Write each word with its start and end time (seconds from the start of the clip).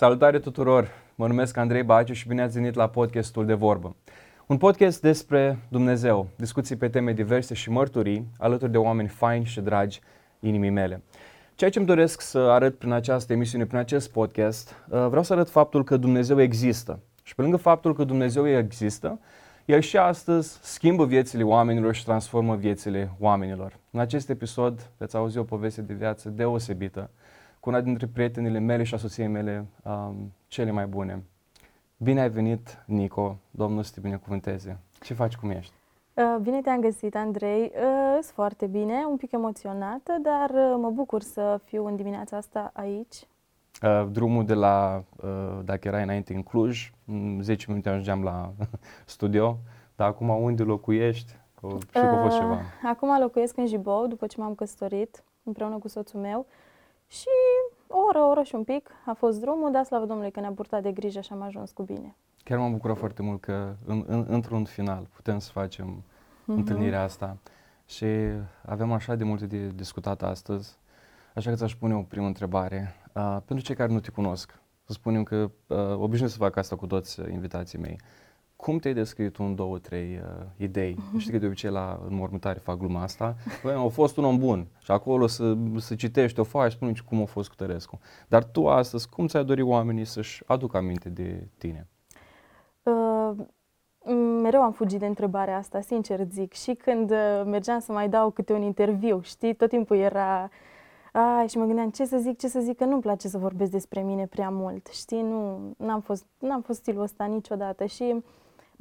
Salutare 0.00 0.38
tuturor! 0.38 0.88
Mă 1.14 1.26
numesc 1.26 1.56
Andrei 1.56 1.82
Baciu 1.82 2.12
și 2.12 2.28
bine 2.28 2.42
ați 2.42 2.54
venit 2.54 2.74
la 2.74 2.88
podcastul 2.88 3.46
de 3.46 3.54
vorbă. 3.54 3.96
Un 4.46 4.56
podcast 4.56 5.00
despre 5.00 5.58
Dumnezeu, 5.68 6.28
discuții 6.36 6.76
pe 6.76 6.88
teme 6.88 7.12
diverse 7.12 7.54
și 7.54 7.70
mărturii 7.70 8.26
alături 8.38 8.70
de 8.70 8.76
oameni 8.76 9.08
faini 9.08 9.44
și 9.44 9.60
dragi 9.60 10.00
inimii 10.40 10.70
mele. 10.70 11.02
Ceea 11.54 11.70
ce 11.70 11.78
îmi 11.78 11.86
doresc 11.86 12.20
să 12.20 12.38
arăt 12.38 12.78
prin 12.78 12.92
această 12.92 13.32
emisiune, 13.32 13.66
prin 13.66 13.78
acest 13.78 14.10
podcast, 14.10 14.74
uh, 14.88 15.06
vreau 15.08 15.22
să 15.22 15.32
arăt 15.32 15.50
faptul 15.50 15.84
că 15.84 15.96
Dumnezeu 15.96 16.40
există. 16.40 17.00
Și 17.22 17.34
pe 17.34 17.42
lângă 17.42 17.56
faptul 17.56 17.94
că 17.94 18.04
Dumnezeu 18.04 18.48
există, 18.48 19.20
El 19.64 19.80
și 19.80 19.96
astăzi 19.96 20.58
schimbă 20.62 21.04
viețile 21.04 21.42
oamenilor 21.42 21.94
și 21.94 22.04
transformă 22.04 22.56
viețile 22.56 23.10
oamenilor. 23.18 23.78
În 23.90 24.00
acest 24.00 24.30
episod 24.30 24.90
veți 24.98 25.16
auzi 25.16 25.38
o 25.38 25.42
poveste 25.42 25.82
de 25.82 25.94
viață 25.94 26.28
deosebită 26.28 27.10
cu 27.60 27.68
una 27.68 27.80
dintre 27.80 28.06
prietenile 28.06 28.58
mele 28.58 28.82
și 28.82 28.94
asociei 28.94 29.26
mele 29.26 29.66
um, 29.82 30.32
cele 30.48 30.70
mai 30.70 30.86
bune. 30.86 31.24
Bine 31.96 32.20
ai 32.20 32.30
venit, 32.30 32.84
Nico, 32.86 33.38
Domnul 33.50 33.82
să 33.82 33.90
te 33.94 34.00
binecuvânteze. 34.00 34.78
Ce 35.00 35.14
faci, 35.14 35.36
cum 35.36 35.50
ești? 35.50 35.72
Uh, 36.14 36.36
bine 36.42 36.60
te-am 36.60 36.80
găsit, 36.80 37.16
Andrei. 37.16 37.62
Uh, 37.62 38.12
sunt 38.12 38.24
foarte 38.24 38.66
bine, 38.66 39.04
un 39.10 39.16
pic 39.16 39.32
emoționată, 39.32 40.12
dar 40.22 40.50
uh, 40.50 40.76
mă 40.80 40.90
bucur 40.90 41.22
să 41.22 41.60
fiu 41.64 41.86
în 41.86 41.96
dimineața 41.96 42.36
asta 42.36 42.70
aici. 42.74 43.16
Drumul 44.10 44.44
de 44.44 44.54
la, 44.54 45.04
dacă 45.64 45.88
era 45.88 46.00
înainte 46.00 46.34
în 46.34 46.42
Cluj, 46.42 46.92
în 47.06 47.38
10 47.42 47.64
minute 47.68 47.88
ajungeam 47.88 48.22
la 48.22 48.52
studio, 49.04 49.58
dar 49.96 50.08
acum 50.08 50.28
unde 50.28 50.62
locuiești? 50.62 51.32
Știu 51.68 51.78
că 51.90 51.98
a 51.98 52.22
fost 52.22 52.36
ceva. 52.36 52.60
Acum 52.84 53.20
locuiesc 53.20 53.56
în 53.56 53.66
Jibou, 53.66 54.06
după 54.06 54.26
ce 54.26 54.40
m-am 54.40 54.54
căsătorit, 54.54 55.24
împreună 55.42 55.78
cu 55.78 55.88
soțul 55.88 56.20
meu. 56.20 56.46
Și 57.10 57.28
o 57.86 57.98
oră, 58.08 58.18
o 58.18 58.28
oră 58.28 58.42
și 58.42 58.54
un 58.54 58.64
pic 58.64 58.90
a 59.06 59.12
fost 59.12 59.40
drumul, 59.40 59.72
dar 59.72 59.84
slavă 59.84 60.06
Domnului 60.06 60.30
că 60.30 60.40
ne-a 60.40 60.52
purtat 60.52 60.82
de 60.82 60.92
grijă 60.92 61.20
și 61.20 61.32
am 61.32 61.42
ajuns 61.42 61.70
cu 61.70 61.82
bine. 61.82 62.16
Chiar 62.44 62.58
m-am 62.58 62.72
bucurat 62.72 62.96
foarte 62.96 63.22
mult 63.22 63.40
că 63.40 63.74
în, 63.84 64.04
în, 64.06 64.26
într-un 64.28 64.64
final 64.64 65.08
putem 65.14 65.38
să 65.38 65.50
facem 65.50 66.02
uh-huh. 66.02 66.46
întâlnirea 66.46 67.02
asta 67.02 67.36
și 67.86 68.06
avem 68.66 68.92
așa 68.92 69.14
de 69.14 69.24
multe 69.24 69.46
de 69.46 69.66
discutat 69.66 70.22
astăzi, 70.22 70.78
așa 71.34 71.50
că 71.50 71.56
ți-aș 71.56 71.74
pune 71.74 71.94
o 71.94 72.02
primă 72.02 72.26
întrebare. 72.26 72.94
Uh, 73.14 73.36
pentru 73.44 73.64
cei 73.64 73.74
care 73.74 73.92
nu 73.92 74.00
te 74.00 74.10
cunosc, 74.10 74.60
să 74.84 74.92
spunem 74.92 75.22
că 75.22 75.50
uh, 75.66 75.78
obișnuiesc 75.96 76.36
să 76.36 76.42
fac 76.42 76.56
asta 76.56 76.76
cu 76.76 76.86
toți 76.86 77.20
invitații 77.20 77.78
mei. 77.78 78.00
Cum 78.60 78.78
te-ai 78.78 78.94
descris 78.94 79.36
un, 79.36 79.54
două, 79.54 79.78
trei 79.78 80.20
uh, 80.22 80.46
idei? 80.56 80.94
Uh-huh. 80.94 81.18
Știi 81.18 81.32
că 81.32 81.38
de 81.38 81.46
obicei 81.46 81.70
la 81.70 82.00
înmormântare 82.08 82.58
fac 82.58 82.76
gluma 82.78 83.02
asta. 83.02 83.36
Băi, 83.62 83.74
a 83.74 83.88
fost 83.88 84.16
un 84.16 84.24
om 84.24 84.38
bun 84.38 84.66
și 84.78 84.90
acolo 84.90 85.26
să, 85.26 85.56
să 85.76 85.94
citești 85.94 86.40
o 86.40 86.44
foaie 86.44 86.68
și 86.68 86.76
spune 86.76 86.92
cum 87.08 87.22
a 87.22 87.24
fost 87.24 87.48
cu 87.48 87.54
Tărescu. 87.54 87.98
Dar 88.28 88.44
tu 88.44 88.68
astăzi, 88.68 89.08
cum 89.08 89.26
ți-ai 89.26 89.44
dori 89.44 89.62
oamenii 89.62 90.04
să-și 90.04 90.42
aducă 90.46 90.76
aminte 90.76 91.08
de 91.08 91.48
tine? 91.58 91.88
Uh, 92.82 93.30
mereu 94.42 94.62
am 94.62 94.72
fugit 94.72 94.98
de 94.98 95.06
întrebarea 95.06 95.56
asta, 95.56 95.80
sincer 95.80 96.20
zic. 96.28 96.52
Și 96.52 96.74
când 96.74 97.10
uh, 97.10 97.42
mergeam 97.44 97.78
să 97.78 97.92
mai 97.92 98.08
dau 98.08 98.30
câte 98.30 98.52
un 98.52 98.62
interviu, 98.62 99.20
știi, 99.22 99.54
tot 99.54 99.68
timpul 99.68 99.96
era... 99.96 100.50
Ai, 101.12 101.48
și 101.48 101.58
mă 101.58 101.64
gândeam 101.64 101.90
ce 101.90 102.04
să 102.04 102.16
zic, 102.16 102.38
ce 102.38 102.48
să 102.48 102.60
zic, 102.60 102.76
că 102.76 102.84
nu-mi 102.84 103.02
place 103.02 103.28
să 103.28 103.38
vorbesc 103.38 103.70
despre 103.70 104.02
mine 104.02 104.26
prea 104.26 104.50
mult, 104.50 104.86
știi, 104.86 105.22
nu, 105.22 105.58
n-am 105.78 106.00
fost, 106.00 106.26
n-am 106.38 106.60
fost 106.60 106.78
stilul 106.78 107.02
ăsta 107.02 107.24
niciodată 107.24 107.84
și 107.84 108.22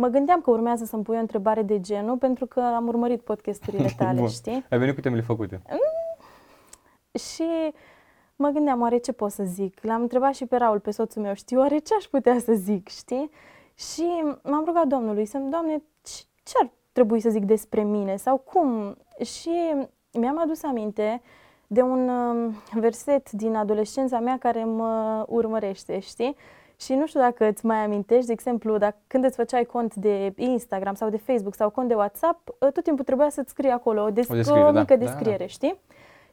Mă 0.01 0.07
gândeam 0.07 0.41
că 0.41 0.49
urmează 0.49 0.85
să-mi 0.85 1.03
pui 1.03 1.15
o 1.17 1.19
întrebare 1.19 1.61
de 1.61 1.79
genul 1.79 2.17
pentru 2.17 2.45
că 2.45 2.59
am 2.59 2.87
urmărit 2.87 3.21
podcasturile 3.21 3.89
tale, 3.97 4.27
știi? 4.27 4.65
Ai 4.69 4.77
venit 4.77 4.95
cu 4.95 5.01
temele 5.01 5.21
făcute. 5.21 5.61
Mm, 5.69 5.79
și 7.19 7.73
mă 8.35 8.49
gândeam, 8.49 8.81
oare 8.81 8.97
ce 8.97 9.11
pot 9.11 9.31
să 9.31 9.43
zic? 9.43 9.83
L-am 9.83 10.01
întrebat 10.01 10.33
și 10.33 10.45
pe 10.45 10.55
Raul, 10.55 10.79
pe 10.79 10.91
soțul 10.91 11.21
meu, 11.21 11.33
știi, 11.33 11.57
oare 11.57 11.77
ce 11.77 11.93
aș 11.97 12.03
putea 12.03 12.39
să 12.39 12.53
zic, 12.53 12.87
știi? 12.87 13.29
Și 13.75 14.23
m-am 14.43 14.63
rugat 14.65 14.87
Domnului 14.87 15.25
să-mi, 15.25 15.49
Doamne, 15.49 15.83
ce 16.43 16.53
ar 16.61 16.69
trebui 16.91 17.19
să 17.19 17.29
zic 17.29 17.45
despre 17.45 17.83
mine 17.83 18.15
sau 18.15 18.37
cum? 18.37 18.97
Și 19.23 19.73
mi-am 20.13 20.39
adus 20.39 20.63
aminte 20.63 21.21
de 21.67 21.81
un 21.81 22.09
um, 22.09 22.55
verset 22.73 23.31
din 23.31 23.55
adolescența 23.55 24.19
mea 24.19 24.37
care 24.37 24.63
mă 24.63 25.25
urmărește, 25.27 25.99
știi? 25.99 26.35
Și 26.79 26.93
nu 26.93 27.07
știu 27.07 27.19
dacă 27.19 27.45
îți 27.45 27.65
mai 27.65 27.77
amintești, 27.83 28.25
de 28.25 28.31
exemplu, 28.31 28.77
dacă 28.77 28.97
când 29.07 29.23
îți 29.23 29.35
făceai 29.35 29.65
cont 29.65 29.95
de 29.95 30.33
Instagram 30.35 30.93
sau 30.93 31.09
de 31.09 31.17
Facebook 31.17 31.55
sau 31.55 31.69
cont 31.69 31.87
de 31.87 31.93
WhatsApp, 31.93 32.49
ă, 32.61 32.71
tot 32.71 32.83
timpul 32.83 33.05
trebuia 33.05 33.29
să-ți 33.29 33.49
scrii 33.49 33.69
acolo 33.69 34.03
o, 34.03 34.09
desc- 34.09 34.29
o, 34.29 34.33
descriere, 34.33 34.67
o 34.67 34.71
mică 34.71 34.95
da. 34.95 35.05
descriere, 35.05 35.37
da, 35.37 35.43
da. 35.43 35.47
știi? 35.47 35.79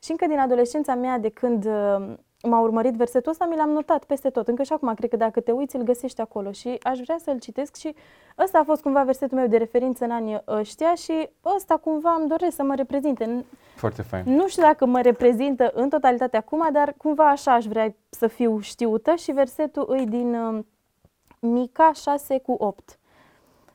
Și 0.03 0.11
încă 0.11 0.27
din 0.27 0.39
adolescența 0.39 0.95
mea, 0.95 1.19
de 1.19 1.29
când 1.29 1.67
ă, 1.67 2.17
m-a 2.47 2.61
urmărit 2.61 2.95
versetul 2.95 3.31
ăsta, 3.31 3.47
mi 3.47 3.57
l-am 3.57 3.71
notat 3.71 4.05
peste 4.05 4.31
tot. 4.31 4.49
Încă 4.49 4.63
și 4.63 4.73
acum, 4.73 4.95
cred 4.95 5.11
că 5.11 5.17
dacă 5.17 5.41
te 5.41 5.53
uiți, 5.53 5.77
îl 5.77 5.83
găsești 5.83 6.21
acolo 6.21 6.53
și 6.53 6.79
aș 6.83 6.99
vrea 6.99 7.17
să-l 7.25 7.39
citesc 7.39 7.77
și 7.77 7.95
ăsta 8.39 8.59
a 8.59 8.65
fost 8.65 8.83
cumva 8.83 9.03
versetul 9.03 9.39
meu 9.39 9.47
de 9.47 9.57
referință 9.57 10.05
în 10.05 10.11
anii 10.11 10.43
ăștia 10.49 10.95
și 10.95 11.29
ăsta 11.57 11.77
cumva 11.77 12.17
îmi 12.19 12.29
doresc 12.29 12.57
să 12.57 12.63
mă 12.63 12.75
reprezinte. 12.75 13.45
Foarte 13.75 14.03
fain. 14.03 14.23
Nu 14.25 14.49
știu 14.49 14.63
dacă 14.63 14.87
mă 14.87 15.01
reprezintă 15.01 15.71
în 15.75 15.89
totalitate 15.89 16.37
acum, 16.37 16.69
dar 16.73 16.95
cumva 16.97 17.31
așa 17.31 17.53
aș 17.53 17.65
vrea 17.65 17.95
să 18.09 18.27
fiu 18.27 18.61
știută 18.61 19.15
și 19.15 19.33
versetul 19.33 19.85
îi 19.89 20.07
din 20.07 20.35
uh, 20.35 20.65
Mica 21.39 21.93
6 21.93 22.39
cu 22.39 22.53
8. 22.59 22.99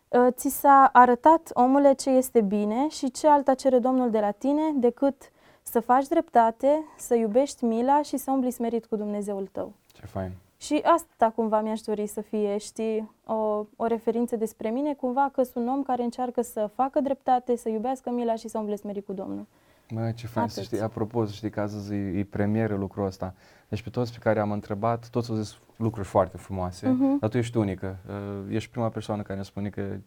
Uh, 0.07 0.27
ți 0.31 0.49
s-a 0.49 0.89
arătat, 0.93 1.49
omule, 1.53 1.93
ce 1.93 2.09
este 2.09 2.41
bine 2.41 2.87
și 2.89 3.11
ce 3.11 3.27
alta 3.27 3.53
cere 3.53 3.79
Domnul 3.79 4.09
de 4.09 4.19
la 4.19 4.31
tine 4.31 4.71
decât 4.75 5.30
să 5.63 5.79
faci 5.79 6.07
dreptate, 6.07 6.83
să 6.97 7.15
iubești 7.15 7.65
mila 7.65 8.01
și 8.01 8.17
să 8.17 8.31
umbli 8.31 8.51
smerit 8.51 8.85
cu 8.85 8.95
Dumnezeul 8.95 9.49
tău. 9.51 9.73
Ce 9.93 10.05
fain. 10.05 10.31
Și 10.57 10.81
asta 10.83 11.31
cumva 11.35 11.61
mi-aș 11.61 11.81
dori 11.81 12.07
să 12.07 12.21
fie, 12.21 12.57
știi, 12.57 13.11
o, 13.25 13.65
o 13.75 13.85
referință 13.87 14.35
despre 14.35 14.69
mine, 14.69 14.93
cumva 14.93 15.29
că 15.33 15.43
sunt 15.43 15.65
un 15.65 15.71
om 15.71 15.83
care 15.83 16.03
încearcă 16.03 16.41
să 16.41 16.69
facă 16.75 16.99
dreptate, 16.99 17.55
să 17.55 17.69
iubească 17.69 18.09
mila 18.09 18.35
și 18.35 18.47
să 18.47 18.57
umble 18.57 18.75
smerit 18.75 19.05
cu 19.05 19.13
Domnul. 19.13 19.45
Mă, 19.89 20.11
ce 20.11 20.27
fain 20.27 20.47
să 20.47 20.61
știi, 20.61 20.79
apropo, 20.79 21.25
să 21.25 21.33
știi 21.33 21.49
că 21.49 21.61
astăzi 21.61 21.93
e, 21.93 21.97
e 21.97 22.23
premieră 22.23 22.75
lucrul 22.75 23.05
ăsta. 23.05 23.33
Deci 23.69 23.81
pe 23.81 23.89
toți 23.89 24.13
pe 24.13 24.19
care 24.19 24.39
am 24.39 24.51
întrebat, 24.51 25.09
toți 25.09 25.29
au 25.29 25.35
zis 25.35 25.57
lucruri 25.75 26.07
foarte 26.07 26.37
frumoase, 26.37 26.87
uh-huh. 26.87 27.19
dar 27.19 27.29
tu 27.29 27.37
ești 27.37 27.57
unică. 27.57 27.97
Uh, 28.07 28.55
ești 28.55 28.69
prima 28.69 28.89
persoană 28.89 29.21
care 29.21 29.37
ne 29.37 29.43
spune 29.43 29.69
că 29.69 29.97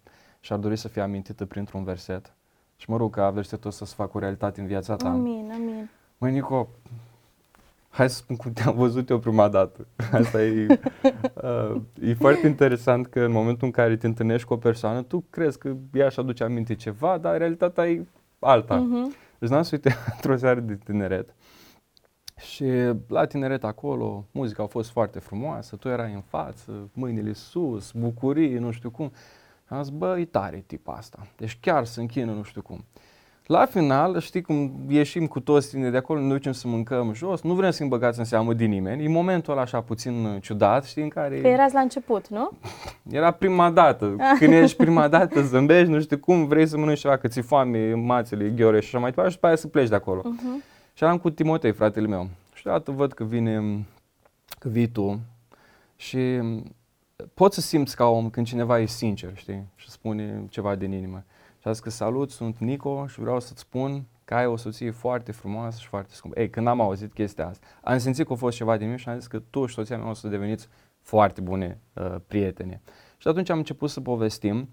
și-ar 0.40 0.58
dori 0.58 0.76
să 0.76 0.88
fie 0.88 1.02
amintită 1.02 1.44
printr-un 1.46 1.84
verset. 1.84 2.32
Și 2.76 2.90
mă 2.90 2.96
rog 2.96 3.14
ca 3.14 3.30
versetul 3.30 3.70
ăsta 3.70 3.84
să 3.84 3.94
facă 3.94 4.10
o 4.14 4.18
realitate 4.18 4.60
în 4.60 4.66
viața 4.66 4.96
ta. 4.96 5.08
Amin, 5.08 5.50
amin. 5.54 5.90
Măi, 6.18 6.32
Nico, 6.32 6.68
hai 7.88 8.10
să 8.10 8.16
spun 8.16 8.36
cum 8.36 8.52
te-am 8.52 8.74
văzut 8.74 9.08
eu 9.08 9.18
prima 9.18 9.48
dată. 9.48 9.86
Asta 10.12 10.42
e, 10.42 10.80
uh, 11.42 11.80
e 12.00 12.14
foarte 12.14 12.46
interesant 12.46 13.06
că 13.06 13.20
în 13.20 13.32
momentul 13.32 13.66
în 13.66 13.72
care 13.72 13.96
te 13.96 14.06
întâlnești 14.06 14.46
cu 14.46 14.52
o 14.52 14.56
persoană, 14.56 15.02
tu 15.02 15.24
crezi 15.30 15.58
că 15.58 15.74
ea 15.92 16.08
și 16.08 16.20
aduce 16.20 16.44
aminte 16.44 16.74
ceva, 16.74 17.18
dar 17.18 17.36
realitatea 17.36 17.88
e 17.88 18.06
alta. 18.38 18.86
Uh-huh. 18.86 19.38
Deci 19.38 19.50
n-am 19.50 19.62
să 19.62 19.70
uite 19.72 19.96
într-o 20.14 20.36
seară 20.36 20.60
de 20.60 20.78
tineret 20.84 21.34
și 22.36 22.64
la 23.08 23.24
tineret 23.26 23.64
acolo, 23.64 24.26
muzica 24.30 24.62
a 24.62 24.66
fost 24.66 24.90
foarte 24.90 25.18
frumoasă, 25.18 25.76
tu 25.76 25.88
erai 25.88 26.12
în 26.12 26.20
față, 26.20 26.90
mâinile 26.92 27.32
sus, 27.32 27.92
bucurie, 27.92 28.58
nu 28.58 28.70
știu 28.70 28.90
cum. 28.90 29.12
Am 29.68 29.82
zis, 29.82 29.92
bă, 29.92 30.18
e 30.18 30.24
tare 30.24 30.64
tip 30.66 30.88
asta. 30.88 31.26
Deci 31.36 31.58
chiar 31.60 31.84
se 31.84 32.00
închină, 32.00 32.32
nu 32.32 32.42
știu 32.42 32.62
cum. 32.62 32.84
La 33.46 33.66
final, 33.66 34.18
știi 34.18 34.42
cum 34.42 34.72
ieșim 34.88 35.26
cu 35.26 35.40
toți 35.40 35.68
tine 35.68 35.90
de 35.90 35.96
acolo, 35.96 36.20
ne 36.20 36.28
ducem 36.28 36.52
să 36.52 36.68
mâncăm 36.68 37.12
jos, 37.12 37.42
nu 37.42 37.54
vrem 37.54 37.70
să-i 37.70 37.88
băgați 37.88 38.18
în 38.18 38.24
seamă 38.24 38.52
din 38.52 38.70
nimeni. 38.70 39.04
E 39.04 39.08
momentul 39.08 39.52
ăla 39.52 39.62
așa 39.62 39.80
puțin 39.80 40.38
ciudat, 40.40 40.84
știi, 40.84 41.02
în 41.02 41.08
care... 41.08 41.40
Că 41.40 41.46
erați 41.46 41.74
la 41.74 41.80
început, 41.80 42.28
nu? 42.28 42.50
Era 43.18 43.30
prima 43.30 43.70
dată. 43.70 44.16
Când 44.38 44.52
ești 44.52 44.76
prima 44.76 45.08
dată, 45.08 45.42
zâmbești, 45.42 45.90
nu 45.90 46.00
știu 46.00 46.18
cum, 46.18 46.46
vrei 46.46 46.66
să 46.66 46.78
mănânci 46.78 46.98
ceva, 46.98 47.16
că 47.16 47.28
ți 47.28 47.40
foame, 47.40 47.94
mațele, 47.94 48.48
ghiore 48.48 48.80
și 48.80 48.86
așa 48.86 48.98
mai 48.98 49.08
departe 49.08 49.30
și 49.30 49.36
după 49.36 49.46
aia 49.46 49.56
să 49.56 49.68
pleci 49.68 49.88
de 49.88 49.94
acolo. 49.94 50.20
Uh-huh. 50.20 50.64
Și 50.94 51.04
eram 51.04 51.18
cu 51.18 51.30
Timotei, 51.30 51.72
fratele 51.72 52.06
meu. 52.06 52.28
Și 52.54 52.62
deodată 52.62 52.90
văd 52.90 53.12
că 53.12 53.24
vine, 53.24 53.86
că 54.58 54.68
vii 54.68 54.88
tu 54.88 55.20
și 55.96 56.18
poți 57.34 57.54
să 57.54 57.60
simți 57.60 57.96
ca 57.96 58.06
om 58.06 58.30
când 58.30 58.46
cineva 58.46 58.78
e 58.78 58.86
sincer, 58.86 59.36
știi, 59.36 59.66
și 59.74 59.90
spune 59.90 60.46
ceva 60.48 60.74
din 60.74 60.92
inimă. 60.92 61.24
Și 61.58 61.68
a 61.68 61.72
zis 61.72 61.80
că 61.80 61.90
salut, 61.90 62.30
sunt 62.30 62.58
Nico 62.58 63.06
și 63.06 63.20
vreau 63.20 63.40
să-ți 63.40 63.60
spun 63.60 64.04
că 64.24 64.34
ai 64.34 64.46
o 64.46 64.56
soție 64.56 64.90
foarte 64.90 65.32
frumoasă 65.32 65.78
și 65.80 65.86
foarte 65.86 66.14
scumpă. 66.14 66.40
Ei, 66.40 66.50
când 66.50 66.66
am 66.66 66.80
auzit 66.80 67.12
chestia 67.12 67.48
asta, 67.48 67.66
am 67.82 67.98
simțit 67.98 68.26
că 68.26 68.32
a 68.32 68.36
fost 68.36 68.56
ceva 68.56 68.76
din 68.76 68.86
mine 68.86 68.98
și 68.98 69.08
am 69.08 69.18
zis 69.18 69.26
că 69.26 69.42
tu 69.50 69.66
și 69.66 69.74
soția 69.74 69.98
mea 69.98 70.08
o 70.08 70.14
să 70.14 70.28
deveniți 70.28 70.68
foarte 71.00 71.40
bune 71.40 71.80
uh, 71.92 72.14
prietene. 72.26 72.80
Și 73.16 73.28
atunci 73.28 73.50
am 73.50 73.58
început 73.58 73.90
să 73.90 74.00
povestim 74.00 74.68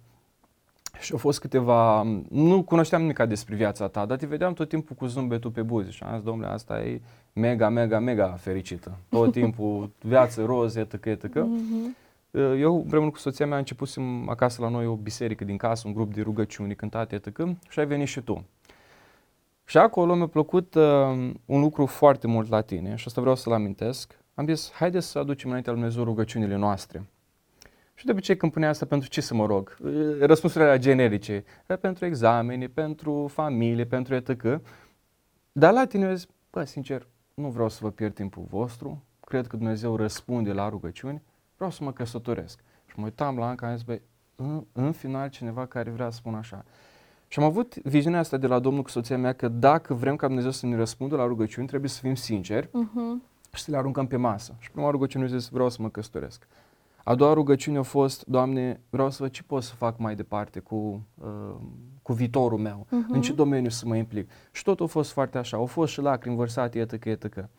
și 0.99 1.11
au 1.11 1.17
fost 1.17 1.39
câteva, 1.39 2.03
nu 2.29 2.63
cunoșteam 2.63 3.01
nimic 3.01 3.19
despre 3.23 3.55
viața 3.55 3.87
ta, 3.87 4.05
dar 4.05 4.17
te 4.17 4.25
vedeam 4.25 4.53
tot 4.53 4.69
timpul 4.69 4.95
cu 4.95 5.05
zâmbetul 5.05 5.51
pe 5.51 5.61
buze 5.61 5.89
și 5.89 6.03
am 6.03 6.15
zis, 6.15 6.23
domnule, 6.23 6.51
asta 6.51 6.81
e 6.81 7.01
mega, 7.33 7.69
mega, 7.69 7.99
mega 7.99 8.27
fericită. 8.27 8.97
Tot 9.09 9.31
timpul 9.39 9.91
viață 10.01 10.45
roz, 10.45 10.75
etc., 10.75 11.05
etc. 11.05 11.25
Mm-hmm. 11.25 12.00
Eu 12.33 12.75
împreună 12.75 13.09
cu 13.09 13.17
soția 13.17 13.45
mea 13.45 13.53
am 13.53 13.59
început 13.59 13.89
acasă 14.27 14.61
la 14.61 14.69
noi 14.69 14.85
o 14.85 14.95
biserică 14.95 15.43
din 15.43 15.57
casă, 15.57 15.87
un 15.87 15.93
grup 15.93 16.13
de 16.13 16.21
rugăciuni 16.21 16.75
cântate, 16.75 17.15
etc. 17.15 17.41
Și 17.69 17.79
ai 17.79 17.85
venit 17.85 18.07
și 18.07 18.21
tu. 18.21 18.45
Și 19.65 19.77
acolo 19.77 20.15
mi-a 20.15 20.27
plăcut 20.27 20.75
uh, 20.75 20.83
un 21.45 21.59
lucru 21.59 21.85
foarte 21.85 22.27
mult 22.27 22.49
la 22.49 22.61
tine 22.61 22.95
și 22.95 23.03
asta 23.07 23.21
vreau 23.21 23.35
să-l 23.35 23.53
amintesc. 23.53 24.19
am 24.33 24.47
zis, 24.47 24.71
haideți 24.71 25.07
să 25.07 25.19
aducem 25.19 25.49
înainte 25.49 25.69
al 25.69 25.75
Dumnezeu 25.75 26.03
rugăciunile 26.03 26.55
noastre. 26.55 27.09
Și 27.93 28.05
de 28.05 28.11
obicei 28.11 28.37
când 28.37 28.51
punea 28.51 28.69
asta, 28.69 28.85
pentru 28.85 29.09
ce 29.09 29.21
să 29.21 29.33
mă 29.33 29.45
rog? 29.45 29.77
Răspunsurile 30.19 30.69
era 30.69 30.77
generice. 30.77 31.43
Era 31.67 31.79
pentru 31.79 32.05
examene, 32.05 32.67
pentru 32.67 33.27
familie, 33.27 33.85
pentru 33.85 34.15
etc. 34.15 34.61
Dar 35.51 35.73
la 35.73 35.85
tine 35.85 36.07
eu 36.07 36.13
zic, 36.13 36.29
bă, 36.51 36.63
sincer, 36.63 37.07
nu 37.33 37.49
vreau 37.49 37.69
să 37.69 37.79
vă 37.81 37.89
pierd 37.91 38.13
timpul 38.13 38.43
vostru, 38.49 39.03
cred 39.19 39.47
că 39.47 39.57
Dumnezeu 39.57 39.95
răspunde 39.95 40.51
la 40.51 40.69
rugăciuni, 40.69 41.21
vreau 41.61 41.71
să 41.71 41.83
mă 41.83 41.91
căsătoresc. 41.91 42.59
Și 42.85 42.93
mă 42.97 43.03
uitam 43.03 43.37
la 43.37 43.47
Anca, 43.47 43.67
am 43.67 43.75
zis, 43.75 43.83
băi, 43.83 44.01
în, 44.35 44.65
în 44.71 44.91
final 44.91 45.29
cineva 45.29 45.65
care 45.65 45.89
vrea 45.89 46.09
să 46.09 46.15
spună 46.15 46.37
așa. 46.37 46.65
Și 47.27 47.39
am 47.39 47.45
avut 47.45 47.75
viziunea 47.75 48.19
asta 48.19 48.37
de 48.37 48.47
la 48.47 48.59
Domnul 48.59 48.83
cu 48.83 48.89
soția 48.89 49.17
mea 49.17 49.33
că 49.33 49.47
dacă 49.47 49.93
vrem 49.93 50.15
ca 50.15 50.27
Dumnezeu 50.27 50.51
să 50.51 50.65
ne 50.65 50.75
răspundă 50.75 51.15
la 51.15 51.25
rugăciuni, 51.25 51.67
trebuie 51.67 51.89
să 51.89 51.99
fim 51.99 52.15
sinceri 52.15 52.67
uh-huh. 52.67 53.29
și 53.53 53.63
să 53.63 53.71
le 53.71 53.77
aruncăm 53.77 54.07
pe 54.07 54.15
masă. 54.15 54.55
Și 54.59 54.71
prima 54.71 54.89
rugăciune 54.89 55.27
zis, 55.27 55.49
vreau 55.49 55.69
să 55.69 55.81
mă 55.81 55.89
căsătoresc. 55.89 56.47
A 57.03 57.15
doua 57.15 57.33
rugăciune 57.33 57.77
a 57.77 57.81
fost, 57.81 58.25
Doamne, 58.25 58.81
vreau 58.89 59.09
să 59.09 59.23
văd 59.23 59.31
ce 59.31 59.43
pot 59.43 59.63
să 59.63 59.73
fac 59.75 59.97
mai 59.97 60.15
departe 60.15 60.59
cu, 60.59 61.05
uh, 61.15 61.55
cu 62.01 62.13
viitorul 62.13 62.59
meu, 62.59 62.85
uh-huh. 62.85 63.13
în 63.13 63.21
ce 63.21 63.33
domeniu 63.33 63.69
să 63.69 63.87
mă 63.87 63.95
implic. 63.95 64.29
Și 64.51 64.63
totul 64.63 64.85
a 64.85 64.89
fost 64.89 65.11
foarte 65.11 65.37
așa, 65.37 65.57
au 65.57 65.65
fost 65.65 65.91
și 65.91 66.01
lacrimi 66.01 66.35
vărsate, 66.35 66.79
etc., 66.79 67.05
etc. 67.05 67.49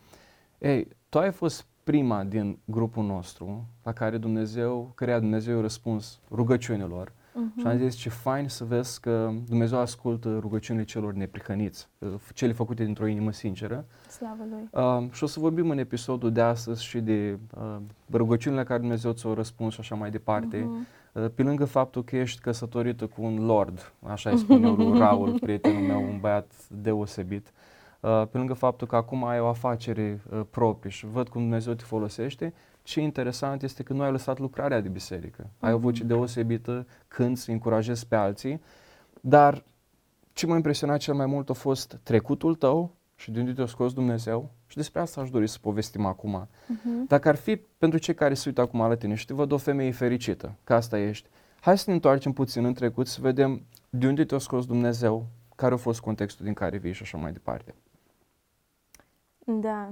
Ei, 0.57 0.87
tu 1.09 1.19
ai 1.19 1.31
fost 1.31 1.67
prima 1.83 2.23
din 2.23 2.59
grupul 2.65 3.03
nostru 3.03 3.65
la 3.83 3.93
care 3.93 4.17
Dumnezeu, 4.17 4.91
căreia 4.95 5.19
Dumnezeu 5.19 5.57
a 5.57 5.61
răspuns 5.61 6.19
rugăciunilor. 6.31 7.11
Uh-huh. 7.33 7.59
Și 7.59 7.67
am 7.67 7.77
zis 7.77 7.95
ce 7.95 8.09
fain 8.09 8.47
să 8.47 8.63
vezi 8.63 8.99
că 8.99 9.31
Dumnezeu 9.47 9.79
ascultă 9.79 10.37
rugăciunile 10.39 10.85
celor 10.85 11.13
neprihăniți, 11.13 11.89
cele 12.33 12.51
făcute 12.51 12.83
dintr-o 12.83 13.07
inimă 13.07 13.31
sinceră. 13.31 13.85
Slavă 14.09 14.43
Lui! 14.49 14.69
Uh, 14.71 15.11
și 15.11 15.23
o 15.23 15.27
să 15.27 15.39
vorbim 15.39 15.69
în 15.69 15.77
episodul 15.77 16.31
de 16.31 16.41
astăzi 16.41 16.83
și 16.83 16.99
de 16.99 17.39
uh, 17.57 17.77
rugăciunile 18.11 18.61
la 18.61 18.67
care 18.67 18.79
Dumnezeu 18.79 19.11
ți-a 19.11 19.33
răspuns 19.33 19.73
și 19.73 19.79
așa 19.79 19.95
mai 19.95 20.11
departe. 20.11 20.57
Uh-huh. 20.57 21.21
Uh, 21.21 21.25
pe 21.35 21.43
lângă 21.43 21.65
faptul 21.65 22.03
că 22.03 22.17
ești 22.17 22.41
căsătorită 22.41 23.05
cu 23.05 23.23
un 23.23 23.45
lord, 23.45 23.93
așa 24.07 24.29
îi 24.29 24.37
spune 24.37 24.69
lui 24.69 24.97
Raul, 24.99 25.39
prietenul 25.39 25.81
meu, 25.81 26.01
un 26.01 26.17
băiat 26.19 26.51
deosebit. 26.67 27.51
Uh, 28.03 28.23
pe 28.31 28.37
lângă 28.37 28.53
faptul 28.53 28.87
că 28.87 28.95
acum 28.95 29.23
ai 29.25 29.39
o 29.39 29.47
afacere 29.47 30.21
uh, 30.29 30.41
proprie 30.49 30.91
și 30.91 31.05
văd 31.05 31.29
cum 31.29 31.41
Dumnezeu 31.41 31.73
te 31.73 31.83
folosește, 31.83 32.53
ce 32.81 33.01
interesant 33.01 33.63
este 33.63 33.83
că 33.83 33.93
nu 33.93 34.01
ai 34.01 34.11
lăsat 34.11 34.39
lucrarea 34.39 34.81
de 34.81 34.89
biserică. 34.89 35.43
Mm-hmm. 35.43 35.59
Ai 35.59 35.73
o 35.73 35.77
voce 35.77 36.03
mhm. 36.03 36.07
deosebită 36.07 36.87
când 37.07 37.37
să 37.37 37.51
încurajezi 37.51 38.07
pe 38.07 38.15
alții, 38.15 38.61
dar 39.21 39.63
ce 40.33 40.45
m-a 40.45 40.55
impresionat 40.55 40.97
cel 40.97 41.13
mai 41.13 41.25
mult 41.25 41.49
a 41.49 41.53
fost 41.53 41.99
trecutul 42.03 42.55
tău 42.55 42.95
și 43.15 43.31
de 43.31 43.39
unde 43.39 43.53
te-a 43.53 43.65
scos 43.65 43.93
Dumnezeu 43.93 44.51
și 44.67 44.77
despre 44.77 45.01
asta 45.01 45.21
aș 45.21 45.29
dori 45.29 45.47
să 45.47 45.57
povestim 45.61 46.05
acum. 46.05 46.47
Uh-huh. 46.47 47.07
Dacă 47.07 47.29
ar 47.29 47.35
fi 47.35 47.55
pentru 47.55 47.99
cei 47.99 48.13
care 48.13 48.33
se 48.33 48.43
uită 48.47 48.61
acum 48.61 48.79
la 48.79 48.95
tine 48.95 49.15
și 49.15 49.25
te 49.25 49.33
văd 49.33 49.51
o 49.51 49.57
femeie 49.57 49.91
fericită, 49.91 50.55
că 50.63 50.73
asta 50.73 50.99
ești, 50.99 51.29
hai 51.59 51.77
să 51.77 51.83
ne 51.87 51.93
întoarcem 51.93 52.31
puțin 52.31 52.65
în 52.65 52.73
trecut 52.73 53.07
să 53.07 53.21
vedem 53.21 53.61
de 53.89 54.07
unde 54.07 54.25
te-a 54.25 54.37
scos 54.37 54.65
Dumnezeu, 54.65 55.27
care 55.55 55.73
a 55.73 55.77
fost 55.77 55.99
contextul 55.99 56.45
din 56.45 56.53
care 56.53 56.77
vii 56.77 56.93
și 56.93 57.01
așa 57.01 57.17
mai 57.17 57.31
departe. 57.31 57.73
Da. 59.45 59.89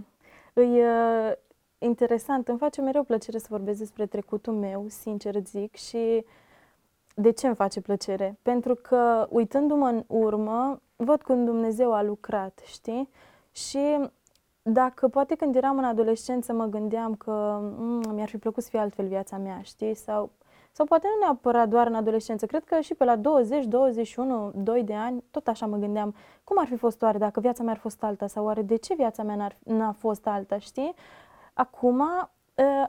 Îi, 0.54 0.82
uh, 0.82 1.32
interesant, 1.78 2.48
îmi 2.48 2.58
face 2.58 2.82
mereu 2.82 3.04
plăcere 3.04 3.38
să 3.38 3.48
vorbesc 3.50 3.80
despre 3.80 4.06
trecutul 4.06 4.54
meu, 4.54 4.86
sincer 4.88 5.36
zic, 5.44 5.76
și 5.76 6.26
de 7.16 7.32
ce 7.32 7.48
îmi 7.48 7.56
face 7.56 7.82
plăcere? 7.82 8.38
Pentru 8.42 8.76
că 8.76 9.28
uitându-mă 9.30 9.88
în 9.88 10.04
urmă, 10.08 10.82
văd 10.96 11.22
cum 11.22 11.46
Dumnezeu 11.46 11.94
a 11.94 12.02
lucrat, 12.02 12.62
știi? 12.66 13.10
Și 13.52 14.10
dacă 14.62 15.08
poate 15.08 15.36
când 15.36 15.56
eram 15.56 15.78
în 15.78 15.84
adolescență 15.84 16.54
mă 16.54 16.66
gândeam 16.66 17.16
că 17.16 17.60
mm, 17.78 18.14
mi-ar 18.14 18.30
fi 18.30 18.38
plăcut 18.38 18.64
să 18.64 18.70
fie 18.70 18.80
altfel 18.80 19.08
viața 19.08 19.38
mea, 19.38 19.62
știi? 19.62 19.96
Sau, 19.96 20.32
sau 20.72 20.86
poate 20.86 21.08
nu 21.08 21.26
neapărat 21.26 21.70
doar 21.70 21.88
în 21.88 21.96
adolescență, 21.96 22.46
cred 22.46 22.64
că 22.64 22.80
și 22.80 22.94
pe 22.94 23.04
la 23.04 23.16
20, 23.16 23.66
21, 23.66 24.52
2 24.56 24.84
de 24.84 24.94
ani, 24.94 25.24
tot 25.32 25.48
așa 25.48 25.66
mă 25.66 25.78
gândeam, 25.78 26.16
cum 26.44 26.58
ar 26.60 26.68
fi 26.68 26.76
fost 26.76 27.02
oare 27.02 27.18
dacă 27.18 27.40
viața 27.40 27.64
mea 27.64 27.74
ar 27.74 27.80
fost 27.80 28.04
alta 28.04 28.28
sau 28.28 28.46
oare 28.46 28.62
de 28.62 28.76
ce 28.76 28.94
viața 28.94 29.24
mea 29.24 29.36
n-ar, 29.36 29.58
n-a 29.64 29.92
fost 29.92 30.28
alta, 30.28 30.58
știi? 30.58 30.94
Acum 31.54 32.02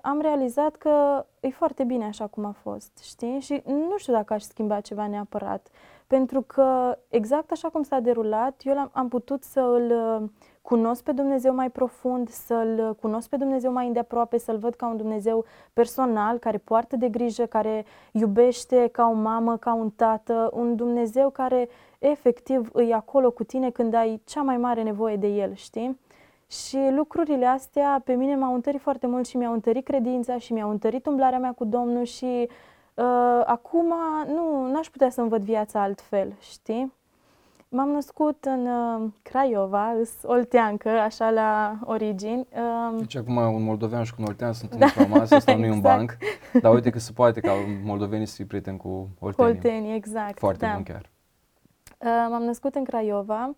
am 0.02 0.20
realizat 0.20 0.76
că 0.76 1.26
e 1.40 1.50
foarte 1.50 1.84
bine 1.84 2.04
așa 2.04 2.26
cum 2.26 2.44
a 2.44 2.54
fost, 2.62 2.98
știi? 3.02 3.40
Și 3.40 3.62
nu 3.64 3.94
știu 3.96 4.12
dacă 4.12 4.32
aș 4.32 4.42
schimba 4.42 4.80
ceva 4.80 5.06
neapărat, 5.06 5.68
pentru 6.06 6.42
că 6.42 6.98
exact 7.08 7.50
așa 7.50 7.68
cum 7.68 7.82
s-a 7.82 8.00
derulat, 8.00 8.60
eu 8.64 8.78
am, 8.78 8.90
am 8.92 9.08
putut 9.08 9.42
să 9.42 9.60
îl 9.60 9.90
cunosc 10.62 11.02
pe 11.02 11.12
Dumnezeu 11.12 11.54
mai 11.54 11.70
profund, 11.70 12.28
să-L 12.28 12.96
cunosc 13.00 13.28
pe 13.28 13.36
Dumnezeu 13.36 13.72
mai 13.72 13.86
îndeaproape, 13.86 14.38
să-L 14.38 14.56
văd 14.56 14.74
ca 14.74 14.86
un 14.86 14.96
Dumnezeu 14.96 15.44
personal, 15.72 16.38
care 16.38 16.58
poartă 16.58 16.96
de 16.96 17.08
grijă, 17.08 17.46
care 17.46 17.84
iubește 18.12 18.88
ca 18.92 19.08
o 19.08 19.12
mamă, 19.12 19.56
ca 19.56 19.72
un 19.72 19.90
tată, 19.90 20.50
un 20.52 20.76
Dumnezeu 20.76 21.30
care 21.30 21.68
efectiv 21.98 22.70
îi 22.72 22.92
acolo 22.92 23.30
cu 23.30 23.44
tine 23.44 23.70
când 23.70 23.94
ai 23.94 24.20
cea 24.24 24.42
mai 24.42 24.56
mare 24.56 24.82
nevoie 24.82 25.16
de 25.16 25.26
El, 25.26 25.54
știi? 25.54 26.00
Și 26.46 26.78
lucrurile 26.90 27.46
astea 27.46 28.00
pe 28.04 28.12
mine 28.12 28.36
m-au 28.36 28.54
întărit 28.54 28.80
foarte 28.80 29.06
mult 29.06 29.26
și 29.26 29.36
mi-au 29.36 29.52
întărit 29.52 29.84
credința 29.84 30.38
și 30.38 30.52
mi-au 30.52 30.70
întărit 30.70 31.06
umblarea 31.06 31.38
mea 31.38 31.52
cu 31.52 31.64
Domnul 31.64 32.04
și 32.04 32.48
uh, 32.94 33.42
acum 33.44 33.94
nu 34.26 34.70
n-aș 34.70 34.88
putea 34.90 35.10
să-mi 35.10 35.28
văd 35.28 35.42
viața 35.42 35.82
altfel, 35.82 36.32
știi? 36.40 36.92
M-am 37.74 37.88
născut 37.88 38.44
în 38.44 38.66
uh, 38.66 39.10
Craiova, 39.22 39.90
îs 39.90 40.10
olteancă, 40.22 40.88
așa 40.88 41.30
la 41.30 41.78
origini. 41.84 42.46
Uh, 42.52 42.98
deci 42.98 43.16
acum 43.16 43.36
un 43.36 43.62
moldovean 43.62 44.02
și 44.02 44.14
cu 44.14 44.20
un 44.22 44.26
oltean 44.28 44.52
sunt 44.52 44.74
da. 44.76 44.84
într-o 44.84 45.06
masă, 45.08 45.38
stau 45.38 45.54
exact. 45.54 45.74
în 45.74 45.80
banc, 45.80 46.16
dar 46.62 46.74
uite 46.74 46.90
că 46.90 46.98
se 46.98 47.12
poate 47.12 47.40
ca 47.40 47.52
moldovenii 47.84 48.26
să 48.26 48.34
fie 48.34 48.44
prieteni 48.44 48.76
cu 48.76 49.08
oltenii. 49.18 49.52
Oltenii, 49.52 49.94
exact. 49.94 50.38
Foarte 50.38 50.66
da. 50.66 50.72
bun 50.72 50.82
chiar. 50.82 51.10
Uh, 51.98 52.26
m-am 52.30 52.42
născut 52.42 52.74
în 52.74 52.84
Craiova, 52.84 53.56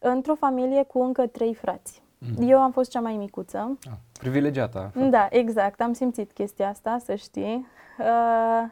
într-o 0.00 0.34
familie 0.34 0.82
cu 0.82 1.02
încă 1.02 1.26
trei 1.26 1.54
frați. 1.54 2.02
Mm. 2.18 2.48
Eu 2.48 2.58
am 2.58 2.72
fost 2.72 2.90
cea 2.90 3.00
mai 3.00 3.16
micuță. 3.16 3.78
Ah, 3.84 3.96
privilegiată. 4.18 4.92
Da, 5.10 5.28
exact. 5.30 5.80
Am 5.80 5.92
simțit 5.92 6.32
chestia 6.32 6.68
asta, 6.68 6.98
să 7.04 7.14
știi. 7.14 7.66
Uh, 7.98 8.70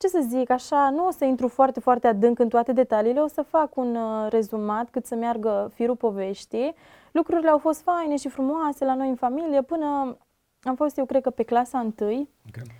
ce 0.00 0.08
să 0.08 0.24
zic, 0.28 0.50
așa, 0.50 0.90
nu 0.90 1.06
o 1.06 1.10
să 1.10 1.24
intru 1.24 1.48
foarte, 1.48 1.80
foarte 1.80 2.06
adânc 2.06 2.38
în 2.38 2.48
toate 2.48 2.72
detaliile, 2.72 3.20
o 3.20 3.26
să 3.26 3.42
fac 3.42 3.76
un 3.76 3.96
uh, 3.96 4.26
rezumat 4.30 4.90
cât 4.90 5.06
să 5.06 5.14
meargă 5.14 5.70
firul 5.74 5.96
poveștii. 5.96 6.74
Lucrurile 7.12 7.50
au 7.50 7.58
fost 7.58 7.80
faine 7.80 8.16
și 8.16 8.28
frumoase 8.28 8.84
la 8.84 8.94
noi 8.94 9.08
în 9.08 9.14
familie 9.14 9.62
până 9.62 10.16
am 10.62 10.74
fost, 10.74 10.98
eu 10.98 11.04
cred 11.04 11.22
că, 11.22 11.30
pe 11.30 11.42
clasa 11.42 11.78
întâi. 11.78 12.28
Okay. 12.48 12.74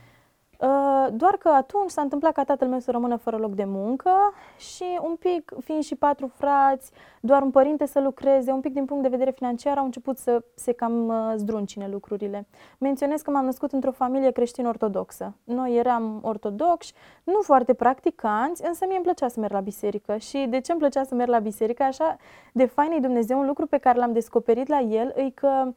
Uh, 0.61 1.07
doar 1.12 1.37
că 1.37 1.49
atunci 1.49 1.90
s-a 1.90 2.02
întâmplat 2.02 2.33
ca 2.33 2.45
tatăl 2.45 2.69
meu 2.69 2.79
să 2.79 2.90
rămână 2.90 3.17
fără 3.17 3.37
loc 3.37 3.55
de 3.55 3.64
muncă 3.64 4.11
și 4.59 4.99
un 5.02 5.17
pic, 5.17 5.52
fiind 5.64 5.83
și 5.83 5.95
patru 5.95 6.26
frați, 6.26 6.90
doar 7.21 7.43
un 7.43 7.50
părinte 7.50 7.87
să 7.87 8.00
lucreze, 8.00 8.52
un 8.52 8.61
pic 8.61 8.73
din 8.73 8.85
punct 8.85 9.02
de 9.02 9.09
vedere 9.09 9.31
financiar 9.31 9.79
au 9.79 9.85
început 9.85 10.19
să 10.19 10.43
se 10.55 10.73
cam 10.73 11.09
uh, 11.09 11.33
zdruncine 11.37 11.88
lucrurile. 11.88 12.47
Menționez 12.79 13.21
că 13.21 13.31
m-am 13.31 13.45
născut 13.45 13.73
într-o 13.73 13.90
familie 13.90 14.31
creștin-ortodoxă. 14.31 15.35
Noi 15.45 15.76
eram 15.76 16.21
ortodoxi, 16.23 16.95
nu 17.25 17.40
foarte 17.43 17.75
practicanți, 17.75 18.64
însă 18.67 18.85
mie 18.87 18.97
îmi 18.97 19.05
plăcea 19.05 19.29
să 19.29 19.40
merg 19.40 19.52
la 19.52 19.61
biserică. 19.61 20.17
Și 20.17 20.47
de 20.49 20.61
ce 20.61 20.73
îmi 20.73 20.81
plăcea 20.81 21.05
să 21.05 21.14
merg 21.14 21.31
la 21.31 21.38
biserică? 21.38 21.83
Așa 21.83 22.17
de 22.52 22.64
fain 22.64 23.00
Dumnezeu, 23.00 23.38
un 23.38 23.47
lucru 23.47 23.67
pe 23.67 23.79
care 23.79 23.99
l-am 23.99 24.12
descoperit 24.12 24.69
la 24.69 24.81
el, 24.81 25.12
e 25.17 25.31
că 25.31 25.73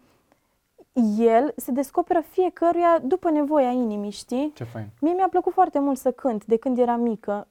el 1.18 1.54
se 1.56 1.72
descoperă 1.72 2.24
fiecăruia 2.30 3.00
după 3.04 3.30
nevoia 3.30 3.70
inimii, 3.70 4.10
știi? 4.10 4.52
Ce 4.56 4.64
fain. 4.64 4.88
Mie 5.02 5.14
mi-a 5.14 5.28
plăcut 5.30 5.54
foarte 5.54 5.80
mult 5.80 5.98
să 5.98 6.12
cânt 6.12 6.46
de 6.46 6.58
când 6.58 6.78
eram 6.78 7.02
mică. 7.02 7.48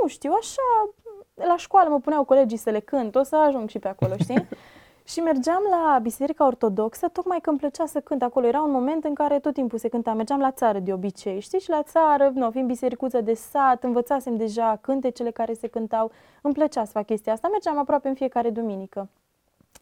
Nu 0.00 0.08
știu, 0.08 0.32
așa, 0.32 0.94
la 1.34 1.56
școală 1.56 1.88
mă 1.88 2.00
puneau 2.00 2.24
colegii 2.24 2.56
să 2.56 2.70
le 2.70 2.80
cânt, 2.80 3.14
o 3.14 3.22
să 3.22 3.36
ajung 3.36 3.68
și 3.68 3.78
pe 3.78 3.88
acolo, 3.88 4.14
știi? 4.16 4.48
și 5.12 5.20
mergeam 5.20 5.62
la 5.70 5.98
biserica 6.02 6.46
ortodoxă, 6.46 7.08
tocmai 7.08 7.40
că 7.40 7.50
îmi 7.50 7.58
plăcea 7.58 7.86
să 7.86 8.00
cânt 8.00 8.22
acolo. 8.22 8.46
Era 8.46 8.62
un 8.62 8.70
moment 8.70 9.04
în 9.04 9.14
care 9.14 9.38
tot 9.38 9.54
timpul 9.54 9.78
se 9.78 9.88
cânta. 9.88 10.12
Mergeam 10.12 10.40
la 10.40 10.50
țară 10.50 10.78
de 10.78 10.92
obicei, 10.92 11.40
știi? 11.40 11.60
Și 11.60 11.70
la 11.70 11.82
țară, 11.82 12.30
nu, 12.34 12.50
fiind 12.50 12.66
bisericuță 12.66 13.20
de 13.20 13.34
sat, 13.34 13.84
învățasem 13.84 14.36
deja 14.36 14.78
cântecele 14.80 15.30
care 15.30 15.52
se 15.52 15.66
cântau. 15.66 16.10
Îmi 16.42 16.54
plăcea 16.54 16.84
să 16.84 16.90
fac 16.90 17.06
chestia 17.06 17.32
asta. 17.32 17.48
Mergeam 17.48 17.78
aproape 17.78 18.08
în 18.08 18.14
fiecare 18.14 18.50
duminică. 18.50 19.08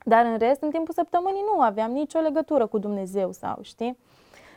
Dar 0.05 0.25
în 0.25 0.39
rest, 0.39 0.63
în 0.63 0.71
timpul 0.71 0.95
săptămânii 0.95 1.45
nu 1.55 1.61
aveam 1.61 1.91
nicio 1.91 2.19
legătură 2.19 2.67
cu 2.67 2.79
Dumnezeu 2.79 3.33
sau, 3.33 3.59
știi? 3.63 3.99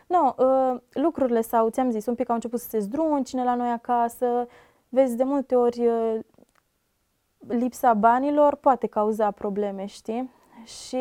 Nu, 0.08 0.36
uh, 0.38 0.80
lucrurile 0.94 1.42
sau, 1.42 1.70
ți-am 1.70 1.90
zis, 1.90 2.06
un 2.06 2.16
pic 2.16 2.30
au 2.30 2.36
început 2.36 2.60
să 2.60 2.70
se 2.70 2.80
zdruncine 2.80 3.44
la 3.44 3.56
noi 3.56 3.70
acasă. 3.70 4.48
Vezi, 4.90 5.16
de 5.16 5.24
multe 5.24 5.56
ori 5.56 5.88
uh, 5.88 6.20
lipsa 7.48 7.94
banilor 7.94 8.56
poate 8.56 8.88
cauza 8.88 9.32
probleme, 9.32 9.86
știi? 9.86 10.30
Și 10.66 10.98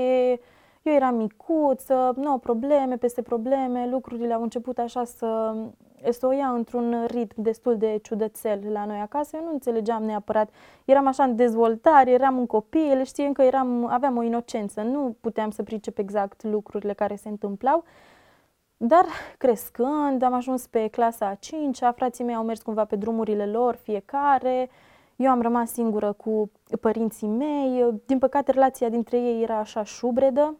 eu 0.83 0.93
eram 0.93 1.15
micuță, 1.15 2.13
nu 2.17 2.39
probleme 2.39 2.97
peste 2.97 3.23
probleme, 3.23 3.89
lucrurile 3.89 4.33
au 4.35 4.43
început 4.43 4.79
așa 4.79 5.05
să 5.05 5.55
să 6.11 6.27
o 6.27 6.33
ia 6.33 6.49
într-un 6.49 7.07
ritm 7.07 7.43
destul 7.43 7.77
de 7.77 7.99
ciudățel 8.03 8.73
la 8.73 8.85
noi 8.85 8.99
acasă. 8.99 9.37
Eu 9.37 9.45
nu 9.45 9.53
înțelegeam 9.53 10.03
neapărat. 10.03 10.51
Eram 10.85 11.07
așa 11.07 11.23
în 11.23 11.37
dezvoltare, 11.37 12.11
eram 12.11 12.39
un 12.39 12.47
copil, 12.47 13.05
știi, 13.05 13.27
încă 13.27 13.43
eram, 13.43 13.87
aveam 13.87 14.17
o 14.17 14.23
inocență. 14.23 14.81
Nu 14.83 15.17
puteam 15.21 15.51
să 15.51 15.63
pricep 15.63 15.99
exact 15.99 16.43
lucrurile 16.43 16.93
care 16.93 17.17
se 17.17 17.29
întâmplau. 17.29 17.85
Dar 18.77 19.05
crescând, 19.39 20.23
am 20.23 20.33
ajuns 20.33 20.67
pe 20.67 20.89
clasa 20.89 21.27
a 21.27 21.35
5 21.35 21.79
frații 21.95 22.25
mei 22.25 22.35
au 22.35 22.45
mers 22.45 22.63
cumva 22.63 22.85
pe 22.85 22.97
drumurile 22.97 23.47
lor 23.47 23.75
fiecare, 23.75 24.71
eu 25.17 25.31
am 25.31 25.43
rămas 25.43 25.73
singură 25.73 26.13
cu 26.13 26.51
părinții 26.81 27.29
mei, 27.29 28.01
din 28.07 28.19
păcate 28.19 28.51
relația 28.51 28.89
dintre 28.89 29.19
ei 29.19 29.43
era 29.43 29.59
așa 29.59 29.85
șubredă. 29.85 30.57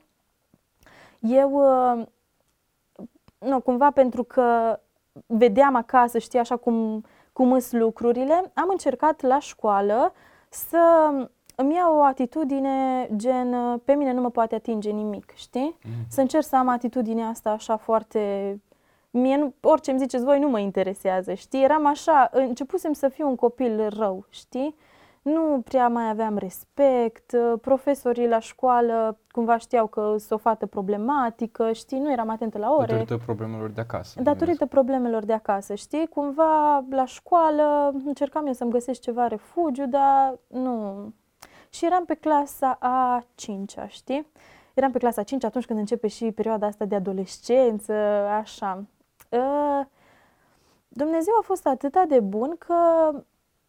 Eu, 1.21 1.53
uh, 1.53 2.07
nu, 3.39 3.61
cumva 3.61 3.91
pentru 3.91 4.23
că 4.25 4.79
vedeam 5.27 5.75
acasă, 5.75 6.19
știi, 6.19 6.39
așa 6.39 6.57
cum, 6.57 7.05
cum 7.33 7.53
îs 7.53 7.73
lucrurile, 7.73 8.51
am 8.55 8.69
încercat 8.69 9.21
la 9.21 9.39
școală 9.39 10.13
să 10.49 11.11
îmi 11.55 11.75
iau 11.75 11.97
o 11.97 12.03
atitudine 12.03 13.09
gen 13.17 13.79
pe 13.85 13.93
mine 13.93 14.13
nu 14.13 14.21
mă 14.21 14.31
poate 14.31 14.55
atinge 14.55 14.91
nimic, 14.91 15.33
știi? 15.35 15.79
Mm. 15.85 15.91
Să 16.09 16.21
încerc 16.21 16.45
să 16.45 16.57
am 16.57 16.69
atitudinea 16.69 17.27
asta 17.29 17.51
așa 17.51 17.77
foarte... 17.77 18.61
Mie 19.11 19.37
nu, 19.37 19.55
orice 19.61 19.91
îmi 19.91 20.01
ziceți 20.01 20.25
voi 20.25 20.39
nu 20.39 20.49
mă 20.49 20.59
interesează, 20.59 21.35
știi? 21.35 21.63
Eram 21.63 21.87
așa, 21.87 22.29
începusem 22.33 22.93
să 22.93 23.09
fiu 23.09 23.29
un 23.29 23.35
copil 23.35 23.89
rău, 23.89 24.27
știi? 24.29 24.75
Nu 25.23 25.61
prea 25.65 25.89
mai 25.89 26.09
aveam 26.09 26.37
respect, 26.37 27.37
profesorii 27.61 28.29
la 28.29 28.39
școală 28.39 29.19
cumva 29.31 29.59
știau 29.59 29.87
că 29.87 30.01
sunt 30.19 30.31
o 30.31 30.37
fată 30.37 30.67
problematică, 30.67 31.73
știi, 31.73 31.99
nu 31.99 32.13
eram 32.13 32.29
atentă 32.29 32.59
la 32.59 32.71
ore. 32.71 32.87
Datorită 32.87 33.17
problemelor 33.17 33.71
de 33.71 33.81
acasă. 33.81 34.23
Datorită 34.23 34.67
problemelor 34.67 35.25
de 35.25 35.33
acasă, 35.33 35.75
știi, 35.75 36.09
cumva 36.09 36.85
la 36.91 37.05
școală 37.05 37.95
încercam 38.05 38.47
eu 38.47 38.53
să-mi 38.53 38.71
găsesc 38.71 39.01
ceva 39.01 39.27
refugiu, 39.27 39.87
dar 39.87 40.39
nu, 40.47 41.13
și 41.71 41.87
eram 41.87 42.05
pe 42.05 42.15
clasa 42.15 42.77
a 42.81 43.25
5 43.35 43.75
știi? 43.87 44.27
Eram 44.75 44.91
pe 44.91 44.99
clasa 44.99 45.21
a 45.21 45.25
5 45.25 45.45
atunci 45.45 45.67
când 45.67 45.79
începe 45.79 46.09
și 46.09 46.33
perioada 46.33 46.67
asta 46.67 46.85
de 46.85 46.95
adolescență, 46.95 47.93
așa. 48.41 48.85
Ă, 49.33 49.87
Dumnezeu 50.89 51.35
a 51.39 51.43
fost 51.43 51.67
atât 51.67 52.09
de 52.09 52.21
bun 52.21 52.57
că 52.59 52.75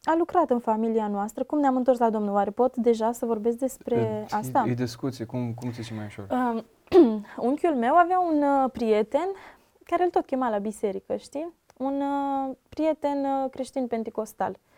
a 0.04 0.16
lucrat 0.18 0.50
în 0.50 0.60
familia 0.60 1.08
noastră. 1.08 1.44
Cum 1.44 1.60
ne-am 1.60 1.76
întors 1.76 2.00
la 2.00 2.10
Domnul? 2.10 2.34
Oare 2.34 2.50
pot 2.50 2.76
deja 2.76 3.12
să 3.12 3.26
vorbesc 3.26 3.58
despre 3.58 3.96
e, 3.96 4.26
asta? 4.30 4.66
E 4.68 4.74
discuție. 4.74 5.26
Cum, 5.26 5.54
cum 5.54 5.72
ți 5.72 5.94
mai 5.94 6.06
ușor? 6.06 6.28
Uh, 6.32 6.64
unchiul 7.50 7.76
meu 7.76 7.96
avea 7.96 8.20
un 8.20 8.42
uh, 8.42 8.70
prieten 8.72 9.28
care 9.84 10.04
îl 10.04 10.10
tot 10.10 10.26
chema 10.26 10.50
la 10.50 10.58
biserică, 10.58 11.16
știi? 11.16 11.54
Un 11.78 12.02
uh, 12.02 12.56
prieten 12.70 13.26
uh, 13.26 13.50
creștin 13.50 13.88
pentecostal. 13.88 14.52
Uh, 14.52 14.74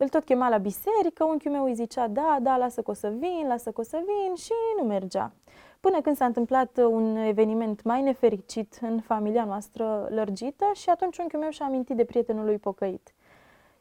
îl 0.00 0.08
tot 0.08 0.24
chema 0.24 0.48
la 0.48 0.58
biserică, 0.58 1.24
unchiul 1.24 1.52
meu 1.52 1.64
îi 1.64 1.74
zicea, 1.74 2.08
da, 2.08 2.38
da, 2.42 2.56
lasă 2.56 2.82
că 2.82 2.90
o 2.90 2.94
să 2.94 3.08
vin, 3.08 3.44
lasă 3.48 3.70
că 3.70 3.80
o 3.80 3.84
să 3.84 4.02
vin 4.06 4.34
și 4.34 4.52
nu 4.80 4.86
mergea. 4.86 5.32
Până 5.80 6.00
când 6.00 6.16
s-a 6.16 6.24
întâmplat 6.24 6.76
un 6.76 7.16
eveniment 7.16 7.82
mai 7.82 8.02
nefericit 8.02 8.78
în 8.80 9.00
familia 9.00 9.44
noastră 9.44 10.08
lărgită 10.10 10.64
și 10.74 10.90
atunci 10.90 11.18
unchiul 11.18 11.40
meu 11.40 11.50
și-a 11.50 11.66
amintit 11.66 11.96
de 11.96 12.04
prietenul 12.04 12.44
lui 12.44 12.58
pocăit. 12.58 13.14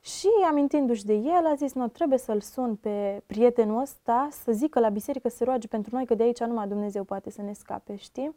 Și 0.08 0.28
amintindu-și 0.50 1.06
de 1.06 1.14
el, 1.14 1.46
a 1.46 1.54
zis, 1.56 1.74
nu, 1.74 1.88
trebuie 1.88 2.18
să-l 2.18 2.42
sun 2.42 2.76
pe 2.76 3.22
prietenul 3.26 3.82
ăsta 3.82 4.28
să 4.32 4.52
zică 4.52 4.80
la 4.80 4.90
biserică 4.90 5.30
să 5.30 5.36
se 5.36 5.44
roage 5.44 5.68
pentru 5.68 5.96
noi, 5.96 6.06
că 6.06 6.16
de 6.16 6.24
aici 6.24 6.40
numai 6.40 6.68
Dumnezeu 6.68 7.04
poate 7.04 7.30
să 7.30 7.42
ne 7.42 7.54
scape, 7.54 7.96
știi? 7.96 8.36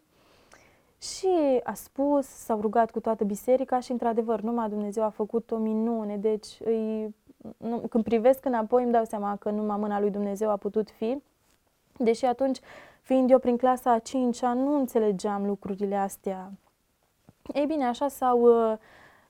Și 0.99 1.29
a 1.63 1.75
spus, 1.75 2.27
s-au 2.27 2.61
rugat 2.61 2.91
cu 2.91 3.01
toată 3.01 3.25
biserica 3.25 3.81
și, 3.81 3.91
într-adevăr, 3.91 4.41
numai 4.41 4.69
Dumnezeu 4.69 5.05
a 5.05 5.09
făcut 5.09 5.51
o 5.51 5.57
minune. 5.57 6.17
Deci, 6.17 6.59
îi 6.65 7.15
nu, 7.57 7.79
când 7.79 8.05
privesc 8.05 8.45
înapoi 8.45 8.83
îmi 8.83 8.93
dau 8.93 9.05
seama 9.05 9.37
că 9.37 9.51
numai 9.51 9.77
mâna 9.77 10.01
lui 10.01 10.11
Dumnezeu 10.11 10.51
a 10.51 10.57
putut 10.57 10.91
fi, 10.91 11.23
deși 11.97 12.25
atunci, 12.25 12.59
fiind 13.01 13.31
eu 13.31 13.39
prin 13.39 13.57
clasa 13.57 13.93
a 13.93 13.99
5 13.99 14.43
nu 14.43 14.79
înțelegeam 14.79 15.47
lucrurile 15.47 15.97
astea. 15.97 16.53
Ei 17.55 17.67
bine, 17.67 17.85
așa 17.85 18.09
s-au, 18.09 18.49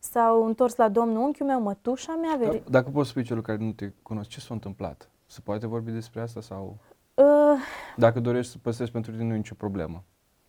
s-au 0.01 0.47
întors 0.47 0.77
la 0.77 0.89
Domnul 0.89 1.23
unchiul 1.23 1.47
meu, 1.47 1.61
mătușa 1.61 2.19
mea. 2.21 2.37
Veri... 2.39 2.63
Da, 2.65 2.71
dacă 2.71 2.91
poți 2.91 3.09
spui 3.09 3.23
celor 3.23 3.43
care 3.43 3.59
nu 3.59 3.73
te 3.73 3.93
cunosc, 4.03 4.29
ce 4.29 4.41
s-a 4.41 4.55
întâmplat? 4.55 5.11
Se 5.27 5.41
poate 5.45 5.67
vorbi 5.67 5.91
despre 5.91 6.21
asta 6.21 6.41
sau... 6.41 6.77
Uh, 7.15 7.25
dacă 7.97 8.21
dorești 8.21 8.53
să 8.53 8.59
păstrezi 8.63 8.91
pentru 8.91 9.13
tine, 9.13 9.25
nu 9.25 9.33
e 9.33 9.37
nicio 9.37 9.55
problemă. 9.55 10.05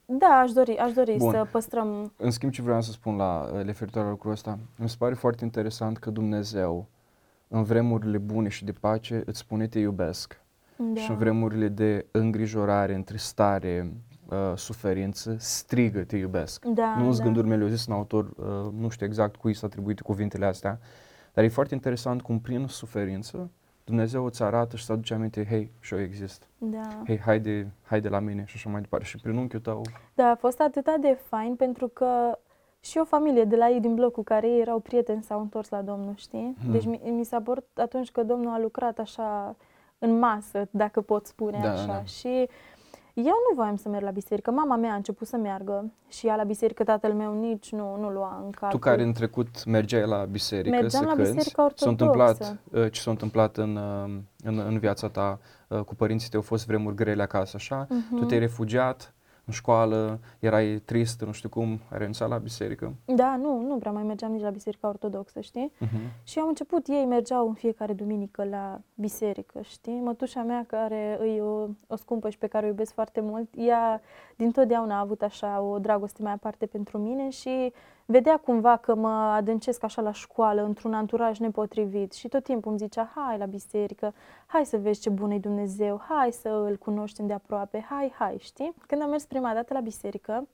Da, 0.05 0.27
aș 0.27 0.51
dori, 0.51 0.77
aș 0.77 0.93
dori 0.93 1.17
Bun. 1.17 1.31
să 1.31 1.47
păstrăm... 1.51 2.13
În 2.17 2.31
schimb, 2.31 2.51
ce 2.51 2.61
vreau 2.61 2.81
să 2.81 2.91
spun 2.91 3.15
la 3.15 3.61
referitor 3.61 4.03
la 4.03 4.09
lucrul 4.09 4.31
ăsta, 4.31 4.59
mi 4.75 4.89
se 4.89 4.95
pare 4.99 5.13
foarte 5.13 5.43
interesant 5.43 5.97
că 5.97 6.09
Dumnezeu 6.09 6.87
în 7.47 7.63
vremurile 7.63 8.17
bune 8.17 8.49
și 8.49 8.65
de 8.65 8.71
pace 8.71 9.23
îți 9.25 9.39
spune 9.39 9.67
te 9.67 9.79
iubesc. 9.79 10.41
Da. 10.75 10.99
Și 10.99 11.09
în 11.09 11.17
vremurile 11.17 11.67
de 11.67 12.05
îngrijorare, 12.11 12.95
întristare, 12.95 13.93
uh, 14.31 14.57
suferință, 14.57 15.35
strigă 15.39 16.03
te 16.03 16.17
iubesc. 16.17 16.65
Da, 16.65 16.95
nu 16.97 17.03
sunt 17.03 17.17
da. 17.17 17.23
gânduri 17.23 17.47
mele, 17.47 17.63
eu 17.63 17.69
zis 17.69 17.85
un 17.85 17.93
autor, 17.93 18.25
uh, 18.25 18.71
nu 18.77 18.89
știu 18.89 19.05
exact 19.05 19.35
cui 19.35 19.53
s-a 19.53 19.65
atribuit 19.65 20.01
cuvintele 20.01 20.45
astea, 20.45 20.79
dar 21.33 21.43
e 21.43 21.47
foarte 21.47 21.73
interesant 21.73 22.21
cum 22.21 22.39
prin 22.39 22.67
suferință 22.67 23.49
Dumnezeu 23.83 24.25
îți 24.25 24.43
arată 24.43 24.75
și 24.75 24.85
să 24.85 24.91
aduce 24.91 25.13
aminte, 25.13 25.45
hei, 25.45 25.71
și 25.79 25.93
eu 25.93 26.01
exist. 26.01 26.47
Da. 26.57 27.01
Hei, 27.05 27.19
haide, 27.19 27.71
haide 27.81 28.09
la 28.09 28.19
mine 28.19 28.43
și 28.47 28.53
așa 28.55 28.69
mai 28.69 28.81
departe. 28.81 29.05
Și 29.05 29.17
prin 29.17 29.37
unchiul 29.37 29.59
tău. 29.59 29.81
Da, 30.13 30.29
a 30.29 30.35
fost 30.35 30.59
atât 30.59 30.95
de 31.01 31.17
fain 31.27 31.55
pentru 31.55 31.87
că 31.87 32.37
și 32.79 32.97
o 32.97 33.03
familie 33.03 33.43
de 33.43 33.55
la 33.55 33.69
ei 33.69 33.79
din 33.79 33.95
bloc 33.95 34.11
cu 34.11 34.23
care 34.23 34.47
ei 34.47 34.59
erau 34.59 34.79
prieteni 34.79 35.23
s-au 35.23 35.39
întors 35.39 35.69
la 35.69 35.81
Domnul, 35.81 36.13
știi? 36.15 36.55
Hmm. 36.61 36.71
Deci 36.71 36.85
mi, 36.85 37.01
mi 37.03 37.23
s-a 37.23 37.41
părut 37.41 37.67
atunci 37.73 38.11
că 38.11 38.23
Domnul 38.23 38.53
a 38.53 38.59
lucrat 38.59 38.99
așa 38.99 39.55
în 39.97 40.19
masă, 40.19 40.67
dacă 40.71 41.01
pot 41.01 41.25
spune 41.25 41.59
da, 41.61 41.71
așa. 41.71 41.85
Da. 41.85 42.03
Și 42.03 42.49
eu 43.13 43.35
nu 43.49 43.55
voiam 43.55 43.75
să 43.75 43.89
merg 43.89 44.03
la 44.03 44.11
biserică. 44.11 44.51
Mama 44.51 44.75
mea 44.75 44.91
a 44.91 44.95
început 44.95 45.27
să 45.27 45.37
meargă 45.37 45.91
și 46.09 46.27
ea 46.27 46.35
la 46.35 46.43
biserică, 46.43 46.83
tatăl 46.83 47.13
meu 47.13 47.39
nici 47.39 47.71
nu, 47.71 47.97
nu 47.99 48.09
lua 48.09 48.41
în 48.43 48.51
calcul. 48.51 48.79
Tu 48.79 48.85
care 48.85 49.03
în 49.03 49.13
trecut 49.13 49.65
mergeai 49.65 50.07
la 50.07 50.25
biserică 50.25 50.69
Mergeam 50.69 51.03
să 51.03 51.09
la 51.09 51.15
cânti, 51.15 51.31
biserică 51.31 51.61
ortodoxă. 51.61 51.83
S-a 51.83 51.89
întâmplat, 51.89 52.57
uh, 52.71 52.91
ce 52.91 53.01
s-a 53.01 53.11
întâmplat 53.11 53.57
în, 53.57 53.75
uh, 53.75 54.19
în, 54.43 54.59
în 54.67 54.79
viața 54.79 55.09
ta 55.09 55.39
uh, 55.67 55.79
cu 55.79 55.95
părinții 55.95 56.29
tăi, 56.29 56.39
au 56.39 56.45
fost 56.45 56.65
vremuri 56.65 56.95
grele 56.95 57.21
acasă, 57.21 57.51
așa? 57.55 57.85
Uh-huh. 57.85 58.19
Tu 58.19 58.25
te-ai 58.25 58.39
refugiat, 58.39 59.13
în 59.51 59.57
școală, 59.57 60.19
erai 60.39 60.81
trist, 60.85 61.21
nu 61.21 61.31
știu 61.31 61.49
cum, 61.49 61.69
ai 61.69 61.97
renunțat 61.97 62.29
la 62.29 62.37
biserică? 62.37 62.93
Da, 63.05 63.35
nu, 63.35 63.61
nu 63.61 63.77
prea 63.77 63.91
mai 63.91 64.03
mergeam 64.03 64.31
nici 64.31 64.41
la 64.41 64.49
biserica 64.49 64.87
ortodoxă, 64.87 65.39
știi? 65.39 65.71
Uh-huh. 65.71 66.23
Și 66.23 66.39
au 66.39 66.47
început, 66.47 66.87
ei 66.87 67.05
mergeau 67.05 67.47
în 67.47 67.53
fiecare 67.53 67.93
duminică 67.93 68.43
la 68.43 68.81
biserică, 68.95 69.61
știi? 69.61 69.99
Mătușa 69.99 70.43
mea, 70.43 70.65
care 70.67 71.17
îi 71.19 71.39
o, 71.39 71.67
o 71.87 71.95
scumpă 71.95 72.29
și 72.29 72.37
pe 72.37 72.47
care 72.47 72.65
o 72.65 72.67
iubesc 72.67 72.93
foarte 72.93 73.21
mult, 73.21 73.49
ea 73.57 74.01
din 74.35 74.51
totdeauna 74.51 74.95
a 74.95 74.99
avut 74.99 75.21
așa 75.21 75.61
o 75.61 75.79
dragoste 75.79 76.21
mai 76.21 76.31
aparte 76.31 76.65
pentru 76.65 76.97
mine 76.97 77.29
și 77.29 77.73
vedea 78.11 78.37
cumva 78.37 78.77
că 78.77 78.95
mă 78.95 79.09
adâncesc 79.09 79.83
așa 79.83 80.01
la 80.01 80.11
școală, 80.11 80.63
într-un 80.63 80.93
anturaj 80.93 81.39
nepotrivit 81.39 82.13
și 82.13 82.27
tot 82.27 82.43
timpul 82.43 82.69
îmi 82.71 82.79
zicea, 82.79 83.11
hai 83.15 83.37
la 83.37 83.45
biserică, 83.45 84.13
hai 84.45 84.65
să 84.65 84.77
vezi 84.77 85.01
ce 85.01 85.09
bun 85.09 85.31
e 85.31 85.37
Dumnezeu, 85.37 86.01
hai 86.07 86.31
să 86.31 86.49
îl 86.49 86.77
cunoștem 86.77 87.27
de 87.27 87.33
aproape, 87.33 87.85
hai, 87.89 88.13
hai, 88.17 88.37
știi? 88.39 88.73
Când 88.87 89.01
am 89.01 89.09
mers 89.09 89.25
prima 89.25 89.53
dată 89.53 89.73
la 89.73 89.79
biserică, 89.79 90.47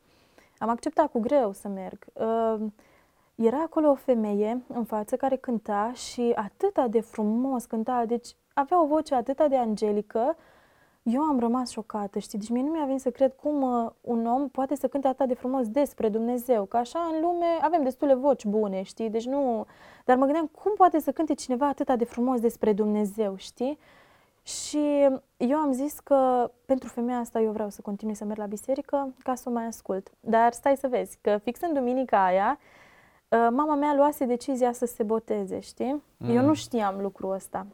am 0.58 0.70
acceptat 0.70 1.12
cu 1.12 1.20
greu 1.20 1.52
să 1.52 1.68
merg. 1.68 2.06
Uh, 2.14 2.66
era 3.36 3.62
acolo 3.62 3.90
o 3.90 3.96
femeie 3.96 4.62
în 4.68 4.84
față 4.84 5.16
care 5.16 5.36
cânta 5.36 5.92
și 5.94 6.32
atâta 6.36 6.88
de 6.88 7.00
frumos 7.00 7.66
cânta, 7.66 8.06
deci 8.06 8.36
avea 8.54 8.82
o 8.82 8.86
voce 8.86 9.16
atâta 9.16 9.48
de 9.48 9.58
angelică, 9.58 10.36
eu 11.10 11.22
am 11.22 11.40
rămas 11.40 11.70
șocată, 11.70 12.20
știi? 12.20 12.40
Deci 12.40 12.50
mie 12.50 12.62
nu 12.62 12.72
mi-a 12.72 12.86
venit 12.86 13.02
să 13.02 13.12
cred 13.12 13.34
cum 13.36 13.62
uh, 13.62 13.92
un 14.02 14.26
om 14.26 14.50
poate 14.50 14.76
să 14.76 14.88
cânte 14.88 15.08
atât 15.08 15.28
de 15.28 15.34
frumos 15.34 15.70
despre 15.70 16.10
Dumnezeu, 16.10 16.66
că 16.66 16.78
așa 16.78 17.00
în 17.14 17.22
lume 17.22 17.46
avem 17.62 17.84
destule 17.84 18.14
voci 18.14 18.46
bune, 18.46 18.82
știi? 18.82 19.10
Deci 19.10 19.26
nu... 19.26 19.66
Dar 20.06 20.18
mă 20.18 20.24
gândeam 20.24 20.50
cum 20.62 20.74
poate 20.76 21.00
să 21.00 21.12
cânte 21.12 21.34
cineva 21.34 21.68
atât 21.68 21.98
de 21.98 22.06
frumos 22.06 22.40
despre 22.40 22.74
Dumnezeu, 22.74 23.36
știi? 23.36 23.80
Și 24.44 25.10
eu 25.38 25.58
am 25.58 25.72
zis 25.72 26.00
că 26.00 26.52
pentru 26.66 26.90
femeia 26.90 27.18
asta 27.20 27.40
eu 27.40 27.52
vreau 27.52 27.70
să 27.70 27.82
continui 27.82 28.16
să 28.16 28.26
merg 28.26 28.40
la 28.40 28.46
biserică 28.46 29.14
ca 29.24 29.36
să 29.36 29.50
o 29.50 29.52
mai 29.52 29.66
ascult. 29.66 30.12
Dar 30.20 30.52
stai 30.52 30.78
să 30.78 30.88
vezi 30.88 31.18
că 31.22 31.38
fix 31.44 31.62
în 31.62 31.74
duminica 31.74 32.26
aia, 32.26 32.60
uh, 33.30 33.48
mama 33.52 33.76
mea 33.76 33.94
luase 33.96 34.26
decizia 34.26 34.72
să 34.72 34.86
se 34.86 35.04
boteze, 35.04 35.60
știi? 35.60 36.04
Mm. 36.18 36.36
Eu 36.36 36.46
nu 36.46 36.54
știam 36.54 37.02
lucrul 37.02 37.32
ăsta. 37.34 37.66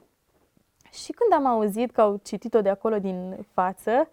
Și 0.94 1.12
când 1.12 1.34
am 1.34 1.52
auzit 1.52 1.92
că 1.92 2.02
au 2.02 2.20
citit-o 2.24 2.62
de 2.62 2.70
acolo 2.70 3.00
din 3.00 3.46
față, 3.54 4.08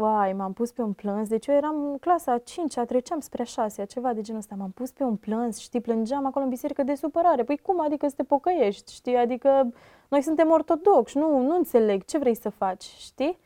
Uai, 0.00 0.32
m-am 0.32 0.52
pus 0.52 0.72
pe 0.72 0.82
un 0.82 0.92
plâns, 0.92 1.28
deci 1.28 1.46
eu 1.46 1.54
eram 1.54 1.84
în 1.90 1.98
clasa 1.98 2.32
a 2.32 2.38
5 2.38 2.74
treceam 2.86 3.20
spre 3.20 3.42
a 3.42 3.44
6 3.44 3.84
ceva 3.84 4.12
de 4.12 4.20
genul 4.20 4.40
ăsta, 4.40 4.54
m-am 4.58 4.70
pus 4.70 4.90
pe 4.90 5.02
un 5.02 5.16
plâns, 5.16 5.58
știi, 5.58 5.80
plângeam 5.80 6.26
acolo 6.26 6.44
în 6.44 6.50
biserică 6.50 6.82
de 6.82 6.94
supărare. 6.94 7.44
Păi 7.44 7.58
cum 7.58 7.80
adică 7.80 8.08
să 8.08 8.14
te 8.16 8.22
pocăiești, 8.22 8.92
știi, 8.92 9.16
adică 9.16 9.72
noi 10.08 10.22
suntem 10.22 10.50
ortodoxi, 10.50 11.18
nu, 11.18 11.38
nu 11.38 11.56
înțeleg, 11.56 12.04
ce 12.04 12.18
vrei 12.18 12.34
să 12.34 12.48
faci, 12.48 12.82
știi? 12.82 13.38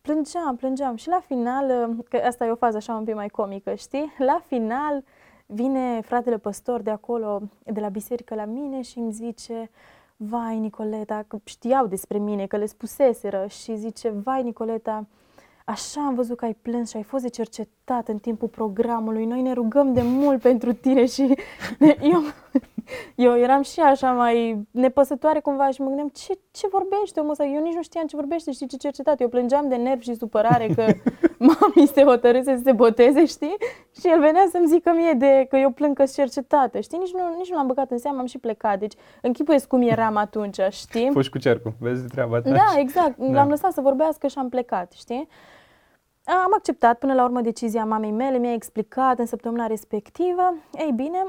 Plângeam, 0.00 0.56
plângeam 0.56 0.96
și 0.96 1.08
la 1.08 1.20
final, 1.26 1.96
că 2.08 2.16
asta 2.26 2.44
e 2.44 2.50
o 2.50 2.54
fază 2.54 2.76
așa 2.76 2.94
un 2.94 3.04
pic 3.04 3.14
mai 3.14 3.28
comică, 3.28 3.74
știi? 3.74 4.12
La 4.18 4.40
final 4.46 5.04
vine 5.46 6.00
fratele 6.00 6.38
păstor 6.38 6.80
de 6.80 6.90
acolo, 6.90 7.42
de 7.64 7.80
la 7.80 7.88
biserică 7.88 8.34
la 8.34 8.44
mine 8.44 8.82
și 8.82 8.98
îmi 8.98 9.12
zice, 9.12 9.70
vai 10.16 10.58
Nicoleta, 10.58 11.24
că 11.28 11.38
știau 11.44 11.86
despre 11.86 12.18
mine, 12.18 12.46
că 12.46 12.56
le 12.56 12.66
spuseseră. 12.66 13.46
Și 13.46 13.76
zice, 13.76 14.10
vai 14.10 14.42
Nicoleta, 14.42 15.06
așa 15.64 16.06
am 16.06 16.14
văzut 16.14 16.36
că 16.36 16.44
ai 16.44 16.54
plâns 16.54 16.90
și 16.90 16.96
ai 16.96 17.02
fost 17.02 17.22
de 17.22 17.28
cercetat 17.84 18.08
în 18.08 18.18
timpul 18.18 18.48
programului, 18.48 19.24
noi 19.24 19.40
ne 19.40 19.52
rugăm 19.52 19.92
de 19.92 20.02
mult 20.02 20.40
pentru 20.40 20.72
tine 20.72 21.06
și 21.06 21.34
eu, 22.12 22.22
eu 23.26 23.38
eram 23.38 23.62
și 23.62 23.80
așa 23.80 24.12
mai 24.12 24.66
nepăsătoare 24.70 25.40
cumva 25.40 25.70
și 25.70 25.80
mă 25.80 25.86
gândeam 25.86 26.08
ce, 26.08 26.38
ce 26.50 26.66
vorbește 26.70 27.20
omul 27.20 27.30
ăsta? 27.30 27.44
Eu 27.44 27.62
nici 27.62 27.74
nu 27.74 27.82
știam 27.82 28.06
ce 28.06 28.16
vorbește, 28.16 28.52
știi 28.52 28.66
ce 28.66 28.76
cercetat. 28.76 29.20
Eu 29.20 29.28
plângeam 29.28 29.68
de 29.68 29.74
nervi 29.74 30.04
și 30.04 30.14
supărare 30.14 30.66
că 30.74 30.84
mami 31.48 31.86
se 31.94 32.02
hotărâse 32.02 32.56
să 32.56 32.62
se 32.64 32.72
boteze, 32.72 33.26
știi? 33.26 33.56
Și 34.00 34.08
el 34.08 34.20
venea 34.20 34.46
să-mi 34.50 34.66
zică 34.66 34.92
mie 34.96 35.12
de 35.12 35.46
că 35.48 35.56
eu 35.56 35.70
plâng 35.70 35.96
că 35.96 36.04
cercetată, 36.04 36.80
știi? 36.80 36.98
Nici 36.98 37.12
nu, 37.12 37.36
nici 37.38 37.50
nu 37.50 37.56
l-am 37.56 37.66
băgat 37.66 37.90
în 37.90 37.98
seamă, 37.98 38.18
am 38.18 38.26
și 38.26 38.38
plecat. 38.38 38.78
Deci 38.78 38.94
închipuiesc 39.22 39.66
cum 39.66 39.82
eram 39.82 40.16
atunci, 40.16 40.60
știi? 40.70 41.10
Fugi 41.12 41.30
cu 41.30 41.38
cercul, 41.38 41.72
vezi 41.80 42.06
treaba 42.06 42.40
ta. 42.40 42.50
Da, 42.50 42.74
exact. 42.76 43.16
Da. 43.16 43.32
L-am 43.32 43.48
lăsat 43.48 43.72
să 43.72 43.80
vorbească 43.80 44.26
și 44.26 44.38
am 44.38 44.48
plecat, 44.48 44.92
știi? 44.92 45.28
Am 46.24 46.52
acceptat 46.54 46.98
până 46.98 47.14
la 47.14 47.24
urmă 47.24 47.40
decizia 47.40 47.84
mamei 47.84 48.10
mele, 48.10 48.38
mi-a 48.38 48.52
explicat 48.52 49.18
în 49.18 49.26
săptămâna 49.26 49.66
respectivă. 49.66 50.54
Ei 50.78 50.92
bine, 50.94 51.24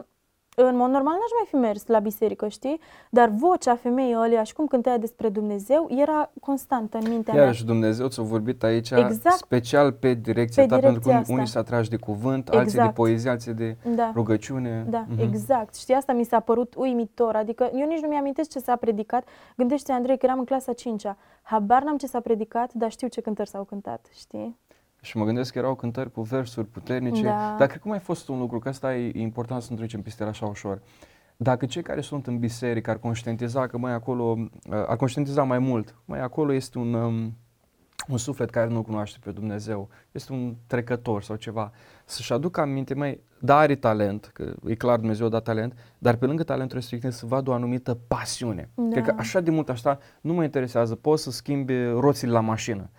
în 0.55 0.75
mod 0.75 0.89
normal 0.89 1.13
n-aș 1.13 1.31
mai 1.39 1.45
fi 1.47 1.55
mers 1.55 1.85
la 1.87 1.99
biserică, 1.99 2.47
știi? 2.47 2.79
Dar 3.09 3.29
vocea 3.29 3.75
femeii 3.75 4.15
ălea 4.15 4.43
și 4.43 4.53
cum 4.53 4.67
cântea 4.67 4.97
despre 4.97 5.29
Dumnezeu 5.29 5.87
era 5.89 6.31
constantă 6.41 6.97
în 6.97 7.09
mintea 7.09 7.33
Iar 7.33 7.43
mea. 7.43 7.51
și 7.53 7.65
Dumnezeu 7.65 8.07
ți-a 8.07 8.23
vorbit 8.23 8.63
aici 8.63 8.91
Exact. 8.91 9.35
special 9.37 9.91
pe 9.91 10.13
direcția 10.13 10.63
Pe 10.63 10.69
ta, 10.69 10.75
pentru 10.79 10.91
că 10.99 10.99
direcția 10.99 11.19
asta. 11.21 11.33
unii 11.33 11.47
se 11.47 11.57
atragi 11.57 11.89
de 11.89 11.97
cuvânt, 11.97 12.47
alții 12.47 12.71
de 12.73 12.77
Exact. 12.77 12.93
poezie, 12.93 13.29
alții 13.29 13.53
de 13.53 13.77
Da. 13.95 14.11
rugăciune. 14.13 14.85
Da, 14.89 15.05
Mhm. 15.09 15.21
exact. 15.21 15.75
Știi, 15.75 15.93
asta 15.93 16.13
mi 16.13 16.23
s-a 16.23 16.39
părut 16.39 16.75
uimitor. 16.77 17.35
Adică 17.35 17.69
eu 17.73 17.87
nici 17.87 18.01
nu 18.01 18.07
mi-amintesc 18.07 18.49
ce 18.49 18.59
s-a 18.59 18.75
predicat. 18.75 19.27
Gândește, 19.57 19.91
Andrei, 19.91 20.17
că 20.17 20.25
eram 20.25 20.39
în 20.39 20.45
clasa 20.45 20.73
5-a. 20.73 21.17
Habar 21.41 21.83
n-am 21.83 21.97
ce 21.97 22.07
s-a 22.07 22.19
predicat, 22.19 22.73
dar 22.73 22.91
știu 22.91 23.07
ce 23.07 23.21
cântări 23.21 23.49
s-au 23.49 23.63
cântat, 23.63 24.05
știi? 24.13 24.57
Și 25.05 25.17
mă 25.17 25.25
gândesc 25.25 25.51
că 25.51 25.57
erau 25.57 25.75
cântări 25.75 26.11
cu 26.11 26.21
versuri 26.21 26.67
puternice, 26.67 27.23
Da. 27.23 27.55
dar 27.57 27.67
cred 27.67 27.81
că 27.81 27.87
mai 27.87 27.99
fost 27.99 28.27
un 28.27 28.39
lucru, 28.39 28.59
că 28.59 28.69
asta 28.69 28.95
e 28.95 29.11
important 29.21 29.61
să 29.61 29.67
nu 29.71 29.77
trecem 29.77 30.01
peste 30.01 30.23
el 30.23 30.29
așa 30.29 30.45
ușor. 30.45 30.81
Dacă 31.37 31.65
cei 31.65 31.81
care 31.81 32.01
sunt 32.01 32.27
în 32.27 32.39
biserică 32.39 32.89
ar 32.89 32.97
conștientiza 32.97 33.67
că 33.67 33.77
mai 33.77 33.93
acolo, 33.93 34.37
uh, 34.39 34.73
ar 34.87 34.95
conștientiza 34.95 35.43
mai 35.43 35.59
mult, 35.59 35.95
mai 36.05 36.19
acolo 36.19 36.53
este 36.53 36.77
un, 36.77 36.93
um, 36.93 37.33
un 38.07 38.17
suflet 38.17 38.49
care 38.49 38.67
nu 38.69 38.81
cunoaște 38.81 39.17
pe 39.23 39.31
Dumnezeu, 39.31 39.89
este 40.11 40.33
un 40.33 40.55
trecător 40.67 41.23
sau 41.23 41.35
ceva, 41.35 41.71
să-și 42.05 42.33
aducă 42.33 42.61
aminte, 42.61 42.93
mai, 42.93 43.21
da, 43.39 43.57
are 43.57 43.75
talent, 43.75 44.29
că 44.33 44.53
e 44.67 44.75
clar 44.75 44.97
Dumnezeu 44.97 45.25
a 45.25 45.29
dat 45.29 45.43
talent, 45.43 45.73
dar 45.97 46.15
pe 46.15 46.25
lângă 46.25 46.43
talentul 46.43 46.77
respectiv 46.77 47.11
să 47.11 47.25
vadă 47.25 47.49
o 47.49 47.53
anumită 47.53 47.97
pasiune. 48.07 48.69
Da. 48.75 48.87
Cred 48.89 49.03
că 49.03 49.13
așa 49.17 49.39
de 49.39 49.51
mult 49.51 49.69
așa 49.69 49.99
nu 50.21 50.33
mă 50.33 50.43
interesează, 50.43 50.95
poți 50.95 51.23
să 51.23 51.31
schimbi 51.31 51.73
roțile 51.83 52.31
la 52.31 52.39
mașină, 52.39 52.89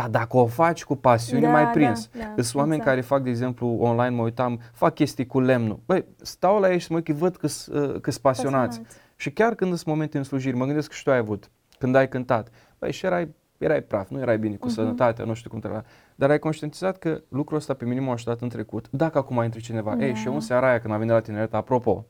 dar 0.00 0.08
dacă 0.08 0.36
o 0.36 0.46
faci 0.46 0.84
cu 0.84 0.96
pasiune, 0.96 1.40
Da, 1.46 1.50
mai 1.50 1.64
da, 1.64 1.70
prins. 1.70 2.08
da, 2.18 2.42
Sunt 2.42 2.54
oameni 2.54 2.74
exact. 2.76 2.84
care 2.90 3.00
fac, 3.00 3.22
de 3.22 3.30
exemplu, 3.30 3.76
online, 3.80 4.08
mă 4.16 4.22
uitam, 4.22 4.60
fac 4.72 4.94
chestii 4.94 5.26
cu 5.26 5.40
lemnul. 5.40 5.80
Băi, 5.86 6.04
stau 6.16 6.58
la 6.60 6.72
ei 6.72 6.78
și 6.78 6.90
mă 6.90 6.96
uit 6.96 7.04
că 7.06 7.12
văd 7.12 7.36
că 7.36 7.46
sunt 7.46 7.72
pasionați. 8.02 8.20
Pasionați. 8.22 8.80
Și 9.16 9.30
chiar 9.32 9.54
când 9.54 9.74
sunt 9.74 9.86
momente 9.86 10.18
în 10.18 10.24
slujiri, 10.24 10.56
mă 10.56 10.64
gândesc 10.64 10.88
că 10.88 10.94
și 10.94 11.02
tu 11.02 11.10
ai 11.10 11.16
avut, 11.16 11.50
când 11.78 11.94
ai 11.94 12.08
cântat, 12.08 12.48
băi, 12.78 12.92
și 12.92 13.06
erai, 13.06 13.34
erai 13.58 13.80
praf, 13.82 14.08
nu 14.08 14.20
erai 14.20 14.38
bine 14.38 14.54
cu 14.56 14.66
Mhm. 14.66 14.74
sănătatea, 14.74 15.24
nu 15.24 15.34
știu 15.34 15.50
cum 15.50 15.58
trebuie. 15.58 15.82
Dar 16.14 16.30
ai 16.30 16.38
conștientizat 16.38 16.98
că 16.98 17.20
lucrul 17.28 17.56
ăsta 17.58 17.74
pe 17.74 17.84
mine 17.84 18.00
m-a 18.00 18.12
ajutat 18.12 18.40
în 18.40 18.48
trecut. 18.48 18.86
Dacă 18.90 19.18
acum 19.18 19.42
intre 19.42 19.60
cineva, 19.60 19.96
ei, 20.00 20.08
Da. 20.08 20.14
și 20.14 20.26
eu 20.26 20.34
în 20.34 20.40
seara 20.40 20.68
aia 20.68 20.80
când 20.80 20.92
am 20.92 20.98
venit 20.98 21.14
la 21.14 21.20
tineret, 21.20 21.54
apropo, 21.54 22.04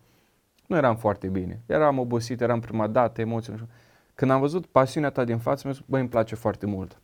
nu 0.66 0.76
eram 0.76 0.96
foarte 0.96 1.26
bine. 1.26 1.60
Eram 1.66 1.98
obosit, 1.98 2.40
eram 2.40 2.60
prima 2.60 2.86
dată, 2.86 3.20
emoții, 3.20 3.52
nu 3.52 3.58
știu. 3.58 3.70
Când 4.14 4.30
am 4.30 4.40
văzut 4.40 4.66
pasiunea 4.66 5.10
ta 5.10 5.24
din 5.24 5.38
față, 5.38 5.60
mi-a 5.64 5.72
zis, 5.74 5.82
băi, 5.86 6.00
îmi 6.00 6.08
place 6.08 6.34
foarte 6.34 6.66
mult. 6.66 6.98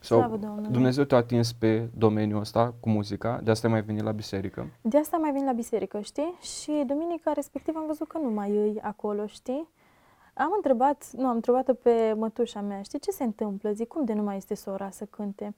Slavă 0.00 0.36
Domnului. 0.36 0.70
Dumnezeu 0.70 1.04
te-a 1.04 1.18
atins 1.18 1.52
pe 1.52 1.88
domeniul 1.96 2.40
ăsta 2.40 2.74
cu 2.80 2.88
muzica, 2.88 3.40
de 3.42 3.50
asta 3.50 3.66
ai 3.66 3.72
mai 3.72 3.82
venit 3.82 4.02
la 4.02 4.12
biserică. 4.12 4.66
De 4.80 4.98
asta 4.98 5.16
mai 5.16 5.32
vin 5.32 5.44
la 5.44 5.52
biserică, 5.52 6.00
știi? 6.00 6.34
Și 6.40 6.82
duminica 6.86 7.32
respectivă 7.32 7.78
am 7.78 7.86
văzut 7.86 8.08
că 8.08 8.18
nu 8.18 8.30
mai 8.30 8.50
e 8.50 8.80
acolo, 8.82 9.26
știi? 9.26 9.68
Am 10.34 10.52
întrebat, 10.56 11.10
nu, 11.12 11.26
am 11.26 11.34
întrebat 11.34 11.72
pe 11.72 12.14
mătușa 12.16 12.60
mea, 12.60 12.82
știi 12.82 12.98
ce 12.98 13.10
se 13.10 13.24
întâmplă? 13.24 13.72
Zic, 13.72 13.88
cum 13.88 14.04
de 14.04 14.12
nu 14.12 14.22
mai 14.22 14.36
este 14.36 14.54
sora 14.54 14.90
să 14.90 15.04
cânte? 15.04 15.54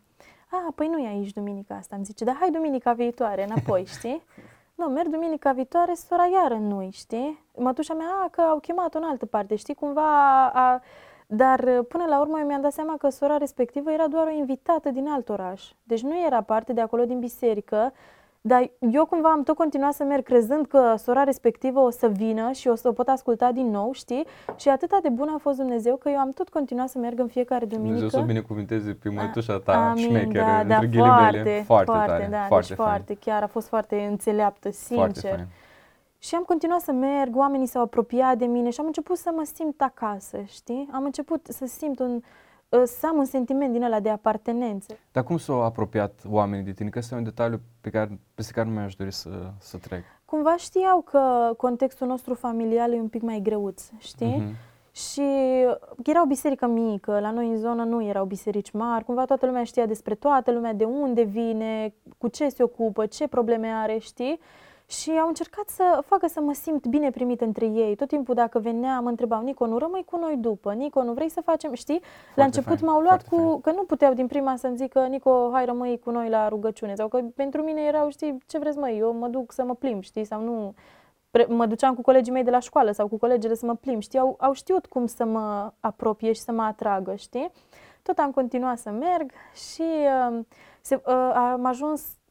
A, 0.51 0.73
păi 0.75 0.89
nu 0.89 0.99
e 0.99 1.07
aici 1.09 1.33
duminica 1.33 1.75
asta, 1.75 1.97
îmi 1.97 2.05
zice, 2.05 2.25
dar 2.25 2.37
hai 2.41 2.51
duminica 2.51 2.93
viitoare, 2.93 3.45
înapoi, 3.45 3.85
știi? 3.97 4.23
Nu, 4.75 4.87
merg 4.87 5.09
duminica 5.09 5.53
viitoare, 5.53 5.95
sora 5.95 6.27
iară 6.27 6.55
nu 6.55 6.89
știi? 6.91 7.45
Mătușa 7.57 7.95
mea, 7.95 8.07
a, 8.25 8.29
că 8.29 8.41
au 8.41 8.59
chemat-o 8.59 8.99
în 8.99 9.05
altă 9.05 9.27
parte, 9.27 9.57
știi? 9.57 9.75
Cumva 9.75 10.47
a, 10.47 10.83
dar 11.35 11.61
până 11.89 12.05
la 12.09 12.21
urmă 12.21 12.39
eu 12.41 12.47
mi-am 12.47 12.61
dat 12.61 12.73
seama 12.73 12.95
că 12.99 13.09
sora 13.09 13.37
respectivă 13.37 13.91
era 13.93 14.07
doar 14.09 14.27
o 14.27 14.31
invitată 14.31 14.91
din 14.91 15.09
alt 15.09 15.29
oraș. 15.29 15.71
Deci 15.83 16.03
nu 16.03 16.25
era 16.27 16.41
parte 16.43 16.73
de 16.73 16.81
acolo 16.81 17.05
din 17.05 17.19
biserică, 17.19 17.93
dar 18.45 18.71
eu 18.93 19.07
cumva 19.07 19.31
am 19.31 19.43
tot 19.43 19.57
continuat 19.57 19.93
să 19.93 20.05
merg 20.05 20.25
crezând 20.25 20.67
că 20.67 20.95
sora 20.99 21.23
respectivă 21.23 21.81
o 21.81 21.91
să 21.91 22.09
vină 22.09 22.53
și 22.53 22.69
o 22.69 22.75
să 22.75 22.89
o 22.89 22.93
pot 22.93 23.09
asculta 23.09 23.53
din 23.53 23.71
nou, 23.71 23.93
știi? 23.93 24.27
Și 24.57 24.69
atâta 24.69 24.99
de 25.03 25.09
bun 25.09 25.29
a 25.35 25.39
fost 25.39 25.57
Dumnezeu 25.59 25.97
că 25.97 26.09
eu 26.09 26.19
am 26.19 26.31
tot 26.31 26.49
continuat 26.49 26.89
să 26.89 26.99
merg 26.99 27.19
în 27.19 27.27
fiecare 27.27 27.65
duminică. 27.65 27.95
Dumnezeu 27.95 28.09
să 28.09 28.19
o 28.19 28.27
binecuvânteze 28.27 28.93
pe 29.03 29.09
mătușa 29.09 29.59
ta 29.59 29.91
Amin, 29.91 30.03
șmecheră, 30.09 30.45
da, 30.45 30.59
între 30.59 30.75
da, 30.75 30.79
ghilimele. 30.81 31.43
foarte, 31.43 31.63
foarte, 31.67 31.85
foarte, 31.91 32.07
tare, 32.11 32.29
da, 32.31 32.45
foarte 32.49 32.67
deci 32.69 32.77
fain. 32.77 32.89
foarte, 32.89 33.15
chiar 33.15 33.43
a 33.43 33.47
fost 33.47 33.69
foarte 33.69 34.07
înțeleaptă, 34.11 34.71
Foarte 34.95 35.13
sincer. 35.19 35.35
fain. 35.37 35.47
Și 36.25 36.35
am 36.35 36.43
continuat 36.43 36.81
să 36.81 36.93
merg, 36.93 37.37
oamenii 37.37 37.67
s-au 37.67 37.83
apropiat 37.83 38.39
de 38.39 38.45
mine 38.45 38.71
și 38.71 38.81
am 38.81 38.87
început 38.87 39.17
să 39.17 39.31
mă 39.35 39.49
simt 39.55 39.81
acasă, 39.81 40.43
știi? 40.47 40.89
Am 40.93 41.05
început 41.05 41.47
să 41.51 41.67
simt 41.67 41.99
un, 41.99 42.21
ă, 42.73 42.85
să 42.85 43.07
am 43.07 43.17
un 43.17 43.25
sentiment 43.25 43.73
din 43.73 43.83
ăla 43.83 44.01
de 44.01 44.09
apartenență. 44.09 44.97
Dar 45.13 45.25
cum 45.25 45.39
s-au 45.39 45.63
apropiat 45.63 46.21
oamenii 46.29 46.65
de 46.65 46.73
tine? 46.73 46.89
Că 46.89 46.99
ăsta 46.99 47.15
e 47.15 47.19
un 47.19 47.25
detaliu 47.25 47.61
pe 47.81 47.91
care, 47.91 48.21
peste 48.35 48.53
care 48.53 48.69
nu 48.69 48.75
mi-aș 48.75 48.95
dori 48.95 49.13
să, 49.13 49.31
să 49.59 49.77
trec. 49.77 50.03
Cumva 50.25 50.57
știau 50.57 51.01
că 51.01 51.55
contextul 51.57 52.07
nostru 52.07 52.35
familial 52.35 52.93
e 52.93 53.01
un 53.01 53.09
pic 53.09 53.23
mai 53.23 53.41
greuț, 53.43 53.83
știi? 53.99 54.37
Mhm. 54.37 54.55
Și 54.93 55.23
era 56.05 56.23
o 56.23 56.27
biserică 56.27 56.67
mică, 56.67 57.21
la 57.21 57.31
noi 57.31 57.49
în 57.49 57.57
zonă 57.57 57.85
nu 57.85 58.05
erau 58.05 58.25
biserici 58.25 58.71
mari, 58.71 59.05
cumva 59.05 59.25
toată 59.25 59.47
lumea 59.47 59.65
știa 59.65 59.87
despre 59.87 60.15
toată 60.15 60.53
lumea, 60.53 60.73
de 60.73 60.85
unde 60.85 61.23
vine, 61.23 61.95
cu 62.19 62.29
ce 62.29 62.49
se 62.49 62.63
ocupă, 62.63 63.07
ce 63.07 63.29
probleme 63.29 63.69
are, 63.69 63.99
știi? 63.99 64.41
Și 65.01 65.11
au 65.11 65.29
încercat 65.29 65.69
să 65.69 66.03
facă 66.07 66.27
să 66.27 66.41
mă 66.41 66.53
simt 66.53 66.87
bine 66.87 67.11
primit 67.11 67.41
între 67.41 67.67
ei. 67.67 67.95
Tot 67.97 68.09
timpul 68.09 68.35
dacă 68.35 68.59
veneam, 68.59 69.03
mă 69.03 69.09
întrebau, 69.09 69.43
Nico, 69.43 69.67
nu 69.67 69.79
rămâi 69.79 70.05
cu 70.05 70.17
noi 70.17 70.37
după? 70.37 70.73
Nico, 70.73 71.03
nu 71.03 71.13
vrei 71.13 71.29
să 71.29 71.41
facem, 71.41 71.75
știi? 71.75 72.01
la 72.35 72.45
început 72.45 72.79
fain, 72.79 72.91
m-au 72.91 73.01
luat 73.01 73.23
foarte 73.23 73.45
cu, 73.45 73.49
fain. 73.49 73.61
că 73.61 73.71
nu 73.71 73.85
puteau 73.85 74.15
din 74.15 74.27
prima 74.27 74.57
să-mi 74.57 74.77
zică, 74.77 75.01
Nico, 75.01 75.51
hai 75.53 75.65
rămâi 75.65 75.99
cu 75.99 76.11
noi 76.11 76.29
la 76.29 76.49
rugăciune. 76.49 76.95
Sau 76.95 77.09
că 77.09 77.21
pentru 77.35 77.63
mine 77.63 77.81
erau, 77.81 78.11
știi, 78.11 78.39
ce 78.47 78.59
vreți 78.59 78.79
măi, 78.79 78.99
eu 78.99 79.13
mă 79.13 79.29
duc 79.29 79.53
să 79.53 79.65
mă 79.65 79.75
plimb, 79.75 80.03
știi, 80.03 80.25
sau 80.25 80.41
nu 80.43 80.75
pre- 81.31 81.47
mă 81.49 81.67
duceam 81.67 81.95
cu 81.95 82.03
colegii 82.03 82.33
mei 82.33 82.45
de 82.45 82.51
la 82.51 82.59
școală 82.59 82.91
sau 82.91 83.09
cu 83.09 83.19
colegele 83.19 83.55
să 83.55 83.67
mă 83.67 83.75
plimb, 83.75 84.03
știi, 84.03 84.19
au, 84.19 84.37
au 84.41 84.53
știut 84.53 84.87
cum 84.87 85.07
să 85.07 85.25
mă 85.25 85.73
apropie 85.81 86.33
și 86.33 86.41
să 86.41 86.53
mă 86.53 86.63
atragă, 86.63 87.15
știi? 87.15 87.51
Tot 88.03 88.19
am 88.19 88.31
continuat 88.31 88.79
să 88.79 88.91
merg 88.91 89.31
și 89.55 89.83
uh, 89.83 90.45
se, 90.81 90.95
uh, 91.07 91.33
am 91.35 91.65
ajuns, 91.65 92.01
uh, 92.01 92.22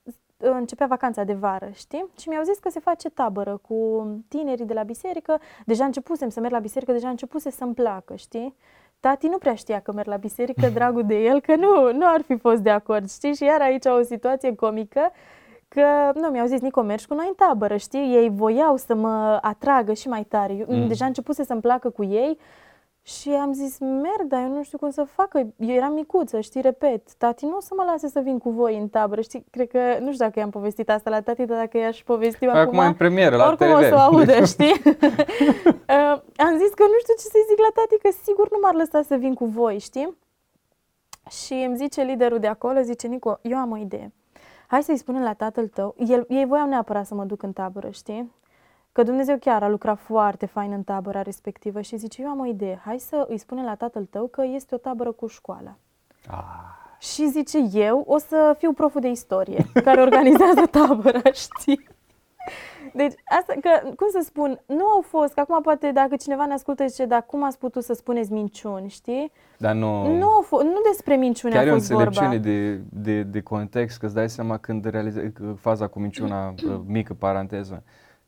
începea 0.41 0.87
vacanța 0.87 1.23
de 1.23 1.33
vară, 1.33 1.69
știi? 1.73 2.05
Și 2.19 2.29
mi-au 2.29 2.43
zis 2.43 2.57
că 2.57 2.69
se 2.69 2.79
face 2.79 3.09
tabără 3.09 3.59
cu 3.67 4.07
tinerii 4.27 4.65
de 4.65 4.73
la 4.73 4.83
biserică. 4.83 5.39
Deja 5.65 5.85
începusem 5.85 6.29
să 6.29 6.39
merg 6.39 6.53
la 6.53 6.59
biserică, 6.59 6.91
deja 6.91 7.09
începuse 7.09 7.49
să-mi 7.51 7.73
placă, 7.73 8.15
știi? 8.15 8.55
Tati 8.99 9.27
nu 9.27 9.37
prea 9.37 9.55
știa 9.55 9.79
că 9.79 9.91
merg 9.91 10.07
la 10.07 10.15
biserică, 10.15 10.69
dragul 10.73 11.03
de 11.05 11.15
el, 11.23 11.41
că 11.41 11.55
nu, 11.55 11.91
nu 11.91 12.05
ar 12.07 12.21
fi 12.21 12.37
fost 12.37 12.61
de 12.61 12.69
acord, 12.69 13.09
știi? 13.09 13.35
Și 13.35 13.43
iar 13.43 13.61
aici 13.61 13.85
o 13.85 14.01
situație 14.01 14.55
comică, 14.55 15.11
că 15.67 16.11
nu, 16.13 16.27
mi-au 16.27 16.45
zis, 16.45 16.61
Nico, 16.61 16.81
mergi 16.81 17.07
cu 17.07 17.13
noi 17.13 17.25
în 17.27 17.33
tabără, 17.33 17.77
știi? 17.77 18.15
Ei 18.15 18.29
voiau 18.29 18.77
să 18.77 18.95
mă 18.95 19.37
atragă 19.41 19.93
și 19.93 20.07
mai 20.07 20.23
tare. 20.23 20.53
Eu, 20.53 20.65
Mm. 20.67 20.87
Deja 20.87 21.05
începuse 21.05 21.43
să-mi 21.43 21.61
placă 21.61 21.89
cu 21.89 22.03
ei 22.03 22.37
și 23.19 23.29
am 23.29 23.53
zis, 23.53 23.77
merg, 23.79 24.27
dar 24.27 24.41
eu 24.41 24.47
nu 24.47 24.63
știu 24.63 24.77
cum 24.77 24.89
să 24.89 25.03
facă. 25.03 25.37
Eu 25.57 25.75
eram 25.75 25.93
micuță, 25.93 26.39
știi, 26.39 26.61
repet, 26.61 27.13
tati 27.13 27.45
nu 27.45 27.55
o 27.55 27.59
să 27.61 27.73
mă 27.77 27.83
lase 27.83 28.07
să 28.07 28.19
vin 28.19 28.37
cu 28.37 28.49
voi 28.49 28.77
în 28.77 28.87
tabără, 28.87 29.21
știi? 29.21 29.45
Cred 29.49 29.67
că, 29.67 29.79
nu 29.99 30.11
știu 30.13 30.25
dacă 30.25 30.39
i-am 30.39 30.49
povestit 30.49 30.89
asta 30.89 31.09
la 31.09 31.21
tati, 31.21 31.45
dar 31.45 31.57
dacă 31.57 31.77
i-aș 31.77 32.01
povesti 32.03 32.45
eu 32.45 32.51
Păi 32.51 32.59
acum, 32.59 32.73
acum 32.73 32.85
e 32.85 32.87
în 32.87 32.93
premieră, 32.93 33.35
la 33.35 33.47
oricum 33.47 33.67
TV. 33.67 33.75
o 33.75 33.81
să 33.81 33.93
o 33.95 33.97
audă, 33.97 34.43
știi? 34.53 34.81
uh, 35.95 36.15
am 36.35 36.57
zis 36.57 36.71
că 36.79 36.83
nu 36.83 36.97
știu 37.01 37.13
ce 37.17 37.27
să-i 37.31 37.45
zic 37.49 37.59
la 37.59 37.71
tati, 37.73 37.97
că 38.01 38.09
sigur 38.23 38.51
nu 38.51 38.57
m-ar 38.61 38.73
lăsa 38.73 39.01
să 39.01 39.15
vin 39.15 39.33
cu 39.33 39.45
voi, 39.45 39.79
știi? 39.79 40.17
Și 41.29 41.53
îmi 41.53 41.75
zice 41.75 42.01
liderul 42.01 42.39
de 42.39 42.47
acolo, 42.47 42.81
zice, 42.81 43.07
Nico, 43.07 43.39
eu 43.41 43.57
am 43.57 43.71
o 43.71 43.77
idee. 43.77 44.13
Hai 44.67 44.83
să-i 44.83 44.97
spunem 44.97 45.21
la 45.21 45.33
tatăl 45.33 45.67
tău. 45.67 45.95
El, 45.97 46.25
ei 46.29 46.45
voiau 46.45 46.67
neapărat 46.67 47.05
să 47.05 47.13
mă 47.15 47.23
duc 47.23 47.43
în 47.43 47.51
tabără, 47.51 47.89
știi? 47.89 48.31
Că 48.91 49.03
Dumnezeu 49.03 49.37
chiar 49.37 49.63
a 49.63 49.67
lucrat 49.69 49.99
foarte 49.99 50.45
fain 50.45 50.71
în 50.71 50.83
tabăra 50.83 51.21
respectivă 51.21 51.81
și 51.81 51.97
zice, 51.97 52.21
eu 52.21 52.27
am 52.27 52.39
o 52.39 52.45
idee. 52.45 52.81
Hai 52.85 52.99
să 52.99 53.25
îi 53.29 53.37
spunem 53.37 53.63
la 53.65 53.75
tatăl 53.75 54.05
tău 54.05 54.27
că 54.27 54.43
este 54.45 54.75
o 54.75 54.77
tabără 54.77 55.11
cu 55.11 55.27
școala. 55.27 55.75
Ah, 56.27 56.37
Și 56.99 57.29
zice, 57.29 57.57
eu 57.73 58.03
o 58.07 58.17
să 58.17 58.55
fiu 58.57 58.73
proful 58.73 59.01
de 59.01 59.07
istorie 59.07 59.65
care 59.83 60.01
organizează 60.01 60.65
tabăra, 60.77 61.31
știi? 61.33 61.87
Deci, 62.93 63.13
asta, 63.39 63.53
că, 63.61 63.93
cum 63.95 64.07
să 64.11 64.21
spun, 64.25 64.59
nu 64.65 64.85
au 64.85 65.01
fost, 65.01 65.33
că 65.33 65.39
acum 65.39 65.61
poate 65.61 65.91
dacă 65.91 66.15
cineva 66.15 66.45
ne 66.45 66.53
ascultă 66.53 66.85
zice, 66.87 67.05
dar 67.05 67.23
cum 67.25 67.43
ați 67.43 67.57
putut 67.57 67.83
să 67.83 67.93
spuneți 67.93 68.31
minciuni, 68.31 68.89
știi? 68.89 69.31
Dar 69.57 69.75
nu... 69.75 70.17
Nu, 70.17 70.27
au 70.27 70.41
fost, 70.41 70.63
nu 70.63 70.79
despre 70.91 71.15
minciuni 71.15 71.53
Chiar 71.53 71.63
a 71.63 71.67
e 71.67 71.71
o 71.71 71.73
fost 71.73 71.91
vorba. 71.91 72.05
înțelepciune 72.05 72.37
de, 72.53 72.81
de, 72.89 73.23
de 73.23 73.41
context, 73.41 73.99
că 73.99 74.05
îți 74.05 74.15
dai 74.15 74.29
seama 74.29 74.57
când 74.57 74.85
realizezi 74.85 75.33
faza 75.55 75.87
cu 75.87 75.99
minciuna, 75.99 76.47
uh, 76.47 76.79
mică 76.97 77.13
paranteză, 77.13 77.83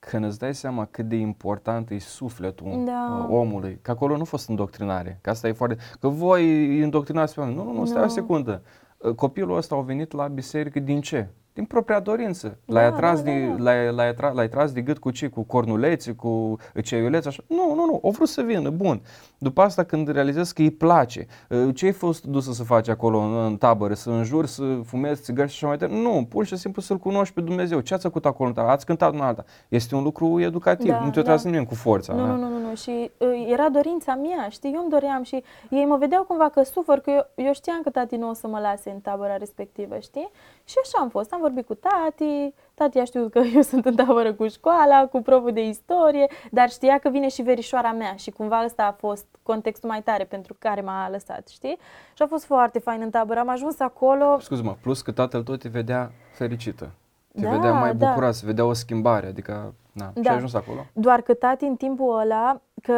când 0.10 0.26
îți 0.26 0.40
dai 0.40 0.56
seama 0.56 0.86
cât 0.86 1.08
de 1.08 1.16
important 1.16 1.90
e 1.90 2.00
sufletul 2.00 2.82
Da. 2.86 3.26
uh, 3.30 3.36
omului, 3.36 3.80
că 3.82 3.92
acolo 3.92 4.16
nu 4.16 4.22
a 4.22 4.26
fost 4.26 4.50
îndoctrinare, 4.50 5.18
că 5.22 5.30
asta 5.30 5.48
e 5.48 5.52
foarte... 5.52 5.78
Că 6.00 6.08
voi 6.08 6.68
îi 6.68 6.80
îndoctrinați 6.84 7.34
pe 7.34 7.40
oameni. 7.40 7.58
Nu, 7.58 7.64
nu, 7.64 7.72
nu, 7.74 7.86
stai 7.86 8.02
o 8.02 8.06
Nu. 8.06 8.12
secundă. 8.12 8.62
Uh, 8.98 9.14
Copilul 9.16 9.58
ăsta 9.58 9.76
a 9.76 9.82
venit 9.82 10.12
la 10.12 10.28
biserică 10.28 10.80
din 10.80 11.02
ce? 11.02 11.28
Din 11.54 11.66
propria 11.66 12.00
dorință. 12.00 12.58
L-ai, 12.66 12.90
Da, 12.90 12.96
atras 12.96 13.22
da, 13.22 13.32
da, 13.32 13.38
de, 13.38 13.46
da. 13.46 13.64
L-ai, 13.64 13.92
l-ai, 13.94 14.08
atra, 14.08 14.32
l-ai 14.32 14.50
tras 14.50 14.72
de 14.72 14.82
gât 14.82 14.98
cu 14.98 15.12
ce? 15.12 15.28
Cu 15.28 15.42
cornulețe, 15.42 16.12
cu 16.12 16.56
ceiulețe, 16.84 17.28
așa? 17.28 17.44
Nu, 17.48 17.74
nu, 17.76 17.86
nu, 17.86 18.00
au 18.04 18.10
vrut 18.10 18.28
să 18.28 18.42
vină, 18.42 18.70
bun. 18.70 19.02
După 19.38 19.62
asta 19.62 19.84
când 19.84 20.08
realizezi 20.12 20.54
că 20.54 20.62
îi 20.62 20.72
place, 20.72 21.28
uh, 21.50 21.76
ce 21.76 21.86
ai 21.86 21.92
fost 21.92 22.26
dusă 22.26 22.52
să 22.52 22.64
faci 22.64 22.88
acolo 22.88 23.20
în, 23.20 23.46
în 23.46 23.58
tabără? 23.58 23.94
Să 23.94 24.10
înjuri, 24.10 24.48
să 24.48 24.64
fumezi 24.86 25.22
țigări 25.22 25.50
și 25.50 25.56
așa 25.56 25.68
mai 25.68 25.78
departe? 25.78 26.02
Nu, 26.02 26.26
pur 26.30 26.46
și 26.46 26.58
simplu 26.58 26.82
să-L 26.82 26.98
cunoști 26.98 27.34
pe 27.34 27.42
Dumnezeu. 27.42 27.80
Ce 27.80 27.94
ați 27.94 28.04
făcut 28.04 28.26
acolo 28.26 28.48
în 28.50 28.56
tabără? 28.56 28.74
Ați 28.74 28.86
cântat 28.86 29.14
una 29.14 29.28
alta. 29.28 29.44
Este 29.68 29.96
un 29.96 30.04
lucru 30.04 30.40
educativ, 30.42 30.90
Da, 30.90 31.00
nu 31.04 31.10
te-o 31.10 31.22
da. 31.22 31.28
tras 31.28 31.44
nimeni 31.44 31.66
cu 31.66 31.76
forța. 31.76 32.14
Nu, 32.14 32.20
da? 32.20 32.26
nu, 32.26 32.36
nu, 32.38 32.48
nu, 32.48 32.68
nu. 32.68 32.76
Și 32.76 33.12
uh, 33.18 33.48
era 33.52 33.70
dorința 33.70 34.16
mea, 34.16 34.48
știi, 34.50 34.72
eu 34.74 34.82
îmi 34.82 34.90
doream 34.90 35.24
și 35.24 35.44
ei 35.70 35.86
mă 35.86 35.98
vedeau 35.98 36.24
cumva 36.24 36.50
că 36.50 36.64
sufăr, 36.64 37.00
că 37.00 37.10
eu, 37.10 37.46
eu 37.46 37.54
știam 37.54 37.82
că 37.84 37.90
tati 37.90 38.16
nu 38.16 38.30
o 38.30 38.34
să 38.34 38.48
mă 38.48 38.60
lase 38.60 38.90
în 38.90 39.00
tabăra 39.00 39.38
respectivă, 39.38 39.96
știi? 40.00 40.30
Și 40.66 40.76
așa 40.84 40.98
am 41.02 41.10
fost, 41.10 41.34
am 41.34 41.40
vorbit 41.40 41.66
cu 41.66 41.74
tati, 41.74 42.54
tati 42.74 43.00
a 43.00 43.04
știut 43.04 43.32
că 43.32 43.40
eu 43.56 43.62
sunt 43.62 43.86
în 43.86 43.96
tabără 43.96 44.34
cu 44.34 44.48
școala, 44.48 45.06
cu 45.08 45.22
proful 45.22 45.52
de 45.54 45.68
istorie, 45.68 46.28
dar 46.52 46.70
știa 46.70 46.98
că 47.00 47.10
vine 47.10 47.28
și 47.28 47.42
verișoara 47.42 47.92
mea 47.92 48.16
și 48.16 48.32
cumva 48.32 48.64
ăsta 48.66 48.84
a 48.84 48.92
fost 48.92 49.26
contextul 49.44 49.90
mai 49.90 50.02
tare 50.02 50.24
pentru 50.24 50.56
care 50.60 50.82
m-a 50.82 51.10
lăsat, 51.10 51.48
știi? 51.48 51.78
Și 52.14 52.22
a 52.22 52.28
fost 52.28 52.46
foarte 52.46 52.80
fain 52.80 53.02
în 53.02 53.10
tabără, 53.10 53.40
am 53.40 53.50
ajuns 53.50 53.80
acolo, 53.80 54.38
Scuze-mă, 54.40 54.76
plus 54.82 55.02
că 55.02 55.12
tatăl 55.12 55.44
tot 55.44 55.60
te 55.60 55.70
vedea 55.70 56.12
fericită. 56.34 56.90
Te 57.34 57.42
Da, 57.42 57.50
vedea 57.50 57.72
mai 57.72 57.96
da. 57.96 58.08
bucurat, 58.08 58.34
se 58.34 58.46
vedea 58.46 58.66
o 58.66 58.74
schimbare, 58.74 59.28
adică, 59.28 59.74
na, 59.92 60.06
și 60.16 60.22
Da. 60.22 60.30
ai 60.30 60.36
ajuns 60.36 60.54
acolo. 60.54 60.86
Doar 60.94 61.22
că 61.22 61.34
tati 61.34 61.66
în 61.66 61.76
timpul 61.76 62.20
ăla, 62.20 62.62
că 62.82 62.94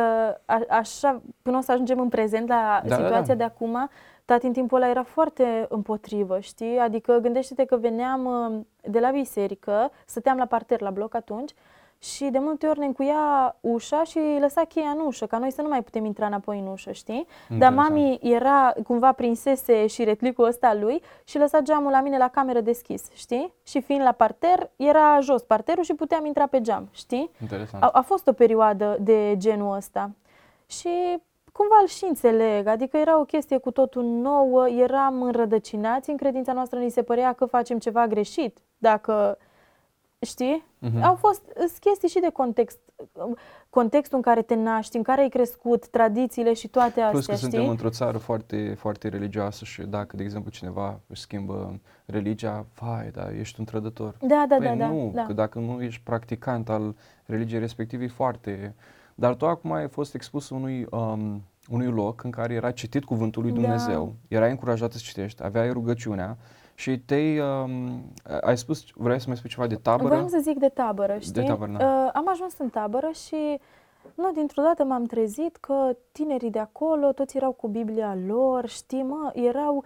a, 0.46 0.60
așa, 0.70 1.22
până 1.42 1.58
o 1.58 1.62
să 1.62 1.72
ajungem 1.72 2.00
în 2.00 2.10
prezent 2.10 2.48
la 2.48 2.82
Da, 2.84 2.88
da, 2.90 2.96
situația 2.96 3.22
da. 3.22 3.34
de 3.36 3.44
acum, 3.44 3.90
tati 4.26 4.46
în 4.46 4.54
timpul 4.54 4.78
ăla 4.78 4.90
era 4.90 5.04
foarte 5.04 5.66
împotrivă, 5.70 6.40
știi? 6.40 6.78
Adică 6.78 7.20
gândește-te 7.22 7.66
că 7.66 7.78
veneam 7.78 8.26
uh, 8.26 8.62
de 8.92 9.00
la 9.00 9.10
biserică, 9.10 9.92
stăteam 10.06 10.38
la 10.38 10.46
parter 10.46 10.82
la 10.82 10.90
bloc 10.90 11.16
atunci 11.16 11.54
și 12.00 12.26
de 12.26 12.40
multe 12.40 12.68
ori 12.68 12.80
ne 12.80 12.86
încuia 12.86 13.56
ușa 13.62 14.04
și 14.04 14.20
lăsa 14.40 14.64
cheia 14.64 14.90
în 14.90 15.00
ușă, 15.06 15.26
ca 15.26 15.38
noi 15.38 15.52
să 15.52 15.62
nu 15.62 15.68
mai 15.68 15.84
putem 15.84 16.06
intra 16.06 16.26
înapoi 16.26 16.60
în 16.60 16.68
ușă, 16.68 16.92
știi? 16.92 17.28
Dar 17.48 17.72
Interesant. 17.72 17.90
mami 17.90 18.20
era, 18.22 18.74
cumva 18.84 19.12
prinsese 19.12 19.88
și 19.88 20.04
retlicul 20.04 20.46
ăsta 20.46 20.68
al 20.68 20.80
lui 20.80 21.02
și 21.24 21.38
lăsa 21.38 21.60
geamul 21.60 21.92
la 21.92 22.02
mine 22.02 22.18
la 22.18 22.28
cameră 22.28 22.62
deschis, 22.62 23.10
știi? 23.14 23.54
Și 23.64 23.82
fiind 23.82 24.04
la 24.04 24.12
parter, 24.12 24.70
era 24.76 25.20
jos 25.20 25.44
parterul 25.44 25.84
și 25.84 25.94
puteam 25.94 26.26
intra 26.26 26.48
pe 26.48 26.62
geam, 26.62 26.90
știi? 26.92 27.32
Interesant. 27.42 27.84
A, 27.84 27.90
a 27.94 28.02
fost 28.02 28.28
o 28.28 28.34
perioadă 28.34 28.98
de 29.00 29.34
genul 29.38 29.76
ăsta. 29.76 30.12
Și 30.68 31.22
cumva 31.58 31.76
îl 31.82 31.88
și 31.88 32.06
înțeleg, 32.08 32.68
adică 32.68 32.98
era 32.98 33.20
o 33.20 33.24
chestie 33.24 33.58
cu 33.58 33.72
totul 33.72 34.04
nouă, 34.04 34.70
eram 34.70 35.22
înrădăcinați 35.22 36.10
în 36.10 36.18
credința 36.18 36.54
noastră, 36.54 36.80
ni 36.80 36.90
se 36.90 37.02
părea 37.04 37.34
că 37.34 37.46
facem 37.46 37.80
ceva 37.80 38.08
greșit, 38.08 38.58
dacă 38.78 39.38
știi? 40.20 40.64
Mhm. 40.80 41.04
Au 41.04 41.16
fost 41.16 41.42
îs 41.54 41.78
chestii 41.78 42.08
și 42.08 42.20
de 42.20 42.30
context, 42.34 42.80
contextul 43.70 44.18
în 44.18 44.24
care 44.24 44.42
te 44.42 44.56
naști, 44.56 44.98
în 44.98 45.04
care 45.04 45.22
ai 45.22 45.30
crescut, 45.30 45.88
tradițiile 45.88 46.54
și 46.54 46.68
toate 46.68 46.88
astea, 47.02 47.10
Plus 47.10 47.26
că 47.26 47.36
știi? 47.36 47.50
suntem 47.50 47.70
într-o 47.70 47.90
țară 47.90 48.18
foarte, 48.18 48.76
foarte 48.78 49.08
religioasă 49.08 49.66
și 49.66 49.82
dacă, 49.82 50.16
de 50.16 50.24
exemplu, 50.24 50.52
cineva 50.52 51.00
își 51.08 51.22
schimbă 51.22 51.80
religia, 52.06 52.66
vai, 52.80 53.10
da, 53.14 53.32
ești 53.40 53.60
un 53.60 53.66
trădător. 53.66 54.16
Da, 54.20 54.46
da, 54.48 54.56
Păi 54.56 54.68
da, 54.68 54.76
da, 54.76 54.88
nu, 54.88 55.12
da. 55.14 55.24
că 55.24 55.34
dacă 55.34 55.60
nu 55.60 55.82
ești 55.82 56.02
practicant 56.04 56.70
al 56.70 56.96
religiei 57.26 57.60
respective, 57.60 58.04
e 58.04 58.08
foarte... 58.08 58.76
Dar 59.16 59.36
tu 59.36 59.48
acum 59.48 59.72
ai 59.72 59.88
fost 59.88 60.14
expus 60.14 60.50
unui, 60.50 60.88
um, 60.92 61.42
unui 61.70 61.88
loc 61.92 62.24
în 62.24 62.32
care 62.32 62.54
era 62.54 62.72
citit 62.72 63.04
cuvântul 63.04 63.42
lui 63.42 63.52
Da. 63.52 63.60
Dumnezeu, 63.60 64.14
erai 64.28 64.50
încurajat 64.50 64.92
să 64.92 65.00
citești, 65.02 65.44
aveai 65.44 65.72
rugăciunea 65.72 66.38
și 66.74 67.00
te-ai, 67.00 67.40
um, 67.40 68.14
ai 68.42 68.58
spus, 68.58 68.84
vrei 68.94 69.20
să 69.20 69.26
mai 69.28 69.38
spui 69.38 69.50
ceva 69.50 69.68
de 69.68 69.76
tabără? 69.76 70.08
Voiam 70.08 70.28
să 70.28 70.40
zic 70.42 70.60
de 70.60 70.70
tabără, 70.70 71.18
știi? 71.20 71.46
tabără, 71.46 71.72
da. 71.78 71.86
Uh, 71.86 72.10
am 72.14 72.30
ajuns 72.30 72.58
în 72.58 72.70
tabără 72.70 73.10
și 73.26 73.60
nu, 74.16 74.32
dintr-o 74.32 74.62
dată 74.62 74.84
m-am 74.84 75.04
trezit 75.04 75.56
că 75.56 75.96
tinerii 76.12 76.52
de 76.52 76.60
acolo, 76.60 77.12
toți 77.12 77.38
erau 77.38 77.52
cu 77.52 77.68
Biblia 77.68 78.18
lor, 78.26 78.68
știi, 78.68 79.04
mă, 79.04 79.32
erau 79.34 79.76
uh, 79.76 79.84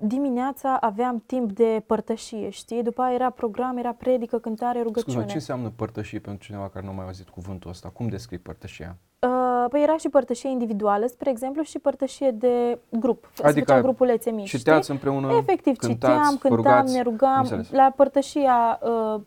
dimineața 0.00 0.76
aveam 0.80 1.22
timp 1.26 1.52
de 1.52 1.82
părtășie, 1.86 2.48
știi? 2.50 2.82
După 2.82 3.02
aia 3.02 3.14
era 3.14 3.30
program, 3.30 3.76
era 3.76 3.92
predică, 3.92 4.38
cântare, 4.38 4.78
Scuze, 4.78 4.84
rugăciune. 5.00 5.24
ce 5.26 5.34
înseamnă 5.34 5.72
părtășie 5.76 6.18
pentru 6.18 6.44
cineva 6.46 6.68
care 6.68 6.84
nu 6.84 6.90
a 6.90 6.94
mai 6.94 7.04
auzit 7.04 7.28
cuvântul 7.28 7.70
ăsta? 7.70 7.88
Cum 7.88 8.08
descrii 8.08 8.38
părtășia? 8.38 8.96
Uh, 9.18 9.66
păi 9.70 9.82
era 9.82 9.96
și 9.96 10.08
părtășie 10.08 10.50
individuală, 10.50 11.06
spre 11.06 11.30
exemplu, 11.30 11.62
și 11.62 11.78
părtășie 11.78 12.30
de 12.30 12.78
grup. 12.88 13.30
Se 13.34 13.46
Adică 13.46 13.64
făceau 13.64 13.82
grupulețe 13.82 14.30
mici, 14.30 14.48
Citeați 14.48 14.82
știi? 14.82 14.94
împreună, 14.94 15.32
Efectiv, 15.32 15.76
cântați, 15.76 16.12
citeam, 16.12 16.38
vă 16.42 16.48
cântam, 16.48 16.56
rugați? 16.56 16.94
ne 16.94 17.02
rugam. 17.02 17.38
Înțeles. 17.40 17.70
La 17.70 17.92
părtășia 17.96 18.80
uh, 19.14 19.20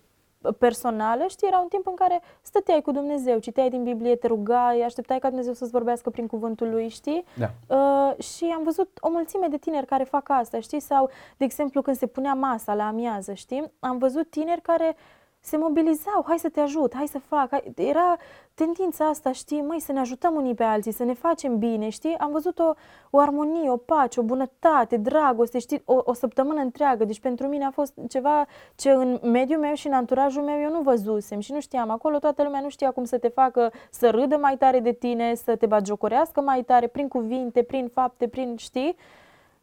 personală, 0.58 1.26
știi, 1.28 1.48
era 1.48 1.60
un 1.60 1.68
timp 1.68 1.88
în 1.88 1.96
care 1.96 2.22
stăteai 2.42 2.82
cu 2.82 2.92
Dumnezeu, 2.92 3.38
citeai 3.38 3.70
din 3.70 3.84
Biblie, 3.84 4.16
te 4.16 4.28
rugai, 4.28 4.82
așteptai 4.82 5.20
ca 5.20 5.28
Dumnezeu 5.28 5.54
să-ți 5.54 5.72
vorbească 5.72 6.10
prin 6.10 6.28
cuvântul 6.28 6.70
lui, 6.70 6.88
știi? 6.88 7.26
Da. 7.34 7.76
Uh, 7.76 8.24
și 8.24 8.54
am 8.56 8.64
văzut 8.64 8.98
o 9.02 9.10
mulțime 9.10 9.48
de 9.48 9.58
tineri 9.58 9.86
care 9.86 10.04
fac 10.04 10.30
asta, 10.30 10.60
știi? 10.60 10.80
Sau, 10.80 11.10
de 11.38 11.46
exemplu, 11.46 11.82
când 11.82 11.98
se 11.98 12.08
punea 12.08 12.34
masa 12.34 12.74
la 12.74 12.88
amiază, 12.88 13.34
știi? 13.34 13.72
Am 13.80 13.98
văzut 13.98 14.30
tineri 14.30 14.62
care 14.62 14.96
se 15.40 15.58
mobilizau, 15.58 16.24
hai 16.28 16.40
să 16.40 16.50
te 16.50 16.60
ajut, 16.60 16.94
hai 16.96 17.08
să 17.08 17.20
fac. 17.20 17.50
Hai... 17.50 17.74
Era 17.76 18.18
tendința 18.58 19.06
asta, 19.06 19.32
știi, 19.32 19.62
măi, 19.62 19.80
să 19.80 19.92
ne 19.92 20.00
ajutăm 20.00 20.36
unii 20.36 20.54
pe 20.54 20.64
alții, 20.64 20.92
să 20.92 21.04
ne 21.04 21.14
facem 21.14 21.58
bine, 21.58 21.90
știi? 21.90 22.18
Am 22.18 22.32
văzut 22.32 22.60
o, 22.60 22.74
o 23.10 23.20
armonie, 23.20 23.70
o 23.70 23.78
pace, 23.78 24.20
o 24.20 24.24
bunătate, 24.24 24.98
dragoste, 24.98 25.60
știi, 25.60 25.82
o, 25.86 26.02
o 26.04 26.14
săptămână 26.14 26.62
întreagă. 26.62 27.06
Deci 27.06 27.20
pentru 27.20 27.48
mine 27.48 27.66
a 27.66 27.72
fost 27.72 27.94
ceva 28.10 28.46
ce 28.76 28.92
în 28.92 29.20
mediul 29.24 29.60
meu 29.60 29.74
și 29.74 29.88
în 29.88 29.94
anturajul 29.94 30.44
meu 30.44 30.62
eu 30.62 30.72
nu 30.72 30.82
văzusem 30.82 31.40
și 31.40 31.52
nu 31.52 31.60
știam. 31.60 31.90
Acolo 31.90 32.20
toată 32.20 32.44
lumea 32.44 32.62
nu 32.62 32.70
știa 32.70 32.92
cum 32.92 33.04
să 33.04 33.18
te 33.18 33.28
facă 33.28 33.72
să 33.92 34.10
râdă 34.10 34.38
mai 34.38 34.58
tare 34.58 34.80
de 34.80 34.92
tine, 34.92 35.36
să 35.36 35.56
te 35.56 35.66
bagiocorească 35.66 36.42
mai 36.42 36.64
tare, 36.64 36.88
prin 36.88 37.08
cuvinte, 37.08 37.64
prin 37.64 37.88
fapte, 37.88 38.28
prin, 38.28 38.56
știi? 38.56 38.96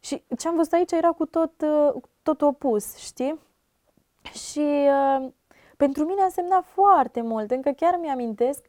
Și 0.00 0.22
ce 0.38 0.48
am 0.48 0.57
văzut 0.57 0.72
aici 0.72 0.92
era 0.92 1.11
cu 1.11 1.26
tot, 1.26 1.52
uh, 1.62 2.02
tot 2.22 2.40
opus, 2.42 2.96
știi? 2.96 3.40
Și 4.33 4.88
uh, 5.18 5.28
pentru 5.76 6.04
mine 6.04 6.20
a 6.20 6.24
însemnat 6.24 6.64
foarte 6.64 7.20
mult. 7.20 7.50
Încă 7.50 7.70
chiar 7.70 7.98
mi-amintesc 8.00 8.64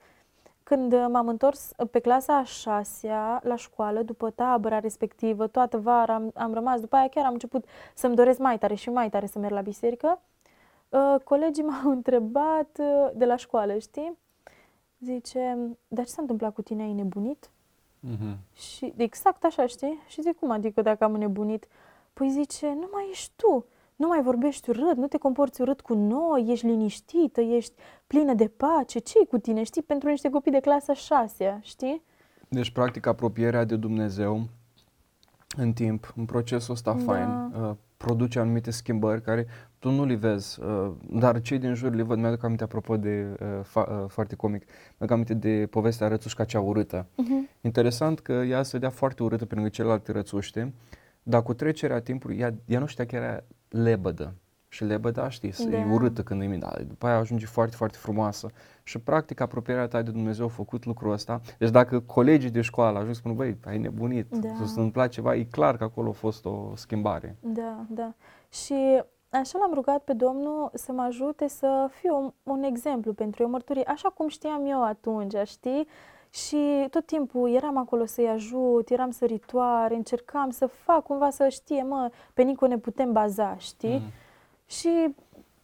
când 0.65 0.93
uh, 0.93 1.05
m-am 1.09 1.27
întors 1.27 1.71
pe 1.91 1.99
clasa 1.99 2.37
a 2.37 2.43
șasea 2.43 3.41
la 3.43 3.55
școală, 3.55 4.01
după 4.01 4.29
tabăra 4.29 4.79
respectivă, 4.79 5.47
toată 5.47 5.77
vara 5.77 6.13
am, 6.13 6.31
am 6.33 6.53
rămas, 6.53 6.79
după 6.79 6.95
aia 6.95 7.07
chiar 7.07 7.25
am 7.25 7.33
început 7.33 7.65
să-mi 7.93 8.15
doresc 8.15 8.39
mai 8.39 8.57
tare 8.57 8.73
și 8.73 8.89
mai 8.89 9.09
tare 9.09 9.25
să 9.25 9.39
merg 9.39 9.53
la 9.53 9.61
biserică. 9.61 10.21
Uh, 10.89 11.15
colegii 11.23 11.63
m-au 11.69 11.91
întrebat 11.91 12.79
uh, 12.79 13.09
de 13.13 13.25
la 13.25 13.35
școală, 13.35 13.77
știi? 13.77 14.17
Zice, 14.99 15.57
dar 15.87 16.05
ce 16.05 16.11
s-a 16.11 16.21
întâmplat 16.21 16.53
cu 16.53 16.61
tine? 16.61 16.83
Ai 16.83 16.93
nebunit? 16.93 17.49
Mhm. 17.99 18.37
Și 18.53 18.93
exact 18.97 19.43
așa, 19.43 19.65
știi? 19.65 19.99
Și 20.07 20.21
zic, 20.21 20.39
cum 20.39 20.51
adică 20.51 20.81
dacă 20.81 21.03
am 21.03 21.13
înnebunit? 21.13 21.67
Păi 22.13 22.29
zice, 22.29 22.67
nu 22.67 22.89
mai 22.91 23.07
ești 23.11 23.31
tu, 23.35 23.65
nu 23.95 24.07
mai 24.07 24.21
vorbești 24.21 24.69
urât, 24.69 24.97
nu 24.97 25.07
te 25.07 25.17
comporți 25.17 25.61
urât 25.61 25.81
cu 25.81 25.93
noi, 25.93 26.45
ești 26.47 26.65
liniștită, 26.65 27.41
ești 27.41 27.73
plină 28.07 28.33
de 28.33 28.47
pace, 28.47 28.99
ce 28.99 29.25
cu 29.29 29.37
tine, 29.37 29.63
știi? 29.63 29.81
Pentru 29.81 30.09
niște 30.09 30.29
copii 30.29 30.51
de 30.51 30.59
clasa 30.59 30.93
șasea, 30.93 31.59
știi? 31.61 32.03
Deci, 32.49 32.71
practic, 32.71 33.05
apropierea 33.05 33.63
de 33.63 33.75
Dumnezeu 33.75 34.47
în 35.57 35.73
timp, 35.73 36.13
în 36.15 36.25
procesul 36.25 36.73
ăsta 36.73 36.93
Da. 36.93 37.03
fain, 37.03 37.53
uh, 37.61 37.75
produce 37.97 38.39
anumite 38.39 38.71
schimbări 38.71 39.21
care 39.21 39.47
tu 39.79 39.89
nu 39.89 40.05
le 40.05 40.15
vezi, 40.15 40.59
uh, 40.61 40.91
dar 41.09 41.41
cei 41.41 41.57
din 41.57 41.73
jur 41.73 41.93
le 41.93 42.01
văd. 42.01 42.19
Mi-aduc 42.19 42.43
aminte, 42.43 42.63
apropo 42.63 42.97
de, 42.97 43.37
uh, 43.39 43.47
fa- 43.63 43.89
uh, 43.89 44.05
foarte 44.07 44.35
comic, 44.35 44.63
mi-aduc 44.65 45.11
aminte 45.11 45.33
de 45.33 45.67
povestea 45.69 46.07
rățușca 46.07 46.43
cea 46.43 46.59
urâtă. 46.59 47.05
Uh-huh. 47.05 47.61
Interesant 47.61 48.19
că 48.19 48.33
ea 48.33 48.63
se 48.63 48.69
vedea 48.71 48.89
foarte 48.89 49.23
urâtă 49.23 49.45
pe 49.45 49.55
lângă 49.55 49.69
celelalte 49.69 50.11
rățuște, 50.11 50.73
dar 51.23 51.43
cu 51.43 51.53
trecerea 51.53 52.01
timpului, 52.01 52.37
ea, 52.39 52.53
ea 52.65 52.79
nu 52.79 52.85
știa 52.85 53.05
că 53.05 53.15
era 53.15 53.43
lebădă. 53.69 54.33
Și 54.67 54.83
lebăda, 54.83 55.29
știi, 55.29 55.53
da. 55.69 55.77
e 55.77 55.83
Da. 55.83 55.93
urâtă 55.93 56.23
când 56.23 56.41
e 56.41 56.57
da, 56.57 56.71
după 56.87 57.07
aia 57.07 57.17
ajunge 57.17 57.45
foarte, 57.45 57.75
foarte 57.75 57.97
frumoasă. 57.97 58.49
Și 58.83 58.99
practic 58.99 59.39
apropierea 59.39 59.87
ta 59.87 60.01
de 60.01 60.11
Dumnezeu 60.11 60.45
a 60.45 60.49
făcut 60.49 60.85
lucrul 60.85 61.11
ăsta. 61.11 61.41
Deci 61.57 61.69
dacă 61.69 61.99
colegii 61.99 62.49
de 62.49 62.61
școală 62.61 62.97
ajung 62.97 63.13
să 63.13 63.19
spună, 63.19 63.33
băi, 63.33 63.57
ai 63.65 63.77
nebunit, 63.77 64.27
Da. 64.35 64.47
să 64.57 64.65
se 64.65 64.79
întâmple 64.79 65.07
ceva, 65.07 65.35
e 65.35 65.43
clar 65.43 65.77
că 65.77 65.83
acolo 65.83 66.09
a 66.09 66.13
fost 66.13 66.45
o 66.45 66.71
schimbare. 66.75 67.37
Da, 67.39 67.85
da. 67.89 68.13
Și 68.49 69.03
așa 69.29 69.57
l-am 69.59 69.73
rugat 69.73 70.03
pe 70.03 70.13
Domnul 70.13 70.69
să 70.73 70.91
mă 70.91 71.01
ajute 71.01 71.47
să 71.47 71.87
fiu 71.91 72.15
un, 72.17 72.33
un 72.43 72.63
exemplu 72.63 73.13
pentru 73.13 73.43
o 73.43 73.47
mărturie, 73.47 73.83
așa 73.87 74.09
cum 74.09 74.27
știam 74.27 74.65
eu 74.65 74.83
atunci, 74.83 75.35
știi? 75.45 75.87
Și 76.35 76.87
tot 76.89 77.05
timpul 77.05 77.53
eram 77.55 77.77
acolo 77.77 78.05
să-i 78.05 78.27
ajut, 78.27 78.89
eram 78.89 79.11
săritoare, 79.11 79.95
încercam 79.95 80.49
să 80.49 80.69
fac 80.83 81.03
cumva 81.03 81.29
să 81.29 81.47
știe, 81.49 81.83
mă, 81.83 82.09
pe 82.33 82.41
Nico 82.41 82.67
ne 82.67 82.77
putem 82.77 83.11
baza, 83.11 83.55
știi? 83.59 83.97
Mm. 83.97 84.11
Și 84.65 84.89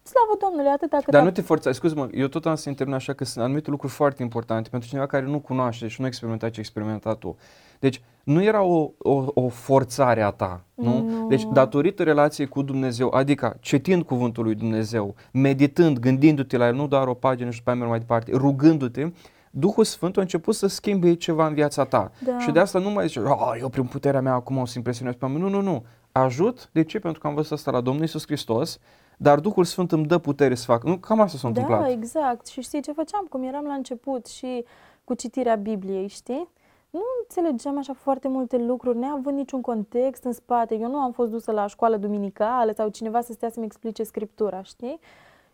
slavă 0.03 0.37
Domnului, 0.39 0.71
atâta 0.71 0.97
cât... 0.97 1.13
Dar 1.13 1.23
nu 1.23 1.31
te 1.31 1.41
forța, 1.41 1.71
scuze-mă, 1.71 2.07
eu 2.11 2.27
tot 2.27 2.45
am 2.45 2.55
să 2.55 2.69
intervin 2.69 2.95
așa 2.95 3.13
că 3.13 3.25
sunt 3.25 3.43
anumite 3.43 3.69
lucruri 3.69 3.93
foarte 3.93 4.21
importante 4.21 4.69
pentru 4.69 4.89
cineva 4.89 5.07
care 5.07 5.25
nu 5.25 5.39
cunoaște 5.39 5.87
și 5.87 5.99
nu 5.99 6.05
a 6.05 6.07
experimentat 6.07 6.49
ce 6.49 6.55
ai 6.55 6.63
experimentat 6.63 7.17
tu. 7.17 7.35
Deci 7.79 8.01
nu 8.23 8.43
era 8.43 8.61
o, 8.61 8.91
o, 8.97 9.25
o 9.33 9.47
forțare 9.47 10.21
a 10.21 10.29
ta, 10.29 10.63
nu? 10.73 11.01
Nu. 11.01 11.27
Deci 11.27 11.43
datorită 11.53 12.03
relației 12.03 12.47
cu 12.47 12.61
Dumnezeu, 12.61 13.09
adică 13.09 13.57
citind 13.59 14.03
cuvântul 14.03 14.43
lui 14.43 14.55
Dumnezeu, 14.55 15.15
meditând, 15.31 15.99
gândindu-te 15.99 16.57
la 16.57 16.67
el, 16.67 16.75
nu 16.75 16.87
doar 16.87 17.07
o 17.07 17.13
pagină 17.13 17.49
și 17.49 17.63
pe 17.63 17.73
mai 17.73 17.87
mai 17.87 17.99
departe, 17.99 18.31
rugându-te, 18.35 19.11
Duhul 19.51 19.83
Sfânt 19.83 20.17
a 20.17 20.21
început 20.21 20.55
să 20.55 20.67
schimbe 20.67 21.13
ceva 21.13 21.47
în 21.47 21.53
viața 21.53 21.85
ta. 21.85 22.11
Da. 22.25 22.39
Și 22.39 22.51
de 22.51 22.59
asta 22.59 22.79
nu 22.79 22.89
mai 22.89 23.07
zice, 23.07 23.19
oh, 23.19 23.51
eu 23.59 23.69
prin 23.69 23.85
puterea 23.85 24.21
mea 24.21 24.33
acum 24.33 24.57
o 24.57 24.65
să 24.65 24.73
impresionez 24.77 25.15
pe 25.15 25.25
oameni. 25.25 25.43
Nu, 25.43 25.49
nu, 25.49 25.61
nu. 25.61 25.85
Ajut. 26.11 26.69
De 26.71 26.83
ce? 26.83 26.99
Pentru 26.99 27.21
că 27.21 27.27
am 27.27 27.33
văzut 27.33 27.51
asta 27.51 27.71
la 27.71 27.81
Domnul 27.81 28.03
Isus 28.03 28.25
Hristos, 28.25 28.79
dar 29.17 29.39
Duhul 29.39 29.63
Sfânt 29.63 29.91
îmi 29.91 30.05
dă 30.05 30.17
putere 30.17 30.55
să 30.55 30.65
fac. 30.65 30.83
Nu, 30.83 30.97
cam 30.97 31.19
asta 31.19 31.37
s-a 31.37 31.47
întâmplat. 31.47 31.79
Da, 31.79 31.89
exact. 31.89 32.47
Și 32.47 32.61
știi 32.61 32.81
ce 32.81 32.91
făceam? 32.91 33.25
Cum 33.29 33.43
eram 33.43 33.65
la 33.65 33.73
început 33.73 34.25
și 34.25 34.65
cu 35.03 35.13
citirea 35.13 35.55
Bibliei, 35.55 36.07
știi? 36.07 36.49
Nu 36.89 37.01
înțelegeam 37.21 37.77
așa 37.77 37.93
foarte 37.93 38.27
multe 38.27 38.57
lucruri, 38.57 38.97
neavând 38.97 39.37
niciun 39.37 39.61
context 39.61 40.23
în 40.23 40.33
spate. 40.33 40.75
Eu 40.75 40.89
nu 40.89 40.97
am 40.97 41.11
fost 41.11 41.31
dusă 41.31 41.51
la 41.51 41.67
școală 41.67 41.97
duminicală 41.97 42.71
sau 42.75 42.89
cineva 42.89 43.21
să 43.21 43.33
stea 43.33 43.49
să-mi 43.49 43.65
explice 43.65 44.03
scriptura, 44.03 44.61
știi? 44.61 44.99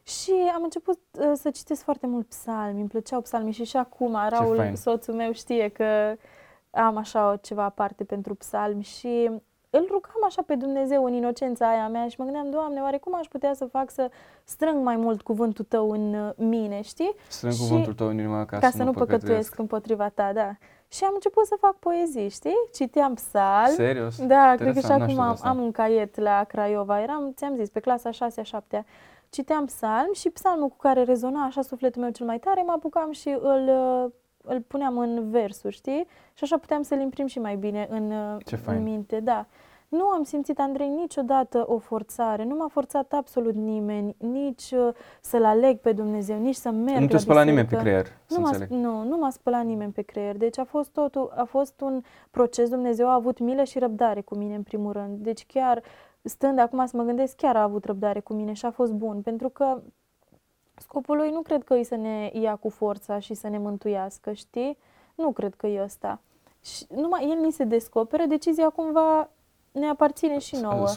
Și 0.07 0.33
am 0.55 0.63
început 0.63 0.99
uh, 1.19 1.31
să 1.33 1.49
citesc 1.49 1.83
foarte 1.83 2.07
mult 2.07 2.27
psalmi, 2.27 2.79
îmi 2.79 2.89
plăceau 2.89 3.21
psalmii 3.21 3.53
și 3.53 3.63
și 3.63 3.77
acum 3.77 4.17
Raul, 4.29 4.55
fain. 4.55 4.75
soțul 4.75 5.13
meu, 5.13 5.31
știe 5.31 5.67
că 5.67 6.15
am 6.71 6.97
așa 6.97 7.31
o 7.31 7.35
ceva 7.35 7.63
aparte 7.63 8.03
pentru 8.03 8.35
psalmi 8.35 8.83
și 8.83 9.29
îl 9.69 9.85
rugam 9.91 10.21
așa 10.25 10.41
pe 10.45 10.55
Dumnezeu 10.55 11.05
în 11.05 11.13
inocența 11.13 11.69
aia 11.69 11.87
mea 11.87 12.07
și 12.07 12.15
mă 12.17 12.23
gândeam, 12.23 12.49
Doamne, 12.49 12.81
oare 12.81 12.97
cum 12.97 13.15
aș 13.15 13.27
putea 13.27 13.53
să 13.53 13.65
fac 13.65 13.91
să 13.91 14.09
strâng 14.43 14.83
mai 14.83 14.95
mult 14.95 15.21
cuvântul 15.21 15.65
Tău 15.65 15.91
în 15.91 16.13
uh, 16.13 16.29
mine, 16.35 16.81
știi? 16.81 17.15
Strâng 17.27 17.53
Și- 17.53 17.59
cuvântul 17.59 17.93
tău 17.93 18.07
în 18.07 18.17
inima 18.17 18.45
ca, 18.45 18.57
ca 18.57 18.69
să 18.69 18.83
nu 18.83 18.91
păcătuiesc 18.91 19.57
împotriva 19.57 20.09
ta, 20.09 20.33
da. 20.33 20.51
Și 20.89 21.03
am 21.03 21.11
început 21.13 21.45
să 21.45 21.55
fac 21.59 21.75
poezii, 21.75 22.29
știi? 22.29 22.55
Citeam 22.73 23.13
psalmi. 23.13 23.75
Serios? 23.75 24.25
Da, 24.25 24.53
cred 24.55 24.57
că 24.57 24.63
și 24.63 24.67
Interesant, 24.67 24.99
n-am 24.99 25.01
acum 25.01 25.09
știut 25.09 25.25
am, 25.25 25.31
asta. 25.31 25.47
am 25.49 25.59
un 25.59 25.71
caiet 25.71 26.19
la 26.19 26.43
Craiova. 26.43 27.01
Eram, 27.01 27.31
ți-am 27.35 27.55
zis, 27.55 27.69
pe 27.69 27.79
clasa 27.79 28.09
6-a, 28.09 28.41
7 28.43 28.85
Citeam 29.29 29.65
psalmi 29.65 30.13
și 30.13 30.29
psalmul 30.29 30.67
cu 30.67 30.77
care 30.77 31.03
rezona 31.03 31.43
așa 31.43 31.61
sufletul 31.61 32.01
meu 32.01 32.11
cel 32.11 32.25
mai 32.25 32.39
tare, 32.39 32.61
mă 32.65 32.71
apucam 32.75 33.11
și 33.11 33.29
îl, 33.41 33.67
uh, 33.67 34.11
îl 34.43 34.61
puneam 34.61 34.97
în 34.97 35.29
versuri, 35.29 35.75
știi? 35.75 36.07
Și 36.33 36.43
așa 36.43 36.57
puteam 36.57 36.81
să-l 36.81 36.99
imprim 36.99 37.25
și 37.27 37.39
mai 37.39 37.55
bine 37.55 37.87
în, 37.89 38.11
uh, 38.11 38.37
Ce 38.45 38.55
fain. 38.55 38.77
în 38.77 38.83
minte, 38.83 39.19
da. 39.19 39.45
Nu 39.89 40.07
am 40.07 40.23
simțit, 40.23 40.59
Andrei, 40.59 40.87
niciodată 40.89 41.63
o 41.67 41.77
forțare. 41.77 42.43
Nu 42.43 42.55
m-a 42.55 42.67
forțat 42.67 43.13
absolut 43.13 43.53
nimeni, 43.55 44.15
nici 44.17 44.71
uh, 44.71 44.89
să-L 45.21 45.45
aleg 45.45 45.77
pe 45.79 45.91
Dumnezeu, 45.91 46.39
nici 46.39 46.55
să 46.55 46.69
merg 46.69 46.99
Nu 46.99 47.07
te 47.07 47.13
la 47.13 47.19
spăla 47.19 47.43
nimeni 47.43 47.67
pe 47.67 47.75
biserică. 47.75 47.83
creier, 47.89 48.05
să 48.25 48.35
Nu 48.35 48.41
m-a, 48.41 48.47
înțeleg. 48.47 48.69
nu, 48.69 49.03
nu 49.03 49.17
m-a 49.17 49.29
spălat 49.29 49.65
nimeni 49.65 49.91
pe 49.91 50.01
creier. 50.01 50.37
Deci 50.37 50.57
a 50.57 50.63
fost 50.63 50.89
totul, 50.89 51.33
a 51.35 51.43
fost 51.43 51.81
un 51.81 52.01
proces. 52.31 52.69
Dumnezeu 52.69 53.07
a 53.07 53.13
avut 53.13 53.39
milă 53.39 53.63
și 53.63 53.79
răbdare 53.79 54.21
cu 54.21 54.35
mine 54.35 54.55
în 54.55 54.63
primul 54.63 54.91
rând. 54.91 55.17
Deci 55.19 55.45
chiar, 55.45 55.81
stând 56.27 56.59
acum 56.59 56.85
să 56.85 56.97
mă 56.97 57.03
gândesc, 57.03 57.35
chiar 57.35 57.55
a 57.55 57.61
avut 57.61 57.85
răbdare 57.85 58.19
cu 58.19 58.33
mine 58.33 58.53
și 58.53 58.65
a 58.65 58.71
fost 58.71 58.91
bun. 58.91 59.21
Pentru 59.21 59.49
că 59.49 59.81
scopul 60.75 61.17
lui 61.17 61.29
nu 61.31 61.41
cred 61.41 61.63
că 61.63 61.73
e 61.73 61.83
să 61.83 61.95
ne 61.95 62.31
ia 62.33 62.55
cu 62.55 62.69
forța 62.69 63.19
și 63.19 63.33
să 63.33 63.47
ne 63.47 63.57
mântuiască, 63.57 64.33
știi? 64.33 64.77
Nu 65.15 65.31
cred 65.31 65.55
că 65.55 65.67
e 65.67 65.83
ăsta. 65.83 66.21
Și 66.63 66.85
numai 66.95 67.29
el 67.29 67.45
ni 67.45 67.51
se 67.51 67.63
descoperă, 67.63 68.25
decizia 68.25 68.69
cumva 68.69 69.29
ne 69.71 69.85
aparține 69.85 70.39
și 70.39 70.55
nouă. 70.55 70.87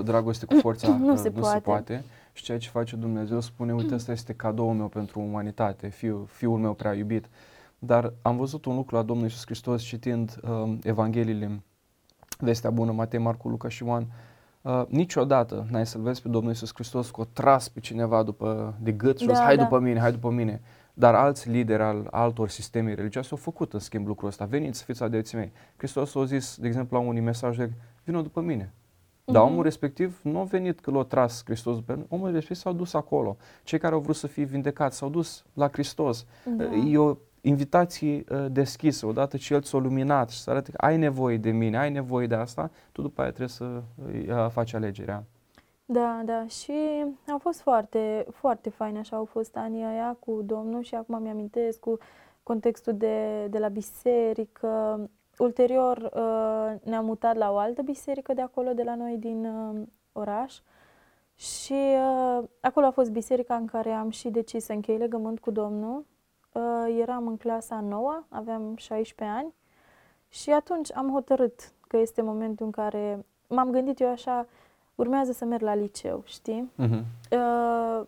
100% 0.00 0.04
dragoste 0.04 0.46
cu 0.46 0.54
forța 0.54 0.96
Nu 0.96 1.12
uh, 1.12 1.18
se 1.18 1.28
nu 1.34 1.40
poate. 1.40 1.56
se 1.56 1.60
poate. 1.60 2.04
Și 2.32 2.42
ceea 2.42 2.58
ce 2.58 2.68
face 2.68 2.96
Dumnezeu 2.96 3.40
spune, 3.40 3.74
uite, 3.74 3.94
ăsta 3.94 4.12
este 4.12 4.32
cadoul 4.32 4.74
meu 4.74 4.88
pentru 4.88 5.20
umanitate, 5.20 5.88
fiul, 5.88 6.26
fiul 6.26 6.58
meu 6.58 6.74
prea 6.74 6.94
iubit. 6.94 7.28
Dar 7.78 8.12
am 8.22 8.36
văzut 8.36 8.64
un 8.64 8.74
lucru 8.74 8.96
la 8.96 9.02
Domnul 9.02 9.24
Iisus 9.24 9.44
Hristos 9.44 9.82
citind 9.82 10.40
uh, 10.42 10.78
Evangheliile, 10.82 11.62
Vestea 12.38 12.70
Bună, 12.70 12.92
Matei, 12.92 13.18
Marcu, 13.18 13.48
Luca 13.48 13.68
și 13.68 13.84
Ioan. 13.84 14.02
Uh, 14.02 14.08
niciodată 14.88 15.66
n-ai 15.70 15.86
să-L 15.86 16.00
vezi 16.00 16.22
pe 16.22 16.28
Domnul 16.28 16.50
Iisus 16.50 16.70
Hristos 16.74 17.10
că 17.10 17.20
o 17.20 17.24
tras 17.32 17.68
pe 17.68 17.80
cineva 17.80 18.22
după, 18.22 18.74
de 18.80 18.92
gât 18.92 19.18
și 19.18 19.26
Da, 19.26 19.32
da, 19.32 19.42
hai 19.42 19.56
da. 19.56 19.62
după 19.62 19.78
mine, 19.78 19.98
hai 19.98 20.12
după 20.12 20.30
mine. 20.30 20.60
Dar 20.94 21.14
alți 21.14 21.48
lideri 21.50 21.82
al 21.82 22.08
altor 22.10 22.48
sisteme 22.48 22.94
religioase 22.94 23.28
au 23.30 23.36
făcut 23.36 23.72
în 23.72 23.78
schimb 23.78 24.06
lucrul 24.06 24.28
ăsta. 24.28 24.44
Veniți, 24.44 24.84
fiți 24.84 25.02
adeții 25.02 25.36
mei. 25.36 25.52
Hristos 25.76 26.14
a 26.14 26.24
zis, 26.24 26.56
de 26.60 26.66
exemplu, 26.66 26.98
la 26.98 27.02
unii 27.08 27.20
mesaje, 27.20 27.72
vină 28.04 28.22
după 28.22 28.40
mine. 28.40 28.72
Dar 29.24 29.42
Mhm. 29.42 29.50
omul 29.52 29.62
respectiv 29.62 30.20
nu 30.22 30.38
a 30.38 30.44
venit 30.44 30.80
că 30.80 30.90
l-a 30.90 31.02
tras 31.02 31.42
Hristos 31.44 31.74
după 31.76 31.92
el, 31.92 32.06
omul 32.08 32.32
respectiv 32.32 32.56
s-au 32.56 32.72
dus 32.72 32.94
acolo. 32.94 33.36
Cei 33.62 33.78
care 33.78 33.94
au 33.94 34.00
vrut 34.00 34.16
să 34.16 34.26
fie 34.26 34.44
vindecați 34.44 34.96
s-au 34.96 35.08
dus 35.08 35.44
la 35.52 35.68
Hristos. 35.68 36.26
Da. 36.56 36.64
E 36.74 36.98
o 36.98 37.16
invitație 37.40 38.24
uh, 38.28 38.46
deschisă, 38.50 39.06
odată 39.06 39.36
ce 39.36 39.54
El 39.54 39.62
ți-a 39.62 39.78
luminat 39.78 40.30
și 40.30 40.40
să 40.40 40.50
arate 40.50 40.70
că 40.70 40.76
ai 40.76 40.96
nevoie 40.96 41.36
de 41.36 41.50
mine, 41.50 41.78
ai 41.78 41.90
nevoie 41.90 42.26
de 42.26 42.34
asta, 42.34 42.70
tu 42.92 43.02
după 43.02 43.20
aia 43.20 43.30
trebuie 43.30 43.48
să 43.48 43.64
uh, 43.64 44.50
faci 44.50 44.74
alegerea. 44.74 45.24
Da, 45.84 46.22
da, 46.24 46.46
și 46.46 47.04
au 47.30 47.38
fost 47.38 47.60
foarte, 47.60 48.26
foarte 48.30 48.70
faine, 48.70 48.98
așa 48.98 49.16
au 49.16 49.24
fost 49.24 49.56
anii 49.56 49.82
aia 49.82 50.16
cu 50.18 50.42
Domnul 50.42 50.82
și 50.82 50.94
acum 50.94 51.22
mi-amintesc 51.22 51.80
cu 51.80 51.98
contextul 52.42 52.96
de, 52.96 53.46
de 53.50 53.58
la 53.58 53.68
biserică. 53.68 55.00
Ulterior 55.38 55.96
uh, 55.96 56.90
ne-am 56.90 57.04
mutat 57.04 57.36
la 57.36 57.52
o 57.52 57.56
altă 57.56 57.82
biserică 57.82 58.34
de 58.34 58.40
acolo, 58.40 58.72
de 58.72 58.82
la 58.82 58.94
noi 58.94 59.16
din 59.16 59.44
uh, 59.44 59.86
oraș 60.12 60.54
și 61.34 61.72
uh, 61.72 62.44
acolo 62.60 62.86
a 62.86 62.90
fost 62.90 63.10
biserica 63.10 63.54
în 63.54 63.66
care 63.66 63.90
am 63.90 64.10
și 64.10 64.30
decis 64.30 64.64
să 64.64 64.72
închei 64.72 64.96
legământ 64.96 65.40
cu 65.40 65.50
Domnul. 65.50 66.06
Uh, 66.52 66.96
eram 67.00 67.26
în 67.26 67.36
clasa 67.36 67.80
9, 67.80 68.22
aveam 68.28 68.76
16 68.76 69.36
ani 69.36 69.54
și 70.28 70.50
atunci 70.50 70.94
am 70.94 71.10
hotărât 71.12 71.72
că 71.88 71.96
este 71.96 72.22
momentul 72.22 72.66
în 72.66 72.72
care 72.72 73.24
m-am 73.48 73.70
gândit 73.70 74.00
eu 74.00 74.08
așa, 74.08 74.46
urmează 74.94 75.32
să 75.32 75.44
merg 75.44 75.62
la 75.62 75.74
liceu, 75.74 76.22
știi? 76.24 76.70
Uh-huh. 76.82 77.02
Uh, 77.30 78.06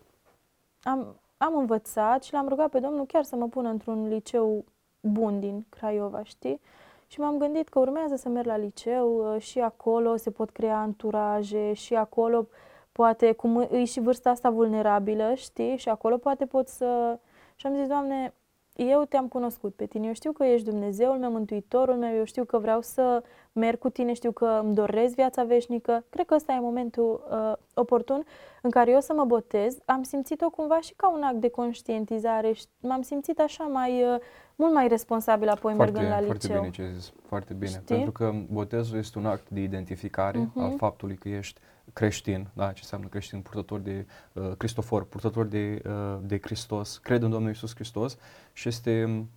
am, 0.82 1.16
am 1.36 1.56
învățat 1.56 2.22
și 2.22 2.32
l-am 2.32 2.48
rugat 2.48 2.70
pe 2.70 2.78
Domnul 2.78 3.06
chiar 3.06 3.24
să 3.24 3.36
mă 3.36 3.46
pună 3.46 3.68
într-un 3.68 4.08
liceu 4.08 4.64
bun 5.00 5.40
din 5.40 5.64
Craiova, 5.68 6.22
știi? 6.22 6.60
Și 7.06 7.20
m-am 7.20 7.38
gândit 7.38 7.68
că 7.68 7.78
urmează 7.78 8.16
să 8.16 8.28
merg 8.28 8.46
la 8.46 8.56
liceu 8.56 9.34
uh, 9.34 9.40
și 9.40 9.60
acolo 9.60 10.16
se 10.16 10.30
pot 10.30 10.50
crea 10.50 10.78
anturaje 10.78 11.72
și 11.72 11.94
acolo 11.94 12.46
poate, 12.92 13.32
cum 13.32 13.68
e 13.70 13.84
și 13.84 14.00
vârsta 14.00 14.30
asta 14.30 14.50
vulnerabilă, 14.50 15.34
știi? 15.34 15.76
Și 15.76 15.88
acolo 15.88 16.16
poate 16.16 16.46
pot 16.46 16.68
să... 16.68 17.18
Și 17.60 17.66
am 17.66 17.74
zis, 17.74 17.86
Doamne, 17.86 18.34
eu 18.76 19.04
te-am 19.08 19.28
cunoscut 19.28 19.74
pe 19.74 19.86
tine, 19.86 20.06
eu 20.06 20.12
știu 20.12 20.32
că 20.32 20.44
ești 20.44 20.68
Dumnezeul 20.70 21.18
meu, 21.18 21.30
Mântuitorul 21.30 21.94
meu, 21.96 22.14
eu 22.16 22.24
știu 22.24 22.44
că 22.44 22.58
vreau 22.58 22.80
să 22.80 23.22
merg 23.52 23.78
cu 23.78 23.88
tine, 23.90 24.12
știu 24.12 24.32
că 24.32 24.60
îmi 24.64 24.74
doresc 24.74 25.14
viața 25.14 25.44
veșnică. 25.44 26.04
Cred 26.10 26.26
că 26.26 26.34
ăsta 26.34 26.52
e 26.52 26.60
momentul 26.60 27.26
uh, 27.30 27.52
oportun 27.74 28.24
în 28.62 28.70
care 28.70 28.90
eu 28.90 29.00
să 29.00 29.12
mă 29.16 29.24
botez. 29.24 29.76
Am 29.84 30.02
simțit-o 30.02 30.50
cumva 30.50 30.80
și 30.80 30.94
ca 30.96 31.10
un 31.10 31.22
act 31.22 31.36
de 31.40 31.48
conștientizare 31.48 32.52
și 32.52 32.64
m-am 32.80 33.02
simțit 33.02 33.40
așa 33.40 33.64
mai, 33.64 34.02
uh, 34.02 34.20
mult 34.56 34.72
mai 34.72 34.88
responsabil 34.88 35.48
apoi 35.48 35.74
Foarte, 35.74 35.92
mergând 35.92 36.14
la 36.20 36.24
foarte 36.26 36.46
liceu. 36.46 36.60
bine 36.60 36.72
ce 36.72 36.82
ai 36.82 36.92
zis, 36.92 37.12
foarte 37.26 37.54
bine. 37.54 37.70
Știi? 37.70 37.82
Pentru 37.84 38.12
că 38.12 38.32
botezul 38.50 38.98
este 38.98 39.18
un 39.18 39.26
act 39.26 39.48
de 39.50 39.60
identificare 39.60 40.38
Mhm. 40.38 40.60
al 40.60 40.74
faptului 40.76 41.16
că 41.16 41.28
ești 41.28 41.60
creștin, 41.92 42.48
da, 42.52 42.72
ce 42.72 42.80
înseamnă 42.82 43.06
creștin, 43.06 43.40
purtător 43.40 43.80
de 43.80 44.06
uh, 44.32 44.52
Cristofor, 44.56 45.04
purtător 45.04 45.46
de, 45.46 45.82
uh, 45.86 46.18
de 46.22 46.38
Hristos, 46.38 46.98
cred 46.98 47.22
în 47.22 47.30
Domnul 47.30 47.50
Isus 47.50 47.74
Hristos 47.74 48.16
și 48.52 48.68
este 48.68 49.04
um, 49.04 49.28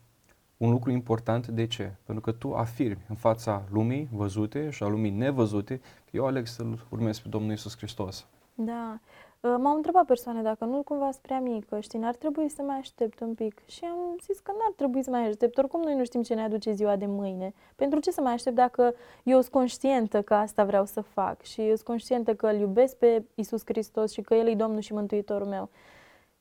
un 0.58 0.72
lucru 0.72 0.92
important. 0.92 1.48
De 1.48 1.68
ce? 1.68 1.94
Pentru 2.04 2.24
că 2.24 2.32
tu 2.32 2.54
afirmi 2.54 3.06
în 3.10 3.16
fața 3.16 3.63
lumii 3.72 4.10
văzute 4.12 4.70
și 4.70 4.84
a 4.84 4.88
lumii 4.88 5.12
nevăzute 5.12 5.78
că 5.78 6.10
eu 6.12 6.26
aleg 6.26 6.48
să-L 6.48 6.86
urmez 6.89 7.20
pe 7.20 7.30
Domnul 7.30 7.52
Isus 7.52 7.78
Hristos. 7.78 8.26
Da. 8.56 9.00
Uh, 9.00 9.23
M-au 9.48 9.76
întrebat 9.76 10.06
persoane 10.06 10.42
dacă 10.42 10.66
nu 10.66 10.84
cumva 10.84 11.12
sunt 11.12 11.22
prea 11.22 11.40
mică, 11.40 11.80
știi, 11.80 12.00
n-ar 12.00 12.16
trebui 12.16 12.50
să 12.50 12.62
mai 12.62 12.78
aștept 12.78 13.20
un 13.20 13.34
pic. 13.34 13.62
Și 13.66 13.86
am 13.86 14.18
zis 14.22 14.40
că 14.40 14.52
n-ar 14.52 14.72
trebui 14.76 15.04
să 15.04 15.10
mai 15.10 15.28
aștept, 15.28 15.58
oricum 15.58 15.82
noi 15.82 15.96
nu 15.96 16.04
știm 16.04 16.22
ce 16.22 16.34
ne 16.34 16.44
aduce 16.44 16.72
ziua 16.72 16.96
de 16.96 17.06
mâine. 17.06 17.54
Pentru 17.76 18.00
ce 18.00 18.12
să 18.12 18.22
mai 18.22 18.34
aștept 18.34 18.56
dacă 18.56 18.96
eu 19.24 19.40
sunt 19.40 19.52
conștientă 19.52 20.22
că 20.22 20.34
asta 20.34 20.64
vreau 20.64 20.86
să 20.86 21.02
fac 21.02 21.42
și 21.42 21.62
eu 21.62 21.68
sunt 21.68 21.82
conștientă 21.82 22.36
că 22.36 22.48
îl 22.48 22.60
iubesc 22.60 22.96
pe 22.96 23.24
Isus 23.36 23.62
Hristos 23.66 24.12
și 24.12 24.22
că 24.22 24.34
El 24.34 24.48
e 24.48 24.56
Domnul 24.56 24.80
și 24.80 24.94
Mântuitorul 24.94 25.48
meu. 25.48 25.70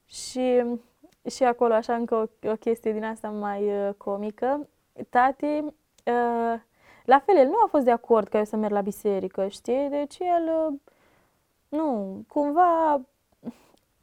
Și, 0.05 0.65
și 1.31 1.45
acolo, 1.45 1.75
așa, 1.75 1.95
încă 1.95 2.15
o, 2.15 2.51
o 2.51 2.57
chestie 2.57 2.93
din 2.93 3.05
asta 3.05 3.29
mai 3.29 3.63
uh, 3.63 3.95
comică. 3.97 4.69
Tati, 5.09 5.45
uh, 5.45 6.55
la 7.05 7.19
fel, 7.19 7.37
el 7.37 7.47
nu 7.47 7.57
a 7.65 7.67
fost 7.69 7.85
de 7.85 7.91
acord 7.91 8.29
ca 8.29 8.39
eu 8.39 8.45
să 8.45 8.57
merg 8.57 8.73
la 8.73 8.81
biserică, 8.81 9.47
știi? 9.47 9.89
Deci 9.89 10.19
el... 10.19 10.51
Uh, 10.69 10.75
nu, 11.73 12.23
cumva, 12.29 13.01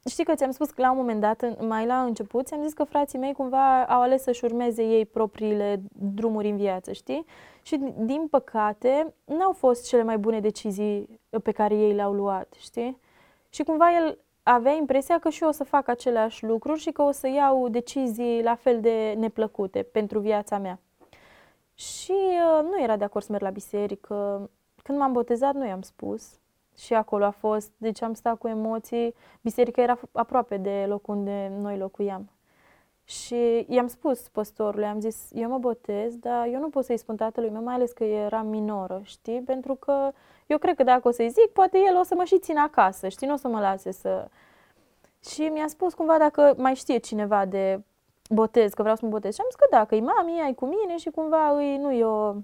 știi 0.08 0.24
că 0.24 0.34
ți-am 0.34 0.50
spus 0.50 0.70
că 0.70 0.82
la 0.82 0.90
un 0.90 0.96
moment 0.96 1.20
dat, 1.20 1.66
mai 1.66 1.86
la 1.86 2.02
început, 2.02 2.46
ți-am 2.46 2.62
zis 2.62 2.72
că 2.72 2.84
frații 2.84 3.18
mei 3.18 3.32
cumva 3.32 3.84
au 3.84 4.00
ales 4.00 4.22
să-și 4.22 4.44
urmeze 4.44 4.82
ei 4.82 5.06
propriile 5.06 5.82
drumuri 5.92 6.48
în 6.48 6.56
viață, 6.56 6.92
știi? 6.92 7.24
Și 7.62 7.76
din 7.96 8.26
păcate, 8.30 9.14
n-au 9.24 9.52
fost 9.52 9.86
cele 9.86 10.02
mai 10.02 10.18
bune 10.18 10.40
decizii 10.40 11.20
pe 11.42 11.52
care 11.52 11.74
ei 11.74 11.92
le-au 11.92 12.12
luat, 12.12 12.54
știi? 12.58 13.00
Și 13.48 13.62
cumva 13.62 13.94
el 13.94 14.18
avea 14.42 14.72
impresia 14.72 15.18
că 15.18 15.28
și 15.28 15.42
eu 15.42 15.48
o 15.48 15.52
să 15.52 15.64
fac 15.64 15.88
aceleași 15.88 16.44
lucruri 16.44 16.80
și 16.80 16.90
că 16.90 17.02
o 17.02 17.10
să 17.10 17.28
iau 17.28 17.68
decizii 17.68 18.42
la 18.42 18.54
fel 18.54 18.80
de 18.80 19.14
neplăcute 19.18 19.82
pentru 19.82 20.18
viața 20.18 20.58
mea. 20.58 20.78
Și 21.74 22.12
uh, 22.12 22.62
nu 22.62 22.82
era 22.82 22.96
de 22.96 23.04
acord 23.04 23.24
să 23.24 23.32
merg 23.32 23.44
la 23.44 23.50
biserică. 23.50 24.50
Când 24.82 24.98
m-am 24.98 25.12
botezat, 25.12 25.54
nu 25.54 25.66
i-am 25.66 25.82
spus. 25.82 26.39
Și 26.80 26.94
acolo 26.94 27.24
a 27.24 27.30
fost, 27.30 27.70
deci 27.76 28.02
am 28.02 28.14
stat 28.14 28.38
cu 28.38 28.48
emoții. 28.48 29.14
Biserica 29.40 29.82
era 29.82 29.98
aproape 30.12 30.56
de 30.56 30.84
locul 30.88 31.14
unde 31.14 31.52
noi 31.58 31.78
locuiam. 31.78 32.30
Și 33.04 33.66
i-am 33.68 33.86
spus 33.86 34.28
păstorului, 34.28 34.86
am 34.86 35.00
zis, 35.00 35.28
eu 35.32 35.48
mă 35.48 35.58
botez, 35.58 36.16
dar 36.16 36.46
eu 36.46 36.60
nu 36.60 36.68
pot 36.68 36.84
să-i 36.84 36.96
spun 36.96 37.16
tatălui 37.16 37.50
meu, 37.50 37.62
mai 37.62 37.74
ales 37.74 37.92
că 37.92 38.04
era 38.04 38.42
minoră, 38.42 39.00
știi? 39.04 39.40
Pentru 39.40 39.74
că 39.74 40.12
eu 40.46 40.58
cred 40.58 40.76
că 40.76 40.82
dacă 40.82 41.08
o 41.08 41.10
să-i 41.10 41.28
zic, 41.28 41.46
poate 41.52 41.78
el 41.78 41.96
o 41.98 42.02
să 42.02 42.14
mă 42.14 42.24
și 42.24 42.38
țină 42.38 42.60
acasă, 42.60 43.08
știi? 43.08 43.26
Nu 43.26 43.32
o 43.32 43.36
să 43.36 43.48
mă 43.48 43.60
lase 43.60 43.90
să... 43.90 44.28
Și 45.24 45.42
mi-a 45.42 45.68
spus 45.68 45.94
cumva 45.94 46.18
dacă 46.18 46.54
mai 46.56 46.74
știe 46.74 46.98
cineva 46.98 47.44
de 47.44 47.82
botez, 48.30 48.72
că 48.72 48.82
vreau 48.82 48.96
să 48.96 49.04
mă 49.04 49.10
botez. 49.10 49.34
Și 49.34 49.40
am 49.40 49.46
zis 49.50 49.58
că 49.58 49.66
da, 49.70 49.84
că 49.84 49.94
e 49.94 50.00
mami, 50.00 50.40
ai 50.40 50.54
cu 50.54 50.66
mine 50.66 50.96
și 50.96 51.10
cumva 51.10 51.56
îi, 51.56 51.76
nu 51.76 51.94
eu... 51.94 52.42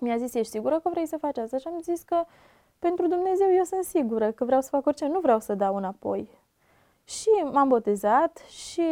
Mi-a 0.00 0.16
zis, 0.16 0.34
ești 0.34 0.50
sigură 0.50 0.80
că 0.80 0.88
vrei 0.88 1.06
să 1.06 1.16
faci 1.16 1.38
asta? 1.38 1.58
Și 1.58 1.66
am 1.66 1.78
zis 1.80 2.02
că 2.02 2.24
pentru 2.78 3.06
Dumnezeu 3.06 3.46
eu 3.56 3.64
sunt 3.64 3.84
sigură 3.84 4.30
că 4.30 4.44
vreau 4.44 4.60
să 4.60 4.68
fac 4.68 4.86
orice, 4.86 5.06
nu 5.06 5.20
vreau 5.20 5.40
să 5.40 5.54
dau 5.54 5.76
înapoi. 5.76 6.28
Și 7.04 7.28
m-am 7.52 7.68
botezat 7.68 8.38
și 8.48 8.82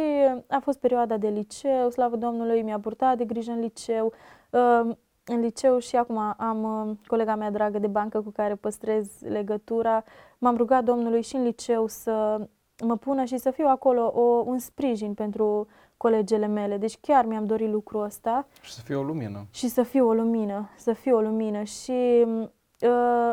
a 0.47 0.59
fost 0.59 0.79
perioada 0.79 1.17
de 1.17 1.27
liceu, 1.27 1.89
slavă 1.89 2.15
Domnului, 2.15 2.61
mi-a 2.61 2.79
purtat 2.79 3.17
de 3.17 3.25
grijă 3.25 3.51
în 3.51 3.59
liceu. 3.59 4.13
Ă, 4.53 4.97
în 5.25 5.39
liceu 5.39 5.79
și 5.79 5.95
acum 5.95 6.17
am 6.37 6.63
ă, 6.63 6.95
colega 7.07 7.35
mea 7.35 7.51
dragă 7.51 7.79
de 7.79 7.87
bancă 7.87 8.21
cu 8.21 8.29
care 8.29 8.55
păstrez 8.55 9.07
legătura. 9.19 10.03
M-am 10.37 10.57
rugat 10.57 10.83
Domnului 10.83 11.21
și 11.21 11.35
în 11.35 11.43
liceu 11.43 11.87
să 11.87 12.47
mă 12.83 12.97
pună 12.97 13.23
și 13.23 13.37
să 13.37 13.51
fiu 13.51 13.67
acolo 13.67 14.11
o, 14.15 14.43
un 14.45 14.59
sprijin 14.59 15.13
pentru 15.13 15.67
colegele 15.97 16.47
mele. 16.47 16.77
Deci 16.77 16.97
chiar 17.01 17.25
mi-am 17.25 17.45
dorit 17.45 17.69
lucrul 17.69 18.03
ăsta. 18.03 18.47
Și 18.61 18.73
să 18.73 18.81
fie 18.81 18.95
o 18.95 19.03
lumină. 19.03 19.45
Și 19.51 19.67
să 19.67 19.83
fiu 19.83 20.07
o 20.07 20.13
lumină, 20.13 20.69
să 20.77 20.93
fiu 20.93 21.15
o 21.15 21.21
lumină. 21.21 21.63
Și 21.63 22.25
uh, 22.25 22.49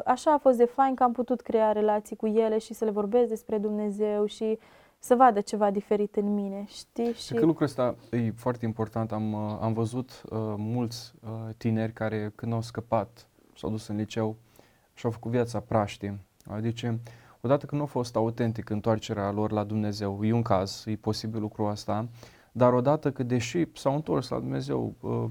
așa 0.04 0.32
a 0.32 0.38
fost 0.38 0.56
de 0.56 0.64
fain 0.64 0.94
că 0.94 1.02
am 1.02 1.12
putut 1.12 1.40
crea 1.40 1.72
relații 1.72 2.16
cu 2.16 2.26
ele 2.26 2.58
și 2.58 2.74
să 2.74 2.84
le 2.84 2.90
vorbesc 2.90 3.28
despre 3.28 3.58
Dumnezeu 3.58 4.26
și 4.26 4.58
să 5.02 5.14
vadă 5.14 5.40
ceva 5.40 5.70
diferit 5.70 6.16
în 6.16 6.34
mine, 6.34 6.64
știi? 6.68 7.12
Și 7.12 7.34
că 7.34 7.44
lucrul 7.44 7.66
ăsta 7.66 7.94
e 8.10 8.30
foarte 8.30 8.64
important. 8.64 9.12
Am, 9.12 9.32
uh, 9.32 9.58
am 9.60 9.72
văzut 9.72 10.22
uh, 10.30 10.38
mulți 10.56 11.12
uh, 11.20 11.54
tineri 11.56 11.92
care 11.92 12.32
când 12.34 12.52
au 12.52 12.62
scăpat, 12.62 13.28
s-au 13.56 13.70
dus 13.70 13.86
în 13.86 13.96
liceu 13.96 14.36
și 14.94 15.04
au 15.04 15.10
făcut 15.10 15.30
viața 15.30 15.60
praștie. 15.60 16.18
Adică, 16.46 16.98
odată 17.40 17.66
când 17.66 17.80
nu 17.80 17.86
a 17.86 17.90
fost 17.90 18.16
autentic 18.16 18.70
întoarcerea 18.70 19.30
lor 19.30 19.50
la 19.50 19.64
Dumnezeu, 19.64 20.24
e 20.24 20.32
un 20.32 20.42
caz, 20.42 20.84
e 20.86 20.96
posibil 20.96 21.40
lucrul 21.40 21.70
ăsta, 21.70 22.08
dar 22.52 22.72
odată 22.72 23.12
că 23.12 23.22
deși 23.22 23.66
s-au 23.74 23.94
întors 23.94 24.28
la 24.28 24.38
Dumnezeu 24.38 24.94
uh, 25.00 25.24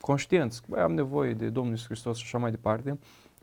conștienți, 0.00 0.62
că 0.62 0.80
am 0.80 0.94
nevoie 0.94 1.34
de 1.34 1.48
Domnul 1.48 1.72
Iisus 1.72 1.86
Hristos 1.86 2.16
și 2.16 2.24
așa 2.24 2.38
mai 2.38 2.50
departe, 2.50 2.98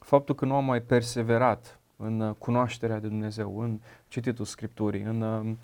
faptul 0.06 0.36
că 0.36 0.46
nu 0.46 0.56
am 0.56 0.66
mai 0.66 0.82
perseverat 0.82 1.80
în 1.98 2.20
uh, 2.20 2.36
cunoașterea 2.38 3.00
de 3.00 3.08
Dumnezeu, 3.08 3.60
în 3.60 3.80
cititul 4.08 4.46
Scripturii, 4.46 5.02
în 5.02 5.22
uh, 5.22 5.56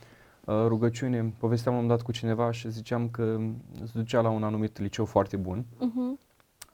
uh, 0.46 0.66
rugăciune. 0.68 1.34
Povesteam 1.38 1.78
un 1.78 1.88
dat 1.88 2.02
cu 2.02 2.12
cineva 2.12 2.52
și 2.52 2.72
ziceam 2.72 3.10
că 3.10 3.40
se 3.84 3.92
ducea 3.94 4.22
la 4.22 4.30
un 4.30 4.44
anumit 4.44 4.80
liceu 4.80 5.06
foarte 5.06 5.38
bun, 5.38 5.66
uh-huh. 5.76 6.20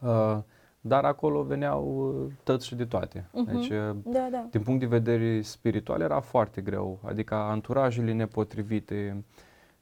uh, 0.01 0.37
dar 0.81 1.03
acolo 1.03 1.43
veneau 1.43 2.13
uh, 2.25 2.33
tăți 2.43 2.67
și 2.67 2.75
de 2.75 2.85
toate. 2.85 3.19
Uh-huh. 3.19 3.51
Deci, 3.51 3.69
uh, 3.69 3.95
da, 4.03 4.27
da. 4.31 4.47
din 4.51 4.61
punct 4.61 4.79
de 4.79 4.85
vedere 4.85 5.41
spiritual, 5.41 6.01
era 6.01 6.19
foarte 6.19 6.61
greu, 6.61 6.99
adică 7.05 7.35
anturajele 7.35 8.13
nepotrivite. 8.13 9.23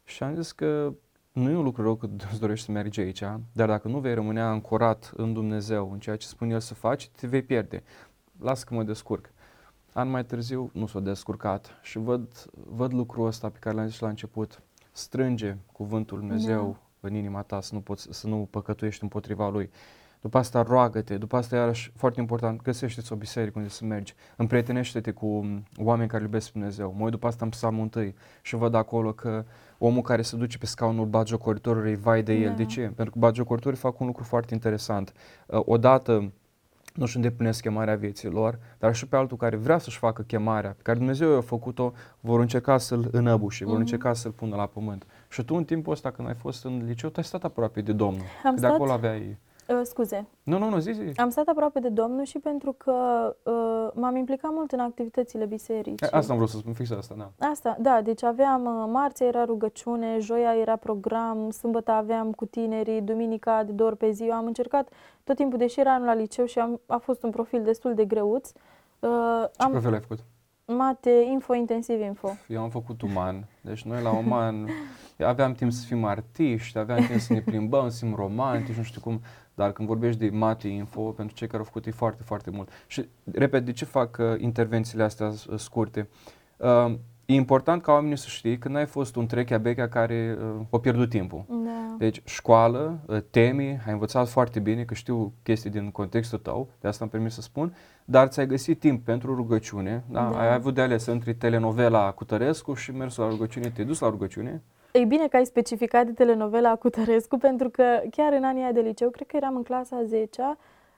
Și 0.03 0.23
am 0.23 0.35
zis 0.35 0.51
că 0.51 0.93
nu 1.35 1.49
e 1.49 1.55
un 1.55 1.63
lucru 1.63 1.81
rău 1.81 1.95
că 1.95 2.09
îți 2.31 2.39
dorești 2.39 2.65
să 2.65 2.71
mergi 2.71 2.99
aici, 2.99 3.23
dar 3.51 3.67
dacă 3.67 3.87
nu 3.87 3.99
vei 3.99 4.13
rămâne 4.13 4.41
ancorat 4.41 5.11
în 5.15 5.33
Dumnezeu, 5.33 5.91
în 5.91 5.99
ceea 5.99 6.15
ce 6.15 6.27
spune 6.27 6.53
El 6.53 6.59
să 6.59 6.73
faci, 6.73 7.09
te 7.09 7.27
vei 7.27 7.41
pierde. 7.41 7.83
Lasă 8.39 8.65
că 8.67 8.73
mă 8.73 8.83
descurc. 8.83 9.29
An 9.93 10.09
mai 10.09 10.25
târziu 10.25 10.69
nu 10.73 10.85
s-a 10.85 10.99
descurcat 10.99 11.79
și 11.81 11.97
văd, 11.97 12.45
văd 12.51 12.93
lucrul 12.93 13.27
ăsta 13.27 13.49
pe 13.49 13.57
care 13.59 13.75
l-am 13.75 13.87
zis 13.87 13.99
la 13.99 14.07
început. 14.07 14.61
Strânge 14.91 15.57
cuvântul 15.71 16.19
Dumnezeu 16.19 16.77
da. 16.99 17.07
în 17.07 17.15
inima 17.15 17.41
ta 17.41 17.61
să 17.61 17.73
nu, 17.73 17.81
poți, 17.81 18.07
să 18.11 18.27
nu 18.27 18.47
păcătuiești 18.51 19.03
împotriva 19.03 19.49
Lui. 19.49 19.69
După 20.25 20.37
asta 20.37 20.61
roagă-te, 20.61 21.17
după 21.17 21.35
asta 21.35 21.55
iarăși 21.55 21.91
foarte 21.95 22.19
important, 22.19 22.61
găsește-ți 22.61 23.13
o 23.13 23.15
biserică 23.15 23.53
unde 23.57 23.69
să 23.69 23.85
mergi, 23.85 24.15
împrietenește-te 24.35 25.11
cu 25.11 25.61
oameni 25.77 26.09
care 26.09 26.23
iubesc 26.23 26.51
Dumnezeu. 26.51 26.95
Mă 26.97 27.09
după 27.09 27.27
asta 27.27 27.45
în 27.45 27.51
psalmul 27.51 27.81
întâi 27.81 28.15
și 28.41 28.55
văd 28.55 28.73
acolo 28.73 29.11
că 29.11 29.45
omul 29.77 30.01
care 30.01 30.21
se 30.21 30.35
duce 30.35 30.57
pe 30.57 30.65
scaunul 30.65 31.05
bagiocoritorului, 31.05 31.95
vai 31.95 32.23
de 32.23 32.33
el. 32.33 32.49
Da. 32.49 32.55
De 32.55 32.65
ce? 32.65 32.81
Pentru 32.81 33.13
că 33.13 33.19
bagiocoritorii 33.19 33.77
fac 33.77 33.99
un 33.99 34.05
lucru 34.05 34.23
foarte 34.23 34.53
interesant. 34.53 35.13
Uh, 35.45 35.59
odată 35.65 36.31
nu-și 36.93 37.15
îndeplinesc 37.15 37.61
chemarea 37.61 37.95
vieții 37.95 38.29
lor, 38.29 38.59
dar 38.79 38.95
și 38.95 39.07
pe 39.07 39.15
altul 39.15 39.37
care 39.37 39.55
vrea 39.55 39.77
să-și 39.77 39.97
facă 39.97 40.21
chemarea, 40.21 40.69
pe 40.69 40.81
care 40.81 40.97
Dumnezeu 40.97 41.31
i-a 41.31 41.41
făcut-o, 41.41 41.93
vor 42.19 42.39
încerca 42.39 42.77
să-l 42.77 43.07
înăbușe, 43.11 43.63
mm-hmm. 43.63 43.67
vor 43.67 43.73
mhm. 43.73 43.83
încerca 43.83 44.13
să-l 44.13 44.31
pună 44.31 44.55
la 44.55 44.65
pământ. 44.65 45.05
Și 45.29 45.43
tu 45.43 45.55
în 45.55 45.63
timpul 45.63 45.93
ăsta 45.93 46.11
când 46.11 46.27
ai 46.27 46.35
fost 46.35 46.65
în 46.65 46.83
liceu, 46.85 47.09
tu 47.09 47.19
ai 47.19 47.25
stat 47.25 47.43
aproape 47.43 47.81
de 47.81 47.91
Domnul. 47.93 48.23
Am 48.43 48.57
stat... 48.57 48.69
De 48.69 48.75
acolo 48.75 48.91
aveai 48.91 49.37
Uh, 49.67 49.79
scuze. 49.83 50.25
Nu, 50.43 50.57
nu, 50.57 50.69
nu, 50.69 50.79
zi, 50.79 50.91
zi. 50.91 51.19
Am 51.19 51.29
stat 51.29 51.47
aproape 51.47 51.79
de 51.79 51.89
Domnul 51.89 52.23
și 52.23 52.39
pentru 52.39 52.71
că 52.71 52.93
uh, 53.43 53.91
m-am 53.93 54.15
implicat 54.15 54.51
mult 54.53 54.71
în 54.71 54.79
activitățile 54.79 55.45
bisericii. 55.45 56.11
Asta 56.11 56.31
am 56.31 56.37
vrut 56.37 56.49
să 56.49 56.57
spun, 56.57 56.73
fix 56.73 56.91
asta, 56.91 57.15
da. 57.17 57.47
Asta, 57.47 57.77
da, 57.79 58.01
deci 58.01 58.23
aveam, 58.23 58.65
uh, 58.65 58.89
marțea 58.91 59.27
era 59.27 59.45
rugăciune, 59.45 60.19
joia 60.19 60.55
era 60.55 60.75
program, 60.75 61.49
sâmbătă 61.49 61.91
aveam 61.91 62.31
cu 62.31 62.45
tinerii, 62.45 63.01
duminica 63.01 63.63
de 63.63 63.71
două 63.71 63.89
ori 63.89 63.99
pe 63.99 64.11
zi. 64.11 64.23
Eu 64.23 64.33
am 64.33 64.45
încercat 64.45 64.89
tot 65.23 65.35
timpul, 65.35 65.57
deși 65.57 65.79
era 65.79 65.93
anul 65.93 66.05
la 66.05 66.13
liceu 66.13 66.45
și 66.45 66.59
am, 66.59 66.81
a 66.85 66.97
fost 66.97 67.23
un 67.23 67.29
profil 67.29 67.63
destul 67.63 67.93
de 67.93 68.05
greuț. 68.05 68.51
Uh, 68.99 69.09
Ce 69.57 69.63
am, 69.63 69.71
profil 69.71 69.93
ai 69.93 69.99
făcut? 69.99 70.19
Mate, 70.67 71.09
info, 71.31 71.53
intensiv 71.53 72.01
info. 72.01 72.37
Eu 72.47 72.61
am 72.61 72.69
făcut 72.69 73.01
uman, 73.01 73.47
deci 73.61 73.83
noi 73.83 74.01
la 74.01 74.11
uman 74.11 74.69
aveam 75.19 75.53
timp 75.53 75.71
să 75.71 75.85
fim 75.85 76.05
artiști, 76.05 76.77
aveam 76.77 77.05
timp 77.05 77.19
să 77.19 77.33
ne 77.33 77.41
plimbăm, 77.41 77.89
să 77.89 78.05
fim 78.05 78.15
romantici, 78.15 78.75
nu 78.75 78.83
știu 78.83 79.01
cum. 79.01 79.21
Dar 79.53 79.71
când 79.71 79.87
vorbești 79.87 80.19
de 80.19 80.29
mate 80.29 80.67
info, 80.67 81.01
pentru 81.01 81.35
cei 81.35 81.47
care 81.47 81.59
au 81.59 81.65
făcut 81.65 81.85
e 81.85 81.91
foarte, 81.91 82.23
foarte 82.23 82.49
mult. 82.49 82.69
Și, 82.87 83.05
repet, 83.31 83.65
de 83.65 83.71
ce 83.71 83.85
fac 83.85 84.17
uh, 84.19 84.41
intervențiile 84.41 85.03
astea 85.03 85.27
uh, 85.27 85.59
scurte? 85.59 86.09
Uh, 86.57 86.93
e 87.25 87.33
important 87.33 87.81
ca 87.81 87.91
oamenii 87.91 88.17
să 88.17 88.27
știe 88.27 88.57
că 88.57 88.69
n-ai 88.69 88.85
fost 88.85 89.15
un 89.15 89.25
trechea 89.25 89.57
bechea 89.57 89.87
care 89.87 90.37
uh, 90.39 90.65
a 90.71 90.79
pierdut 90.79 91.09
timpul. 91.09 91.45
Da. 91.47 91.95
Deci, 91.97 92.21
școală, 92.25 92.99
uh, 93.05 93.17
temi, 93.29 93.67
ai 93.85 93.91
învățat 93.91 94.27
foarte 94.27 94.59
bine, 94.59 94.83
că 94.83 94.93
știu 94.93 95.33
chestii 95.43 95.69
din 95.69 95.91
contextul 95.91 96.37
tău, 96.37 96.67
de 96.79 96.87
asta 96.87 97.03
am 97.03 97.09
permis 97.09 97.33
să 97.33 97.41
spun, 97.41 97.75
dar 98.05 98.27
ți-ai 98.27 98.47
găsit 98.47 98.79
timp 98.79 99.05
pentru 99.05 99.35
rugăciune, 99.35 100.03
da? 100.09 100.29
da. 100.31 100.39
ai 100.39 100.53
avut 100.53 100.73
de 100.73 100.81
ales 100.81 101.05
între 101.05 101.33
telenovela 101.33 102.11
cu 102.11 102.23
Tărescu 102.23 102.73
și 102.73 102.91
mersul 102.91 103.23
la 103.23 103.29
rugăciune, 103.29 103.69
te-ai 103.69 103.87
dus 103.87 103.99
la 103.99 104.09
rugăciune, 104.09 104.61
E 104.91 105.05
bine 105.05 105.27
că 105.27 105.35
ai 105.35 105.45
specificat 105.45 106.05
de 106.05 106.11
telenovela 106.11 106.75
cu 106.75 106.89
Tărescu, 106.89 107.37
pentru 107.37 107.69
că 107.69 107.83
chiar 108.11 108.33
în 108.33 108.43
anii 108.43 108.73
de 108.73 108.79
liceu, 108.79 109.09
cred 109.09 109.27
că 109.27 109.35
eram 109.35 109.55
în 109.55 109.63
clasa 109.63 110.03
10 110.03 110.41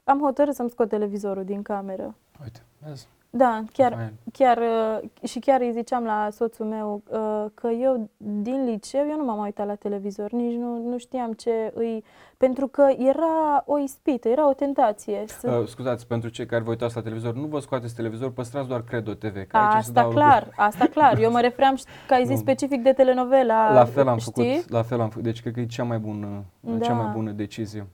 am 0.04 0.20
hotărât 0.20 0.56
să-mi 0.56 0.70
scot 0.70 0.90
televizorul 0.90 1.44
din 1.44 1.62
cameră. 1.62 2.16
Uite, 2.44 2.60
vezi? 2.80 3.08
Da, 3.30 3.64
chiar, 3.74 4.14
chiar 4.34 4.58
uh, 4.58 5.28
și 5.30 5.40
chiar 5.40 5.62
îi 5.62 5.72
ziceam 5.72 6.04
la 6.04 6.28
soțul 6.32 6.66
meu 6.66 7.02
uh, 7.10 7.46
că 7.54 7.68
eu 7.68 8.10
din 8.18 8.66
liceu 8.66 9.08
eu 9.10 9.18
nu 9.18 9.24
m-am 9.24 9.40
uitat 9.40 9.68
la 9.68 9.76
televizor, 9.76 10.32
nici 10.32 10.56
nu, 10.56 10.90
nu 10.90 10.98
știam 10.98 11.34
ce 11.34 11.72
îi... 11.74 12.04
Pentru 12.38 12.68
că 12.68 12.88
era 12.98 13.64
o 13.66 13.80
ispită, 13.80 14.30
era 14.30 14.50
o 14.50 14.54
tentație. 14.54 15.24
Să... 15.28 15.52
Uh, 15.52 15.68
scuzați, 15.68 16.08
pentru 16.08 16.30
cei 16.30 16.46
care 16.46 16.64
vă 16.64 16.70
uitați 16.70 16.96
la 16.96 17.02
televizor, 17.02 17.34
nu 17.34 17.46
vă 17.46 17.60
scoateți 17.60 17.96
televizor, 17.96 18.32
păstrați 18.32 18.68
doar 18.68 18.84
Credo 18.84 19.14
TV. 19.14 19.48
Că 19.48 19.58
asta 19.58 20.02
aici 20.02 20.14
clar, 20.14 20.44
lucruri. 20.44 20.56
asta 20.58 20.86
clar. 20.86 21.18
Eu 21.18 21.32
mă 21.32 21.40
refeream 21.42 21.76
că 22.08 22.14
ai 22.14 22.26
zis 22.26 22.40
specific 22.40 22.84
de 22.84 22.94
telenovela, 22.94 23.74
La 23.74 23.86
fel 23.86 24.08
am 24.08 24.18
știi? 24.18 24.56
făcut, 24.56 24.70
la 24.70 24.82
fel 24.82 25.02
am 25.02 25.10
făcut. 25.10 25.24
Deci 25.24 25.42
cred 25.42 25.54
că 25.54 25.60
e 25.60 25.66
cea 25.66 25.84
mai 25.84 25.98
bună, 25.98 26.44
da. 26.60 26.86
cea 26.86 26.94
mai 26.94 27.12
bună 27.14 27.32
decizie. 27.32 27.88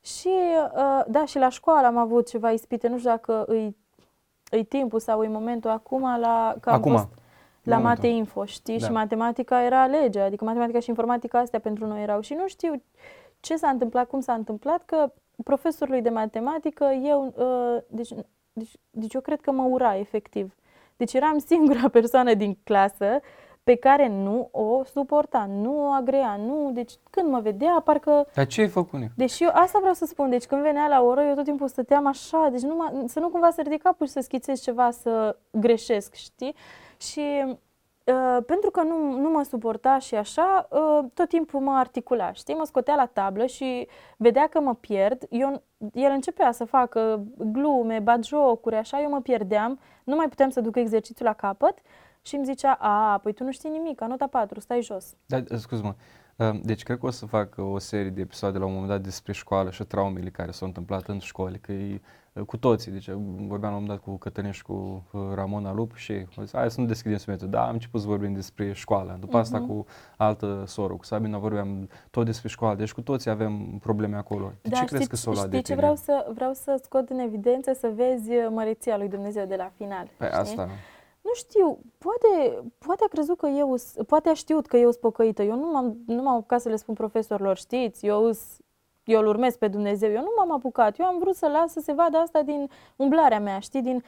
Și, 0.00 0.30
uh, 0.74 1.04
da, 1.08 1.24
și 1.24 1.38
la 1.38 1.48
școală 1.48 1.86
am 1.86 1.96
avut 1.96 2.28
ceva 2.28 2.50
ispite, 2.50 2.88
nu 2.88 2.98
știu 2.98 3.10
dacă 3.10 3.44
îi 3.46 3.76
e 4.50 4.62
timpul 4.62 5.00
sau 5.00 5.22
e 5.22 5.28
momentul 5.28 5.70
acum 5.70 6.18
la 6.20 6.54
că 6.60 6.70
am 6.70 6.82
fost 6.82 7.08
la 7.62 7.78
Mate 7.78 8.06
Info, 8.06 8.44
știi? 8.44 8.78
Da. 8.78 8.86
Și 8.86 8.92
matematica 8.92 9.62
era 9.62 9.86
legea, 9.86 10.24
adică 10.24 10.44
matematica 10.44 10.80
și 10.80 10.88
informatica 10.88 11.38
astea 11.38 11.60
pentru 11.60 11.86
noi 11.86 12.02
erau. 12.02 12.20
Și 12.20 12.34
nu 12.34 12.48
știu 12.48 12.82
ce 13.40 13.56
s-a 13.56 13.68
întâmplat, 13.68 14.08
cum 14.08 14.20
s-a 14.20 14.32
întâmplat, 14.32 14.82
că 14.84 15.12
profesorului 15.44 16.02
de 16.02 16.08
matematică, 16.08 16.84
eu, 16.84 17.34
uh, 17.36 17.82
deci, 17.88 18.10
deci, 18.52 18.72
deci 18.90 19.14
eu 19.14 19.20
cred 19.20 19.40
că 19.40 19.50
mă 19.50 19.62
ura 19.62 19.96
efectiv. 19.96 20.54
Deci 20.96 21.12
eram 21.12 21.38
singura 21.38 21.88
persoană 21.98 22.34
din 22.34 22.58
clasă 22.64 23.20
pe 23.62 23.74
care 23.74 24.08
nu 24.08 24.48
o 24.52 24.84
suporta, 24.84 25.46
nu 25.48 25.86
o 25.86 25.90
agrea, 25.90 26.36
nu, 26.36 26.70
deci 26.72 26.92
când 27.10 27.28
mă 27.28 27.40
vedea, 27.40 27.82
parcă... 27.84 28.26
Dar 28.34 28.46
ce 28.46 28.60
ai 28.60 28.68
făcut, 28.68 28.98
Nicu? 28.98 29.12
Deci 29.16 29.40
eu 29.40 29.50
asta 29.52 29.78
vreau 29.78 29.94
să 29.94 30.06
spun, 30.06 30.30
deci 30.30 30.44
când 30.44 30.62
venea 30.62 30.86
la 30.86 31.02
oră, 31.02 31.22
eu 31.22 31.34
tot 31.34 31.44
timpul 31.44 31.68
stăteam 31.68 32.06
așa, 32.06 32.48
deci 32.50 32.60
nu 32.60 33.04
să 33.06 33.20
nu 33.20 33.28
cumva 33.28 33.50
să 33.50 33.60
ridic 33.62 33.82
capul 33.82 34.06
și 34.06 34.12
să 34.12 34.20
schițez 34.20 34.60
ceva, 34.60 34.90
să 34.90 35.36
greșesc, 35.50 36.14
știi? 36.14 36.54
Și 37.00 37.44
uh, 37.44 38.42
pentru 38.46 38.70
că 38.70 38.82
nu, 38.82 39.18
nu 39.18 39.30
mă 39.30 39.42
suporta 39.42 39.98
și 39.98 40.14
așa, 40.14 40.68
uh, 40.70 41.04
tot 41.14 41.28
timpul 41.28 41.60
mă 41.60 41.72
articula, 41.72 42.32
știi? 42.32 42.54
Mă 42.54 42.64
scotea 42.64 42.94
la 42.94 43.06
tablă 43.06 43.46
și 43.46 43.88
vedea 44.16 44.46
că 44.46 44.60
mă 44.60 44.74
pierd, 44.74 45.26
eu, 45.30 45.62
el 45.92 46.10
începea 46.10 46.52
să 46.52 46.64
facă 46.64 47.24
glume, 47.38 47.98
batjocuri, 47.98 48.76
așa, 48.76 49.00
eu 49.00 49.10
mă 49.10 49.20
pierdeam, 49.20 49.80
nu 50.04 50.16
mai 50.16 50.28
puteam 50.28 50.50
să 50.50 50.60
duc 50.60 50.76
exercițiul 50.76 51.28
la 51.28 51.34
capăt 51.34 51.78
și 52.22 52.34
îmi 52.34 52.44
zicea, 52.44 52.72
a, 52.72 53.18
păi 53.18 53.32
tu 53.32 53.44
nu 53.44 53.52
știi 53.52 53.70
nimic, 53.70 54.00
nota 54.00 54.26
4, 54.26 54.60
stai 54.60 54.82
jos. 54.82 55.14
Da, 55.26 55.42
scuz-mă, 55.56 55.94
deci 56.62 56.82
cred 56.82 56.98
că 56.98 57.06
o 57.06 57.10
să 57.10 57.26
fac 57.26 57.54
o 57.56 57.78
serie 57.78 58.10
de 58.10 58.20
episoade 58.20 58.58
la 58.58 58.64
un 58.64 58.72
moment 58.72 58.90
dat 58.90 59.00
despre 59.00 59.32
școală 59.32 59.70
și 59.70 59.84
traumele 59.84 60.30
care 60.30 60.50
s-au 60.50 60.66
întâmplat 60.66 61.08
în 61.08 61.18
școli, 61.18 61.58
că 61.58 61.72
e 61.72 62.00
cu 62.46 62.56
toții, 62.56 62.92
deci 62.92 63.08
vorbeam 63.08 63.72
la 63.72 63.78
un 63.78 63.82
moment 63.82 63.88
dat 63.88 63.98
cu 63.98 64.16
Cătălin 64.16 64.50
și 64.50 64.62
cu 64.62 65.04
Ramona 65.34 65.72
Lup 65.72 65.94
și 65.94 66.26
zis, 66.40 66.52
hai 66.52 66.70
să 66.70 66.80
nu 66.80 66.86
deschidem 66.86 67.16
subiectul. 67.16 67.48
Da, 67.48 67.66
am 67.66 67.72
început 67.72 68.00
să 68.00 68.06
vorbim 68.06 68.32
despre 68.32 68.72
școală. 68.72 69.16
După 69.20 69.38
uh-huh. 69.38 69.40
asta 69.40 69.58
mhm. 69.58 69.68
cu 69.68 69.86
altă 70.16 70.64
soră, 70.66 70.94
cu 70.94 71.04
Sabina 71.04 71.38
vorbeam 71.38 71.88
tot 72.10 72.24
despre 72.24 72.48
școală. 72.48 72.76
Deci 72.76 72.92
cu 72.92 73.00
toții 73.00 73.30
avem 73.30 73.78
probleme 73.80 74.16
acolo. 74.16 74.52
De 74.62 74.68
da, 74.68 74.76
ce 74.76 74.82
știi, 74.82 74.86
crezi 74.86 75.08
că 75.08 75.16
s-o 75.16 75.30
luat 75.30 75.48
de 75.48 75.60
ce 75.60 75.74
vreau 75.74 75.94
să, 75.94 76.30
vreau 76.34 76.52
să 76.52 76.80
scot 76.82 77.08
în 77.08 77.18
evidență, 77.18 77.72
să 77.72 77.92
vezi 77.94 78.30
măreția 78.50 78.96
lui 78.96 79.08
Dumnezeu 79.08 79.46
de 79.46 79.56
la 79.56 79.70
final. 79.76 80.08
Păi 80.16 80.26
știi? 80.26 80.40
asta. 80.40 80.68
Nu 81.20 81.30
știu, 81.34 81.78
poate, 81.98 82.62
poate 82.78 83.04
a 83.04 83.08
crezut 83.08 83.38
că 83.38 83.46
eu, 83.46 83.76
poate 84.06 84.28
a 84.28 84.34
știut 84.34 84.66
că 84.66 84.76
eu 84.76 84.90
sunt 84.90 85.02
pocăită. 85.02 85.42
Eu 85.42 85.56
nu 85.56 85.70
m-am, 85.70 85.96
nu 86.06 86.22
m-am 86.22 86.34
apucat 86.34 86.60
să 86.60 86.68
le 86.68 86.76
spun 86.76 86.94
profesorilor, 86.94 87.56
știți, 87.56 88.06
eu, 88.06 88.30
eu 89.04 89.20
îl 89.20 89.26
urmez 89.26 89.56
pe 89.56 89.68
Dumnezeu. 89.68 90.10
Eu 90.10 90.20
nu 90.20 90.32
m-am 90.36 90.52
apucat. 90.52 90.98
Eu 90.98 91.06
am 91.06 91.18
vrut 91.18 91.34
să 91.34 91.48
las 91.48 91.72
să 91.72 91.80
se 91.80 91.92
vadă 91.92 92.16
asta 92.16 92.42
din 92.42 92.70
umblarea 92.96 93.40
mea, 93.40 93.58
știi, 93.58 93.82
din... 93.82 94.04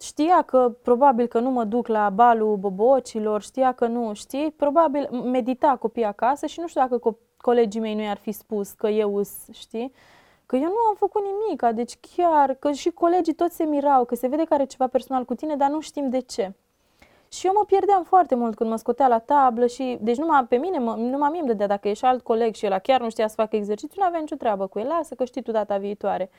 Știa 0.00 0.42
că 0.42 0.74
probabil 0.82 1.26
că 1.26 1.38
nu 1.38 1.50
mă 1.50 1.64
duc 1.64 1.86
la 1.86 2.10
balul 2.10 2.56
bobocilor, 2.56 3.42
știa 3.42 3.72
că 3.72 3.86
nu, 3.86 4.12
știi, 4.12 4.50
probabil 4.50 5.08
medita 5.10 5.76
copii 5.80 6.04
acasă 6.04 6.46
și 6.46 6.60
nu 6.60 6.66
știu 6.66 6.80
dacă 6.80 6.98
co- 6.98 7.36
colegii 7.36 7.80
mei 7.80 7.94
nu 7.94 8.02
i-ar 8.02 8.16
fi 8.16 8.32
spus 8.32 8.72
că 8.72 8.88
eu, 8.88 9.22
știi, 9.52 9.92
Că 10.46 10.56
eu 10.56 10.68
nu 10.68 10.86
am 10.88 10.94
făcut 10.96 11.22
nimic, 11.24 11.76
deci 11.76 11.98
chiar, 12.16 12.54
că 12.54 12.72
și 12.72 12.90
colegii 12.90 13.34
toți 13.34 13.56
se 13.56 13.64
mirau, 13.64 14.04
că 14.04 14.14
se 14.14 14.26
vede 14.26 14.44
că 14.44 14.54
are 14.54 14.64
ceva 14.64 14.86
personal 14.86 15.24
cu 15.24 15.34
tine, 15.34 15.56
dar 15.56 15.70
nu 15.70 15.80
știm 15.80 16.08
de 16.08 16.20
ce. 16.20 16.52
Și 17.28 17.46
eu 17.46 17.52
mă 17.56 17.64
pierdeam 17.64 18.02
foarte 18.04 18.34
mult 18.34 18.56
când 18.56 18.70
mă 18.70 18.76
scotea 18.76 19.08
la 19.08 19.18
tablă 19.18 19.66
și, 19.66 19.98
deci 20.00 20.16
numai 20.16 20.44
pe 20.44 20.56
mine, 20.56 20.78
mă, 20.78 20.94
numai 20.94 21.28
mie 21.30 21.40
îmi 21.40 21.48
dădea, 21.48 21.66
dacă 21.66 21.88
e 21.88 21.92
și 21.92 22.04
alt 22.04 22.22
coleg 22.22 22.54
și 22.54 22.64
el 22.64 22.78
chiar 22.78 23.00
nu 23.00 23.10
știa 23.10 23.28
să 23.28 23.34
facă 23.34 23.56
exercițiu, 23.56 24.00
nu 24.00 24.06
avea 24.06 24.20
nicio 24.20 24.36
treabă 24.36 24.66
cu 24.66 24.78
el, 24.78 24.86
lasă 24.86 25.14
că 25.14 25.24
știi 25.24 25.42
tu 25.42 25.50
data 25.50 25.76
viitoare. 25.76 26.30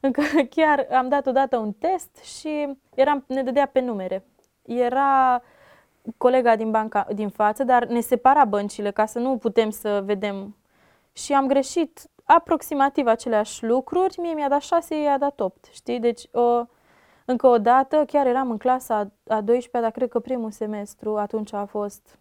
Încă 0.00 0.22
chiar 0.56 0.86
am 0.90 1.08
dat 1.08 1.26
odată 1.26 1.56
un 1.56 1.72
test 1.72 2.16
și 2.16 2.76
eram, 2.94 3.24
ne 3.26 3.42
dădea 3.42 3.66
pe 3.66 3.80
numere. 3.80 4.24
Era 4.62 5.42
colega 6.16 6.56
din 6.56 6.70
banca 6.70 7.06
din 7.14 7.28
față, 7.28 7.64
dar 7.64 7.86
ne 7.86 8.00
separa 8.00 8.44
băncile 8.44 8.90
ca 8.90 9.06
să 9.06 9.18
nu 9.18 9.36
putem 9.36 9.70
să 9.70 10.02
vedem. 10.04 10.56
Și 11.12 11.32
am 11.32 11.46
greșit 11.46 12.10
aproximativ 12.24 13.06
aceleași 13.06 13.64
lucruri, 13.64 14.20
mie 14.20 14.34
mi-a 14.34 14.48
dat 14.48 14.60
6, 14.60 14.94
i-a 14.94 15.18
dat 15.18 15.40
8, 15.40 15.68
știi? 15.72 16.00
Deci, 16.00 16.28
o, 16.32 16.64
încă 17.24 17.46
o 17.46 17.58
dată, 17.58 18.04
chiar 18.06 18.26
eram 18.26 18.50
în 18.50 18.56
clasa 18.56 19.10
a 19.26 19.42
12-a, 19.42 19.80
dar 19.80 19.90
cred 19.90 20.08
că 20.08 20.18
primul 20.18 20.50
semestru 20.50 21.16
atunci 21.16 21.52
a 21.52 21.64
fost 21.64 22.18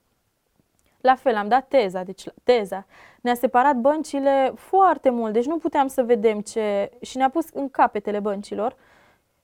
la 1.02 1.16
fel, 1.16 1.36
am 1.36 1.48
dat 1.48 1.68
teza, 1.68 2.04
deci 2.04 2.24
teza. 2.44 2.86
Ne-a 3.22 3.34
separat 3.34 3.76
băncile 3.76 4.54
foarte 4.56 5.10
mult, 5.10 5.34
deci 5.34 5.46
nu 5.46 5.58
puteam 5.58 5.88
să 5.88 6.04
vedem 6.04 6.42
ce... 6.42 6.92
Și 7.02 7.18
ne-a 7.18 7.30
pus 7.30 7.50
în 7.54 7.70
capetele 7.70 8.20
băncilor. 8.20 8.76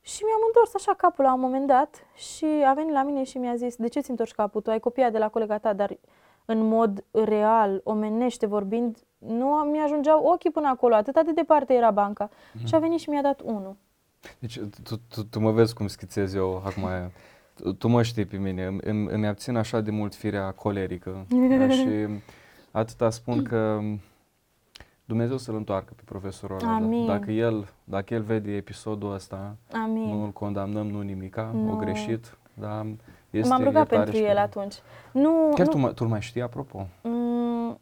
Și 0.01 0.23
mi-am 0.23 0.39
întors 0.47 0.75
așa 0.75 0.93
capul 0.93 1.23
la 1.23 1.33
un 1.33 1.39
moment 1.39 1.67
dat 1.67 2.05
și 2.15 2.45
a 2.65 2.73
venit 2.73 2.93
la 2.93 3.03
mine 3.03 3.23
și 3.23 3.37
mi-a 3.37 3.55
zis, 3.55 3.75
de 3.75 3.87
ce 3.87 3.99
ți 3.99 4.09
întorci 4.09 4.33
capul? 4.33 4.61
Tu 4.61 4.69
ai 4.69 4.79
copiat 4.79 5.11
de 5.11 5.17
la 5.17 5.29
colega 5.29 5.57
ta, 5.57 5.73
dar 5.73 5.97
în 6.49 6.67
mod 6.67 7.03
real, 7.11 7.81
omenește 7.83 8.45
vorbind, 8.45 8.97
nu 9.17 9.47
mi-ajungeau 9.71 10.23
ochii 10.23 10.51
până 10.51 10.67
acolo, 10.67 10.95
atât 10.95 11.25
de 11.25 11.31
departe 11.31 11.73
era 11.73 11.91
banca. 11.91 12.29
Mm-hmm. 12.29 12.65
Și 12.65 12.75
a 12.75 12.79
venit 12.79 12.99
și 12.99 13.09
mi-a 13.09 13.21
dat 13.21 13.41
unul. 13.41 13.75
Deci 14.39 14.59
tu, 14.83 15.01
tu, 15.09 15.23
tu 15.23 15.39
mă 15.39 15.51
vezi 15.51 15.73
cum 15.73 15.87
schițez 15.87 16.33
eu 16.33 16.61
acum 16.65 16.85
aia. 16.85 17.11
Tu, 17.53 17.73
tu 17.73 17.87
mă 17.87 18.03
știi 18.03 18.25
pe 18.25 18.37
mine, 18.37 18.65
îmi, 18.81 19.07
îmi 19.09 19.27
abțin 19.27 19.55
așa 19.55 19.81
de 19.81 19.91
mult 19.91 20.15
firea 20.15 20.51
colerică 20.51 21.25
și 21.77 22.07
atâta 22.71 23.09
spun 23.09 23.43
că 23.43 23.79
Dumnezeu 25.05 25.37
să-l 25.37 25.55
întoarcă 25.55 25.93
pe 25.95 26.01
profesorul 26.05 26.57
ăla. 26.61 26.75
Amin. 26.75 27.05
Dacă 27.05 27.31
el, 27.31 27.67
dacă 27.83 28.13
el 28.13 28.21
vede 28.21 28.51
episodul 28.51 29.13
ăsta, 29.13 29.55
Amin. 29.71 30.09
nu 30.09 30.23
îl 30.23 30.31
condamnăm, 30.31 30.87
nu 30.87 31.01
nimica, 31.01 31.51
nu. 31.53 31.71
o 31.71 31.75
greșit, 31.75 32.37
dar 32.53 32.85
este 33.29 33.49
M-am 33.49 33.63
rugat 33.63 33.87
pentru 33.87 34.17
el 34.17 34.37
atunci. 34.37 34.75
Nu, 35.11 35.51
Chiar 35.55 35.67
nu, 35.67 35.87
tu, 35.87 35.93
tu 35.93 36.05
mai 36.07 36.21
știi, 36.21 36.41
apropo? 36.41 36.87
Mm, 37.01 37.79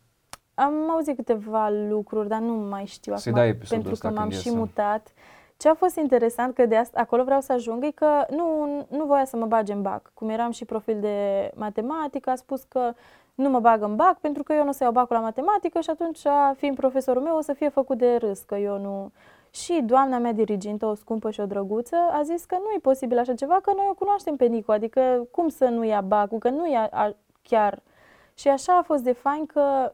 am 0.54 0.90
auzit 0.90 1.16
câteva 1.16 1.70
lucruri, 1.90 2.28
dar 2.28 2.40
nu 2.40 2.54
mai 2.54 2.86
știu 2.86 3.16
Să 3.16 3.30
acum, 3.30 3.58
pentru 3.70 3.96
că 4.00 4.10
m-am 4.10 4.30
și 4.30 4.56
mutat. 4.56 5.14
Ce 5.58 5.70
a 5.70 5.74
fost 5.74 5.96
interesant, 5.96 6.56
că 6.56 6.66
de 6.66 6.76
asta, 6.76 7.00
acolo 7.00 7.24
vreau 7.24 7.42
să 7.42 7.52
ajung, 7.52 7.84
e 7.84 7.92
că 7.92 8.26
nu, 8.30 8.66
nu 8.90 9.06
voia 9.06 9.26
să 9.26 9.38
mă 9.38 9.46
bage 9.46 9.74
în 9.74 9.82
bac. 9.82 10.12
Cum 10.14 10.30
eram 10.30 10.52
și 10.52 10.66
profil 10.66 11.00
de 11.00 11.52
matematică, 11.56 12.30
a 12.30 12.36
spus 12.36 12.64
că 12.64 12.94
nu 13.36 13.50
mă 13.50 13.60
bag 13.60 13.84
în 13.84 13.96
bac 13.96 14.20
pentru 14.20 14.44
că 14.44 14.54
eu 14.54 14.64
nu 14.64 14.70
o 14.70 14.72
să 14.72 14.84
iau 14.84 14.92
bacul 14.92 15.16
la 15.16 15.22
matematică 15.22 15.80
și 15.80 15.90
atunci, 15.90 16.22
fiind 16.56 16.76
profesorul 16.76 17.22
meu, 17.22 17.38
o 17.38 17.42
să 17.42 17.54
fie 17.54 17.70
făcut 17.70 17.98
de 17.98 18.16
râs, 18.16 18.40
că 18.40 18.56
eu 18.56 18.80
nu... 18.80 19.12
Și 19.56 19.82
doamna 19.86 20.18
mea 20.18 20.32
dirigintă, 20.32 20.86
o 20.86 20.96
scumpă 20.96 21.32
și 21.32 21.40
o 21.40 21.46
drăguță, 21.46 21.96
a 22.12 22.22
zis 22.24 22.46
că 22.46 22.56
nu 22.56 22.70
e 22.76 22.80
posibil 22.80 23.18
așa 23.18 23.34
ceva, 23.34 23.60
că 23.62 23.72
noi 23.76 23.88
o 23.90 23.94
cunoaștem 23.94 24.36
pe 24.36 24.46
Nico, 24.46 24.72
adică 24.72 25.28
cum 25.32 25.50
să 25.50 25.66
nu 25.66 25.84
ia 25.84 26.02
bacul, 26.02 26.38
că 26.38 26.50
nu 26.50 26.72
ia 26.72 26.90
a, 26.92 27.16
chiar. 27.42 27.82
Și 28.34 28.48
așa 28.48 28.78
a 28.78 28.82
fost 28.82 29.04
de 29.04 29.12
fain 29.12 29.46
că 29.46 29.94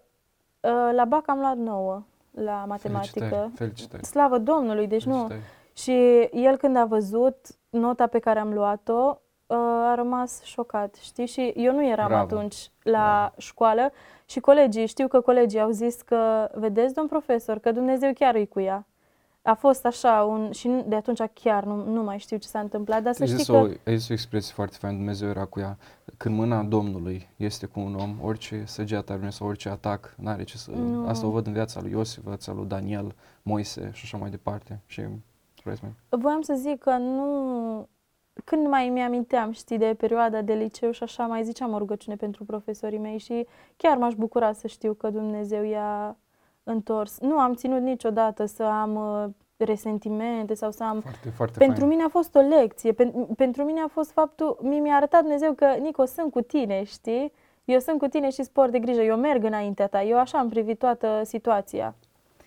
uh, 0.60 0.90
la 0.94 1.06
bac 1.06 1.30
am 1.30 1.40
luat 1.40 1.58
nouă 1.58 2.04
la 2.32 2.66
matematică. 2.68 3.20
Felicitări, 3.20 3.52
felicitări. 3.56 4.06
Slavă 4.06 4.38
Domnului, 4.38 4.88
deci 4.88 5.04
felicitări. 5.04 5.40
nu. 5.40 5.46
Și 5.74 6.30
el 6.44 6.58
când 6.58 6.76
a 6.76 6.86
văzut 6.86 7.38
nota 7.70 8.08
pe 8.08 8.20
care 8.20 8.40
am 8.40 8.54
luat-o, 8.54 9.18
uh, 9.48 9.58
a 9.58 9.96
rămas 9.96 10.44
șocat, 10.44 10.96
știi? 10.96 11.26
Și 11.26 11.54
eu 11.56 11.74
nu 11.74 11.86
eram 11.86 12.08
Bravo. 12.08 12.36
atunci 12.36 12.72
la 12.84 13.00
Bravo. 13.00 13.34
școală 13.38 13.92
și 14.26 14.40
colegii, 14.40 14.86
știu 14.86 15.08
că 15.08 15.22
colegii 15.22 15.60
au 15.60 15.70
zis 15.70 16.02
că, 16.02 16.50
vedeți, 16.54 16.94
domn 16.94 17.08
profesor, 17.08 17.60
că 17.60 17.72
Dumnezeu 17.72 18.14
chiar 18.14 18.36
îi 18.36 18.48
cu 18.48 18.60
ea 18.60 18.86
a 19.42 19.54
fost 19.54 19.86
așa 19.86 20.24
un, 20.24 20.52
și 20.52 20.68
de 20.88 20.96
atunci 20.96 21.22
chiar 21.34 21.64
nu, 21.64 21.86
nu 21.86 22.04
mai 22.04 22.20
știu 22.20 22.38
ce 22.38 22.48
s-a 22.48 22.60
întâmplat, 22.60 23.04
dar 23.04 23.14
să 23.14 23.26
știi 23.26 23.46
că... 23.46 23.52
O, 23.52 23.68
ai 23.86 23.98
zis 23.98 24.10
o 24.10 24.14
expresie 24.14 24.54
foarte 24.54 24.78
faină, 24.80 24.98
Dumnezeu 24.98 25.30
era 25.30 25.46
cu 25.46 25.60
ea. 25.60 25.78
Când 26.18 26.36
mâna 26.36 26.64
Domnului 26.64 27.28
este 27.36 27.66
cu 27.66 27.80
un 27.80 27.96
om, 27.96 28.18
orice 28.22 28.64
săgeată 28.66 29.20
ar 29.24 29.32
sau 29.32 29.48
orice 29.48 29.70
atac, 29.70 30.16
n-are 30.18 30.44
ce 30.44 30.58
să... 30.58 30.72
Nu. 30.72 31.08
Asta 31.08 31.28
o 31.28 31.30
văd 31.30 31.48
în 31.48 31.54
viața 31.54 31.82
lui 31.82 31.92
Iosif, 31.92 32.24
viața 32.24 32.52
lui 32.52 32.66
Daniel, 32.66 33.16
Moise 33.42 33.90
și 33.94 34.02
așa 34.04 34.18
mai 34.18 34.30
departe. 34.30 34.82
Și 34.86 35.02
Voiam 36.10 36.42
să 36.42 36.54
zic 36.54 36.80
că 36.80 36.92
nu... 36.98 37.90
Când 38.44 38.68
mai 38.68 38.90
mi-aminteam, 38.90 39.52
știi, 39.52 39.78
de 39.78 39.96
perioada 39.98 40.42
de 40.42 40.54
liceu 40.54 40.92
și 40.92 41.04
așa, 41.04 41.26
mai 41.26 41.44
ziceam 41.44 41.74
o 41.74 41.78
rugăciune 41.78 42.16
pentru 42.16 42.44
profesorii 42.44 42.98
mei 42.98 43.18
și 43.18 43.48
chiar 43.78 43.98
m-aș 43.98 44.14
bucura 44.14 44.54
să 44.54 44.68
știu 44.68 44.94
că 44.94 45.10
Dumnezeu 45.10 45.64
i-a 45.64 46.18
întors. 46.64 47.20
Nu 47.20 47.38
am 47.40 47.54
ținut 47.54 47.82
niciodată 47.82 48.46
să 48.46 48.64
am 48.64 48.96
uh, 48.96 49.30
resentimente 49.58 50.54
sau 50.54 50.72
să 50.72 50.84
am... 50.84 51.00
Foarte, 51.00 51.30
foarte 51.30 51.58
Pentru 51.58 51.80
fain. 51.80 51.90
mine 51.90 52.04
a 52.04 52.10
fost 52.10 52.36
o 52.36 52.40
lecție. 52.40 52.92
Pen, 52.92 53.12
pentru 53.36 53.64
mine 53.64 53.80
a 53.82 53.88
fost 53.88 54.12
faptul... 54.12 54.58
Mie 54.62 54.80
mi-a 54.80 54.96
arătat 54.96 55.22
Dumnezeu 55.22 55.54
că, 55.54 55.66
Nico, 55.66 56.06
sunt 56.06 56.32
cu 56.32 56.42
tine, 56.42 56.84
știi? 56.84 57.34
Eu 57.66 57.80
sunt 57.80 58.00
cu 58.00 58.08
tine 58.08 58.30
și 58.30 58.44
spor 58.44 58.70
de 58.70 58.80
grijă. 58.80 59.02
Eu 59.02 59.18
merg 59.18 59.44
înaintea 59.44 59.88
ta. 59.88 60.04
Eu 60.04 60.18
așa 60.18 60.38
am 60.38 60.50
privit 60.50 60.80
toată 60.80 61.22
situația. 61.24 61.96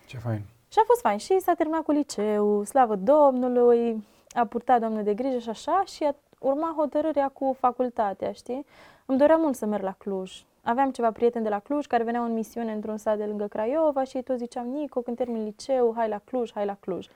Ce 0.06 0.18
fain. 0.18 0.40
Și 0.68 0.78
a 0.78 0.84
fost 0.86 1.00
fain. 1.00 1.18
Și 1.18 1.40
s-a 1.40 1.54
terminat 1.54 1.82
cu 1.82 1.92
liceu, 1.92 2.64
slavă 2.64 2.96
Domnului, 2.96 4.04
a 4.30 4.44
purtat 4.44 4.80
Domnul 4.80 5.02
de 5.02 5.14
grijă 5.14 5.38
și 5.38 5.48
așa 5.48 5.82
și 5.86 6.04
a 6.04 6.14
urma 6.38 6.74
hotărârea 6.76 7.28
cu 7.28 7.56
facultatea, 7.58 8.32
știi? 8.32 8.66
Îmi 9.06 9.18
dorea 9.18 9.36
mult 9.36 9.56
să 9.56 9.66
merg 9.66 9.82
la 9.82 9.94
Cluj. 9.98 10.44
Aveam 10.64 10.90
ceva 10.90 11.12
prieteni 11.12 11.44
de 11.44 11.50
la 11.50 11.58
Cluj 11.58 11.86
care 11.86 12.02
veneau 12.02 12.24
în 12.24 12.32
misiune 12.32 12.72
într-un 12.72 12.96
sat 12.96 13.16
de 13.16 13.24
lângă 13.24 13.46
Craiova 13.46 14.04
și 14.04 14.16
ei 14.16 14.22
toți 14.22 14.38
ziceam, 14.38 14.66
Nico, 14.66 15.00
când 15.00 15.16
termin 15.16 15.44
liceu, 15.44 15.92
hai 15.96 16.08
la 16.08 16.20
Cluj, 16.24 16.52
hai 16.52 16.64
la 16.64 16.76
Cluj. 16.80 17.06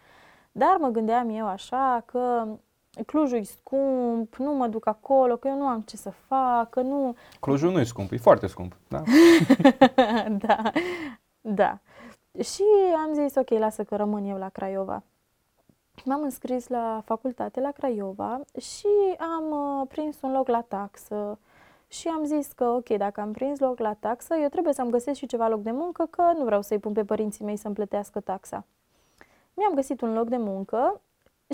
Dar 0.53 0.77
mă 0.81 0.89
gândeam 0.89 1.29
eu 1.31 1.47
așa 1.47 2.03
că 2.07 2.47
Clujul 3.07 3.39
e 3.39 3.43
scump, 3.43 4.35
nu 4.35 4.55
mă 4.55 4.67
duc 4.67 4.87
acolo, 4.87 5.37
că 5.37 5.49
eu 5.49 5.57
nu 5.57 5.67
am 5.67 5.81
ce 5.81 5.97
să 5.97 6.11
fac, 6.11 6.71
că 6.71 6.81
nu... 6.81 7.17
Clujul 7.41 7.73
nu 7.73 7.81
e 7.81 7.85
scump, 7.85 8.13
e 8.13 8.17
foarte 8.17 8.47
scump, 8.47 8.77
da? 8.89 9.03
da, 10.47 10.73
da. 11.41 11.79
Și 12.43 12.65
am 13.07 13.15
zis, 13.15 13.35
ok, 13.35 13.51
lasă 13.51 13.85
că 13.85 13.97
rămân 13.97 14.25
eu 14.25 14.37
la 14.37 14.49
Craiova. 14.49 15.03
Și 15.97 16.09
m-am 16.09 16.23
înscris 16.23 16.69
la 16.69 17.03
facultate 17.05 17.61
la 17.61 17.71
Craiova 17.71 18.41
și 18.61 18.89
am 19.19 19.51
uh, 19.51 19.87
prins 19.89 20.17
un 20.21 20.33
loc 20.33 20.49
la 20.49 20.61
taxă. 20.61 21.39
Și 21.89 22.09
am 22.09 22.25
zis 22.25 22.53
că, 22.53 22.65
ok, 22.65 22.89
dacă 22.89 23.21
am 23.21 23.33
prins 23.33 23.59
loc 23.59 23.79
la 23.79 23.95
taxă, 23.95 24.35
eu 24.35 24.49
trebuie 24.49 24.73
să-mi 24.73 24.91
găsesc 24.91 25.19
și 25.19 25.27
ceva 25.27 25.49
loc 25.49 25.63
de 25.63 25.71
muncă, 25.71 26.07
că 26.11 26.33
nu 26.37 26.45
vreau 26.45 26.63
să-i 26.63 26.79
pun 26.79 26.93
pe 26.93 27.05
părinții 27.05 27.45
mei 27.45 27.57
să-mi 27.57 27.75
plătească 27.75 28.21
taxa. 28.21 28.65
Mi-am 29.55 29.75
găsit 29.75 30.01
un 30.01 30.13
loc 30.15 30.29
de 30.29 30.37
muncă 30.37 31.01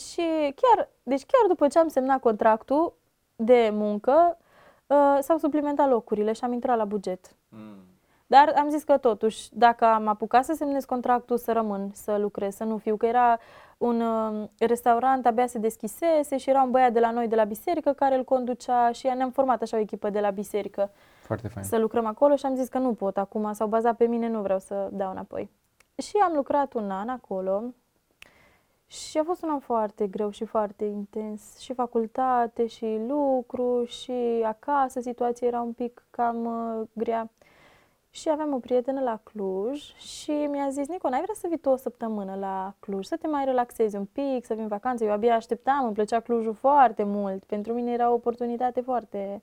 și 0.01 0.23
chiar, 0.55 0.89
deci 1.03 1.25
chiar 1.25 1.49
după 1.49 1.69
ce 1.69 1.79
am 1.79 1.89
semnat 1.89 2.21
contractul 2.21 2.93
de 3.37 3.71
muncă, 3.73 4.39
uh, 4.87 5.19
s-au 5.21 5.39
suplimentat 5.39 5.89
locurile 5.89 6.33
și 6.33 6.45
am 6.45 6.53
intrat 6.53 6.77
la 6.77 6.85
buget. 6.85 7.35
Mm. 7.49 7.94
Dar 8.27 8.53
am 8.57 8.69
zis 8.69 8.83
că 8.83 8.97
totuși, 8.97 9.49
dacă 9.53 9.85
am 9.85 10.07
apucat 10.07 10.45
să 10.45 10.55
semnez 10.57 10.85
contractul, 10.85 11.37
să 11.37 11.53
rămân, 11.53 11.91
să 11.93 12.17
lucrez, 12.17 12.55
să 12.55 12.65
nu 12.65 12.77
fiu, 12.77 12.97
că 12.97 13.07
era 13.07 13.39
un 13.79 14.01
uh, 14.01 14.49
restaurant, 14.59 15.27
abia 15.27 15.47
se 15.47 15.59
deschisese 15.59 16.37
și 16.37 16.51
era 16.51 16.63
un 16.63 16.71
băiat 16.71 16.93
de 16.93 17.01
la 17.01 17.11
noi 17.11 17.29
de 17.29 17.37
la 17.37 17.45
biserică 17.45 17.93
care 17.93 18.15
îl 18.17 18.25
conducea 18.25 18.93
și 18.93 19.07
ne-am 19.07 19.31
format 19.31 19.63
așa 19.63 19.77
o 19.77 19.81
echipă 19.81 20.11
de 20.11 20.21
la 20.21 20.31
biserică. 20.31 20.91
Foarte 21.23 21.49
fain. 21.49 21.67
Să 21.67 21.79
lucrăm 21.79 22.07
acolo 22.07 22.37
și 22.37 22.47
am 22.47 22.55
zis 22.55 22.69
că 22.69 22.79
nu 22.79 22.95
pot 22.95 23.17
acum, 23.17 23.53
s-au 23.53 23.67
bazat 23.67 23.97
pe 23.97 24.05
mine, 24.05 24.29
nu 24.29 24.41
vreau 24.41 24.59
să 24.59 24.89
dau 24.93 25.11
înapoi. 25.11 25.51
Și 25.97 26.17
am 26.17 26.33
lucrat 26.35 26.73
un 26.73 26.91
an 26.91 27.09
acolo 27.09 27.63
și 28.87 29.19
a 29.19 29.23
fost 29.25 29.43
un 29.43 29.51
an 29.51 29.59
foarte 29.59 30.07
greu 30.07 30.31
și 30.31 30.45
foarte 30.45 30.85
intens. 30.85 31.59
Și 31.59 31.75
facultate, 31.75 32.67
și 32.67 33.01
lucru, 33.09 33.85
și 33.85 34.43
acasă 34.45 35.01
situația 35.01 35.47
era 35.47 35.61
un 35.61 35.73
pic 35.73 36.07
cam 36.11 36.45
uh, 36.45 36.87
grea. 36.93 37.31
Și 38.17 38.29
aveam 38.29 38.55
o 38.55 38.59
prietenă 38.59 39.01
la 39.01 39.21
Cluj 39.23 39.95
și 39.97 40.31
mi-a 40.31 40.69
zis, 40.71 40.89
Nico, 40.89 41.09
n-ai 41.09 41.21
vrea 41.21 41.35
să 41.35 41.47
vii 41.49 41.59
tu 41.59 41.69
o 41.69 41.77
săptămână 41.77 42.35
la 42.35 42.75
Cluj, 42.81 43.05
să 43.07 43.17
te 43.17 43.27
mai 43.27 43.45
relaxezi 43.45 43.97
un 43.97 44.05
pic, 44.05 44.45
să 44.45 44.55
vin 44.55 44.69
vacanță. 44.69 45.05
Eu 45.05 45.11
abia 45.11 45.35
așteptam, 45.35 45.85
îmi 45.85 45.93
plăcea 45.95 46.21
Clujul 46.21 46.55
foarte 46.55 47.03
mult. 47.03 47.45
Pentru 47.45 47.73
mine 47.73 47.93
era 47.93 48.11
o 48.11 48.15
oportunitate 48.15 48.81
foarte, 48.81 49.43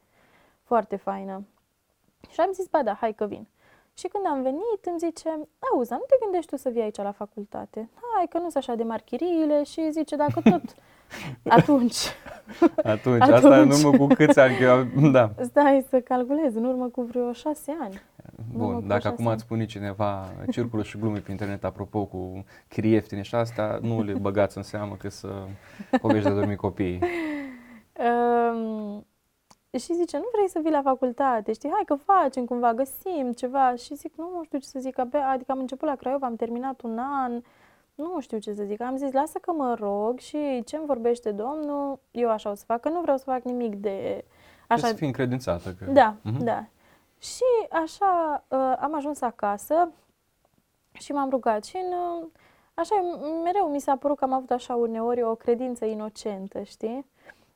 foarte 0.63 0.95
faină. 0.95 1.45
Și 2.29 2.39
am 2.39 2.49
zis, 2.53 2.67
ba 2.67 2.83
da, 2.83 2.93
hai 2.93 3.13
că 3.13 3.25
vin. 3.25 3.47
Și 3.93 4.07
când 4.07 4.25
am 4.25 4.41
venit, 4.41 4.85
îmi 4.85 4.99
zice, 4.99 5.29
auzi, 5.71 5.91
nu 5.91 6.03
te 6.07 6.15
gândești 6.21 6.49
tu 6.49 6.57
să 6.57 6.69
vii 6.69 6.81
aici 6.81 6.97
la 6.97 7.11
facultate? 7.11 7.89
Hai, 8.15 8.27
că 8.29 8.37
nu 8.37 8.49
sunt 8.49 8.55
așa 8.55 8.75
de 8.75 8.83
mari 8.83 9.03
chiriile 9.03 9.63
și 9.63 9.91
zice, 9.91 10.15
dacă 10.15 10.41
tot, 10.41 10.61
atunci. 11.57 11.97
atunci, 12.93 13.21
atunci. 13.21 13.21
asta 13.21 13.61
în 13.61 13.69
urmă 13.69 13.97
cu 13.97 14.07
câți 14.07 14.39
ani? 14.39 14.57
Că 14.57 14.63
eu, 14.63 15.09
da. 15.11 15.31
Stai 15.41 15.85
să 15.89 15.99
calculez, 15.99 16.55
în 16.55 16.65
urmă 16.65 16.87
cu 16.87 17.01
vreo 17.01 17.31
șase 17.31 17.77
ani. 17.79 18.01
Bun, 18.57 18.87
dacă 18.87 19.07
acum 19.07 19.25
îți 19.25 19.41
spune 19.41 19.65
cineva 19.65 20.27
circulă 20.49 20.83
și 20.83 20.97
glume 20.97 21.19
pe 21.19 21.31
internet 21.31 21.63
apropo 21.63 22.05
cu 22.05 22.45
chirii 22.67 22.91
ieftine 22.91 23.21
și 23.21 23.35
astea, 23.35 23.79
nu 23.81 24.03
le 24.03 24.13
băgați 24.13 24.57
în 24.57 24.63
seamă 24.63 24.95
că 24.95 25.09
să 25.09 25.27
povești 26.01 26.27
de 26.27 26.33
dormi 26.33 26.55
copiii. 26.55 26.99
Um, 28.53 29.05
și 29.79 29.93
zice, 29.93 30.17
nu 30.17 30.29
vrei 30.33 30.49
să 30.49 30.59
vii 30.63 30.71
la 30.71 30.81
facultate, 30.81 31.53
știi, 31.53 31.69
hai 31.69 31.83
că 31.85 31.95
facem 31.95 32.45
cumva, 32.45 32.73
găsim 32.73 33.31
ceva. 33.35 33.75
Și 33.75 33.95
zic, 33.95 34.13
nu 34.17 34.41
știu 34.43 34.57
ce 34.57 34.67
să 34.67 34.79
zic, 34.79 34.99
abia, 34.99 35.29
adică 35.29 35.51
am 35.51 35.59
început 35.59 35.87
la 35.87 35.95
Craiova, 35.95 36.25
am 36.25 36.35
terminat 36.35 36.81
un 36.81 36.97
an, 36.97 37.41
nu 37.95 38.19
știu 38.19 38.37
ce 38.37 38.53
să 38.53 38.63
zic. 38.63 38.81
Am 38.81 38.95
zis, 38.97 39.11
lasă 39.11 39.37
că 39.41 39.51
mă 39.51 39.75
rog 39.79 40.19
și 40.19 40.63
ce-mi 40.65 40.85
vorbește 40.85 41.31
Domnul, 41.31 41.99
eu 42.11 42.29
așa 42.29 42.49
o 42.49 42.53
să 42.53 42.63
fac, 42.65 42.79
că 42.79 42.89
nu 42.89 43.01
vreau 43.01 43.17
să 43.17 43.23
fac 43.23 43.43
nimic 43.43 43.75
de... 43.75 44.25
Așa... 44.67 44.87
Să 44.87 44.93
fii 44.93 45.07
încredințată. 45.07 45.75
Că... 45.79 45.91
Da, 45.91 46.15
uh-huh. 46.15 46.43
da. 46.43 46.65
Și 47.21 47.43
așa 47.69 48.43
uh, 48.47 48.73
am 48.79 48.95
ajuns 48.95 49.21
acasă 49.21 49.91
și 50.91 51.11
m-am 51.11 51.29
rugat 51.29 51.63
și 51.63 51.75
în, 51.75 51.93
uh, 51.93 52.27
așa 52.73 52.95
mereu 53.43 53.69
mi 53.69 53.79
s-a 53.79 53.95
părut 53.95 54.17
că 54.17 54.23
am 54.23 54.33
avut 54.33 54.51
așa 54.51 54.75
uneori 54.75 55.23
o 55.23 55.35
credință 55.35 55.85
inocentă, 55.85 56.61
știi? 56.61 57.05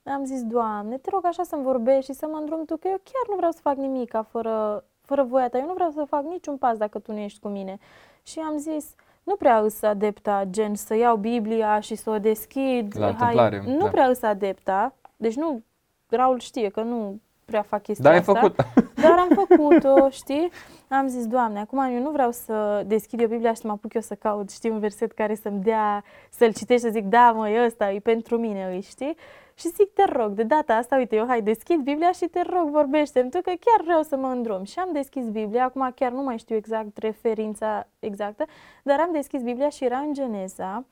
Am 0.03 0.25
zis, 0.25 0.43
Doamne, 0.43 0.97
te 0.97 1.09
rog 1.09 1.25
așa 1.25 1.43
să-mi 1.43 1.63
vorbești 1.63 2.11
și 2.11 2.17
să 2.17 2.27
mă 2.31 2.37
îndrum 2.37 2.65
Tu, 2.65 2.77
că 2.77 2.87
eu 2.87 2.99
chiar 3.03 3.27
nu 3.29 3.35
vreau 3.35 3.51
să 3.51 3.59
fac 3.61 3.75
nimic 3.75 4.13
fără, 4.29 4.83
fără 5.01 5.23
voia 5.23 5.49
Ta. 5.49 5.57
Eu 5.57 5.65
nu 5.65 5.73
vreau 5.73 5.91
să 5.91 6.03
fac 6.03 6.23
niciun 6.23 6.57
pas 6.57 6.77
dacă 6.77 6.99
Tu 6.99 7.11
nu 7.11 7.17
ești 7.17 7.39
cu 7.39 7.47
mine. 7.47 7.77
Și 8.23 8.39
am 8.39 8.57
zis, 8.57 8.95
nu 9.23 9.35
prea 9.35 9.59
îs 9.59 9.81
adepta, 9.81 10.43
gen 10.49 10.75
să 10.75 10.95
iau 10.95 11.17
Biblia 11.17 11.79
și 11.79 11.95
să 11.95 12.09
o 12.09 12.19
deschid. 12.19 12.97
La 12.97 13.13
Hai, 13.13 13.61
nu 13.65 13.83
da. 13.83 13.89
prea 13.89 14.07
îs 14.07 14.21
adepta. 14.21 14.93
Deci 15.15 15.35
nu, 15.35 15.63
Raul 16.09 16.39
știe 16.39 16.69
că 16.69 16.81
nu 16.81 17.19
prea 17.45 17.61
fac 17.61 17.81
chestia 17.81 18.11
da, 18.11 18.17
asta. 18.17 18.31
ai 18.31 18.39
făcut. 18.39 18.55
Dar 19.03 19.19
am 19.19 19.45
făcut-o, 19.47 20.09
știi? 20.09 20.51
Am 20.87 21.07
zis, 21.07 21.27
Doamne, 21.27 21.59
acum 21.59 21.79
eu 21.79 22.01
nu 22.01 22.09
vreau 22.09 22.31
să 22.31 22.83
deschid 22.87 23.19
eu 23.19 23.27
Biblia 23.27 23.53
și 23.53 23.61
să 23.61 23.67
mă 23.67 23.73
apuc 23.73 23.93
eu 23.93 24.01
să 24.01 24.15
caut, 24.15 24.51
știi, 24.51 24.69
un 24.69 24.79
verset 24.79 25.11
care 25.11 25.35
să-mi 25.35 25.61
dea, 25.61 26.03
să-l 26.29 26.53
citești, 26.53 26.85
să 26.85 26.89
zic, 26.89 27.03
da, 27.03 27.31
măi, 27.31 27.65
ăsta 27.65 27.91
e 27.91 27.99
pentru 27.99 28.37
mine, 28.37 28.65
îi, 28.73 28.81
știi? 28.81 29.15
Și 29.57 29.67
zic, 29.67 29.93
te 29.93 30.05
rog, 30.05 30.31
de 30.31 30.43
data 30.43 30.73
asta, 30.75 30.95
uite, 30.95 31.15
eu 31.15 31.25
hai, 31.27 31.41
deschid 31.41 31.79
Biblia 31.79 32.11
și 32.11 32.25
te 32.25 32.41
rog, 32.41 32.69
vorbește-mi 32.69 33.29
tu, 33.29 33.41
că 33.41 33.51
chiar 33.59 33.81
vreau 33.83 34.03
să 34.03 34.15
mă 34.15 34.27
îndrum. 34.27 34.63
Și 34.63 34.79
am 34.79 34.89
deschis 34.93 35.29
Biblia, 35.29 35.63
acum 35.63 35.91
chiar 35.95 36.11
nu 36.11 36.21
mai 36.21 36.37
știu 36.37 36.55
exact 36.55 36.97
referința 36.97 37.87
exactă, 37.99 38.45
dar 38.83 38.99
am 38.99 39.09
deschis 39.11 39.41
Biblia 39.41 39.69
și 39.69 39.85
era 39.85 39.97
în 39.97 40.13
Geneza 40.13 40.85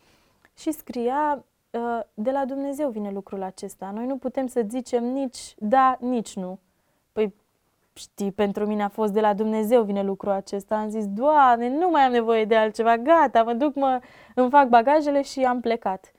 și 0.57 0.71
scria, 0.71 1.37
uh, 1.37 1.43
de 2.13 2.31
la 2.31 2.45
Dumnezeu 2.45 2.89
vine 2.89 3.11
lucrul 3.11 3.43
acesta. 3.43 3.91
Noi 3.93 4.05
nu 4.05 4.17
putem 4.17 4.47
să 4.47 4.65
zicem 4.69 5.03
nici 5.03 5.55
da, 5.57 5.97
nici 5.99 6.35
nu. 6.35 6.59
Păi 7.11 7.33
știi, 7.93 8.31
pentru 8.31 8.65
mine 8.65 8.83
a 8.83 8.87
fost 8.87 9.13
de 9.13 9.21
la 9.21 9.33
Dumnezeu 9.33 9.83
vine 9.83 10.03
lucrul 10.03 10.31
acesta. 10.31 10.75
Am 10.75 10.89
zis, 10.89 11.07
Doamne, 11.07 11.69
nu 11.69 11.89
mai 11.89 12.01
am 12.01 12.11
nevoie 12.11 12.45
de 12.45 12.55
altceva, 12.55 12.97
gata, 12.97 13.43
mă 13.43 13.53
duc, 13.53 13.75
mă, 13.75 13.99
îmi 14.35 14.49
fac 14.49 14.67
bagajele 14.67 15.21
și 15.21 15.39
am 15.39 15.59
plecat. 15.59 16.11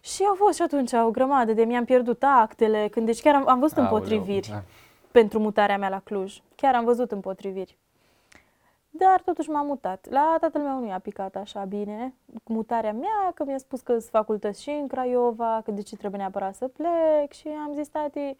Și 0.00 0.24
au 0.28 0.34
fost 0.34 0.56
și 0.56 0.62
atunci 0.62 0.92
o 0.92 1.10
grămadă 1.10 1.52
de 1.52 1.64
mi-am 1.64 1.84
pierdut 1.84 2.22
actele, 2.22 2.88
când 2.88 3.06
deci 3.06 3.20
chiar 3.20 3.34
am, 3.34 3.48
am 3.48 3.58
văzut 3.58 3.78
Aoleu, 3.78 3.92
împotriviri 3.92 4.48
da. 4.48 4.62
pentru 5.10 5.38
mutarea 5.38 5.78
mea 5.78 5.88
la 5.88 6.00
Cluj. 6.00 6.38
Chiar 6.56 6.74
am 6.74 6.84
văzut 6.84 7.12
împotriviri. 7.12 7.78
Dar 8.94 9.20
totuși 9.20 9.50
m-am 9.50 9.66
mutat. 9.66 10.06
La 10.10 10.36
tatăl 10.40 10.62
meu 10.62 10.78
nu 10.78 10.86
i-a 10.86 10.98
picat 10.98 11.36
așa 11.36 11.64
bine 11.64 12.14
cu 12.44 12.52
mutarea 12.52 12.92
mea, 12.92 13.32
că 13.34 13.44
mi-a 13.44 13.58
spus 13.58 13.80
că 13.80 13.92
sunt 13.92 14.10
facultăți 14.10 14.62
și 14.62 14.70
în 14.70 14.86
Craiova, 14.86 15.60
că 15.64 15.70
de 15.70 15.82
ce 15.82 15.96
trebuie 15.96 16.20
neapărat 16.20 16.54
să 16.54 16.68
plec 16.68 17.32
și 17.32 17.48
am 17.48 17.72
zis, 17.74 17.88
tati, 17.88 18.36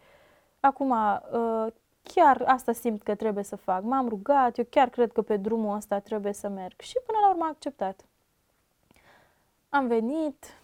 acum 0.59 0.89
uh, 0.89 1.67
chiar 2.03 2.43
asta 2.45 2.71
simt 2.71 3.01
că 3.01 3.15
trebuie 3.15 3.43
să 3.43 3.55
fac. 3.55 3.83
M-am 3.83 4.07
rugat, 4.07 4.57
eu 4.57 4.65
chiar 4.69 4.89
cred 4.89 5.11
că 5.11 5.21
pe 5.21 5.37
drumul 5.37 5.75
ăsta 5.75 5.99
trebuie 5.99 6.33
să 6.33 6.47
merg. 6.47 6.79
Și 6.79 6.97
până 7.05 7.17
la 7.21 7.29
urmă 7.29 7.43
a 7.43 7.47
acceptat. 7.47 8.05
Am 9.69 9.87
venit, 9.87 10.61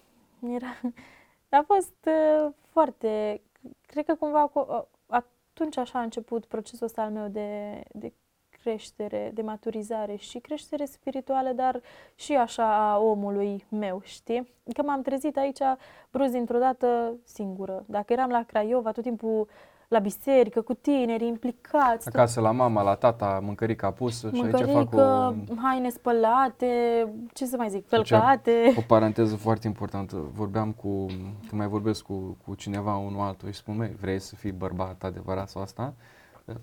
era, 0.50 0.68
a 1.60 1.64
fost 1.66 1.96
uh, 2.06 2.52
foarte, 2.70 3.42
cred 3.86 4.06
că 4.06 4.16
cumva 4.16 4.48
cu, 4.48 4.88
atunci 5.08 5.78
așa 5.78 6.00
a 6.00 6.02
început 6.02 6.46
procesul 6.46 6.86
ăsta 6.86 7.02
al 7.02 7.12
meu 7.12 7.28
de, 7.28 7.84
de 7.92 8.14
creștere, 8.62 9.32
de 9.34 9.42
maturizare 9.42 10.16
și 10.16 10.40
creștere 10.40 10.86
spirituală, 10.86 11.52
dar 11.56 11.82
și 12.16 12.36
așa 12.36 12.92
a 12.92 12.98
omului 12.98 13.66
meu, 13.70 14.02
știi? 14.04 14.54
Că 14.74 14.82
m-am 14.84 15.02
trezit 15.02 15.38
aici 15.38 15.62
bruz 16.12 16.32
dintr-o 16.32 16.58
dată 16.58 17.14
singură. 17.24 17.84
Dacă 17.86 18.14
eram 18.14 18.30
la 18.30 18.44
Craiova, 18.48 18.92
tot 18.92 19.04
timpul 19.04 19.48
la 19.88 20.00
biserică, 20.00 20.62
cu 20.62 20.74
tineri 20.74 21.26
implicați. 21.26 22.08
Acasă 22.08 22.42
la 22.42 22.52
mama, 22.52 22.82
la 22.82 22.96
tata, 22.96 23.40
mâncărica 23.44 23.92
pusă 23.92 24.30
mâncărică, 24.34 24.58
și 24.58 24.78
aici 24.78 24.88
fac 24.90 25.00
o... 25.00 25.34
haine 25.62 25.90
spălate, 25.90 26.68
ce 27.34 27.46
să 27.46 27.58
mai 27.58 27.70
zic, 27.70 27.88
felcate. 27.88 28.74
O 28.78 28.82
paranteză 28.88 29.36
foarte 29.36 29.68
importantă. 29.68 30.16
Vorbeam 30.34 30.72
cu, 30.72 31.06
când 31.48 31.52
mai 31.52 31.68
vorbesc 31.68 32.04
cu, 32.04 32.38
cu 32.46 32.56
cineva, 32.56 32.98
unul 32.98 33.22
altul, 33.22 33.52
și 33.52 33.58
spun, 33.58 33.78
măi, 33.78 33.96
vrei 34.02 34.20
să 34.20 34.36
fii 34.36 34.52
bărbat 34.52 35.04
adevărat 35.04 35.50
sau 35.50 35.62
asta? 35.62 35.94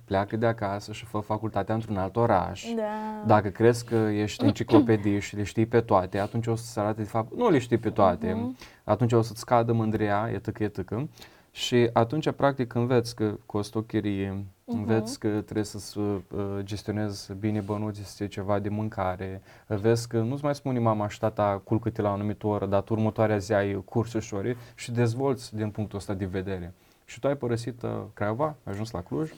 Pleacă 0.05 0.37
de 0.37 0.47
acasă 0.47 0.93
și 0.93 1.05
fă 1.05 1.19
facultatea 1.19 1.75
într-un 1.75 1.97
alt 1.97 2.17
oraș. 2.17 2.65
Da. 2.77 2.83
Dacă 3.27 3.49
crezi 3.49 3.85
că 3.85 3.95
ești 3.95 4.45
enciclopedie 4.45 5.19
și 5.19 5.37
le 5.37 5.43
știi 5.43 5.67
pe 5.67 5.81
toate, 5.81 6.19
atunci 6.19 6.47
o 6.47 6.55
să-ți 6.55 6.79
arate 6.79 7.03
de 7.03 7.09
fapt, 7.09 7.35
nu 7.37 7.51
le 7.51 7.59
știi 7.59 7.79
pe 7.79 7.91
toate, 7.91 8.33
uh-huh. 8.33 8.83
atunci 8.85 9.13
o 9.13 9.23
să-ți 9.23 9.41
scadă 9.41 9.73
mândria, 9.73 10.31
e 10.33 10.39
tăcă, 10.39 10.63
e 10.63 10.69
tăcă. 10.69 11.09
Și 11.51 11.91
atunci, 11.93 12.31
practic, 12.31 12.75
înveți 12.75 13.15
că 13.15 13.35
costă 13.47 13.79
o 13.79 13.81
chirie, 13.81 14.31
uh-huh. 14.33 14.73
înveți 14.73 15.19
că 15.19 15.29
trebuie 15.29 15.65
să 15.65 15.99
uh, 15.99 16.19
gestionezi 16.61 17.33
bine 17.35 17.61
bănuții, 17.61 18.05
să 18.05 18.27
ceva 18.27 18.59
de 18.59 18.69
mâncare, 18.69 19.43
vezi 19.67 20.09
că 20.09 20.21
nu-ți 20.21 20.45
mai 20.45 20.55
spune 20.55 20.79
mama 20.79 21.09
și 21.09 21.19
tata 21.19 21.61
culcă-te 21.65 22.03
la 22.03 22.09
o 22.09 22.13
anumită 22.13 22.47
oră, 22.47 22.67
dar 22.67 22.83
tu 22.83 22.93
următoarea 22.93 23.39
zi 23.39 23.53
ai 23.53 23.83
cursuri 23.85 24.25
și 24.25 24.35
ore 24.35 24.57
și 24.75 24.93
dezvolți 24.93 25.57
din 25.57 25.71
punctul 25.71 25.99
ăsta 25.99 26.15
de 26.15 26.25
vedere. 26.25 26.75
Și 27.05 27.21
tu 27.21 27.27
ai 27.27 27.37
părăsit 27.37 27.83
uh, 27.83 27.91
Craiova, 28.15 28.47
ai 28.47 28.73
ajuns 28.73 28.91
la 28.91 29.03
Cluj? 29.03 29.31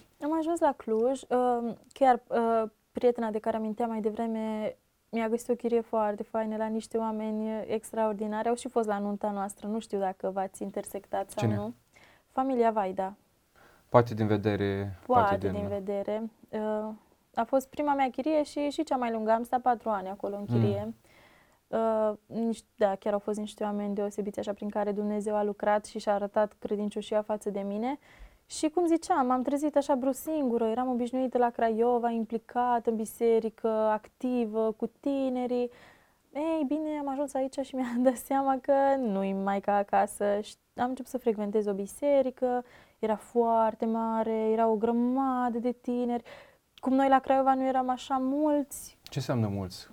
Am 0.48 0.54
ajuns 0.54 0.70
la 0.70 0.82
Cluj, 0.84 1.20
uh, 1.22 1.74
chiar 1.92 2.22
uh, 2.26 2.70
prietena 2.92 3.30
de 3.30 3.38
care 3.38 3.56
aminteam 3.56 3.90
mai 3.90 4.00
devreme 4.00 4.76
mi-a 5.08 5.28
găsit 5.28 5.48
o 5.48 5.54
chirie 5.54 5.80
foarte 5.80 6.22
faină 6.22 6.56
la 6.56 6.66
niște 6.66 6.96
oameni 6.96 7.64
extraordinari. 7.66 8.48
Au 8.48 8.54
și 8.54 8.68
fost 8.68 8.88
la 8.88 8.98
nunta 8.98 9.30
noastră, 9.30 9.66
nu 9.66 9.78
știu 9.78 9.98
dacă 9.98 10.30
v-ați 10.30 10.62
intersectat 10.62 11.30
sau 11.30 11.42
Cine? 11.46 11.56
nu. 11.56 11.74
Familia 12.30 12.70
Vaida. 12.70 13.16
Poate 13.88 14.14
din 14.14 14.26
vedere. 14.26 14.98
Poate, 15.06 15.28
poate 15.28 15.48
din, 15.48 15.52
din 15.52 15.68
vedere. 15.68 16.30
Uh, 16.48 16.88
a 17.34 17.44
fost 17.44 17.68
prima 17.68 17.94
mea 17.94 18.10
chirie 18.10 18.42
și, 18.42 18.70
și 18.70 18.84
cea 18.84 18.96
mai 18.96 19.12
lungă. 19.12 19.30
Am 19.30 19.42
stat 19.42 19.60
patru 19.60 19.88
ani 19.88 20.08
acolo 20.08 20.36
în 20.36 20.44
chirie. 20.44 20.84
Mm. 20.84 20.94
Uh, 21.78 22.12
nici, 22.26 22.64
da, 22.76 22.94
chiar 22.94 23.12
au 23.12 23.18
fost 23.18 23.38
niște 23.38 23.64
oameni 23.64 23.94
deosebiți 23.94 24.38
așa 24.38 24.52
prin 24.52 24.68
care 24.68 24.92
Dumnezeu 24.92 25.36
a 25.36 25.42
lucrat 25.42 25.84
și 25.84 25.98
și-a 25.98 26.14
arătat 26.14 26.52
credincioșia 26.58 27.22
față 27.22 27.50
de 27.50 27.60
mine. 27.60 27.98
Și 28.50 28.68
cum 28.68 28.86
ziceam, 28.86 29.26
m-am 29.26 29.42
trezit 29.42 29.76
așa 29.76 29.94
brusc 29.94 30.20
singură, 30.20 30.64
eram 30.64 30.88
obișnuită 30.88 31.38
la 31.38 31.50
Craiova, 31.50 32.10
implicată 32.10 32.90
în 32.90 32.96
biserică, 32.96 33.68
activă, 33.68 34.72
cu 34.72 34.90
tinerii. 35.00 35.70
Ei, 36.34 36.64
bine, 36.66 36.98
am 36.98 37.08
ajuns 37.08 37.34
aici 37.34 37.58
și 37.58 37.74
mi-am 37.74 38.02
dat 38.08 38.16
seama 38.16 38.58
că 38.62 38.72
nu-i 38.98 39.32
mai 39.32 39.60
ca 39.60 39.76
acasă. 39.76 40.24
Am 40.74 40.88
început 40.88 41.10
să 41.10 41.18
frecventez 41.18 41.66
o 41.66 41.72
biserică, 41.72 42.64
era 42.98 43.16
foarte 43.16 43.84
mare, 43.84 44.50
era 44.50 44.68
o 44.68 44.76
grămadă 44.76 45.58
de 45.58 45.72
tineri. 45.72 46.22
Cum 46.74 46.94
noi 46.94 47.08
la 47.08 47.18
Craiova 47.18 47.54
nu 47.54 47.66
eram 47.66 47.88
așa 47.88 48.16
mulți. 48.16 48.98
Ce 49.02 49.18
înseamnă 49.18 49.46
mulți? 49.46 49.88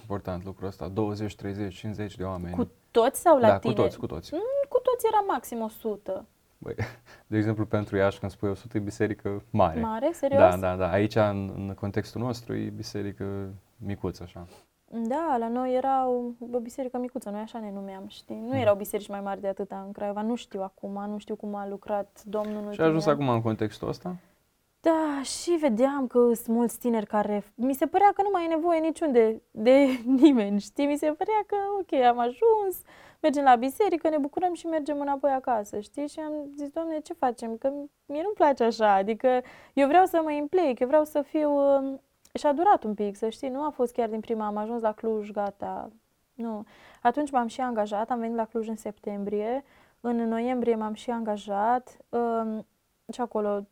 Important 0.00 0.44
lucrul 0.44 0.68
ăsta, 0.68 0.88
20, 0.88 1.34
30, 1.34 1.74
50 1.74 2.16
de 2.16 2.24
oameni. 2.24 2.54
Cu 2.54 2.70
toți 2.90 3.20
sau 3.20 3.38
la 3.38 3.48
da, 3.48 3.58
tineri? 3.58 3.80
cu 3.80 3.86
toți, 3.86 3.98
cu 3.98 4.06
toți. 4.06 4.34
Mm, 4.34 4.68
cu 4.68 4.78
toți 4.78 5.06
era 5.06 5.24
maxim 5.26 5.60
100. 5.60 6.26
Băi, 6.64 6.74
de 7.26 7.36
exemplu, 7.36 7.66
pentru 7.66 7.96
Iași, 7.96 8.18
când 8.18 8.30
spui 8.32 8.48
100, 8.48 8.76
e 8.76 8.80
biserică 8.80 9.42
mare. 9.50 9.80
Mare? 9.80 10.10
Serios? 10.12 10.40
Da, 10.40 10.56
da, 10.56 10.76
da. 10.76 10.90
Aici, 10.90 11.14
în, 11.14 11.52
în 11.56 11.74
contextul 11.80 12.20
nostru, 12.20 12.54
e 12.54 12.70
biserică 12.76 13.54
micuță, 13.76 14.22
așa. 14.22 14.46
Da, 14.90 15.36
la 15.38 15.48
noi 15.48 15.74
era 15.74 16.08
o, 16.08 16.20
o 16.52 16.58
biserică 16.58 16.98
micuță, 16.98 17.30
noi 17.30 17.40
așa 17.40 17.58
ne 17.58 17.70
numeam, 17.72 18.04
știi? 18.08 18.40
Nu 18.48 18.56
erau 18.56 18.74
biserici 18.76 19.08
mai 19.08 19.20
mari 19.20 19.40
de 19.40 19.48
atâta 19.48 19.82
în 19.86 19.92
Craiova, 19.92 20.22
nu 20.22 20.34
știu 20.34 20.62
acum, 20.62 21.04
nu 21.08 21.18
știu 21.18 21.36
cum 21.36 21.54
a 21.54 21.66
lucrat 21.68 22.22
Domnul 22.24 22.66
în 22.66 22.72
Și 22.72 22.80
a 22.80 22.84
ajuns 22.84 23.06
ani. 23.06 23.14
acum 23.14 23.28
în 23.28 23.42
contextul 23.42 23.88
ăsta? 23.88 24.16
Da, 24.80 25.22
și 25.22 25.50
vedeam 25.50 26.06
că 26.06 26.18
sunt 26.34 26.56
mulți 26.56 26.78
tineri 26.78 27.06
care... 27.06 27.44
Mi 27.54 27.74
se 27.74 27.86
părea 27.86 28.10
că 28.14 28.22
nu 28.22 28.28
mai 28.32 28.44
e 28.44 28.48
nevoie 28.48 28.78
niciun 28.80 29.12
de, 29.12 29.42
de 29.50 29.86
nimeni, 30.22 30.60
știi? 30.60 30.86
Mi 30.86 30.96
se 30.96 31.06
părea 31.06 31.42
că, 31.46 31.56
ok, 31.80 31.92
am 32.02 32.18
ajuns, 32.18 32.82
mergem 33.24 33.44
la 33.44 33.56
biserică, 33.56 34.08
ne 34.08 34.18
bucurăm 34.18 34.54
și 34.54 34.66
mergem 34.66 35.00
înapoi 35.00 35.30
acasă, 35.30 35.80
știi? 35.80 36.08
Și 36.08 36.20
am 36.20 36.32
zis, 36.56 36.68
Doamne, 36.68 37.00
ce 37.00 37.12
facem? 37.12 37.56
Că 37.56 37.68
mie 38.06 38.22
nu-mi 38.22 38.34
place 38.34 38.64
așa, 38.64 38.92
adică 38.92 39.40
eu 39.74 39.86
vreau 39.86 40.04
să 40.06 40.20
mă 40.24 40.32
implic, 40.32 40.78
eu 40.78 40.86
vreau 40.86 41.04
să 41.04 41.22
fiu... 41.22 41.50
um, 41.50 42.00
Și 42.32 42.46
a 42.46 42.52
durat 42.52 42.84
un 42.84 42.94
pic, 42.94 43.16
să 43.16 43.28
știi, 43.28 43.48
nu 43.48 43.62
a 43.62 43.70
fost 43.70 43.92
chiar 43.92 44.08
din 44.08 44.20
prima, 44.20 44.46
am 44.46 44.56
ajuns 44.56 44.82
la 44.82 44.92
Cluj, 44.92 45.30
gata, 45.30 45.90
nu. 46.34 46.64
Atunci 47.02 47.30
m-am 47.30 47.46
și 47.46 47.60
angajat, 47.60 48.10
am 48.10 48.18
venit 48.18 48.36
la 48.36 48.44
Cluj 48.44 48.68
în 48.68 48.76
septembrie, 48.76 49.64
în 50.00 50.16
noiembrie 50.28 50.74
m-am 50.74 50.94
și 50.94 51.10
angajat 51.10 51.96
um, 52.08 52.66
și 53.12 53.20
acolo 53.20 53.66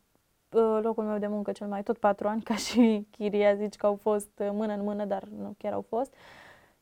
uh, 0.50 0.78
locul 0.82 1.04
meu 1.04 1.18
de 1.18 1.26
muncă 1.26 1.52
cel 1.52 1.66
mai 1.66 1.82
tot 1.82 1.98
patru 1.98 2.28
ani, 2.28 2.42
ca 2.50 2.54
și 2.54 3.06
chiria, 3.10 3.54
zici 3.54 3.76
că 3.76 3.86
au 3.86 3.96
fost 3.96 4.30
uh, 4.38 4.48
mână 4.52 4.72
în 4.72 4.82
mână, 4.82 5.04
dar 5.04 5.22
nu 5.24 5.54
chiar 5.58 5.72
au 5.72 5.84
fost. 5.88 6.14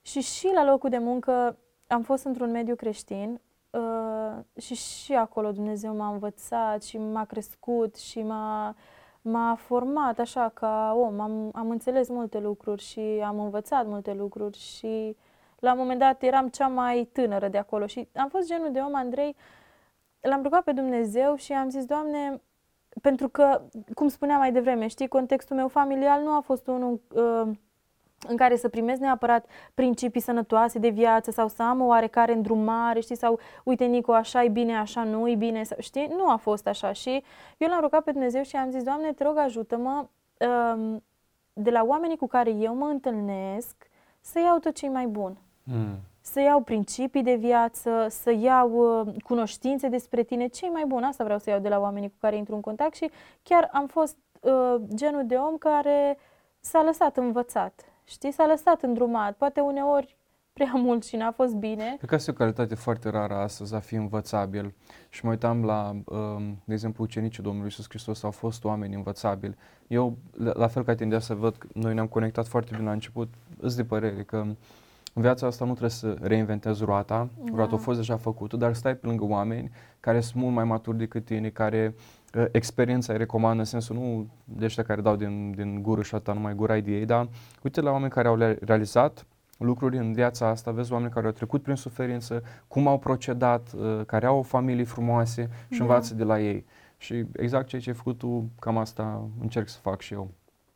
Și 0.03 0.21
și 0.21 0.51
la 0.55 0.65
locul 0.65 0.91
de 0.91 0.99
muncă 0.99 1.59
am 1.91 2.03
fost 2.03 2.25
într-un 2.25 2.51
mediu 2.51 2.75
creștin 2.75 3.41
uh, 3.71 4.63
și 4.63 4.75
și 4.75 5.15
acolo 5.15 5.53
Dumnezeu 5.53 5.97
m-a 5.97 6.13
învățat 6.13 6.83
și 6.83 6.99
m-a 6.99 7.25
crescut 7.25 7.97
și 7.97 8.23
m-a, 8.23 8.75
m-a 9.23 9.55
format 9.55 10.19
așa 10.19 10.51
ca 10.55 10.95
om. 10.97 11.21
Am, 11.21 11.51
am 11.55 11.71
înțeles 11.71 12.09
multe 12.09 12.39
lucruri 12.39 12.83
și 12.83 13.01
am 13.25 13.41
învățat 13.41 13.87
multe 13.87 14.13
lucruri 14.13 14.59
și 14.59 15.17
la 15.59 15.73
un 15.73 15.79
moment 15.79 15.99
dat 15.99 16.23
eram 16.23 16.49
cea 16.49 16.69
mai 16.69 17.09
tânără 17.13 17.49
de 17.49 17.59
acolo 17.59 17.87
și 17.87 18.09
am 18.15 18.29
fost 18.29 18.47
genul 18.49 18.73
de 18.73 18.79
om, 18.79 18.95
Andrei, 18.95 19.37
l-am 20.21 20.43
rugat 20.43 20.65
pe 20.65 20.73
Dumnezeu 20.73 21.35
și 21.35 21.53
am 21.53 21.69
zis, 21.69 21.85
Doamne, 21.85 22.41
pentru 23.03 23.29
că, 23.29 23.63
cum 23.95 24.09
spuneam 24.09 24.39
mai 24.39 24.53
devreme, 24.53 24.87
știi, 24.87 25.09
contextul 25.09 25.57
meu 25.57 25.69
familial 25.69 26.23
nu 26.23 26.31
a 26.31 26.41
fost 26.41 26.67
unul 26.67 27.01
uh, 27.15 27.51
în 28.29 28.37
care 28.37 28.57
să 28.57 28.69
primesc 28.69 29.01
neapărat 29.01 29.47
principii 29.75 30.21
sănătoase 30.21 30.79
de 30.79 30.89
viață 30.89 31.31
sau 31.31 31.49
să 31.49 31.63
am 31.63 31.81
o 31.81 31.85
oarecare 31.87 32.33
îndrumare, 32.33 33.01
știi, 33.01 33.17
sau 33.17 33.39
uite 33.65 33.85
Nico, 33.85 34.13
așa 34.13 34.45
e 34.45 34.49
bine, 34.49 34.77
așa 34.77 35.05
nu 35.05 35.29
e 35.29 35.35
bine, 35.35 35.63
sau, 35.63 35.77
știi, 35.81 36.13
nu 36.17 36.31
a 36.31 36.37
fost 36.37 36.67
așa 36.67 36.93
și 36.93 37.23
eu 37.59 37.69
l-am 37.69 37.81
rugat 37.81 38.05
pe 38.05 38.11
Dumnezeu 38.11 38.43
și 38.43 38.57
am 38.57 38.71
zis, 38.71 38.83
Doamne, 38.83 39.13
te 39.13 39.25
rog 39.25 39.37
ajută-mă 39.37 40.07
um, 40.75 41.03
de 41.53 41.71
la 41.71 41.83
oamenii 41.83 42.17
cu 42.17 42.27
care 42.27 42.51
eu 42.51 42.75
mă 42.75 42.87
întâlnesc 42.87 43.89
să 44.21 44.39
iau 44.39 44.59
tot 44.59 44.75
ce 44.75 44.87
e 44.87 44.89
mai 44.89 45.07
bun. 45.07 45.37
Mm. 45.63 45.99
să 46.21 46.41
iau 46.41 46.61
principii 46.61 47.23
de 47.23 47.35
viață, 47.35 48.07
să 48.11 48.31
iau 48.31 48.71
uh, 48.73 49.15
cunoștințe 49.23 49.89
despre 49.89 50.23
tine, 50.23 50.47
ce 50.47 50.71
mai 50.71 50.85
bun, 50.87 51.03
asta 51.03 51.25
vreau 51.25 51.39
să 51.39 51.51
iau 51.51 51.59
de 51.59 51.69
la 51.69 51.79
oamenii 51.79 52.09
cu 52.09 52.15
care 52.21 52.37
intru 52.37 52.55
în 52.55 52.61
contact 52.61 52.95
și 52.95 53.11
chiar 53.43 53.69
am 53.73 53.87
fost 53.87 54.17
uh, 54.41 54.75
genul 54.95 55.27
de 55.27 55.35
om 55.35 55.57
care 55.57 56.19
s-a 56.61 56.83
lăsat 56.83 57.17
învățat, 57.17 57.85
știi, 58.11 58.33
s-a 58.33 58.47
lăsat 58.47 58.83
îndrumat, 58.83 59.37
poate 59.37 59.61
uneori 59.61 60.17
prea 60.53 60.73
mult 60.87 61.05
și 61.05 61.17
n-a 61.17 61.31
fost 61.31 61.55
bine. 61.55 61.95
Cred 61.97 62.09
că 62.09 62.15
asta 62.15 62.31
e 62.31 62.35
o 62.35 62.37
calitate 62.37 62.75
foarte 62.75 63.09
rară 63.09 63.35
astăzi, 63.35 63.75
a 63.75 63.79
fi 63.79 63.95
învățabil. 63.95 64.75
Și 65.09 65.25
mă 65.25 65.31
uitam 65.31 65.65
la, 65.65 65.91
um, 66.05 66.63
de 66.65 66.73
exemplu, 66.73 67.05
ucenicii 67.05 67.43
Domnului 67.43 67.67
Iisus 67.67 67.89
Hristos 67.89 68.23
au 68.23 68.31
fost 68.31 68.65
oameni 68.65 68.95
învățabili. 68.95 69.57
Eu, 69.87 70.17
la 70.33 70.53
la 70.55 70.67
fel 70.67 70.85
ca 70.85 70.95
tine, 70.95 71.09
de 71.09 71.19
să 71.19 71.35
văd 71.35 71.57
că 71.57 71.67
noi 71.75 71.95
ne-am 71.95 72.07
conectat 72.07 72.47
foarte 72.47 72.71
bine 72.75 72.87
la 72.87 72.93
început, 72.93 73.35
îți 73.61 73.77
de 73.77 73.85
părere 73.85 74.23
că 74.23 74.37
în 75.15 75.23
viața 75.23 75.47
asta 75.47 75.65
nu 75.65 75.71
trebuie 75.71 75.91
să 75.91 76.17
reinventezi 76.21 76.85
roata, 76.85 77.29
roata 77.55 77.75
a 77.75 77.79
fost 77.79 77.99
deja 77.99 78.17
făcută, 78.17 78.57
dar 78.57 78.75
stai 78.75 78.97
pe 78.97 79.07
lângă 79.07 79.25
oameni 79.25 79.71
care 80.01 80.21
sunt 80.21 80.43
mult 80.43 80.55
mai 80.55 80.65
maturi 80.65 80.99
decât 80.99 81.25
tine, 81.25 81.49
care 81.49 81.95
uh, 81.97 82.03
experiența 82.51 83.13
îi 83.13 83.19
recomandă, 83.19 83.59
în 83.59 83.65
sensul 83.65 83.97
nu 83.97 84.27
de 84.45 84.65
ăștia 84.65 84.83
care 84.83 85.01
dau 85.01 85.17
din, 85.17 85.51
din 85.53 85.83
gură 85.83 86.03
și 86.03 86.15
atâta 86.15 86.33
numai 86.33 86.55
gura 86.55 86.79
de 86.81 86.91
ei, 86.91 87.05
dar 87.05 87.29
uite 87.63 87.81
la 87.81 87.91
oameni 87.91 88.11
care 88.11 88.29
au 88.29 88.37
le- 88.37 88.59
realizat 88.65 89.27
lucruri 89.59 89.97
în 89.97 90.13
viața 90.13 90.47
asta, 90.49 90.71
vezi 90.71 90.93
oameni 90.93 91.11
care 91.13 91.27
au 91.27 91.33
trecut 91.33 91.63
prin 91.63 91.75
suferință, 91.75 92.43
cum 92.69 92.87
au 92.87 92.99
procedat, 92.99 93.73
uh, 93.79 94.01
care 94.07 94.27
au 94.27 94.43
familii 94.43 94.85
frumoase 94.85 95.49
și 95.71 95.79
Da. 95.79 95.85
învață 95.85 96.15
de 96.15 96.25
la 96.25 96.41
ei. 96.41 96.65
Și 96.97 97.25
exact 97.37 97.67
ceea 97.67 97.81
ce 97.81 97.91
ai 97.91 97.97
făcut 97.97 98.19
tu, 98.19 98.45
cam 98.61 98.79
asta 98.79 99.23
încerc 99.41 99.69
să 99.69 99.79
fac 99.83 100.01
și 100.01 100.15
eu. 100.15 100.29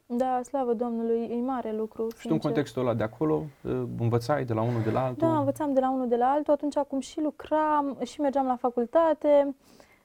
Da, 0.07 0.41
slavă 0.45 0.73
Domnului, 0.73 1.29
e 1.31 1.35
mare 1.35 1.73
lucru, 1.77 2.09
Și 2.19 2.27
tu 2.27 2.33
în 2.33 2.39
contextul 2.41 2.83
ăla 2.83 2.95
de 2.95 3.03
acolo, 3.03 3.43
uh, 3.63 3.83
învățai 3.99 4.45
de 4.45 4.53
la 4.53 4.63
unul 4.63 4.83
de 4.83 4.91
la 4.91 5.05
altul? 5.05 5.29
Da, 5.29 5.39
învățam 5.39 5.73
de 5.75 5.81
la 5.81 5.91
unul 5.91 6.09
de 6.09 6.17
la 6.17 6.27
altul, 6.27 6.53
atunci 6.53 6.77
acum 6.77 7.01
și 7.01 7.21
lucram, 7.21 7.97
și 8.05 8.21
mergeam 8.21 8.47
la 8.47 8.57
facultate. 8.57 9.55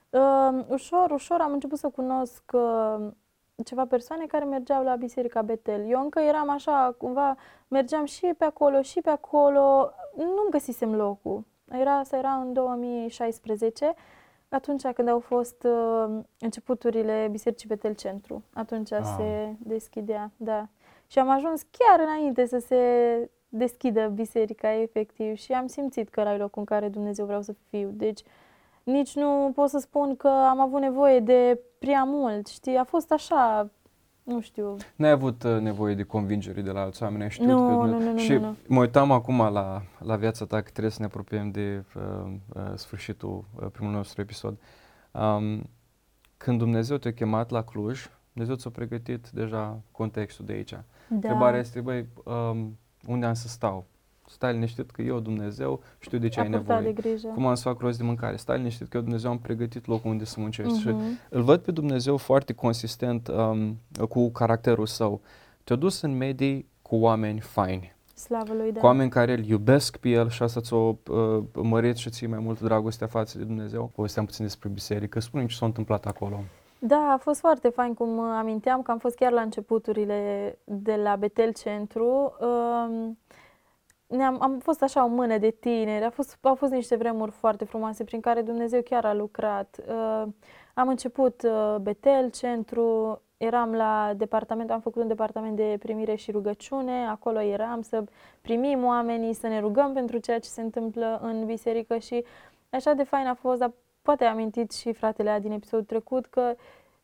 Uh, 0.10 0.64
ușor, 0.68 1.12
ușor 1.12 1.42
am 1.42 1.52
început 1.52 1.78
să 1.78 1.90
cunosc 1.90 2.44
uh, 2.54 3.08
ceva 3.66 3.86
persoane 3.86 4.26
care 4.26 4.46
mergeau 4.46 4.84
la 4.84 4.96
Biserica 4.96 5.42
Betel. 5.42 5.90
Eu 5.90 6.02
încă 6.02 6.20
eram 6.20 6.50
așa, 6.50 6.96
cumva, 6.98 7.36
mergeam 7.68 8.06
și 8.06 8.34
pe 8.38 8.44
acolo, 8.46 8.82
și 8.82 9.02
pe 9.02 9.10
acolo, 9.10 9.92
nu-mi 10.16 10.50
găsisem 10.50 10.96
locul. 10.96 11.44
Era, 11.72 11.98
asta 11.98 12.18
era 12.18 12.32
în 12.32 12.54
2016, 12.54 13.94
atunci 14.50 14.88
când 14.88 15.08
au 15.08 15.20
fost 15.20 15.64
uh, 15.64 16.20
începuturile 16.40 17.28
Bisericii 17.32 17.68
Betel 17.68 17.94
Centru. 17.94 18.44
Atunci 18.54 18.92
Ah. 18.92 19.04
se 19.18 19.56
deschidea, 19.60 20.32
da. 20.38 20.68
Și 21.08 21.20
am 21.20 21.30
ajuns 21.30 21.62
chiar 21.62 22.00
înainte 22.00 22.46
să 22.46 22.58
se 22.60 22.84
deschidă 23.50 24.08
biserica 24.08 24.72
efectiv 24.74 25.36
și 25.36 25.52
am 25.52 25.68
simțit 25.68 26.10
că 26.10 26.20
era 26.20 26.36
locul 26.36 26.60
în 26.60 26.66
care 26.66 26.88
Dumnezeu 26.90 27.26
vreau 27.26 27.42
să 27.42 27.54
fiu. 27.70 27.90
Deci 27.94 28.22
nici 28.84 29.16
nu 29.16 29.52
pot 29.56 29.70
să 29.70 29.78
spun 29.78 30.16
că 30.16 30.28
am 30.28 30.60
avut 30.60 30.80
nevoie 30.80 31.20
de 31.20 31.60
prea 31.80 32.04
mult, 32.04 32.48
știi? 32.48 32.78
A 32.78 32.84
fost 32.84 33.12
așa, 33.12 33.70
nu 34.24 34.42
știu. 34.42 34.76
N-ai 34.96 35.10
avut 35.10 35.44
uh, 35.44 35.60
nevoie 35.60 35.96
de 35.96 36.04
convingere 36.04 36.62
de 36.62 36.72
la 36.72 36.82
alți 36.82 37.04
oameni, 37.04 37.24
ai 37.24 37.30
știut 37.30 37.48
Nu, 37.48 37.68
că... 37.68 37.86
nu, 37.86 38.00
nu, 38.00 38.12
nu, 38.12 38.18
și 38.18 38.34
nu, 38.34 38.40
nu. 38.40 38.56
mă 38.68 38.80
uitam 38.80 39.12
acum 39.12 39.38
la, 39.38 39.82
la 40.00 40.16
viața 40.16 40.46
ta, 40.46 40.62
că 40.62 40.70
trebuie 40.70 40.92
să 40.92 41.00
ne 41.00 41.06
apropiem 41.06 41.52
de 41.52 41.84
uh, 41.96 42.32
uh, 42.54 42.62
sfârșitul 42.76 43.46
uh, 43.60 43.68
primului 43.72 43.98
nostru 43.98 44.22
episod. 44.22 44.58
Um, 45.12 45.70
când 46.38 46.58
Dumnezeu 46.58 46.98
te-a 46.98 47.14
chemat 47.14 47.50
la 47.50 47.64
Cluj, 47.64 48.10
Dumnezeu 48.34 48.56
ți-a 48.56 48.70
pregătit 48.70 49.30
deja 49.30 49.82
contextul 49.92 50.46
de 50.46 50.54
aici. 50.54 50.72
Da. 50.72 50.84
Întrebarea 51.10 51.60
este, 51.60 51.82
băi, 51.82 52.08
um, 52.24 52.78
unde 53.08 53.26
am 53.26 53.34
să 53.34 53.48
stau? 53.48 53.86
Stai 54.32 54.54
liniștit 54.54 54.92
că 54.92 55.02
eu, 55.02 55.20
Dumnezeu, 55.20 55.80
știu 56.00 56.18
de 56.18 56.28
ce 56.28 56.40
a 56.40 56.44
ai 56.44 56.50
purtat 56.50 56.68
nevoie. 56.76 56.94
de 56.94 57.02
grijă. 57.02 57.28
Cum 57.28 57.46
am 57.48 57.56
să 57.56 57.62
fac 57.64 57.80
rost 57.80 57.98
de 57.98 58.04
mâncare? 58.04 58.36
Stai 58.36 58.58
liniștit 58.58 58.88
că 58.90 58.98
eu, 58.98 59.04
Dumnezeu, 59.04 59.32
am 59.32 59.40
pregătit 59.40 59.88
locul 59.88 60.10
unde 60.12 60.26
să 60.26 60.36
muncești. 60.40 60.80
Și 60.80 60.88
Mhm. 60.88 61.20
îl 61.30 61.42
văd 61.42 61.60
pe 61.62 61.72
Dumnezeu 61.72 62.18
foarte 62.18 62.54
consistent 62.54 63.28
um, 63.28 63.78
cu 64.10 64.30
caracterul 64.32 64.86
său. 64.86 65.22
Te-a 65.64 65.76
dus 65.76 66.02
în 66.02 66.18
medii 66.18 66.68
cu 66.82 66.96
oameni 66.96 67.40
faini, 67.40 67.96
Slavă 68.16 68.54
lui, 68.54 68.72
da. 68.72 68.80
cu 68.80 68.86
oameni 68.86 69.10
care 69.10 69.34
îl 69.34 69.46
iubesc 69.46 69.98
pe 69.98 70.10
el 70.10 70.30
și 70.30 70.44
asta 70.44 70.62
ți-o 70.62 70.78
uh, 71.10 71.44
mărit 71.54 71.96
și 71.96 72.10
ție 72.10 72.28
mai 72.28 72.40
mult 72.40 72.60
dragostea 72.62 73.08
față 73.08 73.38
de 73.38 73.44
Dumnezeu. 73.44 73.92
Povesteam 73.96 74.26
puțin 74.26 74.46
despre 74.46 74.70
biserică. 74.70 75.20
Spune 75.20 75.46
ce 75.46 75.56
s-a 75.56 75.66
întâmplat 75.66 76.06
acolo. 76.06 76.40
Da, 76.82 77.12
a 77.14 77.18
fost 77.18 77.40
foarte 77.40 77.70
fain, 77.70 77.94
cum 77.94 78.18
uh, 78.18 78.24
aminteam 78.38 78.82
că 78.82 78.92
am 78.92 78.98
fost 78.98 79.16
chiar 79.16 79.32
la 79.32 79.42
începuturile 79.42 80.58
de 80.64 80.96
la 81.04 81.16
Betel 81.16 81.54
Centru. 81.54 82.34
Um, 82.40 83.18
ne-am, 84.10 84.38
am 84.42 84.60
fost 84.60 84.82
așa 84.82 85.04
o 85.04 85.08
mână 85.08 85.38
de 85.38 85.50
tineri, 85.50 86.06
a 86.06 86.10
fost, 86.10 86.38
au 86.42 86.56
fost 86.56 86.72
niște 86.72 86.96
vremuri 86.96 87.32
foarte 87.32 87.66
frumoase 87.66 88.04
prin 88.04 88.20
care 88.20 88.42
Dumnezeu 88.42 88.82
chiar 88.82 89.06
a 89.06 89.14
lucrat. 89.14 89.80
Uh, 89.88 90.24
am 90.74 90.88
început 90.88 91.42
uh, 91.42 91.76
Betel 91.82 92.30
Centru, 92.30 93.22
eram 93.38 93.74
la 93.74 94.14
departament, 94.18 94.72
am 94.72 94.80
făcut 94.80 95.02
un 95.02 95.08
departament 95.08 95.56
de 95.56 95.76
primire 95.80 96.16
și 96.16 96.32
rugăciune, 96.32 97.08
acolo 97.08 97.42
eram 97.42 97.82
să 97.82 98.04
primim 98.42 98.84
oamenii, 98.84 99.34
să 99.34 99.48
ne 99.48 99.60
rugăm 99.60 99.94
pentru 99.94 100.18
ceea 100.18 100.40
ce 100.40 100.50
se 100.50 100.62
întâmplă 100.62 101.20
în 101.22 101.46
biserică 101.46 101.98
și 101.98 102.26
așa 102.70 102.94
de 102.94 103.04
fain 103.04 103.28
a 103.28 103.34
fost, 103.34 103.60
dar 103.60 103.72
poate 104.02 104.26
a 104.26 104.30
amintit 104.30 104.72
și 104.72 104.94
fratele 104.94 105.40
din 105.42 105.52
episodul 105.52 105.86
trecut 105.86 106.26
că 106.26 106.56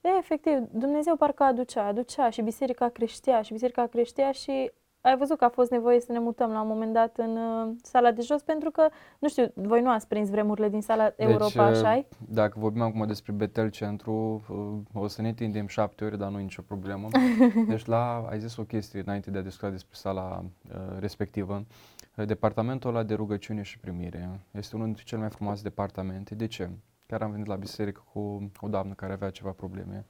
e, 0.02 0.08
efectiv, 0.18 0.58
Dumnezeu 0.72 1.16
parcă 1.16 1.44
aducea, 1.44 1.86
aducea 1.86 2.30
și 2.30 2.42
biserica 2.42 2.90
creștea 2.90 3.42
și 3.42 3.52
biserica 3.52 3.88
creștea 3.88 4.32
și 4.32 4.72
ai 5.06 5.18
văzut 5.18 5.38
că 5.38 5.44
a 5.44 5.50
fost 5.50 5.72
nevoie 5.72 6.00
să 6.00 6.12
ne 6.12 6.20
mutăm 6.20 6.52
la 6.52 6.62
un 6.62 6.68
moment 6.68 6.94
dat 6.94 7.18
în 7.18 7.38
uh, 7.38 7.76
sala 7.82 8.12
de 8.12 8.22
jos 8.22 8.42
pentru 8.42 8.72
că, 8.72 8.88
nu 9.20 9.30
știu, 9.30 9.52
voi 9.54 9.82
nu 9.82 9.90
ați 9.90 10.08
prins 10.08 10.30
vremurile 10.30 10.70
din 10.70 10.82
sala 10.82 11.04
deci, 11.04 11.30
Europa, 11.30 11.64
așa 11.64 11.96
uh, 11.96 12.04
Dacă 12.30 12.60
vorbim 12.60 12.82
acum 12.82 13.08
despre 13.08 13.32
Betel 13.32 13.70
Centru, 13.70 14.44
uh, 14.94 15.02
o 15.04 15.08
să 15.08 15.22
ne 15.22 15.34
tindem 15.34 15.68
șapte 15.68 16.06
ore, 16.06 16.16
dar 16.16 16.30
nu 16.30 16.40
e 16.40 16.42
nicio 16.42 16.62
problemă. 16.62 17.08
Deci 17.68 17.86
la, 17.86 18.26
ai 18.30 18.40
zis 18.40 18.58
o 18.58 18.64
chestie 18.64 19.00
înainte 19.00 19.32
de 19.32 19.38
a 19.38 19.42
discuta 19.42 19.70
despre 19.70 19.96
sala 19.96 20.44
uh, 20.44 21.00
respectivă. 21.00 21.66
Departamentul 22.26 22.90
ăla 22.90 23.04
de 23.04 23.14
rugăciune 23.14 23.62
și 23.62 23.80
primire 23.80 24.40
este 24.52 24.76
unul 24.76 24.88
dintre 24.88 25.04
cele 25.06 25.22
mai 25.22 25.30
frumoase 25.30 25.64
departamente. 25.64 26.36
De 26.36 26.48
ce? 26.48 26.70
Chiar 27.06 27.22
am 27.22 27.32
venit 27.32 27.46
la 27.48 27.56
biserică 27.56 28.04
cu 28.14 28.52
o 28.62 28.68
doamnă 28.68 28.94
care 28.94 29.14
avea 29.14 29.30
ceva 29.30 29.52
probleme 29.52 30.06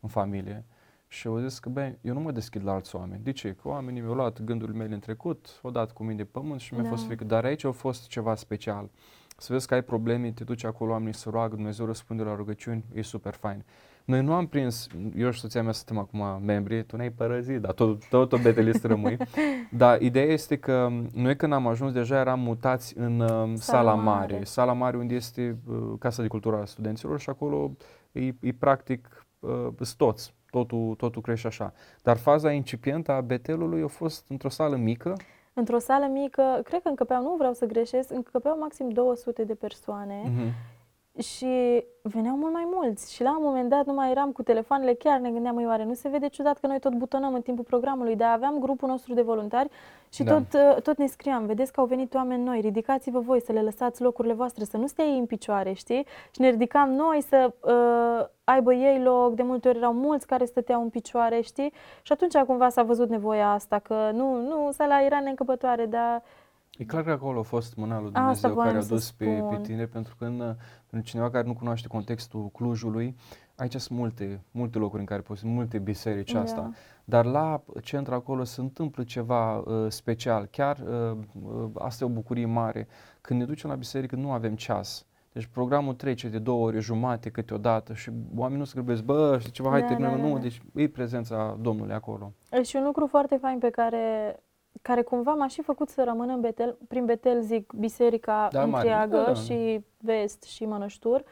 în 0.00 0.08
familie 0.08 0.64
și 1.12 1.26
au 1.26 1.38
zis 1.38 1.58
că, 1.58 1.68
bă, 1.68 1.92
eu 2.00 2.14
nu 2.14 2.20
mă 2.20 2.32
deschid 2.32 2.64
la 2.64 2.72
alți 2.72 2.96
oameni. 2.96 3.22
De 3.22 3.30
ce? 3.32 3.56
Că 3.62 3.68
oamenii 3.68 4.00
mi-au 4.00 4.14
luat 4.14 4.42
gândurile 4.42 4.78
mele 4.78 4.94
în 4.94 5.00
trecut, 5.00 5.60
au 5.62 5.70
dat 5.70 5.92
cu 5.92 6.02
mine 6.02 6.14
de 6.14 6.24
pământ 6.24 6.60
și 6.60 6.74
mi-a 6.74 6.82
da. 6.82 6.88
fost 6.88 7.04
frică. 7.04 7.24
Dar 7.24 7.44
aici 7.44 7.64
a 7.64 7.70
fost 7.70 8.08
ceva 8.08 8.34
special. 8.34 8.90
Să 9.36 9.52
vezi 9.52 9.66
că 9.66 9.74
ai 9.74 9.82
probleme, 9.82 10.30
te 10.30 10.44
duci 10.44 10.64
acolo, 10.64 10.90
oamenii 10.90 11.14
să 11.14 11.30
roagă, 11.30 11.54
Dumnezeu 11.54 11.86
răspunde 11.86 12.22
la 12.22 12.34
rugăciuni, 12.34 12.84
e 12.92 13.02
super 13.02 13.34
fain. 13.34 13.64
Noi 14.04 14.22
nu 14.22 14.32
am 14.32 14.46
prins, 14.46 14.86
eu 15.16 15.30
și 15.30 15.40
soția 15.40 15.62
mea 15.62 15.72
suntem 15.72 15.98
acum 15.98 16.44
membri, 16.44 16.84
tu 16.84 16.96
ne-ai 16.96 17.10
părăzit, 17.10 17.60
dar 17.60 17.72
tot, 17.72 18.08
tot 18.08 18.32
o 18.32 18.38
betelist 18.38 18.84
rămâi. 18.84 19.16
dar 19.82 20.00
ideea 20.00 20.26
este 20.26 20.56
că 20.56 20.88
noi 21.14 21.36
când 21.36 21.52
am 21.52 21.66
ajuns 21.66 21.92
deja 21.92 22.18
eram 22.18 22.40
mutați 22.40 22.98
în 22.98 23.20
uh, 23.20 23.28
sala, 23.28 23.54
sala 23.56 23.94
mare. 23.94 24.32
mare. 24.32 24.44
Sala 24.44 24.72
mare 24.72 24.96
unde 24.96 25.14
este 25.14 25.58
uh, 25.66 25.92
Casa 25.98 26.22
de 26.22 26.28
Cultură 26.28 26.60
a 26.60 26.64
Studenților 26.64 27.20
și 27.20 27.30
acolo 27.30 27.76
e, 28.12 28.26
e 28.40 28.52
practic 28.58 29.26
uh, 29.38 29.86
toți 29.96 30.34
totul, 30.50 30.94
totul 30.94 31.22
crește 31.22 31.46
așa. 31.46 31.72
Dar 32.02 32.16
faza 32.16 32.52
incipientă 32.52 33.12
a 33.12 33.20
betelului 33.20 33.82
a 33.82 33.86
fost 33.86 34.24
într-o 34.28 34.48
sală 34.48 34.76
mică. 34.76 35.16
Într-o 35.52 35.78
sală 35.78 36.06
mică, 36.06 36.60
cred 36.64 36.82
că 36.82 36.88
încăpeau, 36.88 37.22
nu 37.22 37.34
vreau 37.38 37.52
să 37.52 37.66
greșesc, 37.66 38.10
încăpeau 38.10 38.58
maxim 38.58 38.88
200 38.88 39.44
de 39.44 39.54
persoane. 39.54 40.22
Mm-hmm 40.24 40.78
și 41.18 41.84
veneau 42.02 42.36
mult 42.36 42.52
mai 42.52 42.68
mulți 42.72 43.14
și 43.14 43.22
la 43.22 43.36
un 43.36 43.42
moment 43.44 43.68
dat 43.68 43.86
nu 43.86 43.92
mai 43.92 44.10
eram 44.10 44.32
cu 44.32 44.42
telefoanele, 44.42 44.94
chiar 44.94 45.18
ne 45.18 45.30
gândeam, 45.30 45.64
oare 45.64 45.84
nu 45.84 45.94
se 45.94 46.08
vede 46.08 46.28
ciudat 46.28 46.58
că 46.58 46.66
noi 46.66 46.78
tot 46.78 46.94
butonăm 46.94 47.34
în 47.34 47.42
timpul 47.42 47.64
programului, 47.64 48.16
dar 48.16 48.32
aveam 48.32 48.58
grupul 48.58 48.88
nostru 48.88 49.14
de 49.14 49.22
voluntari 49.22 49.68
și 50.12 50.22
da. 50.22 50.32
tot, 50.32 50.52
uh, 50.52 50.82
tot 50.82 50.98
ne 50.98 51.06
scriam, 51.06 51.46
vedeți 51.46 51.72
că 51.72 51.80
au 51.80 51.86
venit 51.86 52.14
oameni 52.14 52.42
noi, 52.42 52.60
ridicați-vă 52.60 53.20
voi 53.20 53.40
să 53.40 53.52
le 53.52 53.62
lăsați 53.62 54.02
locurile 54.02 54.34
voastre, 54.34 54.64
să 54.64 54.76
nu 54.76 54.86
stea 54.86 55.04
ei 55.04 55.18
în 55.18 55.26
picioare, 55.26 55.72
știi? 55.72 56.06
Și 56.30 56.40
ne 56.40 56.50
ridicam 56.50 56.90
noi 56.90 57.22
să 57.22 57.52
uh, 57.60 58.26
aibă 58.44 58.74
ei 58.74 59.02
loc, 59.02 59.34
de 59.34 59.42
multe 59.42 59.68
ori 59.68 59.78
erau 59.78 59.92
mulți 59.92 60.26
care 60.26 60.44
stăteau 60.44 60.82
în 60.82 60.88
picioare, 60.88 61.40
știi? 61.40 61.72
Și 62.02 62.12
atunci 62.12 62.36
cumva 62.36 62.68
s-a 62.68 62.82
văzut 62.82 63.08
nevoia 63.08 63.52
asta, 63.52 63.78
că 63.78 64.10
nu, 64.12 64.40
nu, 64.40 64.70
sala 64.72 65.02
era 65.02 65.20
neîncăpătoare, 65.20 65.86
dar 65.86 66.22
E 66.80 66.84
clar 66.84 67.02
că 67.02 67.10
acolo 67.10 67.38
a 67.38 67.42
fost 67.42 67.76
mâna 67.76 68.00
lui 68.00 68.10
Dumnezeu 68.10 68.54
care 68.54 68.78
a 68.78 68.82
dus 68.82 69.10
pe, 69.10 69.44
pe 69.50 69.58
tine, 69.62 69.86
pentru 69.86 70.14
că 70.18 70.24
în, 70.24 70.56
în 70.90 71.02
cineva 71.02 71.30
care 71.30 71.46
nu 71.46 71.54
cunoaște 71.54 71.88
contextul 71.88 72.48
Clujului, 72.52 73.16
aici 73.56 73.76
sunt 73.76 73.98
multe, 73.98 74.40
multe 74.50 74.78
locuri 74.78 75.00
în 75.00 75.06
care 75.06 75.20
poți, 75.20 75.46
multe 75.46 75.78
biserici 75.78 76.30
yeah. 76.30 76.42
asta, 76.42 76.70
dar 77.04 77.24
la 77.24 77.62
centru 77.82 78.14
acolo 78.14 78.44
se 78.44 78.60
întâmplă 78.60 79.02
ceva 79.02 79.58
uh, 79.58 79.86
special, 79.88 80.46
chiar 80.50 80.78
uh, 80.78 81.18
uh, 81.42 81.70
asta 81.78 82.04
e 82.04 82.06
o 82.06 82.10
bucurie 82.10 82.46
mare. 82.46 82.88
Când 83.20 83.40
ne 83.40 83.46
ducem 83.46 83.70
la 83.70 83.76
biserică 83.76 84.16
nu 84.16 84.32
avem 84.32 84.54
ceas. 84.54 85.06
Deci 85.32 85.46
programul 85.46 85.94
trece 85.94 86.28
de 86.28 86.38
două 86.38 86.66
ore 86.66 86.78
jumate 86.78 87.30
câteodată 87.30 87.94
și 87.94 88.10
oamenii 88.36 88.58
nu 88.58 88.64
se 88.64 88.72
grăbesc, 88.74 89.02
bă, 89.02 89.36
știi 89.40 89.52
ceva, 89.52 89.70
hai 89.70 89.80
da, 89.80 89.86
terminăm, 89.86 90.10
da, 90.10 90.16
da, 90.16 90.28
nu, 90.28 90.34
da. 90.34 90.40
deci 90.40 90.62
e 90.74 90.88
prezența 90.88 91.58
Domnului 91.60 91.94
acolo. 91.94 92.32
Și 92.62 92.76
un 92.76 92.84
lucru 92.84 93.06
foarte 93.06 93.36
fain 93.36 93.58
pe 93.58 93.70
care 93.70 94.36
care 94.82 95.02
cumva 95.02 95.34
m-a 95.34 95.46
și 95.46 95.62
făcut 95.62 95.88
să 95.88 96.04
rămân 96.04 96.28
în 96.28 96.40
Betel, 96.40 96.76
prin 96.88 97.04
Betel 97.04 97.40
zic 97.40 97.72
biserica 97.72 98.48
da, 98.52 98.62
întreagă 98.62 99.16
da, 99.16 99.24
da. 99.24 99.34
și 99.34 99.84
vest 99.98 100.42
și 100.42 100.64
mănăștur, 100.64 101.24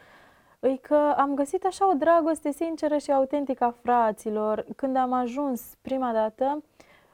e 0.61 0.77
că 0.77 1.15
am 1.17 1.35
găsit 1.35 1.65
așa 1.65 1.89
o 1.89 1.93
dragoste 1.93 2.51
sinceră 2.51 2.97
și 2.97 3.13
autentică 3.13 3.65
a 3.65 3.75
fraților. 3.83 4.65
Când 4.77 4.97
am 4.97 5.13
ajuns 5.13 5.63
prima 5.83 6.13
dată, 6.13 6.63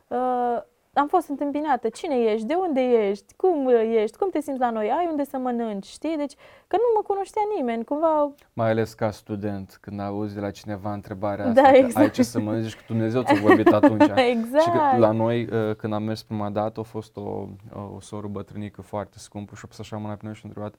uh, 0.08 0.62
am 0.94 1.08
fost 1.08 1.28
întâmpinată. 1.28 1.88
Cine 1.88 2.14
ești? 2.14 2.46
De 2.46 2.54
unde 2.54 2.80
ești? 2.80 3.34
Cum 3.36 3.68
ești? 3.92 4.16
Cum 4.16 4.30
te 4.30 4.40
simți 4.40 4.60
la 4.60 4.70
noi? 4.70 4.90
Ai 4.90 5.06
unde 5.10 5.24
să 5.24 5.38
mănânci? 5.38 5.86
Știi? 5.86 6.16
Deci 6.16 6.34
că 6.66 6.76
nu 6.76 6.82
mă 6.96 7.02
cunoștea 7.02 7.42
nimeni. 7.56 7.84
Cumva... 7.84 8.32
Mai 8.52 8.70
ales 8.70 8.92
ca 8.92 9.10
student, 9.10 9.78
când 9.80 10.00
auzi 10.00 10.34
de 10.34 10.40
la 10.40 10.50
cineva 10.50 10.92
întrebarea 10.92 11.46
asta, 11.46 11.62
da, 11.62 11.72
exact. 11.72 11.96
ai 11.96 12.10
ce 12.10 12.22
să 12.22 12.40
mănânci, 12.40 12.74
că 12.74 12.82
Dumnezeu 12.86 13.22
ți-a 13.22 13.40
vorbit 13.40 13.66
atunci. 13.66 14.10
exact. 14.34 14.62
Și 14.62 14.70
că 14.70 14.98
la 14.98 15.10
noi, 15.10 15.48
uh, 15.52 15.74
când 15.76 15.92
am 15.92 16.02
mers 16.02 16.22
prima 16.22 16.50
dată, 16.50 16.80
a 16.80 16.82
fost 16.82 17.16
o, 17.16 17.46
o 17.94 18.00
soră 18.00 18.26
bătrânică 18.26 18.82
foarte 18.82 19.18
scumpă 19.18 19.54
și 19.54 19.60
a 19.64 19.66
pus 19.68 19.78
așa 19.78 19.96
mâna 19.96 20.14
pe 20.14 20.20
noi 20.22 20.34
și 20.34 20.40
a 20.44 20.46
întrebat 20.48 20.74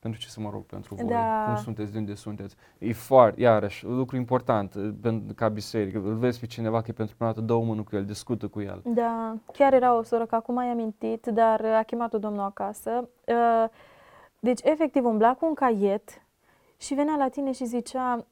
pentru 0.00 0.20
ce 0.20 0.28
să 0.28 0.40
mă 0.40 0.50
rog 0.50 0.64
pentru 0.64 0.94
voi? 0.94 1.04
Da. 1.04 1.44
Cum 1.46 1.56
sunteți? 1.62 1.92
De 1.92 1.98
unde 1.98 2.14
sunteți? 2.14 2.56
E 2.78 2.92
foarte, 2.92 3.40
iarăși, 3.40 3.86
un 3.86 3.96
lucru 3.96 4.16
important 4.16 4.74
ca 5.34 5.48
biserică. 5.48 5.98
Îl 5.98 6.14
vezi 6.14 6.40
pe 6.40 6.46
cineva 6.46 6.80
că 6.80 6.86
e 6.88 6.92
pentru 6.92 7.14
prima 7.16 7.30
dată, 7.30 7.44
două 7.44 7.64
mână 7.64 7.82
cu 7.82 7.96
el, 7.96 8.04
discută 8.04 8.48
cu 8.48 8.60
el. 8.60 8.80
Da, 8.84 9.36
chiar 9.52 9.72
era 9.72 9.96
o 9.96 10.02
soră, 10.02 10.26
că 10.26 10.34
acum 10.34 10.56
ai 10.56 10.66
amintit, 10.66 11.26
dar 11.26 11.64
a 11.64 11.82
chemat-o 11.82 12.18
domnul 12.18 12.44
acasă. 12.44 13.08
Uh, 13.26 13.64
deci, 14.38 14.60
efectiv, 14.62 15.04
umbla 15.04 15.34
cu 15.34 15.46
un 15.46 15.54
caiet 15.54 16.22
și 16.76 16.94
venea 16.94 17.16
la 17.16 17.28
tine 17.28 17.52
și 17.52 17.64
zicea, 17.64 18.26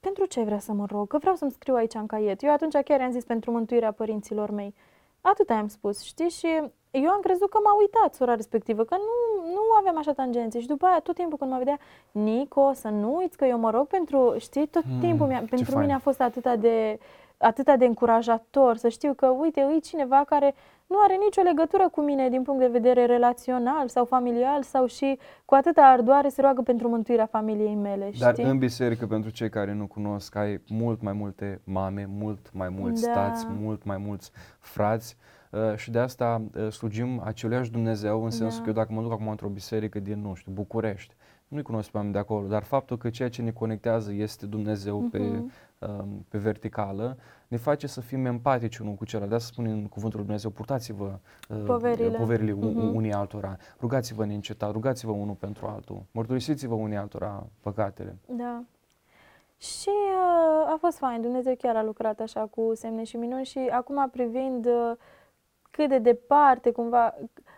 pentru 0.00 0.26
ce 0.26 0.42
vrea 0.42 0.58
să 0.58 0.72
mă 0.72 0.86
rog? 0.90 1.08
Că 1.08 1.18
vreau 1.18 1.34
să-mi 1.34 1.50
scriu 1.50 1.74
aici 1.74 1.94
în 1.94 2.06
caiet. 2.06 2.42
Eu 2.42 2.52
atunci 2.52 2.76
chiar 2.84 3.00
i-am 3.00 3.10
zis 3.10 3.24
pentru 3.24 3.50
mântuirea 3.50 3.92
părinților 3.92 4.50
mei. 4.50 4.74
Atât 5.20 5.50
am 5.50 5.68
spus, 5.68 6.02
știi? 6.02 6.28
Și 6.28 6.46
eu 6.90 7.10
am 7.10 7.20
crezut 7.20 7.50
că 7.50 7.58
m-a 7.64 7.76
uitat 7.78 8.14
sora 8.14 8.34
respectivă, 8.34 8.84
că 8.84 8.94
nu, 8.94 9.50
nu 9.50 9.60
aveam 9.78 9.98
așa 9.98 10.12
tangențe. 10.12 10.60
Și 10.60 10.66
după 10.66 10.86
aia, 10.86 11.00
tot 11.00 11.14
timpul 11.14 11.38
când 11.38 11.50
mă 11.50 11.58
vedea, 11.58 11.78
Nico, 12.10 12.72
să 12.72 12.88
nu 12.88 13.16
uiți 13.16 13.36
că 13.36 13.44
eu 13.44 13.58
mă 13.58 13.70
rog 13.70 13.86
pentru, 13.86 14.34
știi, 14.38 14.66
tot 14.66 14.82
hmm, 14.82 15.00
timpul, 15.00 15.26
mi-a, 15.26 15.42
pentru 15.50 15.70
fain. 15.70 15.80
mine 15.80 15.94
a 15.94 15.98
fost 15.98 16.20
atâta 16.20 16.56
de, 16.56 16.98
atâta 17.36 17.76
de 17.76 17.84
încurajator 17.84 18.76
să 18.76 18.88
știu 18.88 19.12
că, 19.14 19.26
uite, 19.26 19.60
e 19.76 19.78
cineva 19.78 20.24
care 20.26 20.54
nu 20.86 20.96
are 21.00 21.14
nicio 21.14 21.40
legătură 21.40 21.88
cu 21.88 22.00
mine 22.00 22.28
din 22.28 22.42
punct 22.42 22.60
de 22.60 22.66
vedere 22.66 23.04
relațional 23.06 23.88
sau 23.88 24.04
familial 24.04 24.62
sau 24.62 24.86
și 24.86 25.18
cu 25.44 25.54
atâta 25.54 25.82
ardoare 25.82 26.28
se 26.28 26.40
roagă 26.40 26.62
pentru 26.62 26.88
mântuirea 26.88 27.26
familiei 27.26 27.74
mele, 27.74 28.10
Dar 28.18 28.34
în 28.38 28.58
biserică, 28.58 29.06
pentru 29.06 29.30
cei 29.30 29.48
care 29.50 29.72
nu 29.72 29.86
cunosc, 29.86 30.34
ai 30.36 30.60
mult 30.68 31.02
mai 31.02 31.12
multe 31.12 31.60
mame, 31.64 32.08
mult 32.18 32.52
mai 32.52 32.68
mulți 32.68 33.02
da. 33.02 33.12
tați, 33.12 33.46
mult 33.60 33.84
mai 33.84 33.96
mulți 33.96 34.30
frați 34.60 35.16
Uh, 35.18 35.37
și 35.76 35.90
de 35.90 35.98
asta 35.98 36.42
uh, 36.54 36.72
slujim 36.72 37.20
aceluiași 37.24 37.70
Dumnezeu 37.70 38.24
în 38.24 38.30
sensul 38.30 38.58
da. 38.58 38.62
că 38.62 38.68
eu 38.68 38.74
dacă 38.74 38.92
mă 38.92 39.02
duc 39.02 39.12
acum 39.12 39.28
într-o 39.28 39.48
biserică 39.48 39.98
din, 39.98 40.20
nu 40.20 40.34
știu, 40.34 40.52
București, 40.52 41.14
nu-i 41.48 41.62
cunosc 41.62 41.90
pe 41.90 41.96
oameni 41.96 42.14
de 42.14 42.20
acolo, 42.20 42.46
dar 42.46 42.62
faptul 42.62 42.96
că 42.96 43.10
ceea 43.10 43.28
ce 43.28 43.42
ne 43.42 43.50
conectează 43.50 44.12
este 44.12 44.46
Dumnezeu 44.46 45.06
uh-huh. 45.06 45.10
pe, 45.10 45.18
mhm. 45.18 45.52
um, 45.78 46.26
pe 46.28 46.38
verticală, 46.38 47.16
ne 47.48 47.56
face 47.56 47.86
să 47.86 48.00
fim 48.00 48.26
empatici 48.26 48.78
unul 48.78 48.94
cu 48.94 49.04
celălalt. 49.04 49.30
De 49.30 49.36
asta 49.36 49.50
spune 49.52 49.70
în 49.70 49.86
cuvântul 49.86 50.18
lui 50.18 50.26
Dumnezeu, 50.26 50.50
purtați-vă 50.50 51.18
uh, 51.48 51.62
poverile, 51.66 52.16
poverile 52.16 52.52
uh-huh. 52.52 52.92
unii 52.92 53.12
altora, 53.12 53.56
rugați-vă 53.80 54.24
neîncetat, 54.24 54.72
rugați-vă 54.72 55.12
unul 55.12 55.34
pentru 55.34 55.66
altul, 55.66 56.02
mărturisiți-vă 56.10 56.74
unii 56.74 56.96
altora 56.96 57.46
păcatele. 57.60 58.16
Da. 58.26 58.62
Și 59.58 59.88
uh, 59.88 60.72
a 60.72 60.76
fost 60.80 60.98
fain, 60.98 61.20
Dumnezeu 61.20 61.54
chiar 61.54 61.76
a 61.76 61.82
lucrat 61.82 62.20
așa 62.20 62.40
cu 62.40 62.72
semne 62.74 63.04
și 63.04 63.16
minuni 63.16 63.44
și 63.44 63.58
acum 63.58 64.08
privind 64.10 64.66
uh, 64.66 64.92
cât 65.78 65.88
de 65.88 65.98
departe 65.98 66.70
cumva 66.70 67.14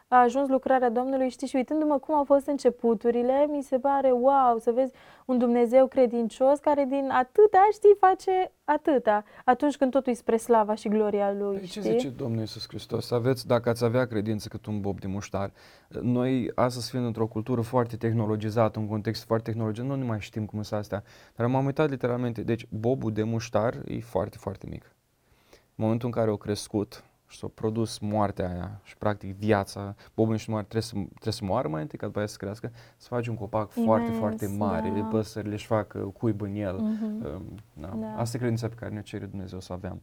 a 0.08 0.16
ajuns 0.16 0.48
lucrarea 0.48 0.90
Domnului, 0.90 1.28
știți, 1.28 1.50
și 1.50 1.56
uitându-mă 1.56 1.98
cum 1.98 2.14
au 2.14 2.24
fost 2.24 2.46
începuturile, 2.46 3.46
mi 3.48 3.62
se 3.62 3.78
pare 3.78 4.10
wow 4.10 4.58
să 4.58 4.70
vezi 4.70 4.92
un 5.26 5.38
Dumnezeu 5.38 5.86
credincios 5.86 6.58
care 6.58 6.84
din 6.84 7.10
atâta, 7.12 7.68
știi, 7.72 7.96
face 7.98 8.52
atâta, 8.64 9.24
atunci 9.44 9.76
când 9.76 9.90
totul 9.90 10.12
e 10.12 10.14
spre 10.14 10.36
slava 10.36 10.74
și 10.74 10.88
gloria 10.88 11.32
Lui, 11.32 11.56
păi 11.56 11.66
știi? 11.66 11.82
Ce 11.82 11.90
zice 11.90 12.08
Domnul 12.08 12.40
Iisus 12.40 12.66
Hristos? 12.68 13.10
Aveți, 13.10 13.46
dacă 13.46 13.68
ați 13.68 13.84
avea 13.84 14.06
credință 14.06 14.48
cât 14.48 14.66
un 14.66 14.80
bob 14.80 15.00
de 15.00 15.06
muștar, 15.06 15.52
noi 16.00 16.50
astăzi 16.54 16.90
fiind 16.90 17.06
într-o 17.06 17.26
cultură 17.26 17.60
foarte 17.60 17.96
tehnologizată, 17.96 18.78
un 18.78 18.88
context 18.88 19.24
foarte 19.24 19.50
tehnologic, 19.50 19.84
nu, 19.84 19.94
nu 19.94 20.04
mai 20.04 20.20
știm 20.20 20.46
cum 20.46 20.62
sunt 20.62 20.80
astea, 20.80 21.02
dar 21.36 21.46
m-am 21.46 21.64
uitat 21.64 21.90
literalmente, 21.90 22.42
deci 22.42 22.66
bobul 22.70 23.12
de 23.12 23.22
muștar 23.22 23.74
e 23.86 24.00
foarte, 24.00 24.36
foarte 24.40 24.66
mic. 24.70 24.94
În 25.52 25.86
momentul 25.86 26.06
în 26.06 26.14
care 26.14 26.30
au 26.30 26.36
crescut, 26.36 27.04
și 27.30 27.38
s-a 27.38 27.50
produs 27.54 27.98
moartea 27.98 28.48
aia 28.50 28.80
și 28.82 28.96
practic 28.96 29.34
viața, 29.34 29.94
bobul 30.14 30.36
și 30.36 30.50
moare 30.50 30.66
trebuie 30.68 30.82
să, 30.90 30.94
trebuie 30.94 31.32
să 31.32 31.44
moară 31.44 31.68
mai 31.68 31.82
întâi 31.82 31.98
ca 31.98 32.06
după 32.06 32.18
aia 32.18 32.26
să 32.26 32.36
crească, 32.36 32.72
să 32.96 33.06
faci 33.08 33.26
un 33.26 33.34
copac 33.34 33.74
Imens, 33.74 33.88
foarte, 33.88 34.10
foarte 34.10 34.46
mare, 34.58 34.92
da. 34.96 35.00
păsările 35.00 35.54
își 35.54 35.66
fac 35.66 35.92
uh, 35.96 36.12
cuib 36.18 36.40
în 36.40 36.54
el. 36.54 36.78
Mhm. 36.78 37.24
Uh, 37.24 37.40
da. 37.72 37.92
Da. 38.00 38.14
Asta 38.16 38.36
e 38.36 38.40
credința 38.40 38.68
pe 38.68 38.74
care 38.74 38.94
ne 38.94 39.02
cere 39.02 39.26
Dumnezeu 39.26 39.60
să 39.60 39.72
avem. 39.72 40.02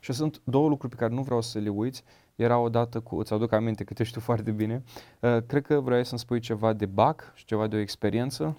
Și 0.00 0.12
sunt 0.12 0.40
două 0.44 0.68
lucruri 0.68 0.94
pe 0.96 1.00
care 1.00 1.14
nu 1.14 1.22
vreau 1.22 1.40
să 1.40 1.58
le 1.58 1.68
uiți. 1.68 2.04
Era 2.34 2.58
odată 2.58 3.00
cu, 3.00 3.16
îți 3.16 3.32
aduc 3.32 3.52
aminte 3.52 3.84
că 3.84 3.92
te 3.92 4.02
știu 4.04 4.20
foarte 4.20 4.50
bine. 4.50 4.82
Uh, 5.20 5.36
cred 5.46 5.66
că 5.66 5.80
vrei 5.80 6.04
să-mi 6.04 6.20
spui 6.20 6.40
ceva 6.40 6.72
de 6.72 6.86
BAC 6.86 7.32
și 7.34 7.44
ceva 7.44 7.66
de 7.66 7.76
o 7.76 7.78
experiență. 7.78 8.58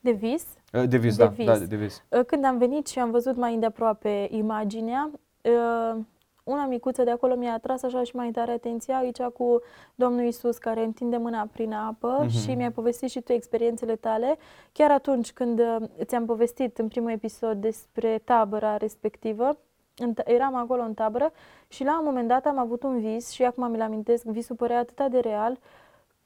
De 0.00 0.12
vis, 0.12 0.44
Uh, 0.72 0.88
de 0.88 0.96
vis, 0.96 1.16
De 1.16 1.24
da, 1.24 1.28
vis. 1.30 1.46
da, 1.46 1.58
de 1.58 1.76
vis. 1.76 2.04
Uh, 2.08 2.24
Când 2.26 2.44
am 2.44 2.58
venit 2.58 2.86
și 2.86 2.98
am 2.98 3.10
văzut 3.10 3.36
mai 3.36 3.54
îndeaproape 3.54 4.28
imaginea, 4.30 5.10
uh, 5.42 6.00
una 6.44 6.66
micuță 6.66 7.02
de 7.04 7.10
acolo 7.10 7.34
mi-a 7.34 7.52
atras 7.52 7.82
așa 7.82 8.02
și 8.02 8.16
mai 8.16 8.30
tare 8.30 8.50
atenția 8.50 8.96
aici 8.96 9.20
cu 9.22 9.60
Domnul 9.94 10.24
Isus 10.24 10.58
care 10.58 10.82
întinde 10.84 11.16
mâna 11.16 11.48
prin 11.52 11.72
apă 11.72 12.18
Mhm. 12.20 12.28
și 12.28 12.54
mi-ai 12.54 12.70
povestit 12.72 13.10
și 13.10 13.20
tu 13.20 13.32
experiențele 13.32 13.96
tale. 13.96 14.36
Chiar 14.72 14.90
atunci 14.90 15.32
când 15.32 15.58
uh, 15.58 15.76
ți-am 16.02 16.24
povestit 16.26 16.78
în 16.78 16.88
primul 16.88 17.10
episod 17.10 17.60
despre 17.60 18.18
tabăra 18.24 18.76
respectivă, 18.76 19.56
în 19.96 20.14
ta- 20.14 20.24
eram 20.24 20.54
acolo 20.54 20.82
în 20.82 20.94
tabără 20.94 21.32
și 21.68 21.84
la 21.84 21.98
un 21.98 22.04
moment 22.04 22.28
dat 22.28 22.46
am 22.46 22.58
avut 22.58 22.82
un 22.82 23.00
vis 23.00 23.30
și 23.30 23.44
acum 23.44 23.70
mi-l 23.70 23.80
amintesc, 23.80 24.24
visul 24.24 24.56
părea 24.56 24.78
atât 24.78 25.08
de 25.10 25.18
real 25.18 25.58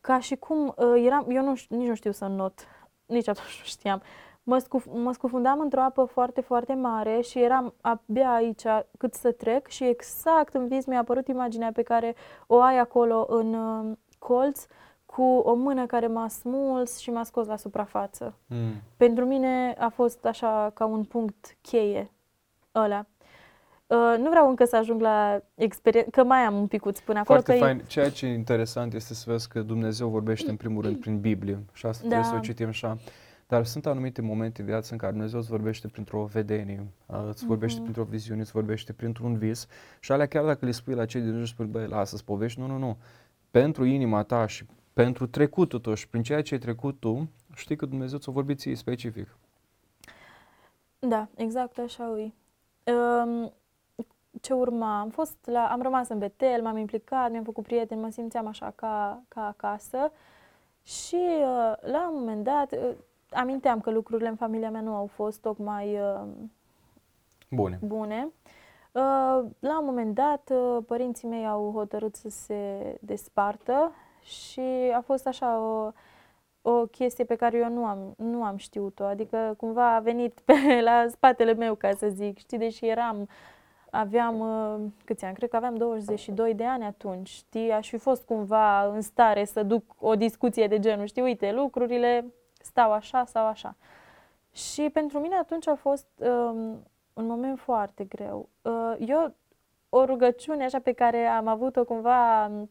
ca 0.01 0.19
și 0.21 0.37
cum 0.37 0.75
uh, 0.77 1.03
eram, 1.05 1.27
eu 1.31 1.43
nu, 1.45 1.55
ș- 1.57 1.69
nici 1.69 1.89
nu 1.89 1.95
știu 1.95 2.11
să 2.13 2.27
not, 2.27 2.53
nici 3.07 3.29
atunci 3.29 3.59
nu 3.61 3.65
știam. 3.65 4.03
Mă, 4.49 4.59
scuf, 4.59 4.87
mă 4.93 5.13
scufundam 5.13 5.61
într-o 5.61 5.81
apă 5.81 6.05
foarte, 6.05 6.41
foarte 6.41 6.75
mare 6.75 7.21
și 7.21 7.43
eram 7.43 7.75
abia 7.81 8.33
aici 8.33 8.63
cât 8.99 9.15
să 9.15 9.33
trec 9.33 9.67
și 9.67 9.85
exact 9.85 10.55
în 10.55 10.69
vis 10.69 10.85
mi-a 10.85 10.99
apărut 10.99 11.29
imaginea 11.29 11.71
pe 11.73 11.83
care 11.83 12.15
o 12.47 12.61
ai 12.61 12.79
acolo 12.79 13.27
în 13.29 13.55
uh, 13.55 13.97
colț 14.19 14.67
cu 15.07 15.23
o 15.23 15.55
mână 15.55 15.87
care 15.87 16.07
m-a 16.07 16.29
smuls 16.29 16.99
și 16.99 17.11
m-a 17.11 17.25
scos 17.25 17.47
la 17.47 17.57
suprafață. 17.57 18.35
Mm. 18.47 18.73
Pentru 18.97 19.25
mine 19.25 19.75
a 19.79 19.89
fost 19.89 20.25
așa 20.25 20.71
ca 20.75 20.85
un 20.85 21.05
punct 21.05 21.57
cheie 21.61 22.11
ăla. 22.75 23.07
Uh, 23.87 24.15
nu 24.19 24.29
vreau 24.29 24.49
încă 24.49 24.65
să 24.65 24.77
ajung 24.77 25.01
la 25.01 25.41
experiență, 25.55 26.11
că 26.11 26.25
mai 26.25 26.41
am 26.41 26.55
un 26.55 26.67
picuț 26.67 26.99
până 26.99 27.19
acolo. 27.19 27.41
Foarte 27.41 27.59
că 27.59 27.65
e- 27.65 27.69
fain. 27.69 27.85
Ceea 27.87 28.11
ce 28.11 28.27
e 28.27 28.33
interesant 28.33 28.95
este 28.95 29.15
să 29.15 29.25
vezi 29.31 29.49
că 29.49 29.61
Dumnezeu 29.61 30.09
vorbește 30.09 30.51
în 30.51 30.57
primul 30.57 30.83
rând 30.83 31.01
prin 31.01 31.21
Biblie 31.21 31.59
și 31.73 31.87
asta 31.87 32.03
trebuie 32.07 32.25
să 32.27 32.33
o 32.33 32.37
Da. 32.37 32.41
citim 32.43 32.69
așa. 32.69 32.97
Dar 33.49 33.65
sunt 33.65 33.87
anumite 33.87 34.23
momente 34.23 34.61
în 34.61 34.67
viață 34.67 34.93
în 34.93 34.99
care 34.99 35.13
Dumnezeu 35.13 35.39
îți 35.39 35.49
vorbește 35.49 35.89
printr-o 35.89 36.25
vedenie, 36.25 36.87
uh, 37.07 37.25
îți 37.29 37.47
vorbește 37.47 37.81
Mhm. 37.81 37.83
printr-o 37.83 38.11
viziune, 38.11 38.41
îți 38.41 38.51
vorbește 38.53 38.93
printr-un 38.93 39.39
vis 39.39 39.67
și 40.01 40.13
alea 40.13 40.27
chiar 40.27 40.45
dacă 40.45 40.65
le 40.65 40.71
spui 40.71 40.95
la 40.95 41.05
cei 41.07 41.21
din 41.21 41.37
jur, 41.37 41.47
spui, 41.47 41.67
băi, 41.67 41.87
lasă-ți 41.87 42.25
povești, 42.25 42.61
nu, 42.61 42.67
nu, 42.67 42.77
nu. 42.79 42.97
Pentru 43.51 43.85
inima 43.85 44.23
ta 44.23 44.47
și 44.47 44.65
pentru 44.93 45.27
trecutul 45.27 45.79
tău 45.79 45.95
și 45.95 46.09
prin 46.09 46.23
ceea 46.23 46.43
ce 46.43 46.55
ai 46.55 46.61
trecut 46.61 47.01
tu, 47.01 47.29
știi 47.55 47.77
că 47.77 47.87
Dumnezeu 47.87 48.19
ți-a 48.19 48.33
vorbit 48.33 48.59
ție 48.59 48.75
specific. 48.75 49.37
Da, 50.99 51.29
exact 51.37 51.79
așa 51.79 52.19
e. 52.19 52.33
Um, 52.93 53.53
ce 54.41 54.53
urma? 54.53 55.01
Am 55.01 55.09
fost 55.11 55.37
la, 55.45 55.69
am 55.71 55.83
rămas 55.83 56.09
în 56.09 56.19
Betel, 56.19 56.63
m-am 56.63 56.77
implicat, 56.77 57.31
mi-am 57.31 57.45
făcut 57.45 57.65
prieteni, 57.65 58.01
mă 58.01 58.11
simțeam 58.11 58.47
așa 58.47 58.73
ca, 58.75 59.23
ca 59.29 59.47
acasă 59.47 60.13
și 60.83 61.17
uh, 61.17 61.73
la 61.81 62.11
un 62.11 62.19
moment 62.19 62.45
dat 62.45 62.73
uh, 62.73 62.95
aminteam 63.31 63.81
că 63.81 63.91
lucrurile 63.91 64.29
în 64.29 64.37
familia 64.37 64.71
mea 64.71 64.81
nu 64.81 64.95
au 64.95 65.07
fost 65.07 65.41
tocmai 65.41 65.99
uh, 65.99 66.21
Bune. 67.51 67.79
bune. 67.83 68.29
Uh, 68.93 69.45
la 69.59 69.79
un 69.79 69.85
moment 69.85 70.15
dat, 70.15 70.51
uh, 70.53 70.85
părinții 70.87 71.29
mei 71.29 71.47
au 71.47 71.73
hotărât 71.75 72.15
să 72.15 72.29
se 72.29 72.97
despartă 73.01 73.93
și 74.23 74.61
a 74.95 75.01
fost 75.01 75.27
așa 75.27 75.59
o, 75.61 75.93
o 76.63 76.87
chestie 76.87 77.25
pe 77.25 77.35
care 77.35 77.59
eu 77.59 77.71
nu 77.71 77.85
am, 77.85 78.15
nu 78.17 78.45
am 78.45 78.57
știut-o. 78.57 79.05
Adică 79.05 79.55
cumva 79.57 79.95
a 79.95 80.01
venit 80.01 80.41
pe 80.45 80.55
la 80.89 81.07
spatele 81.11 81.55
meu, 81.55 81.75
ca 81.75 81.91
să 81.95 82.09
zic, 82.09 82.39
știi, 82.39 82.59
deși 82.59 82.87
eram, 82.87 83.29
aveam, 83.91 84.41
uh, 84.41 84.91
câți 85.05 85.25
ani? 85.25 85.35
Cred 85.35 85.49
că 85.49 85.57
aveam 85.57 85.75
22 85.75 86.55
de 86.55 86.65
ani 86.65 86.85
atunci, 86.85 87.29
știi? 87.29 87.71
Aș 87.71 87.89
fi 87.89 87.97
fost 87.97 88.25
cumva 88.25 88.87
în 88.87 89.01
stare 89.01 89.45
să 89.45 89.63
duc 89.63 89.83
o 90.01 90.15
discuție 90.15 90.67
de 90.67 90.79
genul, 90.79 91.07
știi, 91.07 91.23
uite, 91.23 91.53
lucrurile 91.53 92.25
stau 92.59 92.93
așa 92.93 93.25
sau 93.25 93.47
așa. 93.47 93.77
Și 94.53 94.91
pentru 94.91 95.19
mine 95.19 95.35
atunci 95.37 95.67
a 95.67 95.75
fost 95.75 96.09
um, 96.17 96.87
un 97.13 97.27
moment 97.27 97.59
foarte 97.59 98.05
greu. 98.05 98.49
Uh, 98.63 98.97
eu, 98.99 99.35
o 99.89 100.05
rugăciune 100.05 100.65
așa 100.65 100.79
pe 100.79 100.93
care 100.93 101.27
am 101.27 101.47
avut-o 101.47 101.85
cumva 101.85 102.45
în 102.45 102.69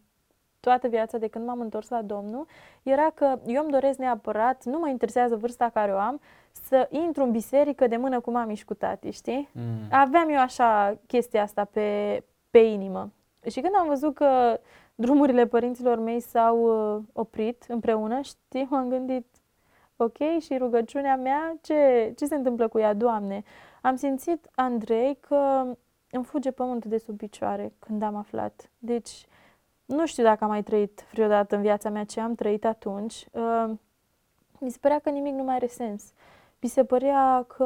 toată 0.60 0.88
viața 0.88 1.18
de 1.18 1.28
când 1.28 1.46
m-am 1.46 1.60
întors 1.60 1.90
la 1.90 2.02
Domnul, 2.02 2.46
era 2.84 3.10
că 3.10 3.40
eu 3.46 3.62
îmi 3.62 3.72
doresc 3.72 3.98
neapărat, 3.98 4.64
nu 4.64 4.80
mă 4.80 4.90
interesează 4.90 5.36
vârsta 5.36 5.70
care 5.70 5.94
o 5.94 5.98
am, 5.98 6.20
să 6.52 6.88
intru 6.92 7.24
în 7.24 7.32
biserică 7.32 7.88
de 7.88 7.98
mână 7.98 8.20
cu 8.20 8.32
mami 8.32 8.56
și 8.56 8.66
cu 8.66 8.74
tati, 8.74 9.12
știi? 9.12 9.50
Mm. 9.52 9.62
Aveam 9.92 10.30
eu 10.30 10.40
așa 10.40 10.98
chestia 11.08 11.42
asta 11.42 11.66
pe, 11.66 12.24
pe 12.50 12.58
inimă. 12.58 13.12
Și 13.50 13.62
când 13.62 13.74
am 13.80 13.88
văzut 13.88 14.16
că 14.16 14.60
drumurile 14.96 15.46
părinților 15.46 16.00
mei 16.00 16.20
s-au 16.20 16.58
uh, 16.96 17.04
oprit 17.14 17.66
împreună, 17.68 18.22
știi, 18.22 18.68
m-am 18.70 18.90
gândit, 18.90 19.26
ok, 19.98 20.40
și 20.40 20.58
rugăciunea 20.58 21.16
mea, 21.16 21.58
ce, 21.62 22.14
ce 22.16 22.26
se 22.26 22.36
întâmplă 22.36 22.68
cu 22.68 22.80
ea, 22.80 22.94
Doamne? 22.94 23.44
Am 23.82 23.96
simțit, 23.96 24.48
Andrei, 24.56 25.18
că 25.20 25.66
îmi 26.12 26.24
fuge 26.24 26.52
pământul 26.52 26.90
de 26.90 26.98
sub 26.98 27.18
picioare 27.18 27.74
când 27.80 28.02
am 28.02 28.16
aflat. 28.16 28.70
Deci, 28.78 29.28
nu 29.86 30.06
știu 30.06 30.24
dacă 30.24 30.44
am 30.44 30.50
mai 30.50 30.64
trăit 30.64 31.06
vreodată 31.12 31.56
în 31.56 31.62
viața 31.62 31.90
mea 31.90 32.04
ce 32.04 32.20
am 32.20 32.36
trăit 32.36 32.66
atunci. 32.66 33.28
Uh, 33.32 33.72
mi 34.60 34.70
se 34.72 34.78
părea 34.82 35.00
că 35.00 35.10
nimic 35.10 35.34
nu 35.34 35.44
mai 35.44 35.56
are 35.56 35.68
sens. 35.68 36.14
Mi 36.62 36.70
se 36.70 36.84
părea 36.84 37.46
că 37.48 37.64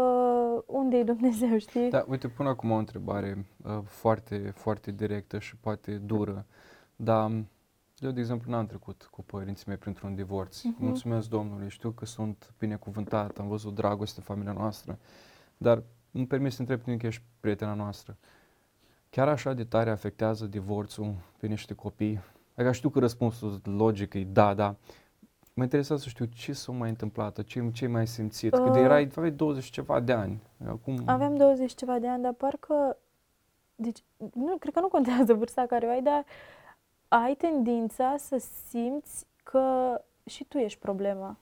unde 0.66 0.98
e 0.98 1.04
Dumnezeu, 1.04 1.58
știi? 1.68 1.90
Da, 1.90 2.06
uite, 2.08 2.28
pun 2.28 2.48
acum 2.48 2.72
o 2.72 2.76
întrebare 2.76 3.46
uh, 3.66 3.80
foarte, 3.86 4.52
foarte 4.56 4.92
directă 4.92 5.40
și 5.40 5.56
poate 5.56 5.92
dură, 5.92 6.46
dar 6.96 7.32
eu, 8.02 8.12
de 8.12 8.20
exemplu, 8.20 8.52
n-am 8.52 8.66
trecut 8.66 9.08
cu 9.12 9.24
părinții 9.24 9.66
mei 9.68 9.78
printr-un 9.78 10.16
divorț. 10.16 10.62
Mhm. 10.62 10.76
Mulțumesc 10.80 11.30
Domnului, 11.30 11.70
știu 11.70 11.90
că 11.90 12.06
sunt 12.06 12.54
binecuvântat, 12.60 13.38
am 13.38 13.48
văzut 13.48 13.76
dragoste 13.76 14.20
în 14.20 14.24
familia 14.26 14.52
noastră, 14.52 14.98
dar 15.58 15.84
îmi 16.12 16.28
permis 16.28 16.54
să 16.56 16.62
întreb 16.62 16.82
tine 16.82 16.98
că 16.98 17.06
ești 17.06 17.22
prietena 17.40 17.74
noastră. 17.74 18.18
Chiar 19.10 19.28
așa 19.28 19.54
de 19.54 19.64
tare 19.64 19.90
afectează 19.90 20.46
divorțul 20.46 21.14
pe 21.38 21.48
niște 21.48 21.74
copii? 21.74 22.22
Adică 22.56 22.74
știu 22.74 22.90
că 22.90 23.00
răspunsul 23.00 23.62
logic 23.64 24.14
e 24.14 24.24
da, 24.24 24.54
da. 24.54 24.76
Mă 25.54 25.64
interesează 25.64 26.02
să 26.02 26.10
știu 26.10 26.26
ce 26.26 26.54
s-a 26.54 26.72
mai 26.72 26.90
întâmplat, 26.90 27.44
ce, 27.44 27.70
ce 27.74 27.86
ai 27.86 27.92
mai 27.92 28.08
simțit, 28.08 28.52
că 28.52 28.70
de 28.70 28.80
Uh. 28.80 28.86
erai, 28.86 29.10
aveai 29.16 29.32
20 29.32 29.64
și 29.64 29.72
ceva 29.72 30.00
de 30.00 30.12
ani. 30.12 30.42
Acum... 30.68 31.02
Aveam 31.06 31.38
20 31.38 31.70
și 31.70 31.76
ceva 31.76 32.00
de 32.00 32.08
ani, 32.08 32.24
dar 32.24 32.34
parcă... 32.34 32.98
Deci, 33.76 34.04
nu, 34.34 34.58
cred 34.60 34.74
că 34.74 34.80
nu 34.80 34.88
contează 34.88 35.34
vârsta 35.34 35.66
care 35.68 35.86
o 35.86 35.90
ai, 35.90 36.02
dar 36.02 36.26
ai 37.14 37.36
tendința 37.36 38.16
să 38.18 38.44
simți 38.70 39.26
că 39.44 39.62
și 40.26 40.44
tu 40.44 40.58
ești 40.58 40.80
problema. 40.80 41.38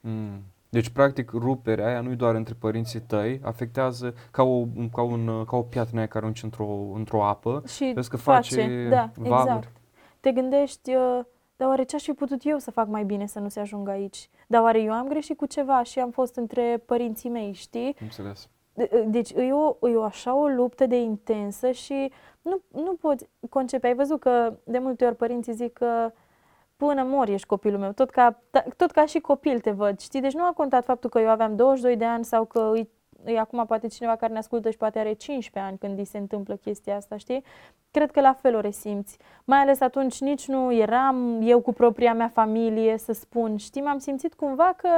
Mm. 0.00 0.42
Deci, 0.68 0.88
practic, 0.88 1.30
ruperea 1.30 1.86
aia 1.86 2.00
nu-i 2.00 2.16
doar 2.16 2.34
între 2.34 2.54
părinții 2.58 3.00
tăi, 3.00 3.40
afectează 3.44 4.14
ca 4.30 4.42
o, 4.42 4.64
ca 4.92 5.02
un, 5.02 5.44
ca 5.44 5.56
o 5.56 5.62
piatră 5.62 5.96
aia 5.96 6.06
care 6.06 6.24
arunci 6.24 6.42
într-o, 6.42 6.68
într-o 6.94 7.24
apă. 7.24 7.62
Și 7.66 7.92
Vezi 7.94 8.10
că 8.10 8.16
face, 8.16 8.54
face 8.54 8.88
da, 8.90 9.10
valuri. 9.16 9.48
exact. 9.48 9.72
Te 10.20 10.32
gândești, 10.32 10.94
uh, 10.94 11.20
dar 11.56 11.68
oare 11.68 11.82
ce 11.82 11.96
aș 11.96 12.02
fi 12.02 12.12
putut 12.12 12.40
eu 12.44 12.58
să 12.58 12.70
fac 12.70 12.88
mai 12.88 13.04
bine 13.04 13.26
să 13.26 13.38
nu 13.38 13.48
se 13.48 13.60
ajungă 13.60 13.90
aici? 13.90 14.28
Dar 14.46 14.62
oare 14.62 14.80
eu 14.82 14.92
am 14.92 15.08
greșit 15.08 15.36
cu 15.36 15.46
ceva 15.46 15.82
și 15.82 15.98
am 15.98 16.10
fost 16.10 16.36
între 16.36 16.82
părinții 16.86 17.30
mei, 17.30 17.52
știi? 17.52 17.96
Înțeles. 18.00 18.48
De- 18.74 19.04
Deci 19.06 19.30
e 19.30 19.52
o, 19.52 19.88
e 19.88 19.96
o 19.96 20.02
așa 20.02 20.34
o 20.34 20.46
luptă 20.46 20.86
de 20.86 20.96
intensă 21.00 21.70
și 21.70 22.12
nu, 22.42 22.60
nu 22.68 22.94
poți 23.00 23.28
concepe. 23.50 23.86
Ai 23.86 23.94
văzut 23.94 24.20
că 24.20 24.54
de 24.64 24.78
multe 24.78 25.04
ori 25.04 25.16
părinții 25.16 25.52
zic 25.52 25.72
că 25.72 26.12
până 26.76 27.02
mor 27.02 27.28
ești 27.28 27.46
copilul 27.46 27.78
meu, 27.78 27.92
tot 27.92 28.10
ca, 28.10 28.42
ta- 28.50 28.66
tot 28.76 28.90
ca 28.90 29.06
și 29.06 29.18
copil 29.20 29.60
te 29.60 29.70
văd, 29.70 29.98
știi? 30.00 30.20
Deci 30.20 30.32
nu 30.34 30.44
a 30.44 30.52
contat 30.52 30.84
faptul 30.84 31.10
că 31.10 31.18
eu 31.20 31.28
aveam 31.28 31.56
22 31.56 31.96
de 31.96 32.04
ani 32.04 32.24
sau 32.24 32.44
că 32.44 32.70
îi, 32.72 32.88
îi 33.24 33.38
acum 33.38 33.64
poate 33.66 33.86
cineva 33.86 34.16
care 34.16 34.32
ne 34.32 34.38
ascultă 34.38 34.70
și 34.70 34.76
poate 34.76 34.98
are 34.98 35.12
15 35.12 35.70
ani 35.70 35.78
când 35.78 35.98
îi 35.98 36.04
se 36.04 36.18
întâmplă 36.18 36.54
chestia 36.56 36.96
asta, 36.96 37.16
știi? 37.16 37.44
Cred 37.90 38.10
că 38.10 38.20
la 38.20 38.32
fel 38.32 38.54
o 38.56 38.60
resimți. 38.60 39.18
Mai 39.44 39.58
ales 39.58 39.80
atunci 39.80 40.20
nici 40.20 40.48
nu 40.48 40.72
eram 40.72 41.38
eu 41.42 41.60
cu 41.60 41.72
propria 41.72 42.14
mea 42.14 42.28
familie 42.28 42.98
să 42.98 43.12
spun, 43.12 43.56
știi? 43.56 43.82
M-am 43.82 43.98
simțit 43.98 44.34
cumva 44.34 44.74
că 44.76 44.88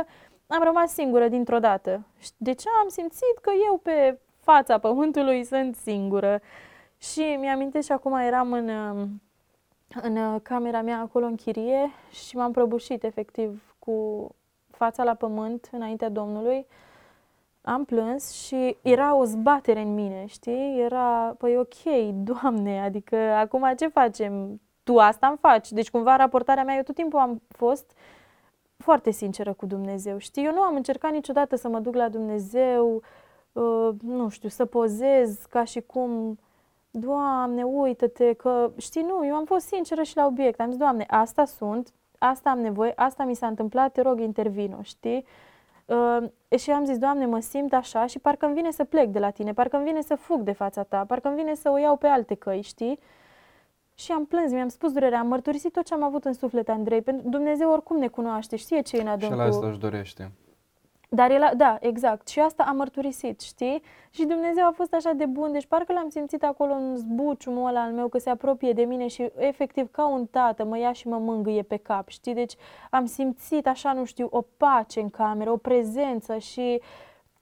am 0.47 0.63
rămas 0.63 0.93
singură 0.93 1.29
dintr-o 1.29 1.59
dată. 1.59 2.07
Și 2.19 2.31
De 2.37 2.53
ce 2.53 2.69
am 2.83 2.89
simțit 2.89 3.39
că 3.41 3.51
eu 3.67 3.77
pe 3.77 4.19
fața 4.41 4.79
pământului 4.79 5.45
sunt 5.45 5.77
singură? 5.77 6.41
Și 6.99 7.37
mi-amintesc 7.41 7.87
și 7.87 7.93
acum 7.93 8.15
eram 8.15 8.53
în, 8.53 8.69
um, 8.69 9.23
în 10.03 10.17
uh, 10.17 10.41
camera 10.43 10.83
mea 10.83 10.99
acolo 10.99 11.27
în 11.27 11.35
chirie 11.35 11.91
și 12.11 12.37
m-am 12.37 12.53
prăbușit 12.53 13.05
efectiv 13.05 13.75
cu 13.79 14.29
fața 14.71 15.05
la 15.05 15.15
pământ 15.15 15.69
înaintea 15.73 16.09
Domnului. 16.09 16.67
am 17.63 17.85
plâns 17.85 18.31
și 18.31 18.77
era 18.83 19.15
o 19.15 19.25
zbatere 19.25 19.81
în 19.81 19.95
mine, 19.95 20.25
știi? 20.27 20.81
Era, 20.81 21.35
păi 21.39 21.57
ok, 21.57 22.13
Doamne, 22.13 22.83
adică 22.83 23.17
acum 23.17 23.73
ce 23.77 23.89
facem? 23.89 24.61
Tu 24.83 24.99
asta 24.99 25.27
îmi 25.27 25.39
faci. 25.41 25.73
Deci 25.73 25.91
cumva 25.91 26.17
raportarea 26.17 26.65
mea, 26.65 26.77
eu 26.77 26.83
tot 26.83 26.95
timpul 26.95 27.19
am 27.19 27.43
fost 27.49 27.93
foarte 28.85 29.11
sinceră 29.11 29.53
cu 29.53 29.67
Dumnezeu, 29.67 30.19
știi? 30.19 30.45
Eu 30.45 30.53
nu 30.53 30.61
am 30.61 30.75
încercat 30.75 31.13
niciodată 31.13 31.57
să 31.57 31.69
mă 31.69 31.79
duc 31.79 31.95
la 31.95 32.09
Dumnezeu, 32.09 33.03
uh, 33.53 33.89
nu 34.03 34.29
știu, 34.29 34.49
să 34.49 34.65
pozez 34.65 35.39
ca 35.51 35.65
și 35.65 35.81
cum, 35.81 36.39
Doamne, 36.91 37.63
uită-te 37.63 38.33
că, 38.33 38.71
știi, 38.77 39.03
nu, 39.03 39.27
eu 39.27 39.35
am 39.35 39.45
fost 39.45 39.67
sinceră 39.67 40.03
și 40.03 40.17
la 40.17 40.27
obiect. 40.27 40.61
Am 40.61 40.69
zis, 40.69 40.79
Doamne, 40.79 41.07
asta 41.09 41.45
sunt, 41.45 41.93
asta 42.19 42.51
am 42.51 42.59
nevoie, 42.59 42.93
asta 42.97 43.25
mi 43.25 43.35
s-a 43.35 43.47
întâmplat, 43.47 43.93
te 43.93 44.01
rog, 44.01 44.21
intervino, 44.21 44.83
știi? 44.83 45.25
Uh, 45.87 46.59
și 46.59 46.71
am 46.71 46.85
zis, 46.85 46.99
Doamne, 46.99 47.27
mă 47.27 47.41
simt 47.41 47.73
așa 47.73 48.07
și 48.07 48.19
parcă 48.19 48.47
îmi 48.47 48.55
vine 48.55 48.71
să 48.71 48.85
plec 48.85 49.09
de 49.09 49.19
la 49.19 49.31
tine, 49.31 49.53
parcă 49.53 49.77
îmi 49.77 49.85
vine 49.85 50.01
să 50.01 50.15
fug 50.15 50.41
de 50.41 50.53
fața 50.53 50.83
ta, 50.83 51.05
parcă 51.05 51.29
îmi 51.29 51.37
vine 51.37 51.55
să 51.55 51.71
o 51.71 51.79
iau 51.79 51.97
pe 51.97 52.07
alte 52.07 52.35
căi, 52.35 52.63
știi? 52.63 52.99
Și 53.95 54.13
am 54.13 54.27
plâns, 54.27 54.53
mi-am 54.53 54.69
spus 54.69 54.93
durerea, 54.93 55.19
am 55.19 55.27
mărturisit 55.27 55.73
tot 55.73 55.85
ce 55.85 55.95
am 55.95 56.03
avut 56.03 56.25
în 56.25 56.33
suflet, 56.33 56.69
Andrei, 56.69 57.03
pentru 57.03 57.29
Dumnezeu 57.29 57.71
oricum 57.71 57.97
ne 57.97 58.09
cunoaște, 58.09 58.57
știe 58.57 58.81
ce 58.81 58.97
e 58.97 59.01
în 59.01 59.07
adâncul. 59.07 59.37
Și 59.37 59.43
la 59.43 59.49
asta 59.49 59.67
își 59.67 59.79
dorește. 59.79 60.31
Dar 61.09 61.31
el, 61.31 61.43
a, 61.43 61.55
da, 61.55 61.77
exact. 61.81 62.29
Și 62.29 62.41
asta 62.41 62.65
am 62.69 62.77
mărturisit, 62.77 63.41
știi? 63.41 63.83
Și 64.11 64.25
Dumnezeu 64.25 64.67
a 64.67 64.73
fost 64.75 64.95
așa 64.95 65.13
de 65.13 65.27
bun, 65.27 65.53
deci 65.53 65.67
parcă 65.67 65.93
l-am 65.93 66.09
simțit 66.09 66.45
acolo 66.45 66.73
în 66.73 66.97
zbuciumul 66.97 67.69
ăla 67.69 67.83
al 67.83 67.93
meu, 67.93 68.09
că 68.09 68.19
se 68.19 68.31
apropie 68.31 68.73
de 68.73 68.83
mine 68.83 69.07
și 69.07 69.31
efectiv 69.37 69.91
ca 69.91 70.07
un 70.07 70.27
tată 70.27 70.65
mă 70.65 70.79
ia 70.79 70.93
și 70.93 71.09
mă 71.09 71.19
mângâie 71.19 71.63
pe 71.63 71.77
cap, 71.77 72.09
știi? 72.09 72.35
Deci 72.35 72.55
am 72.91 73.07
simțit 73.07 73.67
așa, 73.67 73.93
nu 73.93 74.05
știu, 74.05 74.29
o 74.31 74.41
pace 74.57 75.01
în 75.01 75.11
cameră, 75.11 75.51
o 75.51 75.57
prezență 75.57 76.39
și 76.39 76.81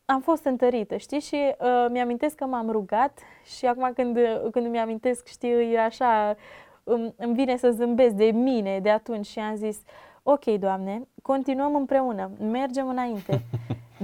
am 0.05 0.21
fost 0.21 0.45
întărită, 0.45 0.97
știi? 0.97 1.21
Și 1.21 1.37
uh, 1.37 1.87
mi-amintesc 1.91 2.35
că 2.35 2.45
m-am 2.45 2.71
rugat 2.71 3.19
și 3.57 3.67
acum 3.67 3.93
când, 3.95 4.19
când 4.51 4.67
mi-amintesc, 4.67 5.27
știi, 5.27 5.73
e 5.73 5.81
așa, 5.81 6.37
îmi, 6.85 7.15
îmi 7.17 7.35
vine 7.35 7.57
să 7.57 7.71
zâmbesc 7.71 8.15
de 8.15 8.25
mine 8.25 8.81
de 8.81 8.91
atunci 8.91 9.27
și 9.27 9.39
am 9.39 9.55
zis, 9.55 9.83
ok, 10.23 10.45
Doamne, 10.45 11.09
continuăm 11.23 11.75
împreună, 11.75 12.31
mergem 12.41 12.89
înainte. 12.89 13.43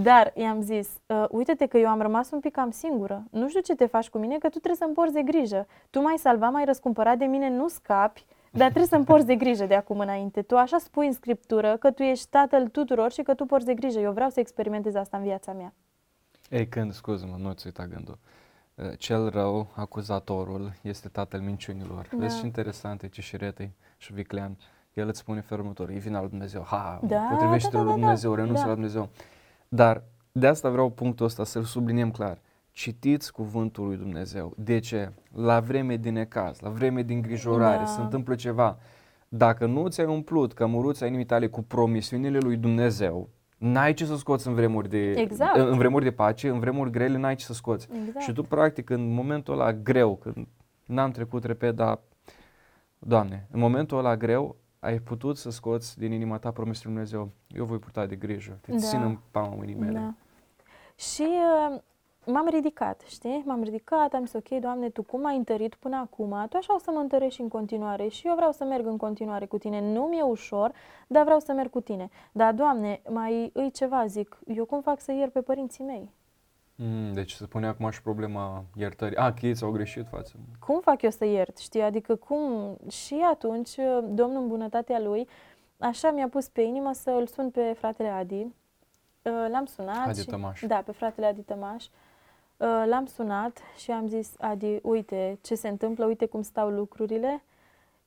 Dar 0.03 0.33
i-am 0.35 0.61
zis, 0.61 0.89
uh, 1.07 1.25
uite-te 1.31 1.67
că 1.67 1.79
eu 1.79 1.89
am 1.89 2.01
rămas 2.01 2.31
un 2.31 2.41
pic 2.41 2.53
cam 2.53 2.71
singură. 2.71 3.25
Nu 3.31 3.49
știu 3.49 3.61
ce 3.61 3.75
te 3.75 3.87
faci 3.87 4.09
cu 4.09 4.19
mine, 4.19 4.39
că 4.39 4.49
tu 4.49 4.59
trebuie 4.59 4.77
să-mi 4.77 4.95
porți 4.95 5.15
de 5.15 5.23
grijă. 5.23 5.67
Tu 5.91 6.01
m-ai 6.01 6.19
salvat, 6.19 6.53
m-ai 6.53 6.65
răscumpărat 6.65 7.19
de 7.19 7.25
mine, 7.25 7.49
nu 7.49 7.69
scapi, 7.69 8.25
dar 8.51 8.67
trebuie 8.67 8.87
să-mi 8.87 9.05
porți 9.05 9.27
de 9.27 9.35
grijă 9.35 9.67
de 9.67 9.75
acum 9.75 9.99
înainte. 9.99 10.43
Tu 10.43 10.57
așa 10.57 10.79
spui 10.79 11.07
în 11.07 11.13
scriptură 11.13 11.77
că 11.77 11.91
tu 11.91 12.03
ești 12.03 12.27
tatăl 12.31 12.69
tuturor 12.69 13.13
și 13.13 13.23
că 13.23 13.35
tu 13.35 13.47
porți 13.47 13.67
de 13.67 13.75
grijă. 13.75 13.99
Eu 13.99 14.13
vreau 14.13 14.31
să 14.31 14.41
experimentez 14.41 14.95
asta 14.95 15.17
în 15.17 15.23
viața 15.23 15.53
mea. 15.53 15.73
Ei, 16.49 16.69
când, 16.69 16.93
scuză-mă, 16.93 17.37
nu-ți 17.39 17.67
uita 17.67 17.87
gândul. 17.87 18.19
Uh, 18.75 18.91
cel 18.99 19.29
rău, 19.31 19.71
acuzatorul, 19.75 20.73
este 20.83 21.09
tatăl 21.09 21.41
minciunilor. 21.41 22.09
Da. 22.11 22.17
Vezi 22.17 22.39
ce 22.39 22.45
interesant 22.45 23.03
e 23.03 23.09
Cișiretei 23.09 23.73
și 23.97 24.13
Viclean. 24.13 24.57
El 24.95 25.09
îți 25.09 25.19
spune 25.19 25.41
felul 25.41 25.63
următor, 25.63 25.91
e 25.91 25.99
vina 25.99 26.21
lui 26.21 26.29
Dumnezeu, 26.29 26.63
ha, 26.63 27.01
Da, 27.03 27.17
potrivește-te 27.31 27.77
da, 27.77 27.83
da, 27.83 27.85
lui 27.85 27.95
da, 27.95 28.01
Dumnezeu, 28.01 28.31
da. 28.35 28.41
renunță 28.41 28.63
Da. 28.63 28.69
la 28.69 28.75
Dumnezeu. 28.75 29.09
Dar 29.69 30.03
de 30.33 30.47
asta 30.47 30.71
vreau 30.71 30.91
punctul 30.91 31.27
ăsta 31.27 31.45
să-l 31.45 31.63
subliniem 31.65 32.11
clar. 32.11 32.39
Citiți 32.71 33.33
cuvântul 33.33 33.87
lui 33.87 33.97
Dumnezeu. 33.97 34.53
De 34.57 34.79
ce? 34.79 35.13
La 35.35 35.61
vreme 35.61 35.97
din 35.97 36.13
necaz, 36.13 36.61
la 36.61 36.69
vreme 36.69 37.03
din 37.03 37.17
îngrijorare, 37.17 37.79
Da. 37.79 37.85
se 37.87 38.01
întâmplă 38.01 38.35
ceva. 38.35 38.79
Dacă 39.29 39.67
nu 39.67 39.89
ți-ai 39.89 40.07
umplut 40.07 40.53
cămuruța 40.53 41.07
inimii 41.07 41.25
tale 41.25 41.49
cu 41.49 41.63
promisiunile 41.63 42.39
lui 42.39 42.57
Dumnezeu, 42.57 43.29
n-ai 43.59 43.95
ce 43.95 44.05
să 44.05 44.17
scoți 44.17 44.47
în 44.47 44.55
vremuri 44.55 44.89
de, 44.89 45.11
Exact. 45.13 45.57
în 45.57 45.77
vremuri 45.79 46.05
de 46.05 46.11
pace, 46.13 46.49
în 46.49 46.59
vremuri 46.59 46.91
grele 46.91 47.19
n-ai 47.19 47.35
ce 47.35 47.45
să 47.45 47.53
scoți. 47.53 47.89
Exact. 48.07 48.21
Și 48.25 48.33
tu, 48.33 48.43
practic, 48.43 48.91
în 48.91 49.13
momentul 49.13 49.55
ăla 49.55 49.73
greu, 49.73 50.17
când 50.17 50.47
n-am 50.85 51.11
trecut 51.11 51.45
repede, 51.45 51.73
dar, 51.73 51.99
Doamne, 52.99 53.47
în 53.51 53.61
momentul 53.61 53.99
ăla 53.99 54.17
greu, 54.17 54.57
ai 54.81 54.99
putut 54.99 55.37
să 55.37 55.51
scoți 55.51 55.99
din 55.99 56.13
inima 56.13 56.39
ta 56.39 56.51
promisiunea 56.51 56.99
lui 57.01 57.11
Dumnezeu. 57.11 57.33
Eu 57.61 57.65
voi 57.65 57.79
purta 57.79 58.07
de 58.07 58.17
grijă, 58.17 58.59
te 58.61 58.71
Da. 58.73 58.79
țin 58.79 59.03
în 59.03 59.19
palma 59.31 59.55
mâinii 59.55 59.75
mele. 59.75 59.99
Da. 59.99 60.15
Și 60.95 61.27
uh, 61.73 61.81
m-am 62.33 62.49
ridicat, 62.49 63.03
știi? 63.07 63.43
M-am 63.47 63.63
ridicat, 63.63 64.15
am 64.15 64.25
zis, 64.25 64.33
ok, 64.35 64.49
Doamne, 64.49 64.89
Tu 64.89 65.03
cum 65.03 65.27
ai 65.27 65.37
întărit 65.37 65.75
până 65.75 65.97
acum, 65.97 66.47
Tu 66.49 66.57
așa 66.57 66.75
o 66.75 66.79
să 66.79 66.91
mă 66.91 66.99
întărești 66.99 67.35
și 67.35 67.41
în 67.41 67.49
continuare 67.49 68.09
și 68.09 68.27
eu 68.27 68.35
vreau 68.35 68.53
să 68.53 68.65
merg 68.65 68.87
în 68.87 68.97
continuare 68.97 69.47
cu 69.47 69.59
Tine. 69.59 69.93
Nu 69.93 70.03
mi-e 70.03 70.23
ușor, 70.23 70.73
dar 71.07 71.25
vreau 71.25 71.39
să 71.41 71.53
merg 71.53 71.71
cu 71.71 71.81
Tine. 71.81 72.09
Dar, 72.33 72.53
Doamne, 72.53 73.01
mai 73.11 73.51
îi 73.53 73.71
ceva, 73.71 74.07
zic, 74.07 74.39
eu 74.47 74.65
cum 74.65 74.81
fac 74.81 75.01
să 75.01 75.13
iert 75.13 75.33
pe 75.33 75.41
părinții 75.41 75.85
mei? 75.85 76.11
Mm, 76.75 77.13
deci 77.13 77.33
se 77.33 77.47
pune 77.47 77.67
acum 77.67 77.91
și 77.91 78.03
problema 78.03 78.65
iertării. 78.77 79.17
A, 79.17 79.33
că 79.33 79.47
ei 79.47 79.55
ți-au 79.55 79.71
greșit 79.71 80.07
față. 80.11 80.33
cum 80.67 80.81
fac 80.81 81.03
eu 81.03 81.11
să 81.11 81.25
iert, 81.25 81.59
știi? 81.59 81.83
Adică 81.83 82.15
cum... 82.15 82.77
Și 82.91 83.25
atunci, 83.31 83.75
Domnul 84.09 84.43
în 84.43 84.49
bunătatea 84.49 85.01
Lui, 85.01 85.29
așa 85.79 86.11
mi-a 86.11 86.29
pus 86.29 86.49
pe 86.49 86.61
inimă 86.61 86.93
să 86.93 87.11
îl 87.11 87.27
sun 87.27 87.51
pe 87.51 87.75
fratele 87.79 88.09
Adi. 88.09 88.41
Uh, 88.43 89.47
L-am 89.51 89.65
sunat 89.65 90.07
Adi 90.07 90.21
și, 90.21 90.27
Tămaș. 90.27 90.63
Da, 90.67 90.77
pe 90.77 90.93
fratele 90.93 91.27
Adi 91.27 91.41
Tămaș. 91.41 91.85
Uh, 91.85 91.91
L-am 92.87 93.07
sunat 93.07 93.59
și 93.77 93.91
am 93.91 94.07
zis, 94.07 94.35
Adi, 94.39 94.79
uite 94.83 95.39
ce 95.43 95.55
se 95.55 95.69
întâmplă, 95.69 96.05
uite 96.05 96.27
cum 96.27 96.43
stau 96.43 96.69
lucrurile. 96.69 97.43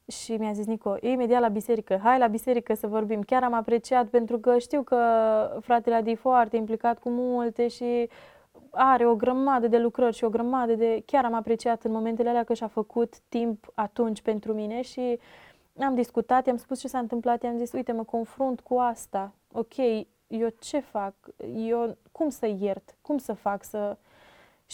Și 0.07 0.31
mi-a 0.31 0.51
zis 0.51 0.65
Nico, 0.65 0.95
imediat 0.99 1.41
la 1.41 1.47
biserică, 1.47 1.99
hai 2.03 2.17
la 2.17 2.27
biserică 2.27 2.73
să 2.73 2.87
vorbim. 2.87 3.21
Chiar 3.21 3.43
am 3.43 3.53
apreciat 3.53 4.07
pentru 4.07 4.39
că 4.39 4.57
știu 4.57 4.81
că 4.81 4.97
fratele 5.61 5.95
Adi 5.95 6.09
e 6.09 6.15
foarte 6.15 6.57
implicat 6.57 6.99
cu 6.99 7.09
multe 7.09 7.67
și 7.67 8.09
are 8.69 9.07
o 9.07 9.15
grămadă 9.15 9.67
de 9.67 9.77
lucrări 9.77 10.15
și 10.15 10.23
o 10.23 10.29
grămadă 10.29 10.73
de... 10.73 11.03
Chiar 11.05 11.25
am 11.25 11.33
apreciat 11.33 11.83
în 11.83 11.91
momentele 11.91 12.29
alea 12.29 12.43
că 12.43 12.53
și-a 12.53 12.67
făcut 12.67 13.19
timp 13.29 13.71
atunci 13.73 14.21
pentru 14.21 14.53
mine 14.53 14.81
și 14.81 15.19
am 15.79 15.95
discutat, 15.95 16.45
i-am 16.45 16.57
spus 16.57 16.79
ce 16.79 16.87
s-a 16.87 16.99
întâmplat, 16.99 17.43
i-am 17.43 17.57
zis, 17.57 17.71
uite, 17.71 17.91
mă 17.91 18.03
confrunt 18.03 18.59
cu 18.59 18.77
asta. 18.77 19.33
Ok, 19.51 19.77
eu 20.27 20.47
ce 20.59 20.79
fac? 20.79 21.13
Eu 21.55 21.97
cum 22.11 22.29
să 22.29 22.45
iert? 22.59 22.95
Cum 23.01 23.17
să 23.17 23.33
fac 23.33 23.63
să... 23.63 23.97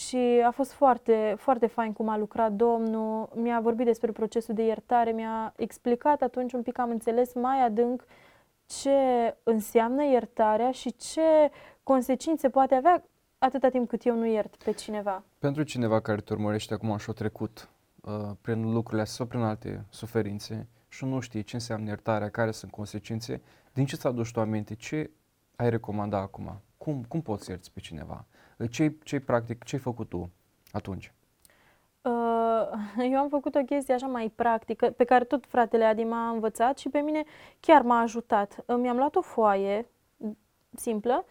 Și 0.06 0.42
a 0.46 0.50
fost 0.50 0.72
foarte, 0.72 1.34
foarte 1.38 1.66
fain 1.66 1.92
cum 1.92 2.08
a 2.08 2.16
lucrat 2.16 2.52
Domnul, 2.52 3.30
mi-a 3.34 3.60
vorbit 3.60 3.86
despre 3.86 4.12
procesul 4.12 4.54
de 4.54 4.62
iertare, 4.62 5.10
mi-a 5.10 5.52
explicat 5.56 6.22
atunci 6.22 6.52
un 6.52 6.62
pic, 6.62 6.78
am 6.78 6.90
înțeles 6.90 7.34
mai 7.34 7.64
adânc 7.64 8.04
ce 8.66 8.90
înseamnă 9.42 10.04
iertarea 10.04 10.70
și 10.70 10.96
ce 10.96 11.50
consecințe 11.82 12.48
poate 12.48 12.74
avea 12.74 13.04
atâta 13.38 13.68
timp 13.68 13.88
cât 13.88 14.04
eu 14.04 14.16
nu 14.16 14.26
iert 14.26 14.56
pe 14.64 14.72
cineva. 14.72 15.22
Pentru 15.38 15.62
cineva 15.62 16.00
care 16.00 16.20
te 16.20 16.32
urmărește 16.32 16.74
acum 16.74 16.96
și-a 16.96 17.12
trecut 17.12 17.68
uh, 18.00 18.12
prin 18.40 18.72
lucrurile 18.72 19.02
astea 19.02 19.16
sau 19.16 19.26
prin 19.26 19.40
alte 19.40 19.84
suferințe 19.88 20.68
și 20.88 21.04
nu 21.04 21.20
știe 21.20 21.40
ce 21.40 21.54
înseamnă 21.54 21.88
iertarea, 21.88 22.28
care 22.30 22.50
sunt 22.50 22.70
consecințe, 22.70 23.42
din 23.72 23.86
ce 23.86 23.96
ți 23.96 24.06
aduci 24.06 24.32
tu 24.32 24.40
aminte, 24.40 24.74
ce 24.74 25.10
ai 25.56 25.70
recomanda 25.70 26.18
acum? 26.18 26.60
Cum, 26.78 27.04
cum 27.08 27.22
poți 27.22 27.44
să 27.44 27.50
ierți 27.50 27.72
pe 27.72 27.80
cineva? 27.80 28.24
Ce, 28.70 28.94
ce 29.02 29.20
practic, 29.20 29.64
ce 29.64 29.76
ai 29.76 29.82
făcut 29.82 30.08
tu 30.08 30.30
atunci? 30.72 31.12
Uh, 32.02 32.70
Eu 33.12 33.18
am 33.18 33.28
făcut 33.28 33.54
o 33.54 33.62
chestie 33.64 33.94
așa 33.94 34.06
mai 34.06 34.32
practică, 34.34 34.90
pe 34.90 35.04
care 35.04 35.24
tot 35.24 35.46
fratele 35.46 35.84
Adi 35.84 36.04
m-a 36.04 36.28
învățat 36.28 36.78
și 36.78 36.88
pe 36.88 36.98
mine 36.98 37.24
chiar 37.60 37.82
m-a 37.82 38.00
ajutat. 38.00 38.64
Uh, 38.66 38.76
Mi-am 38.76 38.96
luat 38.96 39.14
o 39.16 39.20
foaie 39.20 39.88
simplă 40.74 41.24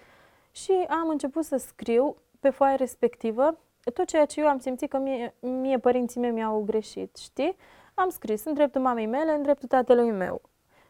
și 0.52 0.72
am 0.72 1.10
început 1.10 1.44
să 1.44 1.58
scriu 1.58 2.16
pe 2.40 2.50
foaia 2.50 2.76
respectivă 2.76 3.58
tot 3.94 4.08
ceea 4.08 4.26
ce 4.26 4.40
eu 4.40 4.48
am 4.48 4.60
simțit 4.60 4.90
că 4.90 4.98
mie, 4.98 5.34
mie 5.40 5.80
părinții 5.80 6.20
mei 6.20 6.32
mi-au 6.32 6.64
greșit, 6.64 7.16
știi? 7.16 7.56
Am 7.94 8.10
scris 8.10 8.46
în 8.46 8.54
dreptul 8.54 8.82
mamei 8.82 9.06
mele, 9.06 9.32
în 9.32 9.42
dreptul 9.42 9.68
tatălui 9.68 10.12
meu. 10.12 10.42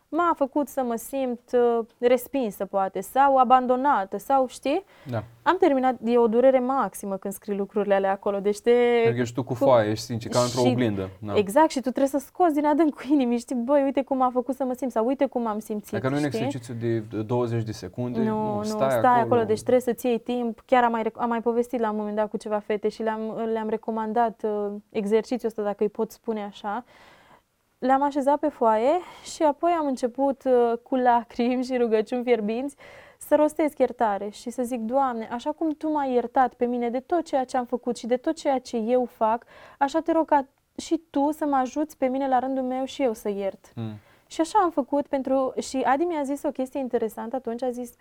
M-a 0.10 0.34
făcut 0.36 0.68
să 0.68 0.84
mă 0.84 0.96
simt 0.96 1.40
uh, 1.54 1.86
respinsă, 2.00 2.66
poate, 2.66 3.02
sau 3.02 3.38
abandonată, 3.38 4.18
sau, 4.18 4.48
știi? 4.48 4.84
Da. 5.10 5.24
Am 5.44 5.58
terminat, 5.60 5.96
e 6.04 6.18
o 6.18 6.28
durere 6.28 6.60
maximă 6.60 7.18
când 7.18 7.34
scrii 7.34 7.58
lucrurile 7.58 7.94
alea 7.94 8.12
acolo, 8.12 8.40
deci 8.40 8.60
te... 8.60 8.72
Pentru 8.94 9.14
că 9.14 9.20
ești 9.22 9.34
tu 9.36 9.44
cu 9.44 9.54
foaie, 9.54 9.90
ești 9.90 10.04
sincer, 10.06 10.32
ca 10.32 10.40
într-o 10.40 10.62
Și- 10.62 10.68
oglindă. 10.68 11.10
Da. 11.20 11.34
Exact, 11.36 11.70
și 11.70 11.76
tu 11.82 11.90
trebuie 11.90 12.08
să 12.08 12.26
scoți 12.28 12.54
din 12.54 12.66
adâncul 12.66 13.06
inimii, 13.10 13.38
știi, 13.38 13.56
băi, 13.56 13.84
uite 13.84 14.02
cum 14.04 14.22
a 14.22 14.30
făcut 14.34 14.56
să 14.56 14.64
mă 14.64 14.74
simt, 14.74 14.92
sau 14.92 15.06
uite 15.06 15.26
cum 15.26 15.48
am 15.48 15.60
simțit, 15.60 15.92
Dacă 15.92 16.10
nu 16.10 16.16
e 16.18 16.24
un 16.24 16.30
știi? 16.32 16.46
exercițiu 16.46 16.74
de 16.80 17.00
20 17.24 17.64
de 17.64 17.72
secunde, 17.72 18.20
Nu, 18.20 18.56
nu, 18.56 18.64
stai, 18.64 18.90
stai, 18.90 19.00
stai 19.00 19.20
acolo. 19.22 19.44
deci 19.44 19.60
trebuie 19.60 19.82
să-ți 19.82 20.06
iei 20.08 20.20
timp. 20.20 20.64
Chiar 20.66 20.84
am 20.84 20.92
mai, 20.92 21.04
rec- 21.04 21.16
am 21.18 21.30
mai 21.30 21.42
povestit 21.42 21.80
la 21.80 21.90
un 21.90 21.96
moment 21.98 22.16
dat 22.16 22.30
cu 22.30 22.38
ceva 22.38 22.60
fete 22.60 22.90
și 22.90 23.02
le-am, 23.04 23.50
le-am 23.54 23.70
recomandat 23.70 24.42
uh, 24.44 24.72
exercițiul 24.90 25.48
ăsta, 25.50 25.62
dacă 25.62 25.84
îi 25.84 25.90
pot 25.90 26.12
spune 26.12 26.44
așa. 26.44 26.84
Le-am 27.80 28.02
așezat 28.02 28.40
pe 28.40 28.48
foaie 28.48 29.00
și 29.36 29.44
apoi 29.44 29.72
am 29.72 29.86
început 29.86 30.44
uh, 30.44 30.74
cu 30.84 30.96
lacrimi 30.96 31.64
și 31.64 31.78
rugăciuni 31.78 32.24
fierbinți 32.24 32.76
să 33.18 33.36
rostesc 33.36 33.78
iertare 33.78 34.30
și 34.30 34.50
să 34.50 34.64
zic, 34.64 34.80
Doamne, 34.80 35.28
așa 35.32 35.52
cum 35.52 35.70
Tu 35.70 35.92
m-ai 35.92 36.14
iertat 36.14 36.54
pe 36.54 36.66
mine 36.66 36.90
de 36.90 37.00
tot 37.00 37.26
ceea 37.26 37.44
ce 37.44 37.58
am 37.58 37.66
făcut 37.66 37.98
și 37.98 38.08
de 38.08 38.18
tot 38.18 38.36
ceea 38.36 38.60
ce 38.60 38.78
eu 38.78 39.06
fac, 39.06 39.46
așa 39.78 40.00
te 40.00 40.12
rog 40.12 40.26
ca 40.26 40.48
și 40.78 41.02
Tu 41.10 41.32
să 41.32 41.46
mă 41.46 41.56
ajuți 41.56 41.98
pe 41.98 42.08
mine 42.08 42.28
la 42.28 42.40
rândul 42.40 42.64
meu 42.64 42.86
și 42.86 43.02
eu 43.02 43.14
să 43.14 43.30
iert. 43.30 43.72
Mm. 43.76 43.94
Și 44.28 44.42
așa 44.42 44.60
am 44.60 44.72
făcut 44.72 45.08
pentru... 45.08 45.54
Și 45.62 45.78
Adi 45.78 46.04
mi-a 46.04 46.24
zis 46.24 46.44
o 46.44 46.52
chestie 46.52 46.80
interesantă 46.80 47.36
atunci, 47.36 47.64
a 47.64 47.70
zis, 47.70 47.94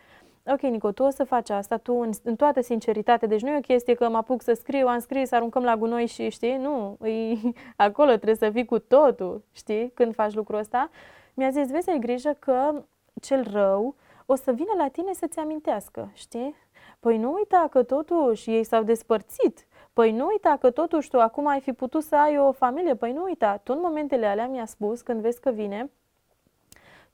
ok, 0.46 0.60
Nico, 0.60 0.92
tu 0.92 1.02
o 1.02 1.10
să 1.10 1.24
faci 1.24 1.50
asta, 1.50 1.76
tu 1.76 1.94
în, 1.94 2.10
în 2.22 2.36
toată 2.36 2.60
sinceritate, 2.60 3.26
deci 3.26 3.42
nu 3.42 3.48
e 3.48 3.56
o 3.56 3.60
chestie 3.60 3.94
că 3.94 4.08
mă 4.08 4.16
apuc 4.16 4.42
să 4.42 4.52
scriu, 4.52 4.86
am 4.86 4.98
scris, 4.98 5.32
aruncăm 5.32 5.62
la 5.62 5.76
gunoi 5.76 6.06
și 6.06 6.28
știi, 6.28 6.56
nu, 6.56 6.98
e, 7.06 7.34
acolo 7.86 8.10
trebuie 8.10 8.34
să 8.34 8.50
fii 8.50 8.64
cu 8.64 8.78
totul, 8.78 9.44
știi, 9.52 9.90
când 9.94 10.14
faci 10.14 10.34
lucrul 10.34 10.58
ăsta. 10.58 10.90
Mi-a 11.34 11.50
zis, 11.50 11.70
vezi, 11.70 11.90
ai 11.90 11.98
grijă 11.98 12.36
că 12.38 12.82
cel 13.20 13.46
rău 13.52 13.94
o 14.26 14.34
să 14.34 14.52
vină 14.52 14.72
la 14.76 14.88
tine 14.88 15.12
să-ți 15.12 15.38
amintească, 15.38 16.10
știi? 16.12 16.54
Păi 17.00 17.18
nu 17.18 17.32
uita 17.32 17.66
că 17.70 17.82
totuși 17.82 18.50
ei 18.50 18.64
s-au 18.64 18.82
despărțit, 18.82 19.66
Păi 19.96 20.12
nu 20.12 20.26
uita 20.26 20.56
că 20.60 20.70
totuși 20.70 21.10
tu 21.10 21.20
acum 21.20 21.46
ai 21.46 21.60
fi 21.60 21.72
putut 21.72 22.02
să 22.02 22.16
ai 22.16 22.38
o 22.38 22.52
familie, 22.52 22.94
păi 22.94 23.12
nu 23.12 23.22
uita, 23.22 23.56
tu 23.56 23.72
în 23.72 23.78
momentele 23.82 24.26
alea 24.26 24.46
mi-a 24.46 24.66
spus, 24.66 25.00
când 25.00 25.20
vezi 25.20 25.40
că 25.40 25.50
vine, 25.50 25.90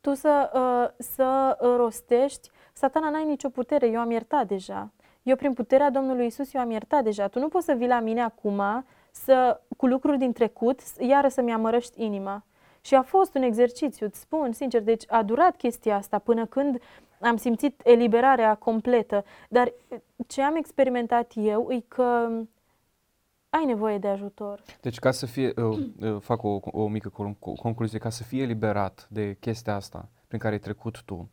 tu 0.00 0.14
să, 0.14 0.50
uh, 0.54 1.04
să 1.04 1.58
rostești, 1.76 2.50
satana 2.72 3.10
n-ai 3.10 3.24
nicio 3.24 3.48
putere, 3.48 3.86
eu 3.86 4.00
am 4.00 4.10
iertat 4.10 4.46
deja. 4.46 4.92
Eu 5.22 5.36
prin 5.36 5.52
puterea 5.52 5.90
Domnului 5.90 6.26
Isus 6.26 6.54
eu 6.54 6.60
am 6.60 6.70
iertat 6.70 7.04
deja. 7.04 7.28
Tu 7.28 7.38
nu 7.38 7.48
poți 7.48 7.64
să 7.64 7.72
vii 7.72 7.86
la 7.86 8.00
mine 8.00 8.22
acum 8.22 8.62
să, 9.10 9.60
cu 9.76 9.86
lucruri 9.86 10.18
din 10.18 10.32
trecut, 10.32 10.80
iară 10.98 11.28
să-mi 11.28 11.52
amărăști 11.52 12.04
inima. 12.04 12.44
Și 12.80 12.94
a 12.94 13.02
fost 13.02 13.34
un 13.34 13.42
exercițiu, 13.42 14.06
îți 14.06 14.20
spun 14.20 14.52
sincer, 14.52 14.82
deci 14.82 15.04
a 15.08 15.22
durat 15.22 15.56
chestia 15.56 15.96
asta 15.96 16.18
până 16.18 16.46
când 16.46 16.80
am 17.20 17.36
simțit 17.36 17.80
eliberarea 17.84 18.54
completă. 18.54 19.24
Dar 19.48 19.72
ce 20.26 20.42
am 20.42 20.56
experimentat 20.56 21.32
eu 21.34 21.66
e 21.70 21.84
că 21.88 22.28
ai 23.50 23.64
nevoie 23.64 23.98
de 23.98 24.08
ajutor. 24.08 24.62
Deci 24.80 24.98
ca 24.98 25.10
să 25.10 25.26
fie, 25.26 25.52
uh, 25.56 25.78
uh, 26.00 26.20
fac 26.20 26.42
o, 26.42 26.60
o 26.64 26.88
mică 26.88 27.12
concluzie, 27.62 27.98
ca 27.98 28.10
să 28.10 28.22
fie 28.22 28.42
eliberat 28.42 29.06
de 29.10 29.36
chestia 29.40 29.74
asta 29.74 30.08
prin 30.26 30.38
care 30.38 30.54
ai 30.54 30.60
trecut 30.60 31.02
tu, 31.02 31.30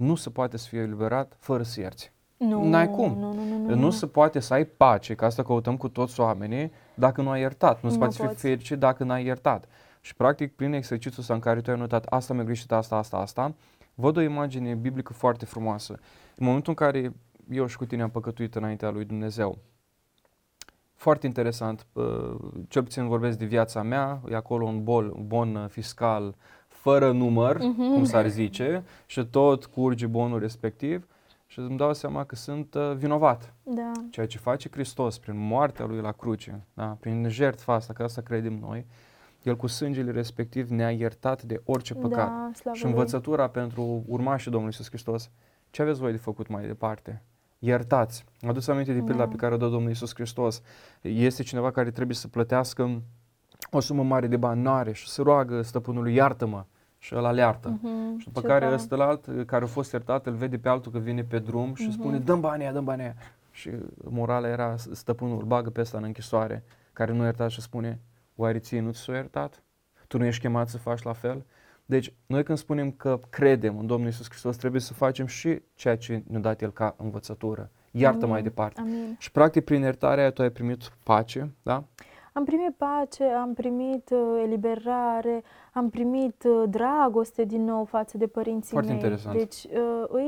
nu 0.00 0.14
se 0.14 0.30
poate 0.30 0.56
să 0.56 0.66
fie 0.68 0.80
eliberat 0.80 1.36
fără 1.38 1.62
să 1.62 1.80
ierți. 1.80 2.12
Nu, 2.36 2.68
N-ai 2.68 2.90
cum. 2.90 3.18
Nu, 3.18 3.32
nu, 3.32 3.44
nu, 3.44 3.58
nu, 3.58 3.74
nu 3.74 3.90
se 3.90 4.06
poate 4.06 4.40
să 4.40 4.54
ai 4.54 4.64
pace, 4.64 5.14
că 5.14 5.24
asta 5.24 5.42
căutăm 5.42 5.76
cu 5.76 5.88
toți 5.88 6.20
oamenii, 6.20 6.72
dacă 6.94 7.22
nu 7.22 7.30
ai 7.30 7.40
iertat. 7.40 7.82
Nu 7.82 7.90
se 7.90 7.98
poate 7.98 8.14
fi 8.14 8.34
fericit 8.34 8.78
dacă 8.78 9.04
n-ai 9.04 9.24
iertat. 9.24 9.64
Și 10.00 10.14
practic, 10.14 10.56
prin 10.56 10.72
exercițiul 10.72 11.20
ăsta 11.20 11.34
în 11.34 11.40
care 11.40 11.60
tu 11.60 11.70
ai 11.70 11.76
notat 11.76 12.04
asta 12.04 12.34
mi-a 12.34 12.44
greșit, 12.44 12.72
asta, 12.72 12.96
asta, 12.96 13.16
asta, 13.16 13.54
văd 13.94 14.16
o 14.16 14.20
imagine 14.20 14.74
biblică 14.74 15.12
foarte 15.12 15.44
frumoasă. 15.44 15.92
În 16.36 16.46
momentul 16.46 16.74
în 16.78 16.86
care 16.86 17.14
eu 17.50 17.66
și 17.66 17.76
cu 17.76 17.84
tine 17.84 18.02
am 18.02 18.10
păcătuit 18.10 18.54
înaintea 18.54 18.90
lui 18.90 19.04
Dumnezeu, 19.04 19.58
foarte 20.94 21.26
interesant, 21.26 21.86
cel 22.68 22.82
puțin 22.82 23.08
vorbesc 23.08 23.38
de 23.38 23.44
viața 23.44 23.82
mea, 23.82 24.20
e 24.28 24.34
acolo 24.36 24.64
un 24.66 24.84
bol, 24.84 25.12
un 25.16 25.26
bon 25.26 25.68
fiscal 25.70 26.34
fără 26.80 27.12
număr, 27.12 27.56
uh-huh. 27.56 27.94
cum 27.94 28.04
s-ar 28.04 28.28
zice, 28.28 28.84
și 29.06 29.24
tot 29.24 29.66
curge 29.66 30.06
bonul 30.06 30.38
respectiv 30.38 31.06
și 31.46 31.58
îmi 31.58 31.76
dau 31.76 31.94
seama 31.94 32.24
că 32.24 32.36
sunt 32.36 32.74
uh, 32.74 32.92
vinovat. 32.96 33.54
Da. 33.62 33.92
Ceea 34.10 34.26
ce 34.26 34.38
face 34.38 34.68
Hristos 34.70 35.18
prin 35.18 35.38
moartea 35.38 35.84
Lui 35.84 36.00
la 36.00 36.12
cruce, 36.12 36.60
da? 36.74 36.96
prin 37.00 37.28
jertfa 37.28 37.72
asta, 37.72 37.92
că 37.92 38.02
asta 38.02 38.20
credem 38.20 38.58
noi, 38.58 38.86
El 39.42 39.56
cu 39.56 39.66
sângele 39.66 40.10
respectiv 40.10 40.68
ne-a 40.68 40.90
iertat 40.90 41.42
de 41.42 41.60
orice 41.64 41.94
da, 41.94 42.00
păcat. 42.00 42.28
Da, 42.64 42.72
și 42.72 42.84
învățătura 42.84 43.42
lui. 43.42 43.52
pentru 43.52 44.04
urmașii 44.06 44.50
Domnului 44.50 44.74
Iisus 44.78 44.88
Hristos, 44.88 45.30
ce 45.70 45.82
aveți 45.82 46.00
voi 46.00 46.10
de 46.10 46.18
făcut 46.18 46.48
mai 46.48 46.66
departe? 46.66 47.22
iertați. 47.60 48.24
Adus 48.40 48.68
aminte 48.68 48.92
de 48.92 48.98
pilda 49.00 49.24
da. 49.24 49.28
pe 49.28 49.36
care 49.36 49.54
o 49.54 49.56
dă 49.56 49.68
Domnul 49.68 49.88
Iisus 49.88 50.14
Hristos. 50.14 50.62
Este 51.00 51.42
cineva 51.42 51.70
care 51.70 51.90
trebuie 51.90 52.16
să 52.16 52.28
plătească 52.28 53.02
o 53.70 53.80
sumă 53.80 54.02
mare 54.02 54.26
de 54.26 54.36
bani, 54.36 54.62
n-are 54.62 54.92
și 54.92 55.08
se 55.08 55.22
roagă 55.22 55.62
stăpânului, 55.62 56.14
iartă-mă 56.14 56.64
și 56.98 57.14
ăla 57.16 57.30
le 57.30 57.40
iartă. 57.40 57.78
Uh-huh, 57.78 58.18
și 58.18 58.24
după 58.24 58.40
care 58.40 58.72
ăsta 58.72 58.96
alt, 58.96 59.46
care 59.46 59.64
a 59.64 59.66
fost 59.66 59.92
iertat, 59.92 60.26
îl 60.26 60.32
vede 60.32 60.58
pe 60.58 60.68
altul 60.68 60.92
că 60.92 60.98
vine 60.98 61.24
pe 61.24 61.38
drum 61.38 61.74
și 61.74 61.88
uh-huh. 61.88 61.92
spune, 61.92 62.18
dăm 62.18 62.40
banii 62.40 62.64
aia, 62.64 62.72
dăm 62.72 62.84
banii 62.84 63.04
aia. 63.04 63.14
Și 63.50 63.70
morala 64.04 64.48
era, 64.48 64.74
stăpânul 64.92 65.38
îl 65.38 65.44
bagă 65.44 65.70
pe 65.70 65.80
ăsta 65.80 65.98
în 65.98 66.04
închisoare, 66.04 66.64
care 66.92 67.12
nu 67.12 67.22
iertat 67.22 67.50
și 67.50 67.60
spune, 67.60 68.00
oare 68.36 68.58
ție 68.58 68.80
nu 68.80 68.90
ți 68.90 69.00
s-a 69.00 69.12
iertat? 69.12 69.62
Tu 70.06 70.18
nu 70.18 70.24
ești 70.24 70.40
chemat 70.40 70.68
să 70.68 70.78
faci 70.78 71.02
la 71.02 71.12
fel? 71.12 71.44
Deci, 71.84 72.12
noi 72.26 72.42
când 72.42 72.58
spunem 72.58 72.90
că 72.90 73.20
credem 73.30 73.78
în 73.78 73.86
Domnul 73.86 74.08
Isus 74.08 74.28
Hristos, 74.28 74.56
trebuie 74.56 74.80
să 74.80 74.92
facem 74.94 75.26
și 75.26 75.62
ceea 75.74 75.96
ce 75.96 76.22
ne-a 76.26 76.40
dat 76.40 76.62
El 76.62 76.72
ca 76.72 76.94
învățătură. 76.98 77.70
Iartă 77.90 78.18
Amin. 78.18 78.30
mai 78.30 78.42
departe. 78.42 78.80
Amin. 78.80 79.16
Și, 79.18 79.30
practic, 79.30 79.64
prin 79.64 79.80
iertarea 79.80 80.30
tu 80.30 80.42
ai 80.42 80.50
primit 80.50 80.92
pace, 81.02 81.50
da? 81.62 81.84
Am 82.32 82.44
primit 82.44 82.74
pace, 82.76 83.24
am 83.24 83.54
primit 83.54 84.10
uh, 84.10 84.40
eliberare, 84.42 85.42
am 85.72 85.90
primit 85.90 86.44
uh, 86.44 86.62
dragoste 86.68 87.44
din 87.44 87.64
nou 87.64 87.84
față 87.84 88.18
de 88.18 88.26
părinții 88.26 88.70
foarte 88.70 88.92
mei. 88.92 89.00
Interesant. 89.00 89.36
Deci 89.36 89.64
uh, 90.12 90.22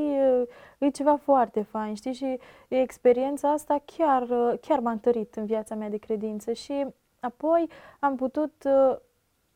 e, 0.78 0.86
e 0.86 0.90
ceva 0.90 1.16
foarte 1.16 1.62
fain, 1.62 1.94
știi? 1.94 2.12
Și 2.12 2.38
experiența 2.68 3.50
asta 3.50 3.82
chiar, 3.84 4.22
uh, 4.22 4.52
chiar 4.60 4.78
m-a 4.78 4.90
întărit 4.90 5.34
în 5.34 5.46
viața 5.46 5.74
mea 5.74 5.88
de 5.88 5.96
credință 5.96 6.52
și 6.52 6.86
apoi 7.20 7.68
am 7.98 8.16
putut 8.16 8.52
uh, 8.64 8.96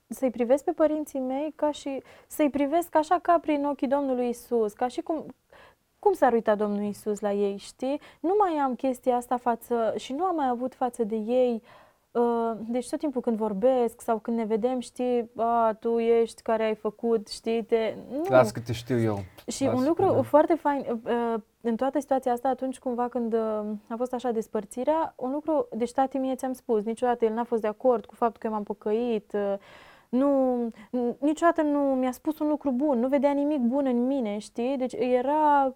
să-i 0.08 0.30
privesc 0.30 0.64
pe 0.64 0.72
părinții 0.72 1.20
mei 1.20 1.52
ca 1.56 1.70
și 1.70 2.02
să-i 2.26 2.50
privesc 2.50 2.94
așa 2.94 3.18
ca 3.22 3.38
prin 3.38 3.64
ochii 3.64 3.88
Domnului 3.88 4.28
Isus, 4.28 4.72
ca 4.72 4.88
și 4.88 5.00
cum, 5.00 5.26
cum 5.98 6.12
s-ar 6.12 6.32
uita 6.32 6.54
Domnul 6.54 6.82
Isus 6.82 7.20
la 7.20 7.32
ei, 7.32 7.56
știi? 7.56 8.00
Nu 8.20 8.34
mai 8.38 8.52
am 8.58 8.74
chestia 8.74 9.16
asta 9.16 9.36
față 9.36 9.94
și 9.96 10.12
nu 10.12 10.24
am 10.24 10.34
mai 10.34 10.48
avut 10.48 10.74
față 10.74 11.04
de 11.04 11.16
ei 11.16 11.54
uh, 11.54 11.84
deci 12.68 12.88
tot 12.88 12.98
timpul 12.98 13.20
când 13.20 13.36
vorbesc 13.36 14.00
sau 14.00 14.18
când 14.18 14.36
ne 14.36 14.44
vedem, 14.44 14.80
știi, 14.80 15.30
a, 15.36 15.76
tu 15.80 15.98
ești 15.98 16.42
care 16.42 16.64
ai 16.64 16.74
făcut, 16.74 17.28
știi, 17.28 17.64
te... 17.64 17.94
Nu. 18.10 18.24
Las 18.28 18.50
că 18.50 18.60
te 18.60 18.72
știu 18.72 18.98
eu. 18.98 19.18
Și 19.46 19.64
Las 19.64 19.74
un 19.74 19.84
lucru 19.86 20.12
da. 20.12 20.22
foarte 20.22 20.54
fain, 20.54 21.00
uh, 21.04 21.34
în 21.60 21.76
toată 21.76 22.00
situația 22.00 22.32
asta, 22.32 22.48
atunci 22.48 22.78
cumva 22.78 23.08
când 23.08 23.32
uh, 23.32 23.64
a 23.88 23.94
fost 23.96 24.12
așa 24.12 24.30
despărțirea, 24.30 25.14
un 25.16 25.32
lucru, 25.32 25.68
deci 25.76 25.92
tati 25.92 26.18
mie 26.18 26.34
ți-am 26.34 26.52
spus, 26.52 26.84
niciodată 26.84 27.24
el 27.24 27.32
n-a 27.32 27.44
fost 27.44 27.60
de 27.60 27.68
acord 27.68 28.04
cu 28.04 28.14
faptul 28.14 28.40
că 28.40 28.46
eu 28.46 28.52
m-am 28.52 28.62
păcăit, 28.62 29.36
nu, 30.08 30.56
niciodată 31.18 31.62
nu 31.62 31.78
mi-a 31.78 32.12
spus 32.12 32.38
un 32.38 32.48
lucru 32.48 32.70
bun, 32.70 32.98
nu 32.98 33.08
vedea 33.08 33.32
nimic 33.32 33.60
bun 33.60 33.86
în 33.86 34.06
mine, 34.06 34.38
știi? 34.38 34.76
Deci 34.76 34.92
era 34.92 35.74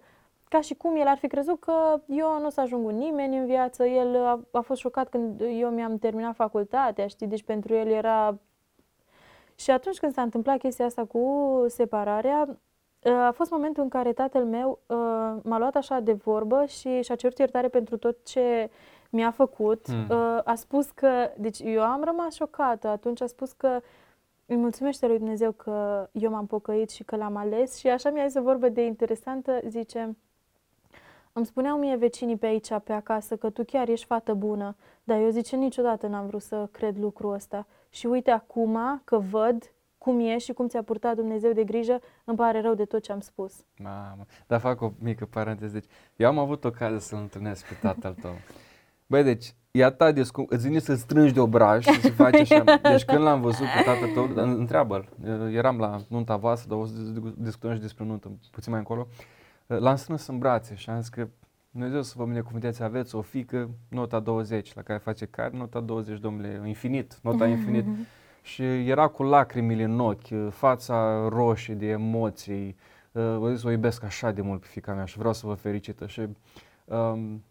ca 0.50 0.60
și 0.60 0.74
cum 0.74 0.96
el 0.96 1.06
ar 1.06 1.16
fi 1.16 1.26
crezut 1.26 1.60
că 1.60 2.00
eu 2.06 2.38
nu 2.40 2.46
o 2.46 2.48
să 2.48 2.60
ajung 2.60 2.90
nimeni 2.90 3.38
în 3.38 3.46
viață. 3.46 3.86
El 3.86 4.16
a, 4.16 4.40
a 4.50 4.60
fost 4.60 4.80
șocat 4.80 5.08
când 5.08 5.40
eu 5.40 5.68
mi-am 5.68 5.98
terminat 5.98 6.34
facultatea, 6.34 7.06
știi? 7.06 7.26
Deci 7.26 7.42
pentru 7.42 7.74
el 7.74 7.86
era... 7.86 8.38
Și 9.54 9.70
atunci 9.70 9.98
când 9.98 10.12
s-a 10.12 10.22
întâmplat 10.22 10.58
chestia 10.58 10.84
asta 10.84 11.04
cu 11.04 11.64
separarea, 11.68 12.58
a 13.26 13.30
fost 13.30 13.50
momentul 13.50 13.82
în 13.82 13.88
care 13.88 14.12
tatăl 14.12 14.44
meu 14.44 14.78
m-a 15.42 15.58
luat 15.58 15.76
așa 15.76 16.00
de 16.00 16.12
vorbă 16.12 16.64
și 16.64 17.02
și-a 17.02 17.14
cerut 17.14 17.38
iertare 17.38 17.68
pentru 17.68 17.96
tot 17.96 18.24
ce 18.24 18.70
mi-a 19.10 19.30
făcut. 19.30 19.86
Mm. 19.88 20.06
A 20.44 20.54
spus 20.54 20.90
că, 20.90 21.30
deci 21.36 21.58
eu 21.64 21.82
am 21.82 22.04
rămas 22.04 22.34
șocată, 22.34 22.88
atunci 22.88 23.20
a 23.20 23.26
spus 23.26 23.52
că 23.52 23.80
îi 24.46 24.56
mulțumește 24.56 25.06
lui 25.06 25.18
Dumnezeu 25.18 25.52
că 25.52 26.08
eu 26.12 26.30
m-am 26.30 26.46
pocăit 26.46 26.90
și 26.90 27.04
că 27.04 27.16
l-am 27.16 27.36
ales 27.36 27.76
și 27.76 27.88
așa 27.88 28.10
mi-a 28.10 28.26
zis 28.26 28.38
o 28.38 28.42
vorbă 28.42 28.68
de 28.68 28.84
interesantă, 28.84 29.60
zice, 29.66 30.16
îmi 31.32 31.46
spuneau 31.46 31.78
mie 31.78 31.96
vecinii 31.96 32.36
pe 32.36 32.46
aici, 32.46 32.68
pe 32.84 32.92
acasă, 32.92 33.36
că 33.36 33.50
tu 33.50 33.64
chiar 33.64 33.88
ești 33.88 34.06
fată 34.06 34.34
bună, 34.34 34.76
dar 35.04 35.20
eu 35.20 35.28
zice, 35.28 35.56
niciodată 35.56 36.06
n-am 36.06 36.26
vrut 36.26 36.42
să 36.42 36.68
cred 36.70 36.98
lucrul 36.98 37.32
ăsta. 37.32 37.66
Și 37.90 38.06
uite 38.06 38.30
acum 38.30 39.00
că 39.04 39.18
văd 39.18 39.72
cum 39.98 40.20
e 40.20 40.38
și 40.38 40.52
cum 40.52 40.68
ți-a 40.68 40.82
purtat 40.82 41.14
Dumnezeu 41.14 41.52
de 41.52 41.64
grijă, 41.64 42.00
îmi 42.24 42.36
pare 42.36 42.60
rău 42.60 42.74
de 42.74 42.84
tot 42.84 43.02
ce 43.02 43.12
am 43.12 43.20
spus. 43.20 43.64
Mamă, 43.82 44.26
dar 44.46 44.60
fac 44.60 44.80
o 44.80 44.92
mică 44.98 45.26
paranteză. 45.30 45.72
Deci, 45.72 45.90
eu 46.16 46.28
am 46.28 46.38
avut 46.38 46.64
ocazia 46.64 46.98
să-l 46.98 47.18
întâlnesc 47.18 47.66
pe 47.68 47.74
tatăl 47.80 48.16
tău. 48.20 48.34
Băi, 49.06 49.22
deci, 49.22 49.54
e 49.70 49.84
atât 49.84 50.14
de 50.14 50.22
scump, 50.22 50.50
îți 50.50 50.66
vine 50.66 50.78
să 50.78 50.94
strângi 50.94 51.32
de 51.32 51.40
obraj 51.40 51.84
și 51.84 52.00
să 52.00 52.10
faci 52.10 52.34
așa. 52.34 52.64
Deci 52.82 53.04
când 53.04 53.22
l-am 53.22 53.40
văzut 53.40 53.66
pe 53.76 53.82
tatăl 53.84 54.10
tău, 54.14 54.44
întreabă-l, 54.44 55.08
eram 55.52 55.78
la 55.78 56.00
nunta 56.08 56.36
voastră, 56.36 56.68
dar 56.68 56.78
o 56.78 56.86
să 56.86 56.92
discutăm 57.36 57.74
și 57.74 57.80
despre 57.80 58.04
nuntă 58.04 58.30
puțin 58.50 58.70
mai 58.72 58.80
încolo, 58.80 59.06
l-am 59.78 59.96
strâns 59.96 60.26
în 60.26 60.38
brațe 60.38 60.74
și 60.74 60.90
am 60.90 61.00
zis 61.00 61.08
că 61.08 61.28
Dumnezeu 61.70 62.02
să 62.02 62.14
vă 62.16 62.24
binecuvânteți, 62.24 62.82
aveți 62.82 63.14
o 63.14 63.20
fică, 63.20 63.70
nota 63.88 64.20
20, 64.20 64.74
la 64.74 64.82
care 64.82 64.98
face 64.98 65.26
care, 65.26 65.56
nota 65.56 65.80
20, 65.80 66.18
domnule, 66.18 66.62
infinit, 66.64 67.18
nota 67.22 67.46
infinit. 67.46 67.84
și 68.42 68.62
era 68.62 69.08
cu 69.08 69.22
lacrimile 69.22 69.82
în 69.82 70.00
ochi, 70.00 70.50
fața 70.50 71.28
roșie 71.28 71.74
de 71.74 71.86
emoții, 71.86 72.76
vă 73.12 73.50
zis, 73.52 73.62
o 73.62 73.70
iubesc 73.70 74.04
așa 74.04 74.30
de 74.30 74.40
mult 74.40 74.60
pe 74.60 74.66
fica 74.66 74.92
mea 74.92 75.04
și 75.04 75.18
vreau 75.18 75.32
să 75.32 75.46
vă 75.46 75.54
fericită. 75.54 76.06
Și 76.06 76.20
um, 76.84 77.42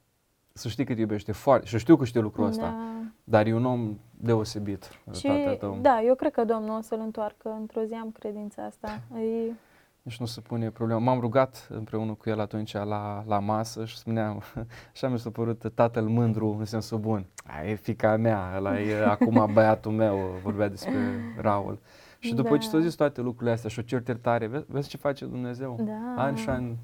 să 0.54 0.68
știi 0.68 0.86
că 0.86 0.94
te 0.94 1.00
iubește 1.00 1.32
foarte 1.32 1.66
și 1.66 1.78
știu 1.78 1.96
că 1.96 2.06
știu 2.06 2.22
lucrul 2.22 2.46
ăsta, 2.46 2.62
da. 2.62 2.78
dar 3.24 3.46
e 3.46 3.54
un 3.54 3.66
om 3.66 3.98
deosebit, 4.12 4.90
și, 5.14 5.30
tău. 5.60 5.78
Da, 5.82 6.02
eu 6.02 6.16
cred 6.16 6.32
că 6.32 6.44
Domnul 6.44 6.78
o 6.78 6.82
să-l 6.82 7.00
întoarcă 7.00 7.56
într-o 7.60 7.82
zi, 7.82 7.94
am 7.94 8.12
credința 8.12 8.64
asta. 8.64 9.02
E... 9.20 9.54
Nici 10.10 10.20
nu 10.20 10.26
se 10.26 10.42
pune 10.42 10.70
problema. 10.70 11.00
M-am 11.00 11.20
rugat 11.20 11.68
împreună 11.70 12.14
cu 12.14 12.30
el 12.30 12.40
atunci 12.40 12.74
la, 12.74 13.24
la 13.28 13.40
masă 13.40 13.86
și 13.86 13.98
spuneam, 13.98 14.42
așa 14.94 15.08
mi 15.08 15.20
s-a 15.20 15.30
părut 15.30 15.72
tatăl 15.76 16.04
mândru 16.04 16.56
în 16.60 16.66
sensul 16.66 16.98
bun. 16.98 17.26
Aia 17.46 17.70
e 17.70 17.76
fica 17.76 18.18
mea, 18.18 18.54
ăla 18.56 18.80
e 18.80 19.04
acum 19.16 19.50
băiatul 19.54 19.92
meu, 19.92 20.18
vorbea 20.44 20.68
despre 20.68 20.94
Raul. 21.38 21.80
Și 22.20 22.34
după 22.34 22.50
da. 22.50 22.58
ce 22.58 22.68
ți-au 22.68 22.82
zis 22.82 22.96
toate 22.96 23.22
lucrurile 23.22 23.52
astea 23.52 23.70
și 23.70 23.80
o 23.80 23.82
certitare, 23.82 24.48
vezi, 24.48 24.66
vezi 24.68 24.90
ce 24.90 24.98
face 24.98 25.26
Dumnezeu? 25.26 25.76
Da. 25.80 26.24
Ani 26.24 26.38
și 26.38 26.50
ani 26.50 26.78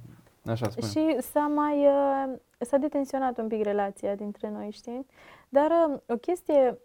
Așa 0.45 0.69
spune. 0.69 0.87
Și 0.87 1.21
s-a 1.21 1.51
mai, 1.55 1.85
uh, 1.85 2.37
s-a 2.57 2.77
detenționat 2.77 3.37
un 3.37 3.47
pic 3.47 3.63
relația 3.63 4.15
dintre 4.15 4.49
noi, 4.49 4.71
știi? 4.71 5.05
Dar 5.49 5.71
uh, 5.89 5.97
o 6.07 6.15
chestie, 6.15 6.77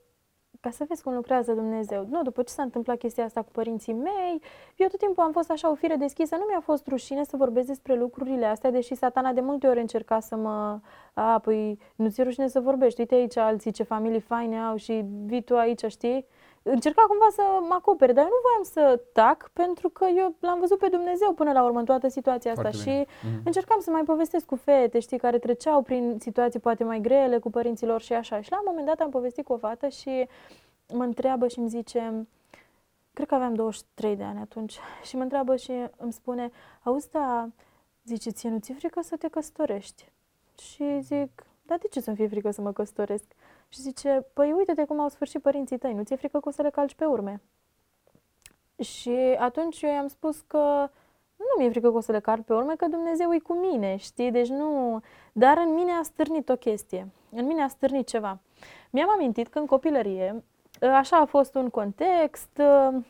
ca 0.60 0.70
să 0.70 0.84
vezi 0.88 1.02
cum 1.02 1.14
lucrează 1.14 1.52
Dumnezeu, 1.52 2.06
nu, 2.10 2.22
după 2.22 2.42
ce 2.42 2.52
s-a 2.52 2.62
întâmplat 2.62 2.98
chestia 2.98 3.24
asta 3.24 3.42
cu 3.42 3.50
părinții 3.52 3.92
mei, 3.92 4.42
eu 4.76 4.88
tot 4.88 4.98
timpul 4.98 5.22
am 5.22 5.32
fost 5.32 5.50
așa 5.50 5.70
o 5.70 5.74
fire 5.74 5.96
deschisă, 5.96 6.36
nu 6.36 6.44
mi-a 6.48 6.60
fost 6.60 6.86
rușine 6.86 7.24
să 7.24 7.36
vorbesc 7.36 7.66
despre 7.66 7.94
lucrurile 7.94 8.46
astea, 8.46 8.70
deși 8.70 8.94
satana 8.94 9.32
de 9.32 9.40
multe 9.40 9.66
ori 9.66 9.80
încerca 9.80 10.20
să 10.20 10.36
mă, 10.36 10.80
a, 11.14 11.38
păi 11.38 11.78
nu 11.96 12.08
ți-e 12.08 12.22
rușine 12.22 12.48
să 12.48 12.60
vorbești, 12.60 13.00
uite 13.00 13.14
aici 13.14 13.36
alții 13.36 13.70
ce 13.70 13.82
familii 13.82 14.20
faine 14.20 14.60
au 14.60 14.76
și 14.76 15.04
vii 15.24 15.42
tu 15.42 15.56
aici, 15.56 15.84
știi? 15.84 16.26
Încerca 16.62 17.02
cumva 17.02 17.26
să 17.32 17.42
mă 17.68 17.74
acopere, 17.74 18.12
dar 18.12 18.24
eu 18.24 18.30
nu 18.30 18.40
voiam 18.42 18.62
să 18.62 19.02
tac 19.12 19.50
pentru 19.52 19.88
că 19.88 20.06
eu 20.16 20.34
l-am 20.40 20.58
văzut 20.60 20.78
pe 20.78 20.88
Dumnezeu 20.88 21.32
până 21.32 21.52
la 21.52 21.64
urmă 21.64 21.78
în 21.78 21.84
toată 21.84 22.08
situația 22.08 22.50
asta 22.50 22.62
Foarte 22.62 22.78
și 22.78 22.84
bine. 22.84 23.06
Mhm. 23.22 23.42
încercam 23.44 23.80
să 23.80 23.90
mai 23.90 24.02
povestesc 24.02 24.46
cu 24.46 24.56
fete, 24.56 24.98
știi, 24.98 25.18
care 25.18 25.38
treceau 25.38 25.82
prin 25.82 26.16
situații 26.20 26.60
poate 26.60 26.84
mai 26.84 27.00
grele 27.00 27.38
cu 27.38 27.50
părinților 27.50 28.00
și 28.00 28.12
așa. 28.12 28.40
Și 28.40 28.50
la 28.50 28.58
un 28.58 28.64
moment 28.66 28.86
dat 28.86 29.00
am 29.00 29.10
povestit 29.10 29.44
cu 29.44 29.52
o 29.52 29.56
fată 29.56 29.88
și 29.88 30.28
mă 30.92 31.02
întreabă 31.02 31.48
și 31.48 31.58
îmi 31.58 31.68
zice, 31.68 32.26
cred 33.12 33.26
că 33.28 33.34
aveam 33.34 33.54
23 33.54 34.16
de 34.16 34.22
ani 34.22 34.38
atunci, 34.40 34.78
și 35.02 35.16
mă 35.16 35.22
întreabă 35.22 35.56
și 35.56 35.72
îmi 35.96 36.12
spune, 36.12 36.50
auzi, 36.82 37.10
da, 37.10 37.48
zice, 38.04 38.30
ție 38.30 38.50
nu 38.50 38.58
ți-e 38.58 38.74
frică 38.74 39.00
să 39.02 39.16
te 39.16 39.28
căsătorești? 39.28 40.12
Și 40.58 41.00
zic, 41.00 41.44
dar 41.62 41.78
de 41.78 41.88
ce 41.88 42.00
să-mi 42.00 42.16
fie 42.16 42.28
frică 42.28 42.50
să 42.50 42.60
mă 42.60 42.72
căsătoresc? 42.72 43.24
Și 43.72 43.80
zice, 43.80 44.26
păi 44.32 44.52
uite-te 44.52 44.84
cum 44.84 45.00
au 45.00 45.08
sfârșit 45.08 45.42
părinții 45.42 45.78
tăi, 45.78 45.94
nu 45.94 46.02
ți-e 46.02 46.16
frică 46.16 46.40
că 46.40 46.48
o 46.48 46.52
să 46.52 46.62
le 46.62 46.70
calci 46.70 46.94
pe 46.94 47.04
urme? 47.04 47.40
Și 48.82 49.16
atunci 49.38 49.82
eu 49.82 49.90
i-am 49.90 50.06
spus 50.06 50.40
că 50.40 50.90
nu 51.36 51.44
mi-e 51.58 51.70
frică 51.70 51.90
că 51.90 51.96
o 51.96 52.00
să 52.00 52.12
le 52.12 52.20
calc 52.20 52.44
pe 52.44 52.52
urme, 52.52 52.76
că 52.76 52.86
Dumnezeu 52.86 53.34
e 53.34 53.38
cu 53.38 53.54
mine, 53.54 53.96
știi? 53.96 54.30
Deci 54.30 54.48
nu... 54.48 55.00
Dar 55.32 55.58
în 55.58 55.74
mine 55.74 55.92
a 55.92 56.02
stârnit 56.02 56.48
o 56.48 56.56
chestie. 56.56 57.08
În 57.30 57.46
mine 57.46 57.62
a 57.62 57.68
stârnit 57.68 58.06
ceva. 58.06 58.38
Mi-am 58.90 59.10
amintit 59.10 59.48
că 59.48 59.58
în 59.58 59.66
copilărie, 59.66 60.44
așa 60.80 61.16
a 61.16 61.24
fost 61.24 61.54
un 61.54 61.68
context, 61.68 62.60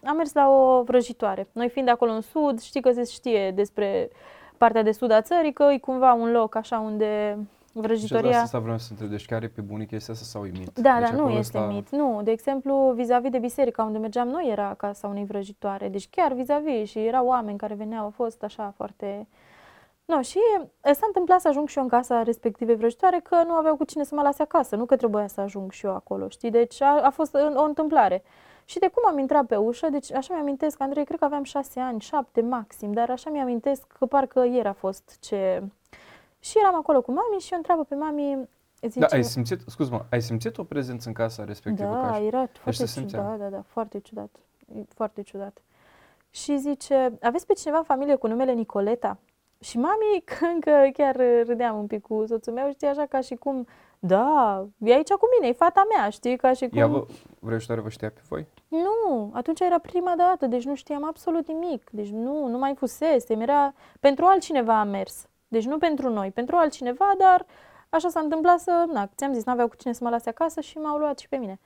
am 0.04 0.16
mers 0.16 0.32
la 0.32 0.48
o 0.48 0.82
vrăjitoare. 0.82 1.48
Noi 1.52 1.68
fiind 1.68 1.88
acolo 1.88 2.12
în 2.12 2.20
sud, 2.20 2.60
știi 2.60 2.80
că 2.80 2.92
se 2.92 3.04
știe 3.04 3.50
despre 3.50 4.10
partea 4.56 4.82
de 4.82 4.92
sud 4.92 5.10
a 5.10 5.20
țării, 5.20 5.52
că 5.52 5.62
e 5.62 5.78
cumva 5.78 6.12
un 6.12 6.30
loc 6.30 6.54
așa 6.54 6.78
unde 6.78 7.38
vrăjitoria... 7.72 8.30
Deci 8.30 8.38
asta 8.38 8.58
vreau 8.58 8.78
să 8.78 8.86
întreb, 8.90 9.10
deci 9.10 9.26
chiar 9.26 9.42
e 9.42 9.48
pe 9.48 9.60
bunic 9.60 9.88
chestia 9.88 10.14
asta 10.14 10.26
sau 10.26 10.46
e 10.46 10.50
mit? 10.58 10.78
Da, 10.78 10.98
deci 10.98 11.08
da, 11.08 11.14
nu 11.16 11.22
acolo 11.22 11.38
este 11.38 11.58
ăsta- 11.58 11.70
mit. 11.72 11.90
Nu, 11.90 12.20
de 12.22 12.30
exemplu, 12.30 12.92
vis-a-vis 12.96 13.30
de 13.30 13.38
biserica 13.38 13.82
unde 13.82 13.98
mergeam 13.98 14.28
noi 14.28 14.48
era 14.50 14.74
casa 14.74 15.06
unei 15.08 15.24
vrăjitoare. 15.24 15.88
Deci 15.88 16.08
chiar 16.08 16.32
vis-a-vis 16.32 16.90
și 16.90 16.98
erau 16.98 17.26
oameni 17.26 17.58
care 17.58 17.74
veneau, 17.74 18.06
a 18.06 18.10
fost 18.10 18.42
așa 18.42 18.72
foarte... 18.76 19.26
No, 20.04 20.20
și 20.20 20.38
e, 20.82 20.92
s-a 20.92 21.06
întâmplat 21.06 21.40
să 21.40 21.48
ajung 21.48 21.68
și 21.68 21.76
eu 21.76 21.82
în 21.82 21.88
casa 21.90 22.22
respectivei 22.22 22.76
vrăjitoare 22.76 23.20
că 23.22 23.42
nu 23.46 23.52
aveau 23.52 23.76
cu 23.76 23.84
cine 23.84 24.04
să 24.04 24.14
mă 24.14 24.22
lase 24.22 24.42
acasă, 24.42 24.76
nu 24.76 24.84
că 24.84 24.96
trebuia 24.96 25.26
să 25.26 25.40
ajung 25.40 25.72
și 25.72 25.86
eu 25.86 25.94
acolo, 25.94 26.28
știi? 26.28 26.50
Deci 26.50 26.82
a, 26.82 27.00
a 27.02 27.10
fost 27.10 27.34
o 27.56 27.62
întâmplare. 27.62 28.22
Și 28.64 28.78
de 28.78 28.90
cum 28.94 29.02
am 29.12 29.18
intrat 29.18 29.46
pe 29.46 29.56
ușă, 29.56 29.88
deci 29.88 30.12
așa 30.12 30.34
mi-amintesc, 30.34 30.80
Andrei, 30.80 31.04
cred 31.04 31.18
că 31.18 31.24
aveam 31.24 31.42
șase 31.42 31.80
ani, 31.80 32.00
șapte 32.00 32.40
maxim, 32.40 32.92
dar 32.92 33.10
așa 33.10 33.30
mi-amintesc 33.30 33.86
că 33.98 34.06
parcă 34.06 34.44
ieri 34.44 34.68
a 34.68 34.72
fost 34.72 35.16
ce... 35.20 35.62
Și 36.40 36.58
eram 36.58 36.74
acolo 36.74 37.02
cu 37.02 37.10
mami 37.12 37.40
și 37.40 37.52
eu 37.52 37.58
întreabă 37.58 37.84
pe 37.84 37.94
mami, 37.94 38.48
zice... 38.80 38.98
Da, 38.98 39.06
ai 39.06 39.24
simțit, 39.24 39.60
scuz-mă, 39.66 40.04
ai 40.10 40.22
simțit 40.22 40.58
o 40.58 40.64
prezență 40.64 41.08
în 41.08 41.14
casa 41.14 41.44
respectivă? 41.44 41.94
Da, 41.94 42.08
ca 42.08 42.14
și- 42.14 42.24
era 42.26 42.48
foarte 42.52 42.70
se 42.70 42.86
simțea. 42.86 43.18
ciudat, 43.20 43.38
da, 43.38 43.48
da, 43.48 43.62
foarte 43.66 43.98
ciudat, 44.00 44.30
e 44.74 44.80
foarte 44.94 45.22
ciudat. 45.22 45.62
Și 46.30 46.58
zice, 46.58 47.18
aveți 47.22 47.46
pe 47.46 47.52
cineva 47.52 47.78
în 47.78 47.84
familie 47.84 48.14
cu 48.14 48.26
numele 48.26 48.52
Nicoleta? 48.52 49.18
Și 49.60 49.78
mami, 49.78 50.24
încă 50.54 50.88
chiar 50.92 51.16
râdeam 51.46 51.78
un 51.78 51.86
pic 51.86 52.02
cu 52.02 52.24
soțul 52.26 52.52
meu, 52.52 52.70
știi, 52.70 52.86
așa 52.88 53.06
ca 53.06 53.20
și 53.20 53.34
cum, 53.34 53.66
da, 53.98 54.66
e 54.78 54.92
aici 54.94 55.10
cu 55.12 55.28
mine, 55.38 55.52
e 55.52 55.56
fata 55.56 55.86
mea, 55.96 56.08
știi, 56.08 56.36
ca 56.36 56.52
și 56.52 56.68
cum... 56.68 56.78
Ea 56.78 56.86
vă, 56.86 57.06
vrăjitoare 57.38 57.80
vă 57.80 57.88
știa 57.88 58.10
pe 58.10 58.20
voi? 58.28 58.46
Nu, 58.68 59.30
atunci 59.34 59.60
era 59.60 59.78
prima 59.78 60.14
dată, 60.16 60.46
deci 60.46 60.64
nu 60.64 60.74
știam 60.74 61.04
absolut 61.04 61.46
nimic. 61.46 61.90
Deci 61.90 62.08
nu, 62.08 62.46
nu 62.46 62.58
mai 62.58 62.74
fusesem, 62.74 63.40
era 63.40 63.74
pentru 64.00 64.24
altcineva 64.24 64.80
am 64.80 64.88
mers. 64.88 65.28
Deci 65.50 65.64
nu 65.64 65.78
pentru 65.78 66.08
noi, 66.08 66.30
pentru 66.30 66.56
altcineva, 66.56 67.10
dar 67.18 67.46
așa 67.88 68.08
s-a 68.08 68.20
întâmplat 68.20 68.60
să, 68.60 68.84
na, 68.92 69.10
ți-am 69.16 69.32
zis, 69.32 69.44
n-aveau 69.44 69.68
cu 69.68 69.76
cine 69.76 69.92
să 69.92 70.04
mă 70.04 70.10
lase 70.10 70.28
acasă 70.28 70.60
și 70.60 70.78
m-au 70.78 70.98
luat 70.98 71.18
și 71.18 71.28
pe 71.28 71.36
mine. 71.36 71.58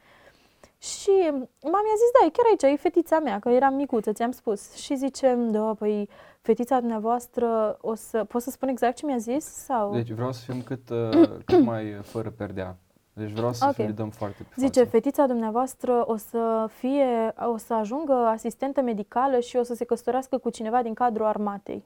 Și 0.79 1.11
mama 1.63 1.81
mi-a 1.83 1.97
zis, 2.03 2.11
da, 2.21 2.27
e 2.27 2.31
chiar 2.31 2.47
aici, 2.49 2.79
e 2.79 2.83
fetița 2.83 3.19
mea, 3.19 3.39
că 3.39 3.49
eram 3.49 3.75
micuță, 3.75 4.13
ți-am 4.13 4.31
spus. 4.31 4.75
Și 4.75 4.97
zice, 4.97 5.35
da, 5.35 5.75
păi 5.79 6.09
fetița 6.41 6.79
dumneavoastră, 6.81 7.79
o 7.81 7.95
să, 7.95 8.25
pot 8.25 8.43
să 8.43 8.51
spun 8.51 8.69
exact 8.69 8.97
ce 8.97 9.07
mi-a 9.07 9.17
zis? 9.17 9.45
Sau? 9.45 9.93
Deci 9.93 10.11
vreau 10.11 10.33
să 10.33 10.41
fim 10.51 10.63
cât, 10.63 10.91
uh, 10.91 11.29
cât 11.47 11.65
mai 11.65 11.95
uh, 11.95 12.03
fără 12.03 12.31
perdea. 12.31 12.77
Deci 13.13 13.31
vreau 13.31 13.53
să 13.53 13.65
Ok. 13.65 13.71
okay. 13.71 13.87
le 13.87 13.93
dăm 13.93 14.11
foarte 14.11 14.43
pe 14.43 14.55
Zice, 14.57 14.79
față. 14.79 14.91
fetița 14.91 15.27
dumneavoastră 15.27 16.03
o 16.07 16.17
să 16.17 16.71
fie, 16.79 17.35
o 17.53 17.57
să 17.57 17.75
ajungă 17.75 18.13
asistentă 18.13 18.81
medicală 18.81 19.39
și 19.41 19.57
o 19.57 19.63
să 19.63 19.75
se 19.75 19.85
căsătorească 19.85 20.39
cu 20.39 20.51
cineva 20.51 20.83
din 20.83 20.95
cadrul 20.95 21.27
armatei. 21.27 21.85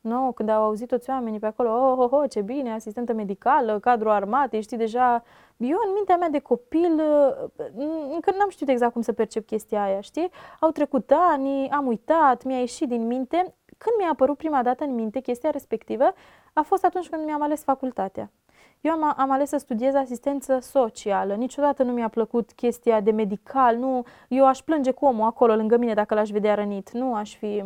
Nu, 0.00 0.32
când 0.32 0.48
au 0.48 0.62
auzit 0.62 0.88
toți 0.88 1.10
oamenii 1.10 1.38
pe 1.38 1.46
acolo, 1.46 1.70
oh, 1.70 1.98
oh, 1.98 2.10
oh, 2.10 2.30
ce 2.30 2.40
bine, 2.40 2.72
asistentă 2.72 3.12
medicală, 3.12 3.78
cadrul 3.78 4.10
armatei, 4.10 4.62
știi, 4.62 4.76
deja, 4.76 5.22
eu 5.56 5.78
în 5.86 5.92
mintea 5.94 6.16
mea 6.16 6.28
de 6.28 6.38
copil, 6.38 6.92
uh, 6.92 7.50
încă 8.12 8.34
n-am 8.38 8.48
știut 8.48 8.68
exact 8.68 8.92
cum 8.92 9.02
să 9.02 9.12
percep 9.12 9.46
chestia 9.46 9.82
aia, 9.82 10.00
știi? 10.00 10.30
Au 10.60 10.70
trecut 10.70 11.12
ani, 11.14 11.68
am 11.70 11.86
uitat, 11.86 12.44
mi-a 12.44 12.58
ieșit 12.58 12.88
din 12.88 13.06
minte. 13.06 13.36
Când 13.78 13.96
mi-a 13.98 14.08
apărut 14.10 14.36
prima 14.36 14.62
dată 14.62 14.84
în 14.84 14.94
minte 14.94 15.20
chestia 15.20 15.50
respectivă, 15.50 16.12
a 16.52 16.62
fost 16.62 16.84
atunci 16.84 17.08
când 17.08 17.24
mi-am 17.24 17.42
ales 17.42 17.62
facultatea. 17.62 18.30
Eu 18.80 18.92
am, 18.92 19.14
am 19.16 19.30
ales 19.30 19.48
să 19.48 19.56
studiez 19.56 19.94
asistență 19.94 20.58
socială. 20.60 21.34
Niciodată 21.34 21.82
nu 21.82 21.92
mi-a 21.92 22.08
plăcut 22.08 22.52
chestia 22.52 23.00
de 23.00 23.10
medical. 23.10 23.76
Nu, 23.76 24.04
eu 24.28 24.46
aș 24.46 24.58
plânge 24.58 24.90
cu 24.90 25.04
omul 25.04 25.26
acolo 25.26 25.54
lângă 25.54 25.76
mine 25.76 25.94
dacă 25.94 26.14
l-aș 26.14 26.30
vedea 26.30 26.54
rănit. 26.54 26.90
Nu 26.90 27.14
aș 27.14 27.36
fi... 27.36 27.64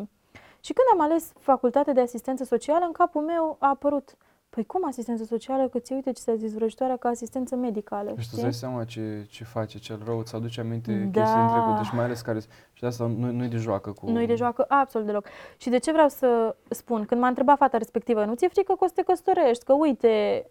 Și 0.65 0.73
când 0.73 0.86
am 0.93 1.01
ales 1.01 1.32
facultatea 1.39 1.93
de 1.93 2.01
asistență 2.01 2.45
socială, 2.45 2.85
în 2.85 2.93
capul 2.93 3.23
meu 3.23 3.57
a 3.61 3.69
apărut 3.69 4.16
Păi 4.51 4.65
cum 4.65 4.86
asistență 4.86 5.24
socială? 5.24 5.69
Că 5.69 5.78
ți 5.78 5.93
uite 5.93 6.12
ce 6.12 6.20
s-a 6.20 6.35
zis 6.35 6.53
vrăjitoarea 6.55 6.97
ca 6.97 7.09
asistență 7.09 7.57
medicală, 7.57 8.12
Deci 8.15 8.15
tu 8.15 8.20
știi? 8.20 8.32
îți 8.32 8.43
dai 8.43 8.53
seama 8.53 8.85
ce, 8.85 9.27
ce 9.31 9.45
face 9.45 9.78
cel 9.78 10.01
rău, 10.05 10.19
îți 10.19 10.35
aduce 10.35 10.61
aminte 10.61 10.93
Da. 10.93 11.20
chestii 11.20 11.41
din 11.41 11.49
trecut, 11.49 11.77
deci 11.77 11.93
mai 11.93 12.05
ales 12.05 12.20
care, 12.20 12.41
și 12.73 12.81
de 12.81 12.86
asta 12.86 13.07
nu, 13.07 13.31
nu-i 13.31 13.49
de 13.49 13.57
joacă 13.57 13.93
cu... 13.93 14.11
Nu-i 14.11 14.27
de 14.27 14.35
joacă 14.35 14.65
absolut 14.69 15.07
deloc. 15.07 15.27
Și 15.57 15.69
de 15.69 15.78
ce 15.78 15.93
vreau 15.93 16.09
să 16.09 16.57
spun? 16.69 17.05
Când 17.05 17.20
m-a 17.20 17.28
întrebat 17.28 17.57
fata 17.57 17.78
respectivă, 17.78 18.24
nu 18.24 18.35
ți-e 18.35 18.49
frică 18.49 18.73
că 18.73 18.85
o 18.85 18.86
să 18.86 18.93
te 18.95 19.03
căsătorești? 19.03 19.65
Că 19.65 19.73
uite, 19.73 20.47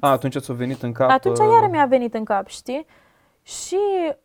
A, 0.00 0.10
atunci 0.10 0.38
ți-a 0.38 0.54
venit 0.54 0.82
în 0.82 0.92
cap... 0.92 1.10
Atunci 1.10 1.38
uh, 1.38 1.46
iară 1.50 1.66
mi-a 1.70 1.86
venit 1.86 2.14
în 2.14 2.24
cap, 2.24 2.46
știi? 2.46 2.86
Și 3.42 3.78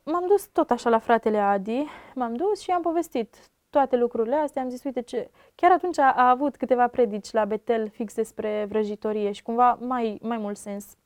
m-am 0.03 0.23
dus 0.27 0.47
tot 0.51 0.71
așa 0.71 0.89
la 0.89 0.99
fratele 0.99 1.37
Adi, 1.37 1.85
m-am 2.15 2.35
dus 2.35 2.59
și 2.59 2.71
am 2.71 2.81
povestit 2.81 3.35
toate 3.73 3.97
lucrurile 3.97 4.35
astea, 4.35 4.61
am 4.61 4.69
zis, 4.69 4.83
uite 4.83 5.01
ce... 5.01 5.29
Chiar 5.55 5.71
atunci 5.71 5.97
a, 5.97 6.13
a 6.15 6.29
avut 6.29 6.55
câteva 6.55 6.87
predici 6.87 7.31
la 7.31 7.45
Betel 7.45 7.89
fix 7.89 8.13
despre 8.13 8.65
vrăjitorie 8.69 9.31
și 9.31 9.43
cumva 9.43 9.77
mai, 9.81 10.19
mai 10.21 10.37
mult 10.37 10.57
sens 10.57 10.97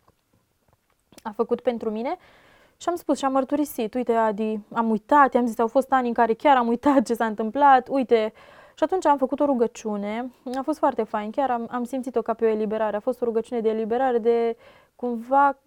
a 1.24 1.32
făcut 1.32 1.62
pentru 1.62 1.90
mine. 1.90 2.16
Și 2.78 2.90
am 2.90 2.96
spus 2.96 3.18
și 3.18 3.26
am 3.26 3.32
mărturisit, 3.32 3.94
uite 3.94 4.14
Adi, 4.14 4.60
am 4.74 4.90
uitat, 4.90 5.34
i-am 5.34 5.46
zis, 5.46 5.60
au 5.60 5.68
fost 5.68 5.92
ani 5.92 6.08
în 6.08 6.14
care 6.14 6.34
chiar 6.34 6.58
am 6.58 6.68
uitat 6.68 7.06
ce 7.06 7.14
s-a 7.14 7.26
întâmplat, 7.26 7.88
uite. 7.88 8.34
Și 8.76 8.84
atunci 8.84 9.06
am 9.06 9.18
făcut 9.18 9.40
o 9.40 9.46
rugăciune, 9.46 10.32
a 10.58 10.62
fost 10.62 10.78
foarte 10.78 11.04
fain, 11.04 11.32
chiar 11.32 11.52
am, 11.52 11.68
am 11.72 11.84
simțit-o 11.84 12.22
ca 12.22 12.34
pe 12.34 12.46
o 12.46 12.48
eliberare, 12.48 12.96
a 12.96 13.00
fost 13.00 13.22
o 13.22 13.26
rugăciune 13.26 13.62
de 13.62 13.70
eliberare, 13.70 14.18
de 14.18 14.58
cumva 14.96 15.58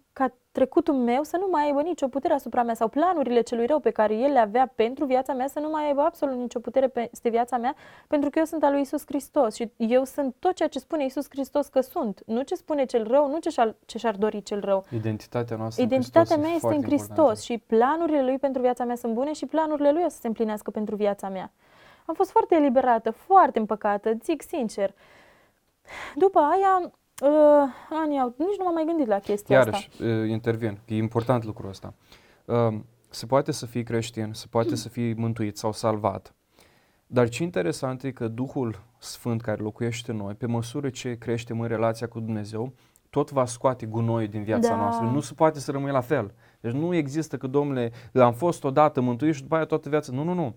trecutul 0.51 0.93
meu 0.93 1.23
să 1.23 1.37
nu 1.37 1.47
mai 1.51 1.65
aibă 1.65 1.81
nicio 1.81 2.07
putere 2.07 2.33
asupra 2.33 2.63
mea 2.63 2.73
sau 2.73 2.87
planurile 2.87 3.41
celui 3.41 3.65
rău 3.65 3.79
pe 3.79 3.89
care 3.89 4.15
el 4.15 4.31
le 4.31 4.39
avea 4.39 4.71
pentru 4.75 5.05
viața 5.05 5.33
mea 5.33 5.47
să 5.47 5.59
nu 5.59 5.69
mai 5.69 5.85
aibă 5.85 6.01
absolut 6.01 6.37
nicio 6.37 6.59
putere 6.59 6.87
peste 6.87 7.29
viața 7.29 7.57
mea, 7.57 7.75
pentru 8.07 8.29
că 8.29 8.39
eu 8.39 8.45
sunt 8.45 8.63
al 8.63 8.71
lui 8.71 8.81
Isus 8.81 9.03
Hristos 9.05 9.55
și 9.55 9.71
eu 9.77 10.03
sunt 10.03 10.35
tot 10.39 10.53
ceea 10.53 10.69
ce 10.69 10.79
spune 10.79 11.05
Isus 11.05 11.25
Hristos 11.29 11.67
că 11.67 11.81
sunt, 11.81 12.21
nu 12.25 12.41
ce 12.41 12.55
spune 12.55 12.85
cel 12.85 13.07
rău, 13.07 13.29
nu 13.29 13.39
ce 13.39 13.49
și-ar, 13.49 13.75
ce 13.85 13.97
și-ar 13.97 14.15
dori 14.15 14.43
cel 14.43 14.59
rău. 14.59 14.85
Identitatea 14.91 15.57
noastră 15.57 15.83
Identitatea 15.83 16.35
în 16.35 16.41
mea 16.41 16.49
Hristos 16.49 16.71
este 16.71 16.85
în 16.85 16.91
e 16.91 16.95
Hristos 16.95 17.15
foarte 17.15 17.41
și 17.41 17.57
planurile 17.57 18.23
lui 18.23 18.37
pentru 18.37 18.61
viața 18.61 18.83
mea 18.83 18.95
sunt 18.95 19.13
bune 19.13 19.33
și 19.33 19.45
planurile 19.45 19.91
lui 19.91 20.03
o 20.05 20.09
să 20.09 20.17
se 20.21 20.27
împlinească 20.27 20.71
pentru 20.71 20.95
viața 20.95 21.29
mea. 21.29 21.51
Am 22.05 22.13
fost 22.13 22.31
foarte 22.31 22.55
eliberată, 22.55 23.11
foarte 23.11 23.59
împăcată, 23.59 24.17
zic 24.23 24.41
sincer. 24.41 24.93
După 26.15 26.39
aia, 26.39 26.91
uh, 27.27 27.69
anii 28.03 28.19
au, 28.19 28.33
nici 28.37 28.57
nu 28.57 28.63
m-am 28.63 28.73
mai 28.73 28.85
gândit 28.85 29.07
la 29.07 29.19
chestia 29.19 29.57
Iarăși, 29.57 29.89
asta. 29.91 30.03
uh, 30.05 30.29
intervin, 30.29 30.79
că 30.87 30.93
e 30.93 30.97
important 30.97 31.43
lucrul 31.43 31.69
ăsta. 31.69 31.93
Uh, 32.45 32.79
Se 33.09 33.25
poate 33.25 33.51
să 33.51 33.65
fii 33.65 33.83
creștin, 33.83 34.33
se 34.33 34.45
poate 34.49 34.75
să 34.75 34.89
fii 34.89 35.13
mântuit 35.13 35.57
sau 35.57 35.71
salvat, 35.71 36.35
dar 37.07 37.29
ce 37.29 37.43
interesant 37.43 38.03
e 38.03 38.11
că 38.11 38.27
Duhul 38.27 38.81
Sfânt 38.97 39.41
care 39.41 39.61
locuiește 39.61 40.11
în 40.11 40.17
noi, 40.17 40.33
pe 40.33 40.45
măsură 40.45 40.89
ce 40.89 41.17
creștem 41.17 41.59
în 41.61 41.67
relația 41.67 42.07
cu 42.07 42.19
Dumnezeu, 42.19 42.73
tot 43.09 43.31
va 43.31 43.45
scoate 43.45 43.85
gunoi 43.85 44.27
din 44.27 44.43
viața 44.43 44.69
Da. 44.69 44.75
noastră. 44.75 45.05
Nu 45.05 45.19
se 45.19 45.33
poate 45.33 45.59
să 45.59 45.71
rămâi 45.71 45.91
la 45.91 46.01
fel. 46.01 46.33
Deci 46.59 46.71
nu 46.71 46.93
există 46.95 47.37
că, 47.37 47.47
domnule, 47.47 47.91
am 48.13 48.33
fost 48.33 48.63
odată 48.63 49.01
mântuit 49.01 49.35
și 49.35 49.41
după 49.41 49.55
aia 49.55 49.65
toată 49.65 49.89
viața. 49.89 50.11
Nu, 50.11 50.23
nu, 50.23 50.33
nu. 50.33 50.55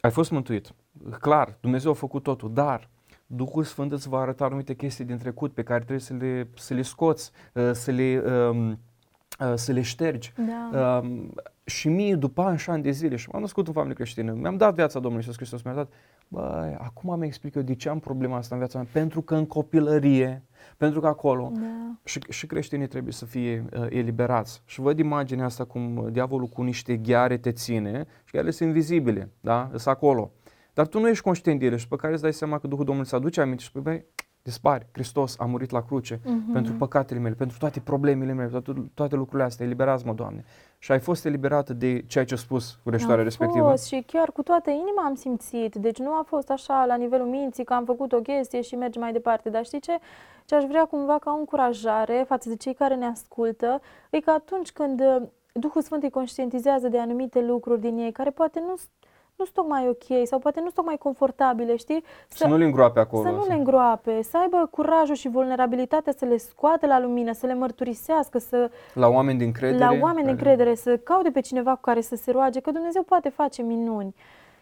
Ai 0.00 0.10
fost 0.10 0.30
mântuit. 0.30 0.72
Clar, 1.20 1.56
Dumnezeu 1.60 1.90
a 1.90 1.94
făcut 1.94 2.22
totul, 2.22 2.52
dar 2.52 2.88
Duhul 3.32 3.64
Sfânt 3.64 3.92
îți 3.92 4.08
va 4.08 4.18
arăta 4.18 4.44
anumite 4.44 4.74
chestii 4.74 5.04
din 5.04 5.18
trecut 5.18 5.52
pe 5.52 5.62
care 5.62 5.78
trebuie 5.78 5.98
să 6.00 6.14
le, 6.14 6.48
să 6.56 6.74
le 6.74 6.82
scoți, 6.82 7.30
uh, 7.54 7.70
să 7.72 7.90
le, 7.90 8.22
um, 8.50 8.68
uh, 8.70 9.52
să 9.54 9.72
le 9.72 9.80
ștergi. 9.82 10.32
Da. 10.70 11.00
Um, 11.02 11.32
și 11.64 11.88
mie, 11.88 12.14
după 12.14 12.42
ani 12.42 12.58
și 12.58 12.70
ani 12.70 12.82
de 12.82 12.90
zile, 12.90 13.16
și 13.16 13.28
m-am 13.32 13.40
născut 13.40 13.66
în 13.66 13.72
familie 13.72 13.94
creștină, 13.94 14.32
mi-am 14.32 14.56
dat 14.56 14.74
viața 14.74 14.94
Domnului 14.98 15.16
Iisus 15.18 15.36
Hristos, 15.36 15.62
mi-a 15.62 15.74
dat, 15.74 15.92
băi, 16.28 16.76
acum 16.78 17.18
mi 17.18 17.26
explic 17.26 17.54
eu 17.54 17.62
de 17.62 17.74
ce 17.74 17.88
am 17.88 17.98
problema 17.98 18.36
asta 18.36 18.54
în 18.54 18.60
viața 18.60 18.78
mea. 18.78 18.88
Pentru 18.92 19.20
că 19.20 19.34
în 19.34 19.46
copilărie, 19.46 20.42
pentru 20.76 21.00
că 21.00 21.06
acolo, 21.06 21.52
Da. 21.54 21.96
și, 22.04 22.20
și 22.28 22.46
creștinii 22.46 22.86
trebuie 22.86 23.12
să 23.12 23.24
fie 23.24 23.64
uh, 23.76 23.86
eliberați. 23.88 24.62
Și 24.64 24.80
văd 24.80 24.98
imaginea 24.98 25.44
asta 25.44 25.64
cum 25.64 26.08
diavolul 26.12 26.46
cu 26.46 26.62
niște 26.62 26.96
gheare 26.96 27.36
te 27.36 27.52
ține 27.52 28.06
și 28.24 28.36
ele 28.36 28.50
sunt 28.50 28.68
invizibile, 28.68 29.28
da? 29.40 29.66
Sunt 29.68 29.86
acolo. 29.86 30.30
Dar 30.80 30.88
tu 30.88 30.98
nu 31.00 31.08
ești 31.08 31.22
conștient 31.24 31.58
de 31.60 31.66
ele 31.66 31.76
și 31.76 31.88
pe 31.88 31.96
care 31.96 32.12
îți 32.12 32.22
dai 32.22 32.32
seama 32.32 32.58
că 32.58 32.66
Duhul 32.66 32.84
Domnului 32.84 33.08
îți 33.12 33.14
aduce 33.22 33.40
aminte 33.40 33.62
și 33.62 33.68
spui, 33.68 33.80
băi, 33.80 34.04
dispari, 34.42 34.86
Hristos 34.92 35.36
a 35.38 35.44
murit 35.44 35.70
la 35.70 35.82
cruce 35.82 36.20
Mhm. 36.24 36.52
pentru 36.52 36.72
păcatele 36.72 37.20
mele, 37.20 37.34
pentru 37.34 37.58
toate 37.58 37.80
problemele 37.80 38.32
mele, 38.32 38.48
toate, 38.48 38.72
toate 38.94 39.14
lucrurile 39.16 39.44
astea, 39.44 39.66
eliberați-mă, 39.66 40.12
Doamne. 40.12 40.44
Și 40.78 40.92
ai 40.92 40.98
fost 41.00 41.24
eliberată 41.24 41.72
de 41.72 42.04
ceea 42.06 42.24
ce 42.24 42.34
a 42.34 42.36
spus 42.36 42.78
vrăjitoarea 42.82 43.18
Am 43.18 43.24
respectivă. 43.24 43.70
fost 43.70 43.86
și 43.86 44.04
chiar 44.06 44.30
cu 44.32 44.42
toată 44.42 44.70
inima 44.70 45.02
am 45.04 45.14
simțit. 45.14 45.74
Deci 45.74 45.98
nu 45.98 46.10
a 46.10 46.22
fost 46.26 46.50
așa 46.50 46.84
la 46.84 46.94
nivelul 46.96 47.26
minții 47.26 47.64
că 47.64 47.72
am 47.74 47.84
făcut 47.84 48.12
o 48.12 48.20
chestie 48.20 48.60
și 48.60 48.74
merge 48.76 48.98
mai 48.98 49.12
departe. 49.12 49.50
Dar 49.50 49.64
știi 49.64 49.80
ce? 49.80 49.98
Ce 50.44 50.54
aș 50.54 50.64
vrea 50.64 50.84
cumva 50.84 51.18
ca 51.18 51.30
o 51.36 51.38
încurajare 51.38 52.24
față 52.28 52.48
de 52.48 52.56
cei 52.56 52.74
care 52.74 52.94
ne 52.94 53.06
ascultă, 53.06 53.80
e 54.10 54.20
că 54.20 54.30
atunci 54.30 54.72
când 54.72 55.00
uh, 55.00 55.22
Duhul 55.52 55.82
Sfânt 55.82 56.02
îi 56.02 56.10
conștientizează 56.10 56.88
de 56.88 56.98
anumite 56.98 57.40
lucruri 57.42 57.80
din 57.80 57.98
ei, 57.98 58.12
care 58.12 58.30
poate 58.30 58.60
nu 58.66 58.74
nu 59.40 59.46
sunt 59.46 59.56
tocmai 59.66 59.88
ok 59.88 60.26
sau 60.26 60.38
poate 60.38 60.56
nu 60.58 60.64
sunt 60.64 60.74
tocmai 60.74 60.96
confortabile, 60.96 61.76
știi? 61.76 62.04
Să 62.28 62.46
nu 62.46 62.56
le 62.56 62.64
îngroape 62.64 63.00
acolo. 63.00 63.22
Să 63.22 63.28
nu 63.30 63.44
le 63.46 63.54
îngroape, 63.54 64.22
să 64.22 64.38
aibă 64.38 64.68
curajul 64.70 65.14
și 65.14 65.28
vulnerabilitatea 65.28 66.12
să 66.16 66.24
le 66.24 66.36
scoate 66.36 66.86
la 66.86 67.00
lumină, 67.00 67.32
să 67.32 67.46
le 67.46 67.54
mărturisească, 67.54 68.38
să 68.38 68.70
La 68.94 69.08
oameni 69.08 69.38
de 69.38 69.44
încredere. 69.44 69.84
la 69.84 69.90
oameni 69.90 70.26
de 70.26 70.32
care- 70.34 70.50
încredere, 70.50 70.74
să 70.74 70.96
caute 70.96 71.30
pe 71.30 71.40
cineva 71.40 71.70
cu 71.74 71.80
care 71.80 72.00
să 72.00 72.16
se 72.16 72.30
roage, 72.30 72.60
că 72.60 72.70
Dumnezeu 72.70 73.02
poate 73.02 73.28
face 73.28 73.62
minuni. 73.62 74.14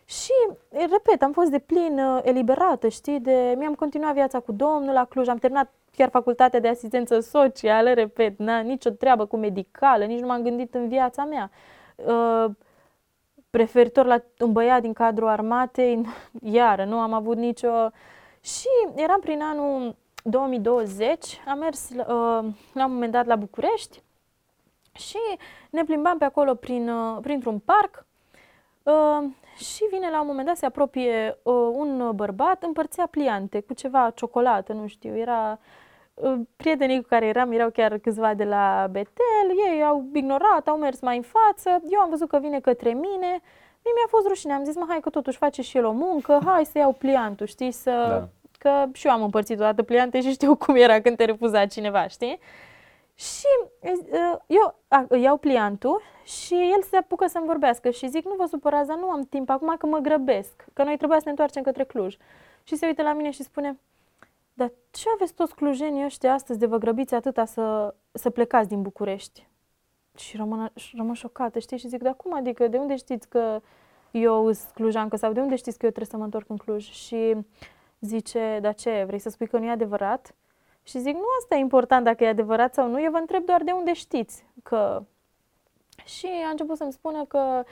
Și, 0.05 0.33
e, 0.71 0.79
repet, 0.85 1.23
am 1.23 1.33
fost 1.33 1.51
de 1.51 1.59
plin 1.59 1.99
uh, 1.99 2.21
eliberată, 2.23 2.89
știi, 2.89 3.21
de, 3.21 3.55
mi-am 3.59 3.75
continuat 3.75 4.13
viața 4.15 4.41
cu 4.41 4.53
Domnul 4.53 4.93
la 4.93 5.05
Cluj, 5.05 5.29
am 5.29 5.37
terminat 5.37 5.71
chiar 5.97 6.09
facultatea 6.09 6.61
de 6.61 6.69
asistență 6.69 7.21
socială, 7.21 7.93
repet, 7.93 8.39
n 8.39 8.51
nicio 8.65 8.91
treabă 8.91 9.25
cu 9.25 9.37
medicală, 9.37 10.05
nici 10.05 10.21
nu 10.21 10.27
m-am 10.27 10.43
gândit 10.43 10.75
în 10.75 10.89
viața 10.89 11.25
mea. 11.25 11.51
Uh, 11.97 12.51
preferitor 13.51 14.07
la 14.07 14.23
un 14.39 14.53
băiat 14.53 14.81
din 14.81 14.93
cadrul 14.93 15.29
armatei, 15.29 16.07
iară, 16.59 16.85
nu 16.85 16.99
am 16.99 17.13
avut 17.13 17.37
nicio... 17.37 17.91
Și 18.41 18.69
eram 18.95 19.21
prin 19.21 19.43
anul 19.43 19.97
2020, 20.23 21.41
am 21.47 21.59
mers 21.59 21.91
uh, 21.91 22.05
la 22.73 22.85
un 22.85 22.93
moment 22.93 23.13
dat 23.13 23.27
la 23.27 23.37
București 23.37 24.03
și 24.93 25.19
ne 25.71 25.85
plimbam 25.85 26.19
pe 26.19 26.25
acolo 26.25 26.55
prin, 26.55 26.89
uh, 26.89 27.19
printr-un 27.21 27.59
parc 27.59 28.07
uh, 28.83 29.31
și 29.57 29.85
vine 29.91 30.11
la 30.11 30.21
un 30.21 30.27
moment 30.27 30.47
dat, 30.47 30.57
se 30.57 30.67
apropie 30.67 31.39
uh, 31.43 31.71
un 31.73 32.11
bărbat, 32.15 32.63
împărțea 32.63 33.07
pliante 33.07 33.61
cu 33.61 33.75
ceva 33.75 34.11
ciocolată, 34.11 34.73
nu 34.73 34.87
știu, 34.87 35.17
era... 35.17 35.59
uh, 36.21 36.39
Prietenii 36.57 37.01
cu 37.01 37.07
care 37.09 37.27
eram 37.27 37.53
erau 37.53 37.71
chiar 37.71 37.99
câțiva 37.99 38.35
de 38.35 38.45
la 38.45 38.89
Betel, 38.91 39.49
ei 39.73 39.85
au 39.85 40.07
ignorat, 40.13 40.69
au 40.69 40.77
mers 40.77 41.01
mai 41.01 41.17
în 41.17 41.23
față, 41.23 41.83
eu 41.91 42.01
am 42.01 42.11
văzut 42.11 42.29
că 42.29 42.39
vine 42.39 42.61
către 42.61 42.89
mine, 42.89 43.41
mie 43.83 43.93
mi-a 43.95 44.09
fost 44.09 44.27
rușine, 44.27 44.53
am 44.53 44.65
zis, 44.65 44.77
mă, 44.77 44.85
hai 44.89 45.01
că 45.01 45.11
totuși 45.11 45.39
face 45.39 45.63
și 45.63 45.77
el 45.77 45.85
o 45.85 45.93
muncă, 45.93 46.41
hai 46.45 46.65
să 46.65 46.79
iau 46.79 46.93
pliantul, 46.93 47.47
știi, 47.47 47.71
să... 47.71 47.91
Da. 47.91 48.29
Că 48.59 48.85
și 48.93 49.07
eu 49.07 49.13
am 49.13 49.23
împărțit 49.23 49.59
odată 49.59 49.83
pliante 49.83 50.21
și 50.21 50.31
știu 50.31 50.57
cum 50.57 50.75
era 50.75 51.01
când 51.01 51.17
te 51.17 51.25
refuza 51.25 51.67
cineva, 51.67 52.07
știi? 52.07 52.39
Și 53.15 53.47
uh, 53.81 54.39
eu 54.47 54.75
a, 54.89 55.05
îi 55.09 55.23
iau 55.23 55.37
pliantul 55.37 56.03
și 56.25 56.55
el 56.55 56.83
se 56.83 56.97
apucă 56.97 57.27
să-mi 57.27 57.47
vorbească 57.47 57.91
și 57.91 58.09
zic, 58.09 58.25
nu 58.25 58.35
vă 58.37 58.47
supărați, 58.47 58.89
dar 58.89 58.97
nu 58.97 59.11
am 59.11 59.25
timp 59.25 59.51
acum 59.51 59.75
că 59.79 59.87
mă 59.87 59.99
grăbesc, 59.99 60.65
că 60.73 60.83
noi 60.83 60.97
trebuia 60.97 61.19
să 61.19 61.25
ne 61.25 61.31
întoarcem 61.31 61.63
către 61.63 61.85
Cluj. 61.85 62.17
Și 62.63 62.77
se 62.77 62.87
uită 62.87 63.03
la 63.03 63.13
mine 63.13 63.31
și 63.31 63.43
spune, 63.43 63.79
dar 64.59 64.73
ce 64.91 65.09
aveți 65.15 65.35
toți 65.35 65.55
clujenii 65.55 66.05
ăștia 66.05 66.33
astăzi 66.33 66.59
de 66.59 66.67
vă 66.67 66.79
grăbiți 66.79 67.15
atâta 67.15 67.45
să, 67.45 67.95
să 68.13 68.31
plecați 68.31 68.69
din 68.69 68.83
București? 68.83 69.49
Și 70.17 70.37
rămân, 70.37 70.71
și 70.75 70.97
rămân 70.97 71.15
șocată, 71.15 71.59
știi? 71.59 71.79
Și 71.79 71.89
zic, 71.89 72.03
dar 72.03 72.15
cum 72.15 72.35
adică, 72.35 72.69
de 72.69 72.77
unde 72.77 72.97
știți 72.97 73.29
că 73.29 73.61
eu 74.11 74.53
sunt 74.53 74.71
clujancă 74.75 75.17
sau 75.17 75.33
de 75.33 75.41
unde 75.41 75.57
știți 75.57 75.79
că 75.79 75.85
eu 75.85 75.91
trebuie 75.91 76.11
să 76.11 76.17
mă 76.17 76.25
întorc 76.25 76.49
în 76.49 76.57
Cluj? 76.57 76.91
Și 76.91 77.37
zice, 78.01 78.59
dar 78.63 78.75
ce, 78.75 79.05
vrei 79.07 79.19
să 79.19 79.29
spui 79.29 79.47
că 79.47 79.59
nu 79.59 79.65
e 79.65 79.71
adevărat? 79.71 80.35
Și 80.83 80.99
zic, 80.99 81.15
nu 81.15 81.27
asta 81.41 81.55
e 81.55 81.59
important 81.59 82.05
dacă 82.05 82.25
e 82.25 82.29
adevărat 82.29 82.75
sau 82.75 82.89
nu, 82.89 83.03
eu 83.03 83.11
vă 83.11 83.17
întreb 83.17 83.45
doar 83.45 83.63
de 83.63 83.71
unde 83.71 83.93
știți 83.93 84.45
că... 84.63 85.03
Și 86.05 86.29
a 86.47 86.51
început 86.51 86.77
să-mi 86.77 86.93
spună 86.93 87.25
că, 87.25 87.65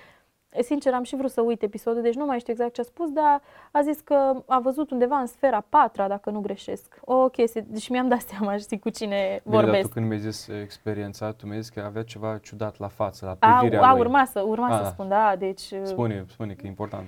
sincer, 0.63 0.95
am 0.95 1.03
și 1.03 1.17
vrut 1.17 1.31
să 1.31 1.41
uit 1.41 1.63
episodul, 1.63 2.03
deci 2.03 2.15
nu 2.15 2.25
mai 2.25 2.39
știu 2.39 2.53
exact 2.53 2.75
ce 2.75 2.81
a 2.81 2.85
spus, 2.85 3.11
dar 3.11 3.43
a 3.71 3.83
zis 3.83 4.01
că 4.01 4.43
a 4.47 4.59
văzut 4.61 4.91
undeva 4.91 5.17
în 5.17 5.27
sfera 5.27 5.65
patra, 5.69 6.09
dacă 6.09 6.31
nu 6.31 6.41
greșesc, 6.41 6.99
o 7.05 7.29
chestie. 7.29 7.67
Și 7.79 7.93
mi-am 7.93 8.09
dat 8.09 8.21
seama, 8.31 8.57
știi, 8.57 8.79
cu 8.79 8.89
cine 8.91 9.17
Bine, 9.17 9.41
dar 9.57 9.63
vorbesc. 9.65 9.87
tu 9.87 9.93
când 9.93 10.07
mi-ai 10.07 10.21
zis 10.21 10.49
experiența, 10.63 11.33
tu 11.33 11.47
mi-ai 11.47 11.61
zis 11.61 11.71
că 11.71 11.81
avea 11.81 12.03
ceva 12.03 12.39
ciudat 12.43 12.79
la 12.79 12.89
față, 12.89 13.25
la 13.25 13.49
A, 13.49 13.59
privirea 13.59 13.83
a 13.87 13.91
lui. 13.93 14.01
urma 14.01 14.25
să, 14.25 14.41
urma 14.41 14.69
să 14.77 14.83
Ah. 14.85 14.91
spun, 14.93 15.09
da, 15.09 15.37
deci... 15.39 15.73
Spune, 15.83 16.25
spune 16.29 16.53
că 16.55 16.61
e 16.65 16.69
important. 16.69 17.07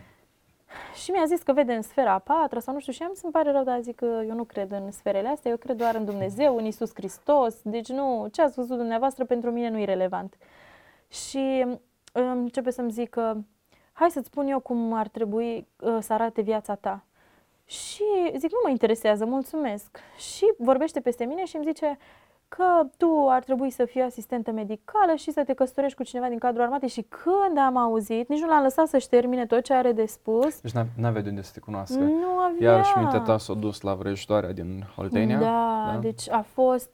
Și 1.03 1.11
mi-a 1.11 1.25
zis 1.27 1.43
că 1.43 1.53
vede 1.53 1.73
în 1.73 1.83
sfera 1.83 2.13
a 2.13 2.19
patra 2.19 2.61
sau 2.61 2.75
nu 2.75 2.81
știu 2.81 2.93
și 2.93 3.03
am 3.03 3.11
zis, 3.15 3.23
îmi 3.23 3.33
pare 3.33 3.53
rău, 3.53 3.63
dar 3.65 3.81
zic 3.81 3.97
că 3.97 4.05
eu 4.29 4.35
nu 4.35 4.45
cred 4.45 4.73
în 4.73 4.91
sferele 4.91 5.29
astea, 5.29 5.51
eu 5.51 5.57
cred 5.57 5.77
doar 5.77 5.95
în 5.95 6.05
Dumnezeu, 6.05 6.57
în 6.57 6.65
Isus 6.65 6.91
Hristos, 6.95 7.55
deci 7.63 7.89
nu, 7.89 8.29
ce 8.33 8.43
ați 8.43 8.55
văzut 8.55 8.77
dumneavoastră 8.77 9.25
pentru 9.25 9.51
mine 9.51 9.69
nu 9.69 9.79
e 9.79 9.85
relevant. 9.85 10.35
Și 11.09 11.65
um, 11.67 11.81
începe 12.21 12.71
să-mi 12.71 12.91
zică, 12.91 13.45
hai 13.93 14.11
să-ți 14.11 14.27
spun 14.27 14.47
eu 14.47 14.61
cum 14.61 14.93
ar 14.93 15.09
trebui 15.09 15.67
uh, 15.81 15.97
să 16.01 16.13
arate 16.13 16.41
viața 16.41 16.75
ta. 16.75 17.03
Și 17.65 18.03
zic, 18.37 18.51
nu 18.51 18.59
mă 18.65 18.71
interesează, 18.71 19.25
mulțumesc. 19.25 19.99
Și 20.17 20.45
vorbește 20.59 21.01
peste 21.01 21.25
mine 21.25 21.45
și 21.45 21.57
îmi 21.57 21.65
zice 21.67 21.99
că 22.49 22.65
tu 22.97 23.27
ar 23.29 23.43
trebui 23.43 23.71
să 23.71 23.85
fii 23.85 24.01
asistentă 24.03 24.51
medicală 24.51 25.15
și 25.15 25.31
să 25.33 25.45
te 25.45 25.53
căsătorești 25.55 25.97
cu 25.97 26.03
cineva 26.03 26.29
din 26.29 26.39
cadrul 26.39 26.63
armatei. 26.63 26.89
Și 26.89 27.03
când 27.09 27.59
am 27.59 27.77
auzit, 27.77 28.29
nici 28.29 28.41
nu 28.41 28.49
l-am 28.49 28.63
lăsat 28.63 28.87
să-și 28.89 29.09
termine 29.09 29.47
tot 29.47 29.63
ce 29.63 29.73
are 29.75 29.93
de 29.93 30.07
spus, 30.07 30.61
Deci 30.61 30.73
n- 30.73 30.87
n-avea 30.97 31.23
de 31.23 31.29
unde 31.29 31.43
să 31.43 31.51
te 31.55 31.61
cunoască. 31.61 31.99
nu 31.99 32.29
avea. 32.29 32.71
Iar 32.73 32.85
și 32.85 32.99
mintea 32.99 33.21
ta 33.21 33.39
s-a 33.39 33.55
dus 33.55 33.81
la 33.81 33.95
vrăjitoarea 33.95 34.53
din 34.53 34.85
Oltenia. 34.97 35.39
Da, 35.39 35.91
da? 35.93 35.99
deci 36.01 36.31
a 36.31 36.41
fost... 36.41 36.91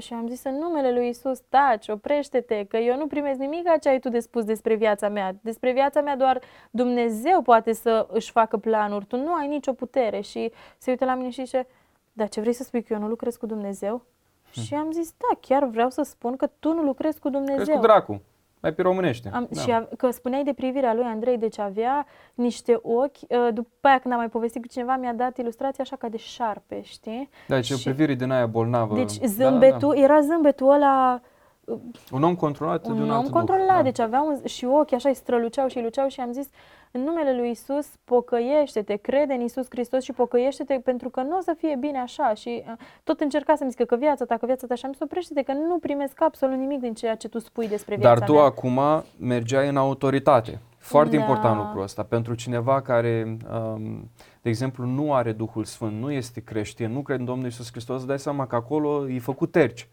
Și 0.00 0.12
am 0.12 0.28
zis 0.28 0.44
în 0.44 0.54
numele 0.54 0.92
lui 0.92 1.08
Isus, 1.08 1.40
taci, 1.48 1.88
oprește-te, 1.88 2.64
că 2.64 2.76
eu 2.76 2.96
nu 2.96 3.06
primesc 3.06 3.38
nimic 3.38 3.78
ce 3.80 3.88
ai 3.88 3.98
tu 3.98 4.08
de 4.08 4.18
spus 4.18 4.44
despre 4.44 4.74
viața 4.74 5.08
mea. 5.08 5.34
Despre 5.40 5.72
viața 5.72 6.00
mea 6.00 6.16
doar 6.16 6.40
Dumnezeu 6.70 7.42
poate 7.42 7.72
să 7.72 8.06
își 8.10 8.30
facă 8.30 8.56
planuri, 8.56 9.04
tu 9.04 9.16
nu 9.16 9.34
ai 9.34 9.46
nicio 9.46 9.72
putere. 9.72 10.20
Și 10.20 10.52
se 10.78 10.90
uită 10.90 11.04
la 11.04 11.14
mine 11.14 11.30
și 11.30 11.44
zice, 11.44 11.66
da, 12.12 12.26
ce 12.26 12.40
vrei 12.40 12.52
să 12.52 12.62
spui 12.62 12.82
că 12.82 12.92
eu 12.92 12.98
nu 12.98 13.08
lucrez 13.08 13.36
cu 13.36 13.46
Dumnezeu? 13.46 14.02
Și 14.50 14.74
am 14.74 14.90
zis, 14.92 15.10
da, 15.10 15.38
chiar 15.40 15.64
vreau 15.64 15.90
să 15.90 16.02
spun 16.02 16.36
că 16.36 16.50
tu 16.58 16.72
nu 16.72 16.82
lucrezi 16.82 17.20
cu 17.20 17.28
Dumnezeu. 17.28 17.54
Crezi 17.54 17.70
cu 17.70 17.78
dracu. 17.78 18.22
Mai 18.66 18.74
pe 18.74 18.82
românește. 18.82 19.30
Am, 19.34 19.46
da. 19.50 19.60
Și 19.60 19.70
a, 19.70 19.88
că 19.96 20.10
spuneai 20.10 20.44
de 20.44 20.52
privirea 20.52 20.94
lui 20.94 21.04
Andrei, 21.04 21.38
deci 21.38 21.58
avea 21.58 22.06
niște 22.34 22.78
ochi, 22.82 23.16
uh, 23.28 23.48
după 23.52 23.86
aia 23.88 23.98
când 23.98 24.14
am 24.14 24.20
mai 24.20 24.28
povestit 24.28 24.60
cu 24.62 24.68
cineva, 24.68 24.96
mi-a 24.96 25.12
dat 25.12 25.36
ilustrația 25.38 25.84
așa 25.84 25.96
ca 25.96 26.08
de 26.08 26.16
șarpe, 26.16 26.82
știi? 26.82 27.28
Da, 27.48 27.54
deci 27.54 27.70
o 27.70 27.76
și- 27.76 27.82
privire 27.84 28.14
din 28.14 28.30
aia 28.30 28.46
bolnavă. 28.46 28.94
Deci 28.94 29.16
Da, 29.18 29.26
zâmbetul, 29.26 29.88
Da, 29.88 29.94
da. 29.94 30.00
era 30.02 30.20
zâmbetul 30.20 30.70
ăla, 30.70 31.20
Un 32.10 32.22
om 32.22 32.34
controlat 32.34 32.82
de 32.82 32.90
un 32.92 33.00
un 33.00 33.10
om 33.10 33.16
alt 33.16 33.30
controlat, 33.30 33.66
duh. 33.66 33.74
Da. 33.76 33.82
deci 33.82 33.98
avea 33.98 34.20
un, 34.22 34.38
și 34.44 34.64
ochii 34.64 34.96
așa 34.96 35.08
îi 35.08 35.14
străluceau 35.14 35.68
și 35.68 35.76
îi 35.76 35.82
luceau 35.82 36.08
și 36.08 36.20
am 36.20 36.32
zis, 36.32 36.48
în 36.96 37.02
numele 37.02 37.36
lui 37.36 37.50
Isus, 37.50 37.86
pocăiește-te, 38.04 38.96
crede 38.96 39.32
în 39.32 39.40
Isus 39.40 39.66
Hristos 39.68 40.02
și 40.02 40.12
pocăiește-te 40.12 40.80
pentru 40.84 41.08
că 41.08 41.20
nu 41.22 41.36
o 41.36 41.40
să 41.40 41.54
fie 41.58 41.76
bine 41.80 41.98
așa 41.98 42.34
și 42.34 42.62
uh, 42.66 42.72
tot 43.04 43.20
încerca 43.20 43.54
să-mi 43.54 43.70
zică 43.70 43.84
că 43.84 43.96
viața 43.96 44.24
ta, 44.24 44.36
că 44.36 44.46
viața 44.46 44.66
ta 44.66 44.74
și 44.74 44.84
am 44.84 44.92
zis, 44.92 45.00
oprește-te 45.00 45.42
că 45.42 45.52
nu 45.52 45.78
primesc 45.78 46.22
absolut 46.22 46.58
nimic 46.58 46.80
din 46.80 46.94
ceea 46.94 47.14
ce 47.14 47.28
tu 47.28 47.38
spui 47.38 47.68
despre 47.68 47.96
viața 47.96 48.14
Dar 48.14 48.26
tu 48.26 48.32
mea. 48.32 48.42
acum 48.42 48.80
mergeai 49.18 49.68
în 49.68 49.76
autoritate. 49.76 50.60
Foarte 50.78 51.16
Da. 51.16 51.22
important 51.22 51.56
lucrul 51.56 51.82
ăsta. 51.82 52.02
Pentru 52.02 52.34
cineva 52.34 52.80
care, 52.82 53.36
um, 53.74 54.10
de 54.42 54.48
exemplu, 54.48 54.84
nu 54.84 55.14
are 55.14 55.32
Duhul 55.32 55.64
Sfânt, 55.64 56.00
nu 56.00 56.10
este 56.10 56.40
creștin, 56.40 56.92
nu 56.92 57.02
crede 57.02 57.20
în 57.20 57.26
Domnul 57.26 57.46
Isus 57.46 57.70
Hristos, 57.70 57.96
îți 57.96 58.06
dai 58.06 58.18
seama 58.18 58.46
că 58.46 58.54
acolo 58.56 59.08
e 59.08 59.18
făcut 59.18 59.50
terci. 59.50 59.88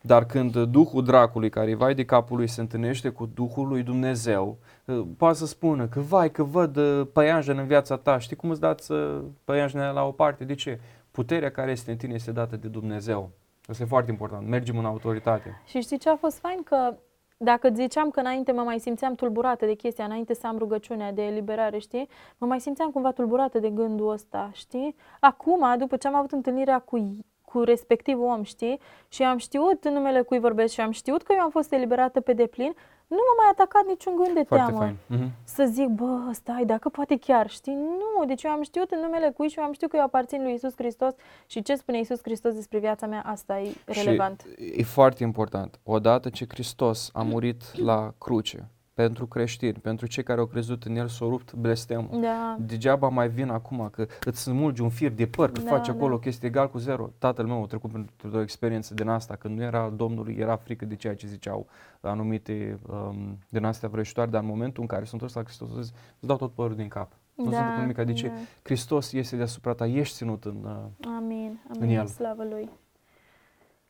Dar 0.00 0.24
când 0.24 0.56
Duhul 0.56 1.04
dracului, 1.04 1.50
care 1.50 1.70
e 1.70 1.74
vai 1.74 1.94
de 1.94 2.04
capul 2.04 2.36
lui, 2.36 2.46
se 2.46 2.60
întâlnește 2.60 3.08
cu 3.08 3.26
Duhul 3.34 3.68
lui 3.68 3.82
Dumnezeu, 3.82 4.58
uh, 4.84 5.02
poate 5.16 5.36
să 5.36 5.46
spună 5.46 5.86
că 5.86 6.00
vai 6.00 6.30
că 6.30 6.42
văd 6.42 6.76
uh, 6.76 7.06
păianjen 7.12 7.58
în 7.58 7.66
viața 7.66 7.96
ta, 7.96 8.18
știi 8.18 8.36
cum 8.36 8.50
îți 8.50 8.60
dați 8.60 8.92
uh, 8.92 9.20
păianjenele 9.44 9.90
la 9.90 10.02
o 10.02 10.10
parte? 10.10 10.44
De 10.44 10.54
ce? 10.54 10.80
Puterea 11.10 11.50
care 11.50 11.70
este 11.70 11.90
în 11.90 11.96
tine 11.96 12.14
este 12.14 12.32
dată 12.32 12.56
de 12.56 12.68
Dumnezeu. 12.68 13.30
Asta 13.66 13.82
e 13.82 13.86
foarte 13.86 14.10
important. 14.10 14.48
Mergem 14.48 14.78
în 14.78 14.84
autoritate. 14.84 15.62
Și 15.66 15.80
știi 15.80 15.98
ce 15.98 16.08
a 16.08 16.16
fost 16.16 16.38
fain? 16.38 16.62
Că 16.62 16.94
dacă 17.36 17.70
ziceam 17.74 18.10
că 18.10 18.20
înainte 18.20 18.52
mă 18.52 18.62
mai 18.62 18.78
simțeam 18.78 19.14
tulburată 19.14 19.66
de 19.66 19.74
chestia, 19.74 20.04
înainte 20.04 20.34
să 20.34 20.46
am 20.46 20.58
rugăciunea 20.58 21.12
de 21.12 21.22
eliberare, 21.22 21.78
știi? 21.78 22.08
Mă 22.38 22.46
mai 22.46 22.60
simțeam 22.60 22.90
cumva 22.90 23.12
tulburată 23.12 23.58
de 23.58 23.70
gândul 23.70 24.10
ăsta, 24.10 24.50
știi? 24.52 24.94
Acum, 25.20 25.78
după 25.78 25.96
ce 25.96 26.06
am 26.08 26.14
avut 26.14 26.32
întâlnirea 26.32 26.78
cu 26.78 27.16
cu 27.52 27.60
respectivul 27.62 28.24
om, 28.24 28.42
știi? 28.42 28.80
Și 29.08 29.22
am 29.22 29.36
știut 29.36 29.84
în 29.84 29.92
numele 29.92 30.22
cui 30.22 30.38
vorbesc 30.38 30.72
și 30.72 30.80
am 30.80 30.90
știut 30.90 31.22
că 31.22 31.32
eu 31.36 31.40
am 31.42 31.50
fost 31.50 31.72
eliberată 31.72 32.20
pe 32.20 32.32
deplin, 32.32 32.74
nu 33.06 33.16
m-a 33.16 33.42
mai 33.42 33.50
atacat 33.50 33.86
niciun 33.86 34.16
gând 34.16 34.34
de 34.34 34.42
Foarte 34.48 34.64
teamă. 34.72 34.78
fain. 34.84 34.96
Mhm. 35.06 35.30
Să 35.44 35.64
zic, 35.64 35.86
bă, 35.88 36.28
stai, 36.32 36.64
dacă 36.64 36.88
poate 36.88 37.16
chiar, 37.18 37.50
știi? 37.50 37.74
Nu, 37.74 38.24
deci 38.26 38.42
eu 38.42 38.50
am 38.50 38.62
știut 38.62 38.90
în 38.90 39.00
numele 39.00 39.30
cui 39.30 39.48
și 39.48 39.58
eu 39.58 39.64
am 39.64 39.72
știut 39.72 39.90
că 39.90 39.96
eu 39.96 40.02
aparțin 40.02 40.42
lui 40.42 40.52
Isus 40.52 40.74
Hristos 40.76 41.12
și 41.46 41.62
ce 41.62 41.74
spune 41.74 41.98
Isus 41.98 42.18
Hristos 42.22 42.54
despre 42.54 42.78
viața 42.78 43.06
mea, 43.06 43.22
asta 43.26 43.58
e 43.60 43.72
relevant. 43.86 44.44
Și 44.58 44.72
e 44.76 44.82
foarte 44.82 45.22
important. 45.22 45.80
Odată 45.82 46.28
ce 46.28 46.44
Hristos 46.48 47.10
a 47.12 47.22
murit 47.22 47.78
la 47.78 48.14
cruce 48.18 48.68
pentru 49.02 49.26
creștini, 49.26 49.72
pentru 49.72 50.06
cei 50.06 50.22
care 50.22 50.40
au 50.40 50.46
crezut 50.46 50.84
în 50.84 50.96
El, 50.96 51.08
s-a 51.08 51.24
rupt 51.24 51.52
blestemul. 51.52 52.20
Da, 52.20 52.56
Degeaba 52.60 53.08
mai 53.08 53.28
vin 53.28 53.48
acum 53.48 53.88
că 53.92 54.06
îți 54.24 54.42
smulgi 54.42 54.82
un 54.82 54.88
fir 54.88 55.10
de 55.10 55.26
păr, 55.26 55.50
că 55.52 55.60
Da, 55.60 55.70
faci 55.70 55.86
da. 55.86 55.92
acolo 55.92 56.14
o 56.14 56.18
chestie 56.18 56.48
egal 56.48 56.70
cu 56.70 56.78
zero. 56.78 57.10
Tatăl 57.18 57.46
meu 57.46 57.62
a 57.62 57.66
trecut 57.66 57.90
pentru 57.90 58.38
o 58.38 58.40
experiență 58.40 58.94
din 58.94 59.08
asta, 59.08 59.36
când 59.36 59.58
nu 59.58 59.62
era 59.62 59.88
Domnului, 59.96 60.36
era 60.38 60.56
frică 60.56 60.84
de 60.84 60.96
ceea 60.96 61.14
ce 61.14 61.26
ziceau 61.26 61.66
anumite 62.00 62.78
um, 62.90 63.38
din 63.48 63.64
astea 63.64 63.88
vrăjitoare, 63.88 64.30
dar 64.30 64.40
în 64.40 64.48
momentul 64.48 64.82
în 64.82 64.88
care 64.88 65.04
sunt 65.04 65.12
întors 65.12 65.34
la 65.34 65.42
Hristos, 65.42 65.68
a 65.76 65.80
zis, 65.80 65.92
îți 66.18 66.26
dau 66.26 66.36
tot 66.36 66.52
părul 66.52 66.76
din 66.76 66.88
cap. 66.88 67.12
Nu 67.34 67.44
sunt 67.44 67.56
da, 67.56 67.74
cu 67.74 67.80
nimic, 67.80 67.96
de 67.96 68.12
ce? 68.12 68.26
da. 68.26 68.34
Hristos 68.62 69.12
este 69.12 69.36
deasupra 69.36 69.72
ta, 69.72 69.86
ești 69.86 70.14
ținut 70.14 70.44
în... 70.44 70.56
Uh, 70.64 71.08
Amin, 71.16 71.60
în 71.68 71.82
amin, 71.82 71.96
el. 71.98 72.06
slavă 72.06 72.44
Lui. 72.50 72.70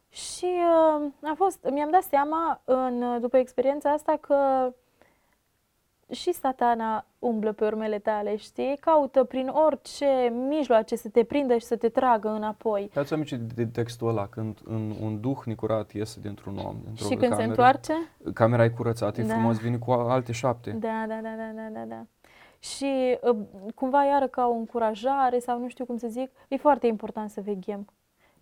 Și 0.08 0.46
uh, 0.46 1.10
a 1.22 1.32
fost, 1.36 1.68
mi-am 1.72 1.90
dat 1.90 2.02
seama 2.02 2.60
în, 2.64 3.20
după 3.20 3.36
experiența 3.36 3.90
asta 3.90 4.18
că 4.20 4.36
și 6.10 6.32
satana 6.32 7.04
umblă 7.18 7.52
pe 7.52 7.64
urmele 7.64 7.98
tale, 7.98 8.36
știi? 8.36 8.76
Caută 8.80 9.24
prin 9.24 9.48
orice 9.48 10.32
mijloace 10.48 10.96
să 10.96 11.08
te 11.08 11.24
prindă 11.24 11.56
și 11.56 11.64
să 11.64 11.76
te 11.76 11.88
tragă 11.88 12.28
înapoi. 12.28 12.90
Dați 12.94 13.12
aminte 13.12 13.36
de 13.54 13.66
textul 13.66 14.08
ăla, 14.08 14.26
când 14.26 14.58
un, 14.68 14.94
un 15.02 15.20
duh 15.20 15.38
necurat 15.44 15.92
iese 15.92 16.20
dintr-un 16.20 16.56
om, 16.56 16.76
dintr-o 16.84 17.04
și 17.04 17.14
când 17.14 17.20
cameră, 17.20 17.40
se 17.40 17.44
întoarce, 17.44 17.92
camera 18.34 18.64
e 18.64 18.68
curățată, 18.68 19.20
e 19.20 19.24
Da. 19.24 19.32
frumos, 19.32 19.58
vine 19.58 19.76
cu 19.76 19.90
alte 19.90 20.32
șapte. 20.32 20.70
Da, 20.70 21.04
da, 21.08 21.18
da, 21.22 21.34
da, 21.36 21.52
da, 21.54 21.68
da, 21.72 21.84
da. 21.84 22.06
Și 22.58 23.18
uh, 23.22 23.36
cumva 23.74 24.04
iară 24.04 24.26
ca 24.26 24.46
o 24.46 24.52
încurajare 24.52 25.38
sau 25.38 25.58
nu 25.58 25.68
știu 25.68 25.84
cum 25.84 25.96
să 25.96 26.06
zic, 26.08 26.30
e 26.48 26.56
foarte 26.56 26.86
important 26.86 27.30
să 27.30 27.40
veghem. 27.40 27.86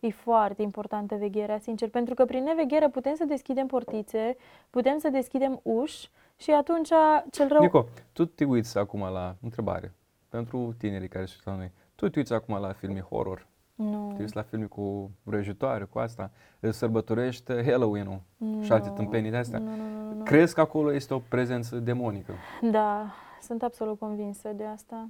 E 0.01 0.11
foarte 0.11 0.63
importantă 0.63 1.15
vegherea, 1.15 1.59
sincer, 1.59 1.89
pentru 1.89 2.15
că 2.15 2.25
prin 2.25 2.43
neveghere 2.43 2.89
putem 2.89 3.15
să 3.15 3.25
deschidem 3.25 3.67
portițe, 3.67 4.37
putem 4.71 4.99
să 4.99 5.09
deschidem 5.09 5.61
uși 5.63 6.11
și 6.39 6.51
atunci 6.51 6.89
cel 7.31 7.49
rău... 7.49 7.61
Nico, 7.61 7.87
tu 8.13 8.25
te 8.25 8.45
uiți 8.45 8.79
acum 8.79 9.01
la 9.01 9.35
întrebare 9.43 9.95
pentru 10.29 10.75
tinerii 10.79 11.09
care 11.09 11.25
se 11.25 11.35
uită 11.37 11.51
la 11.51 11.57
noi. 11.57 11.73
Tu 11.95 12.09
te 12.09 12.19
uiți 12.19 12.33
acum 12.33 12.61
la 12.61 12.73
filme 12.73 13.01
horror, 13.01 13.47
Nu, 13.75 14.13
te 14.17 14.23
uiți 14.23 14.37
la 14.37 14.43
filme 14.43 14.65
cu 14.65 15.11
vrăjitoare, 15.23 15.85
cu 15.85 15.99
asta, 15.99 16.31
îți 16.61 16.79
sărbătorești 16.79 17.53
Halloween-ul 17.63 18.21
și 18.61 18.73
alte 18.73 18.89
nu, 18.89 18.95
tâmpenii 18.95 19.31
de 19.31 19.37
astea. 19.37 19.59
Nu, 19.59 19.77
nu, 19.77 19.77
nu, 19.77 20.13
nu. 20.15 20.23
Crezi 20.25 20.55
că 20.55 20.61
acolo 20.61 20.93
este 20.93 21.15
o 21.15 21.19
prezență 21.19 21.77
demonică? 21.77 22.33
Da, 22.63 23.13
sunt 23.41 23.63
absolut 23.63 23.99
convinsă 23.99 24.49
de 24.49 24.65
asta. 24.65 25.09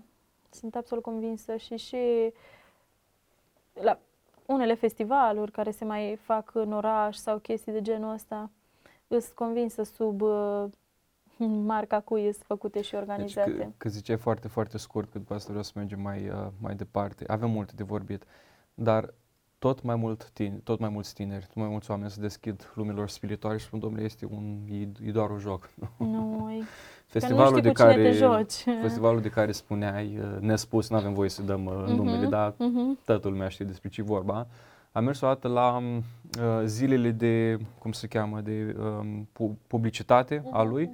Sunt 0.51 0.75
absolut 0.75 1.05
convinsă 1.05 1.57
și 1.57 1.77
și 1.77 2.33
la 3.73 3.99
unele 4.47 4.75
festivaluri 4.75 5.51
care 5.51 5.71
se 5.71 5.85
mai 5.85 6.19
fac 6.23 6.55
în 6.55 6.73
oraș 6.73 7.17
sau 7.17 7.39
chestii 7.39 7.73
de 7.73 7.83
genul 7.83 8.13
ăsta, 8.13 8.51
sunt 9.09 9.25
convinsă 9.35 9.83
sub 9.83 10.21
uh, 10.21 10.65
marca 11.47 12.01
cui 12.01 12.23
sunt 12.23 12.45
făcute 12.47 12.83
și 12.83 12.91
Deci 12.91 13.01
organizate. 13.01 13.51
că, 13.51 13.67
că 13.77 13.89
ziceai 13.89 14.17
foarte, 14.17 14.49
foarte 14.49 14.79
scurt, 14.79 15.13
că 15.13 15.19
după 15.19 15.35
asta 15.35 15.47
vreau 15.49 15.63
să 15.63 15.73
mergem 15.75 16.01
mai, 16.01 16.29
uh, 16.29 16.47
mai 16.61 16.75
departe. 16.75 17.25
Avem 17.27 17.51
multe 17.51 17.73
de 17.77 17.83
vorbit, 17.83 18.25
dar 18.75 19.15
tot 19.59 19.83
mai, 19.83 19.97
mult 19.97 20.31
tine, 20.31 20.61
tot 20.65 20.79
mai 20.79 20.89
mulți 20.89 21.15
tineri, 21.15 21.45
tot 21.47 21.55
mai 21.55 21.69
mulți 21.69 21.91
oameni 21.91 22.11
se 22.11 22.21
deschid 22.21 22.73
lumilor 22.75 23.09
spirituale 23.09 23.57
și 23.57 23.65
spun, 23.65 23.79
domnule, 23.79 24.05
este 24.05 24.27
un, 24.31 24.59
e, 24.71 24.89
e 25.09 25.11
doar 25.11 25.31
un 25.31 25.39
joc. 25.39 25.71
Nu, 25.97 26.51
e- 26.59 26.63
Festivalul 27.07 27.49
știi 27.49 27.63
de 27.63 27.69
cu 27.69 27.75
cine 27.75 27.89
care, 27.89 28.03
te 28.03 28.13
joci. 28.13 28.65
Festivalul 28.81 29.21
de 29.21 29.29
care 29.29 29.53
spuneai, 29.53 30.19
uh, 30.19 30.41
nespus, 30.41 30.91
nu 30.91 30.97
avem 30.97 31.13
voie 31.15 31.29
să 31.29 31.43
dăm 31.43 31.65
uh, 31.65 31.73
Mhm, 31.87 31.95
numele, 31.95 32.27
dar 32.27 32.55
mhm. 32.59 32.99
toată 33.05 33.29
lumea 33.29 33.49
știe 33.49 33.65
despre 33.65 33.89
ce 33.89 34.01
e 34.01 34.05
vorba. 34.05 34.47
Am 34.93 35.05
mers 35.05 35.21
o 35.21 35.27
dată 35.27 35.49
la 35.49 35.77
um, 35.77 35.97
uh, 35.97 36.03
zilele 36.65 37.11
de, 37.11 37.59
cum 37.79 37.93
se 37.93 38.07
cheamă, 38.07 38.41
de 38.41 38.77
um, 38.79 39.29
pu- 39.33 39.59
publicitate 39.67 40.43
a 40.53 40.63
Mhm, 40.63 40.71
lui 40.73 40.91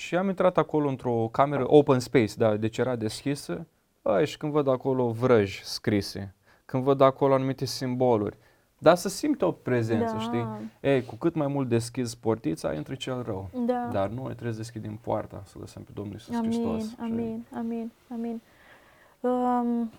și 0.00 0.16
am 0.16 0.28
intrat 0.28 0.58
acolo 0.58 0.88
într-o 0.88 1.28
cameră 1.32 1.64
open 1.66 1.98
space, 2.00 2.32
da, 2.36 2.56
deci 2.56 2.78
era 2.78 2.96
deschisă. 2.96 3.66
Băi, 4.02 4.26
și 4.26 4.36
când 4.36 4.52
văd 4.52 4.68
acolo 4.68 5.10
vrăji 5.10 5.64
scrise, 5.64 6.34
când 6.64 6.82
văd 6.82 7.00
acolo 7.00 7.34
anumite 7.34 7.64
simboluri, 7.64 8.38
dar 8.78 8.96
să 8.96 9.08
simt 9.08 9.42
o 9.42 9.52
prezență, 9.52 10.12
Da. 10.12 10.18
știi? 10.20 10.46
Ei, 10.80 11.04
cu 11.04 11.14
cât 11.14 11.34
mai 11.34 11.46
mult 11.46 11.68
deschizi 11.68 12.18
portița, 12.18 12.72
intră 12.74 12.94
cel 12.94 13.22
rău. 13.22 13.50
Da. 13.66 13.88
Dar 13.92 14.08
noi 14.08 14.32
trebuie 14.32 14.52
să 14.52 14.58
deschidem 14.58 14.96
poarta, 14.96 15.42
să 15.46 15.56
lăsăm 15.60 15.82
pe 15.82 15.90
Domnul 15.94 16.12
Iisus 16.12 16.34
Amin, 16.36 16.50
Hristos. 16.50 16.88
Și 16.88 16.96
amin, 17.00 17.44
amin, 17.56 17.92
amin. 18.12 18.40
Um, 19.20 19.90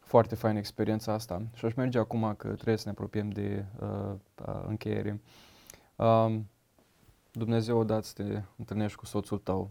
Foarte 0.00 0.34
faină 0.34 0.58
experiența 0.58 1.12
asta. 1.12 1.42
Și 1.54 1.64
aș 1.64 1.74
merge 1.74 1.98
acum 1.98 2.34
că 2.36 2.48
trebuie 2.48 2.76
să 2.76 2.82
ne 2.86 2.90
apropiem 2.90 3.28
de 3.28 3.64
uh, 3.80 3.88
uh, 4.46 4.64
încheiere. 4.68 5.20
Um, 5.96 6.46
Dumnezeu 7.38 7.80
a 7.80 7.84
dat 7.84 8.04
să 8.04 8.22
te 8.22 8.42
întâlnești 8.56 8.96
cu 8.96 9.06
soțul 9.06 9.38
tău. 9.38 9.70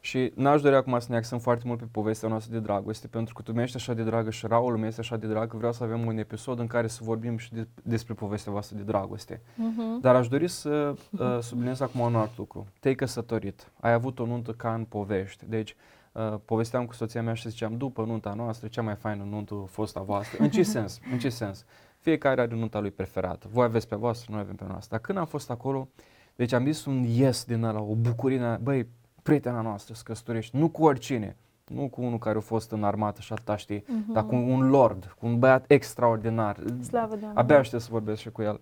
Și 0.00 0.32
n-aș 0.34 0.60
dori 0.60 0.74
acum 0.74 0.98
să 0.98 1.06
ne 1.10 1.16
axăm 1.16 1.38
foarte 1.38 1.62
mult 1.66 1.78
pe 1.78 1.84
povestea 1.90 2.28
noastră 2.28 2.52
de 2.52 2.60
dragoste, 2.60 3.06
pentru 3.06 3.34
că 3.34 3.42
tu 3.42 3.52
mi-ești 3.52 3.76
așa 3.76 3.94
de 3.94 4.02
dragă 4.02 4.30
și 4.30 4.46
Raul 4.46 4.76
mi 4.76 4.86
este 4.86 5.00
așa 5.00 5.16
de 5.16 5.26
dragă, 5.26 5.56
vreau 5.56 5.72
să 5.72 5.84
avem 5.84 6.06
un 6.06 6.18
episod 6.18 6.58
în 6.58 6.66
care 6.66 6.86
să 6.86 7.00
vorbim 7.02 7.36
și 7.36 7.52
de, 7.52 7.68
despre 7.82 8.14
povestea 8.14 8.52
voastră 8.52 8.76
de 8.76 8.82
dragoste. 8.82 9.40
mhm. 9.54 10.00
Dar 10.00 10.14
aș 10.14 10.28
dori 10.28 10.48
să 10.48 10.94
uh, 11.18 11.38
subliniez 11.40 11.80
acum 11.80 12.00
un 12.00 12.14
alt 12.16 12.36
lucru. 12.36 12.66
Te-ai 12.80 12.94
căsătorit, 12.94 13.72
ai 13.80 13.92
avut 13.92 14.18
o 14.18 14.26
nuntă 14.26 14.52
ca 14.52 14.74
în 14.74 14.84
povești. 14.84 15.44
Deci, 15.48 15.76
uh, 16.12 16.34
povesteam 16.44 16.86
cu 16.86 16.94
soția 16.94 17.22
mea 17.22 17.34
și 17.34 17.48
ziceam, 17.48 17.76
după 17.76 18.04
nunta 18.04 18.34
noastră, 18.34 18.68
cea 18.68 18.82
mai 18.82 18.94
faină 18.94 19.24
nuntă 19.24 19.54
a 19.62 19.66
fost 19.66 19.96
a 19.96 20.00
voastră. 20.00 20.42
În 20.42 20.50
ce 20.50 20.62
sens? 20.74 21.00
În 21.12 21.18
ce 21.18 21.28
sens? 21.28 21.64
Fiecare 21.98 22.40
are 22.40 22.54
nunta 22.54 22.80
lui 22.80 22.90
preferată. 22.90 23.46
Voi 23.50 23.64
aveți 23.64 23.88
pe 23.88 23.94
a 23.94 23.98
voastră, 23.98 24.32
noi 24.32 24.40
avem 24.40 24.54
pe 24.54 24.64
a 24.64 24.66
noastră. 24.66 24.88
Dar 24.90 25.00
când 25.00 25.18
am 25.18 25.26
fost 25.26 25.50
acolo, 25.50 25.88
deci 26.36 26.52
am 26.52 26.64
zis 26.64 26.84
un 26.84 27.02
yes 27.08 27.44
din 27.44 27.62
ăla, 27.62 27.80
o 27.80 27.94
bucurie, 27.94 28.36
din 28.36 28.46
ăla, 28.46 28.56
băi, 28.62 28.88
prietena 29.22 29.60
noastră 29.60 29.94
se 29.94 30.02
căsătorește, 30.04 30.58
nu 30.58 30.68
cu 30.68 30.84
oricine, 30.84 31.36
nu 31.64 31.88
cu 31.88 32.02
unul 32.02 32.18
care 32.18 32.38
a 32.38 32.40
fost 32.40 32.70
în 32.70 32.84
armată 32.84 33.20
și 33.20 33.32
atâta 33.32 33.56
știi, 33.56 33.84
Mhm. 33.88 34.12
dar 34.12 34.26
cu 34.26 34.34
un 34.34 34.68
lord, 34.70 35.14
cu 35.18 35.26
un 35.26 35.38
băiat 35.38 35.64
extraordinar. 35.70 36.56
Slavă 36.82 37.10
Domnului. 37.10 37.34
Abia 37.36 37.58
aștept 37.58 37.82
să 37.82 37.88
vorbesc 37.90 38.20
și 38.20 38.30
cu 38.30 38.42
el. 38.42 38.60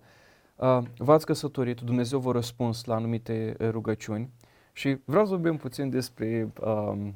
Uh, 0.55 0.77
v-ați 0.97 1.25
căsătorit, 1.25 1.79
Dumnezeu 1.79 2.19
vă 2.19 2.31
răspuns 2.31 2.83
la 2.85 2.95
anumite 2.95 3.55
uh, 3.59 3.69
rugăciuni 3.69 4.29
și 4.73 4.97
vreau 5.05 5.25
să 5.25 5.29
vorbim 5.31 5.57
puțin 5.57 5.89
despre 5.89 6.51
um, 6.65 7.13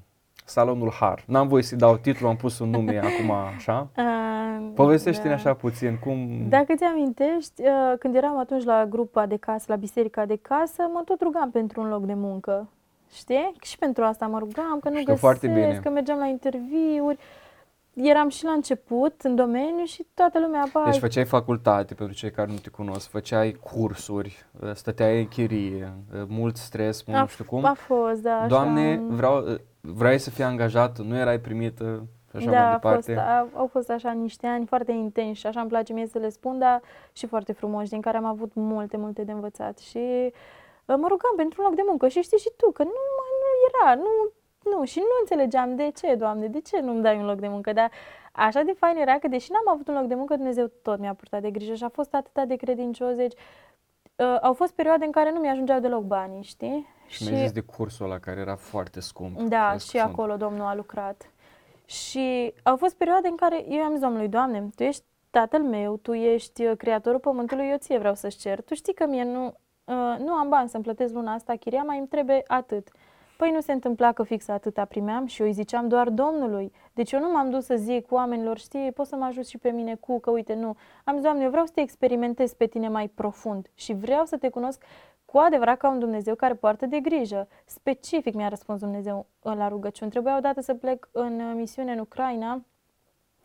Salonul 0.50 0.92
Har. 1.00 1.24
N-am 1.26 1.48
voie 1.48 1.64
să-i 1.64 1.78
dau 1.78 1.98
titlu, 1.98 2.28
am 2.28 2.36
pus 2.36 2.60
un 2.60 2.70
nume 2.70 3.00
acum 3.14 3.32
așa. 3.32 3.88
Uh, 3.98 4.68
Povestește-ne 4.76 5.30
da. 5.30 5.36
așa 5.36 5.54
puțin 5.54 5.98
cum... 6.04 6.46
Dacă 6.50 6.74
ți 6.76 6.84
amintești, 6.84 7.62
uh, 7.62 7.98
când 8.00 8.16
eram 8.16 8.38
atunci 8.38 8.64
la 8.64 8.86
grupa 8.86 9.26
de 9.26 9.38
casă, 9.38 9.66
la 9.68 9.76
biserica 9.76 10.26
de 10.26 10.36
casă, 10.42 10.90
mă 10.94 11.02
tot 11.06 11.22
rugam 11.22 11.52
pentru 11.52 11.82
un 11.82 11.88
loc 11.90 12.06
de 12.06 12.14
muncă. 12.14 12.68
Știi? 13.14 13.54
Și 13.62 13.78
pentru 13.78 14.04
asta 14.04 14.28
mă 14.28 14.40
rugam, 14.40 14.80
că 14.82 14.90
nu 14.90 14.94
Știu 14.96 15.04
găsesc, 15.06 15.20
foarte 15.20 15.48
bine. 15.48 15.80
că 15.84 15.90
mergeam 15.90 16.18
la 16.18 16.26
interviuri. 16.26 17.18
Eram 18.04 18.30
și 18.30 18.44
la 18.44 18.52
început 18.52 19.22
în 19.22 19.36
domeniu 19.36 19.84
și 19.86 20.06
toată 20.14 20.40
lumea 20.40 20.66
ba, 20.74 20.84
Deci 20.86 21.00
făceai 21.00 21.26
facultate, 21.26 21.94
pentru 21.94 22.16
cei 22.16 22.32
care 22.32 22.52
nu 22.52 22.58
te 22.58 22.70
cunosc, 22.70 23.10
făceai 23.10 23.52
cursuri, 23.52 24.46
uh, 24.62 24.72
stăteai 24.74 25.20
în 25.20 25.28
chirie, 25.28 25.94
uh, 26.14 26.22
mult 26.28 26.58
stres, 26.58 27.04
mult 27.04 27.18
a, 27.18 27.22
nu 27.22 27.28
știu 27.28 27.44
cum. 27.44 27.66
a 27.66 27.74
fost, 27.74 28.22
da, 28.22 28.38
așa, 28.38 28.48
Doamne, 28.48 29.02
vreau, 29.08 29.38
uh, 29.38 29.60
vrei 29.82 30.18
să 30.18 30.30
fii 30.30 30.44
angajat, 30.44 31.00
nu 31.00 31.16
erai 31.18 31.40
primită 31.40 32.08
și 32.30 32.36
așa 32.36 32.52
da, 32.52 32.64
mai 32.64 32.74
a 32.74 32.80
fost, 32.80 33.08
departe. 33.08 33.32
a, 33.32 33.60
au 33.60 33.68
fost 33.68 33.90
așa 33.90 34.12
niște 34.12 34.48
ani 34.48 34.66
foarte 34.66 34.92
intensi 34.92 35.40
și 35.40 35.48
așa 35.48 35.60
îmi 35.60 35.70
place 35.70 35.94
mie 35.94 36.08
să 36.08 36.18
le 36.18 36.30
spun, 36.30 36.60
dar 36.60 36.82
și 37.12 37.28
foarte 37.28 37.54
frumoși, 37.54 37.90
din 37.90 38.02
care 38.02 38.18
am 38.18 38.26
avut 38.26 38.52
multe, 38.54 38.98
multe 38.98 39.24
de 39.24 39.32
învățat. 39.32 39.78
Și 39.78 39.98
uh, 40.86 40.96
mă 41.02 41.08
rugam 41.08 41.34
pentru 41.36 41.62
un 41.62 41.68
loc 41.68 41.76
de 41.76 41.84
muncă 41.88 42.08
și 42.08 42.22
știi 42.22 42.38
și 42.38 42.52
tu 42.58 42.72
că 42.72 42.84
nu 42.84 43.00
mai 43.18 43.32
nu 43.42 43.50
era, 43.68 43.96
nu, 43.96 44.32
nu, 44.72 44.86
și 44.86 45.00
nu 45.00 45.16
înțelegeam 45.20 45.76
de 45.76 45.92
ce, 45.96 46.16
Doamne, 46.16 46.48
de 46.48 46.62
ce 46.62 46.80
nu-mi 46.80 47.02
dai 47.02 47.18
un 47.18 47.26
loc 47.26 47.40
de 47.40 47.48
muncă, 47.48 47.74
dar 47.74 47.92
așa 48.32 48.62
de 48.62 48.74
fain 48.78 48.98
era 48.98 49.18
că 49.18 49.28
deși 49.28 49.52
n-am 49.52 49.74
avut 49.74 49.88
un 49.88 49.94
loc 49.94 50.06
de 50.06 50.16
muncă, 50.16 50.36
Dumnezeu 50.36 50.72
tot 50.82 51.00
mi-a 51.00 51.14
purtat 51.14 51.42
de 51.42 51.52
grijă 51.52 51.74
și 51.74 51.84
a 51.84 51.90
fost 51.90 52.14
atât 52.14 52.48
de 52.48 52.56
credincios, 52.56 53.16
deci 53.16 53.34
uh, 54.16 54.38
au 54.42 54.54
fost 54.54 54.74
perioade 54.74 55.06
în 55.06 55.12
care 55.12 55.32
nu 55.32 55.40
mi-ajungeau 55.40 55.80
deloc 55.80 56.04
banii, 56.04 56.44
știi? 56.44 56.88
Și 57.08 57.24
mi-ai 57.24 57.42
zis 57.42 57.52
de 57.52 57.60
cursul 57.60 58.06
ăla 58.06 58.20
care 58.20 58.40
era 58.40 58.56
foarte 58.56 59.00
scump. 59.00 59.40
Da, 59.40 59.70
crezi 59.70 59.86
și 59.86 59.92
că 59.92 59.98
sunt. 59.98 60.14
acolo 60.14 60.36
Domnul 60.36 60.66
a 60.66 60.76
lucrat. 60.76 61.32
Și 61.86 62.54
au 62.64 62.76
fost 62.76 62.96
perioade 62.96 63.28
în 63.28 63.36
care 63.36 63.66
eu 63.70 63.82
am 63.82 63.92
zis 63.92 64.02
Domnului, 64.02 64.28
Doamne, 64.28 64.70
Tu 64.76 64.84
ești 64.84 65.04
tatăl 65.30 65.64
meu, 65.64 65.98
Tu 65.98 66.14
ești 66.14 66.66
uh, 66.66 66.78
creatorul 66.78 67.20
pământului, 67.20 67.70
eu 67.70 67.78
ție 67.78 67.98
vreau 67.98 68.16
să-ți 68.16 68.38
cer. 68.38 68.62
Tu 68.62 68.74
știi 68.74 68.94
că 68.94 69.06
mie 69.06 69.24
nu, 69.24 69.46
uh, 69.46 70.16
nu 70.20 70.34
am 70.34 70.50
bani 70.50 70.70
să-mi 70.70 70.84
plătesc 70.84 71.14
luna 71.14 71.34
asta 71.34 71.56
chiria, 71.56 71.84
mai 71.84 71.98
îmi 71.98 72.08
trebuie 72.08 72.44
atât. 72.48 72.92
Păi 73.38 73.52
nu 73.52 73.62
se 73.62 73.72
întâmpla 73.72 74.12
că 74.12 74.24
fix 74.24 74.48
atâta 74.48 74.86
primeam 74.86 75.26
și 75.26 75.42
eu 75.42 75.48
îi 75.48 75.54
ziceam 75.54 75.88
doar 75.88 76.10
Domnului. 76.10 76.72
Deci 76.94 77.12
eu 77.12 77.20
nu 77.20 77.32
m-am 77.32 77.50
dus 77.50 77.66
să 77.66 77.76
zic 77.76 78.12
oamenilor, 78.12 78.58
știi, 78.58 78.92
poți 78.92 79.10
să 79.10 79.16
mă 79.16 79.26
ajut 79.26 79.48
și 79.48 79.58
pe 79.58 79.70
mine 79.70 79.96
cu, 79.96 80.20
că 80.20 80.32
uite, 80.32 80.54
nu. 80.54 80.76
Am 81.04 81.14
zis, 81.14 81.24
Doamne, 81.24 81.44
eu 81.44 81.50
vreau 81.50 81.66
să 81.66 81.72
te 81.76 81.82
experimentez 81.82 82.54
pe 82.54 82.66
tine 82.66 82.88
mai 82.90 83.08
profund 83.08 83.70
și 83.74 83.94
vreau 83.94 84.26
să 84.26 84.38
te 84.38 84.50
cunosc 84.50 84.84
cu 85.26 85.38
adevărat 85.38 85.78
ca 85.78 85.90
un 85.90 86.00
Dumnezeu 86.00 86.36
care 86.36 86.54
poartă 86.54 86.86
de 86.86 87.00
grijă. 87.00 87.48
Specific 87.66 88.34
mi-a 88.34 88.48
răspuns 88.48 88.80
Dumnezeu 88.80 89.26
la 89.42 89.68
rugăciuni. 89.68 90.12
Trebuia 90.12 90.38
odată 90.38 90.62
să 90.62 90.74
plec 90.74 91.10
în 91.12 91.56
misiune 91.56 91.92
în 91.92 92.00
Ucraina, 92.00 92.62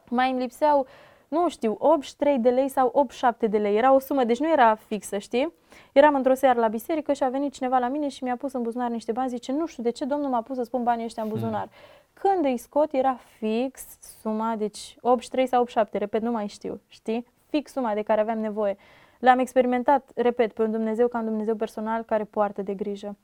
mai 0.08 0.30
îmi 0.30 0.40
lipseau 0.40 0.86
nu 1.32 1.48
știu, 1.48 1.76
83 1.78 2.38
de 2.38 2.50
lei 2.50 2.68
sau 2.68 2.90
87 2.92 3.46
de 3.46 3.58
lei. 3.58 3.76
Era 3.76 3.92
o 3.92 3.98
sumă, 3.98 4.24
deci 4.24 4.38
nu 4.38 4.50
era 4.50 4.74
fixă, 4.74 5.18
știi? 5.18 5.52
Eram 5.92 6.14
într-o 6.14 6.34
seară 6.34 6.60
la 6.60 6.68
biserică 6.68 7.12
și 7.12 7.22
a 7.22 7.28
venit 7.28 7.52
cineva 7.52 7.78
la 7.78 7.88
mine 7.88 8.08
și 8.08 8.24
mi-a 8.24 8.36
pus 8.36 8.52
în 8.52 8.62
buzunar 8.62 8.90
niște 8.90 9.12
bani. 9.12 9.28
Zice, 9.28 9.52
nu 9.52 9.66
știu 9.66 9.82
de 9.82 9.90
ce 9.90 10.04
Domnul 10.04 10.30
m-a 10.30 10.42
pus 10.42 10.56
să 10.56 10.62
spun 10.62 10.82
banii 10.82 11.04
ăștia 11.04 11.22
în 11.22 11.28
buzunar. 11.28 11.64
Mm. 11.64 11.70
Când 12.12 12.44
îi 12.44 12.56
scot, 12.56 12.92
era 12.92 13.18
fix 13.38 13.82
suma, 14.20 14.56
deci 14.56 14.96
83 15.00 15.46
sau 15.46 15.60
87, 15.60 15.98
repet, 15.98 16.22
nu 16.22 16.30
mai 16.30 16.46
știu, 16.46 16.80
știi? 16.88 17.26
Fix 17.46 17.72
suma 17.72 17.94
de 17.94 18.02
care 18.02 18.20
aveam 18.20 18.38
nevoie. 18.38 18.76
L-am 19.18 19.38
experimentat, 19.38 20.10
repet, 20.14 20.52
pe 20.52 20.62
un 20.62 20.70
Dumnezeu 20.70 21.08
ca 21.08 21.18
un 21.18 21.24
Dumnezeu 21.24 21.54
personal 21.54 22.02
care 22.02 22.24
poartă 22.24 22.62
de 22.62 22.74
grijă. 22.74 23.16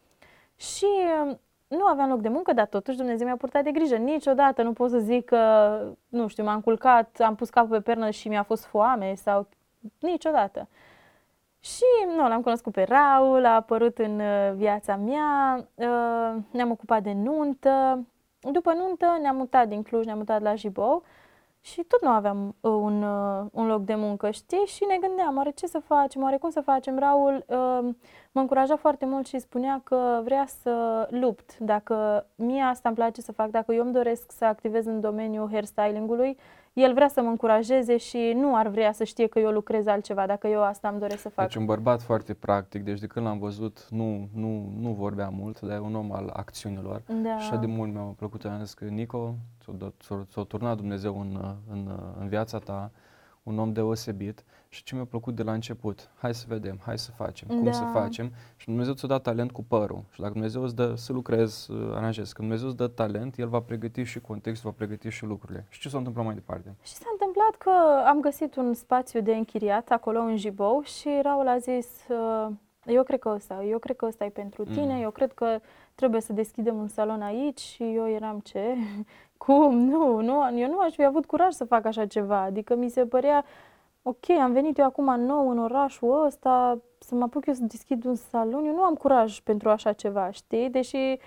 Și 0.57 0.87
nu 1.69 1.85
aveam 1.85 2.09
loc 2.09 2.21
de 2.21 2.29
muncă, 2.29 2.53
dar 2.53 2.67
totuși 2.67 2.97
Dumnezeu 2.97 3.27
mi-a 3.27 3.37
purtat 3.37 3.65
de 3.65 3.71
grijă. 3.71 3.97
Niciodată 3.97 4.63
nu 4.63 4.73
pot 4.73 4.91
să 4.91 4.99
zic 4.99 5.25
că, 5.25 5.81
nu 6.09 6.27
știu, 6.27 6.45
m-am 6.45 6.61
culcat, 6.61 7.21
am 7.21 7.35
pus 7.35 7.51
capul 7.51 7.77
pe 7.77 7.81
pernă 7.81 8.11
și 8.11 8.29
mi-a 8.29 8.43
fost 8.43 8.65
foame 8.65 9.15
sau 9.15 9.47
niciodată. 10.01 10.69
Și 11.61 11.85
nu, 12.17 12.29
l-am 12.29 12.43
cunoscut 12.43 12.73
pe 12.73 12.83
Raul, 12.83 13.45
a 13.45 13.55
apărut 13.55 13.99
în 13.99 14.21
uh, 14.21 14.53
viața 14.55 14.97
mea, 14.97 15.57
uh, 15.75 16.43
ne-am 16.51 16.71
ocupat 16.71 17.03
de 17.03 17.13
nuntă. 17.13 18.05
După 18.53 18.73
nuntă 18.73 19.19
ne-am 19.21 19.37
mutat 19.37 19.69
din 19.69 19.83
Cluj, 19.83 20.05
ne-am 20.05 20.19
mutat 20.19 20.43
la 20.43 20.55
Jibou 20.55 21.03
și 21.61 21.83
tot 21.83 22.03
nu 22.03 22.09
aveam 22.09 22.55
uh, 22.61 22.71
un, 22.71 23.03
uh, 23.03 23.47
un 23.53 23.67
loc 23.67 23.83
de 23.85 23.95
muncă, 23.95 24.31
știi? 24.31 24.65
Și 24.67 24.85
ne 24.89 24.99
gândeam, 25.01 25.37
oare 25.37 25.51
ce 25.51 25.67
să 25.67 25.79
facem, 25.79 26.23
oare 26.23 26.37
cum 26.37 26.51
să 26.51 26.61
facem? 26.61 26.99
Raul 26.99 27.45
uh, 27.47 27.95
mă 28.39 28.45
încuraja 28.45 28.77
foarte 28.77 29.07
mult 29.07 29.27
și 29.27 29.39
spunea 29.39 29.81
că 29.85 30.21
vrea 30.25 30.47
să 30.63 31.07
lupt. 31.11 31.59
Dacă 31.59 32.27
mie 32.35 32.63
asta 32.63 32.89
îmi 32.89 32.97
place 32.97 33.21
să 33.21 33.33
fac, 33.33 33.51
dacă 33.51 33.73
eu 33.73 33.85
îmi 33.85 33.93
doresc 33.93 34.33
să 34.33 34.45
activez 34.45 34.87
în 34.87 35.01
domeniul 35.01 35.49
hairstyling-ului, 35.51 36.39
el 36.73 36.95
vrea 36.95 37.09
să 37.09 37.23
mă 37.23 37.29
încurajeze 37.29 37.97
și 37.97 38.33
nu 38.37 38.57
ar 38.57 38.69
vrea 38.69 38.93
să 38.93 39.05
știe 39.05 39.27
că 39.27 39.39
eu 39.39 39.51
lucrez 39.51 39.87
altceva, 39.87 40.27
dacă 40.27 40.47
eu 40.47 40.63
asta 40.63 40.89
îmi 40.89 40.99
doresc 40.99 41.21
să 41.21 41.29
fac. 41.29 41.45
Deci 41.47 41.55
un 41.55 41.65
bărbat 41.65 42.03
foarte 42.03 42.35
practic, 42.35 42.85
deci 42.85 43.01
de 43.01 43.07
când 43.07 43.27
l-am 43.27 43.39
văzut 43.39 43.87
nu, 43.91 44.29
nu, 44.35 44.73
nu 44.81 44.91
vorbea 44.91 45.29
mult, 45.29 45.61
dar 45.61 45.77
e 45.77 45.81
un 45.81 45.95
om 45.95 46.13
al 46.13 46.31
acțiunilor. 46.33 47.03
Da. 47.23 47.35
Așa 47.35 47.57
de 47.57 47.67
mult 47.67 47.93
mi-a 47.93 48.15
plăcut, 48.17 48.45
am 48.45 48.59
zis 48.63 48.75
că 48.75 48.85
Nico, 48.85 49.35
ți-a 50.31 50.43
turnat 50.49 50.77
Dumnezeu 50.77 51.21
în, 51.21 51.55
în, 51.71 51.89
în 52.21 52.29
viața 52.29 52.59
ta, 52.59 52.91
un 53.49 53.59
om 53.59 53.73
deosebit 53.73 54.45
și 54.69 54.83
ce 54.83 54.95
mi-a 54.95 55.05
plăcut 55.05 55.35
de 55.35 55.43
la 55.43 55.53
început, 55.53 56.11
hai 56.19 56.35
să 56.35 56.45
vedem, 56.49 56.79
hai 56.85 56.99
să 56.99 57.11
facem, 57.11 57.49
cum 57.49 57.65
Da. 57.65 57.73
să 57.73 57.83
facem 57.93 58.33
și 58.57 58.67
Dumnezeu 58.67 58.93
ți-a 58.95 59.09
dat 59.09 59.23
talent 59.23 59.51
cu 59.53 59.65
părul 59.65 60.05
și 60.13 60.21
dacă 60.21 60.33
Dumnezeu 60.33 60.63
îți 60.63 60.75
dă 60.75 60.95
să 60.95 61.13
lucrezi, 61.13 61.63
să 61.65 61.73
aranjezi, 61.95 62.35
când 62.35 62.49
Dumnezeu 62.49 62.69
îți 62.69 62.77
dă 62.77 62.87
talent, 62.87 63.39
El 63.39 63.49
va 63.49 63.61
pregăti 63.61 64.03
și 64.03 64.21
contextul, 64.21 64.71
va 64.71 64.77
pregăti 64.79 65.09
și 65.09 65.25
lucrurile. 65.25 65.67
Și 65.69 65.81
ce 65.81 65.89
s-a 65.89 65.99
întâmplat 65.99 66.25
mai 66.25 66.35
departe? 66.35 66.75
Și 66.83 66.93
s-a 66.93 67.09
întâmplat 67.13 67.55
că 67.59 67.71
am 68.07 68.21
găsit 68.21 68.57
un 68.57 68.75
spațiu 68.75 69.21
de 69.21 69.35
închiriat 69.35 69.91
acolo 69.91 70.19
în 70.21 70.37
Jibou 70.37 70.83
și 70.83 71.09
Raul 71.23 71.49
a 71.49 71.59
zis, 71.59 71.87
uh, 72.09 72.49
eu 72.87 73.03
cred 73.03 73.19
că 73.19 73.29
ăsta, 73.35 73.65
eu 73.65 73.79
cred 73.79 73.97
că 73.97 74.07
ăsta 74.07 74.25
e 74.25 74.29
pentru 74.29 74.65
tine, 74.65 74.95
Mm. 74.95 75.03
eu 75.03 75.11
cred 75.11 75.33
că 75.33 75.59
trebuie 75.99 76.21
să 76.21 76.33
deschidem 76.33 76.77
un 76.77 76.89
salon 76.89 77.23
aici 77.23 77.61
și 77.61 77.83
eu 77.83 78.09
eram 78.09 78.41
ce? 78.45 78.75
Cum? 79.45 79.79
Nu, 79.79 80.21
nu, 80.21 80.59
eu 80.59 80.69
nu 80.71 80.79
aș 80.79 80.95
fi 80.95 81.05
avut 81.05 81.27
curaj 81.27 81.53
să 81.53 81.65
fac 81.65 81.85
așa 81.85 82.07
ceva, 82.07 82.41
adică 82.41 82.75
mi 82.75 82.89
se 82.89 83.07
părea, 83.07 83.45
ok, 84.03 84.31
am 84.31 84.53
venit 84.53 84.79
eu 84.79 84.85
acum 84.85 85.21
nou 85.21 85.51
în 85.51 85.59
orașul 85.59 86.25
ăsta, 86.27 86.79
să 86.99 87.15
mă 87.15 87.23
apuc 87.23 87.47
eu 87.47 87.55
să 87.55 87.63
deschid 87.63 88.05
un 88.05 88.15
salon, 88.15 88.65
eu 88.65 88.75
nu 88.75 88.83
am 88.83 88.95
curaj 88.95 89.41
pentru 89.41 89.69
așa 89.69 89.93
ceva, 89.93 90.31
știi? 90.31 90.71
Deși, 90.71 91.19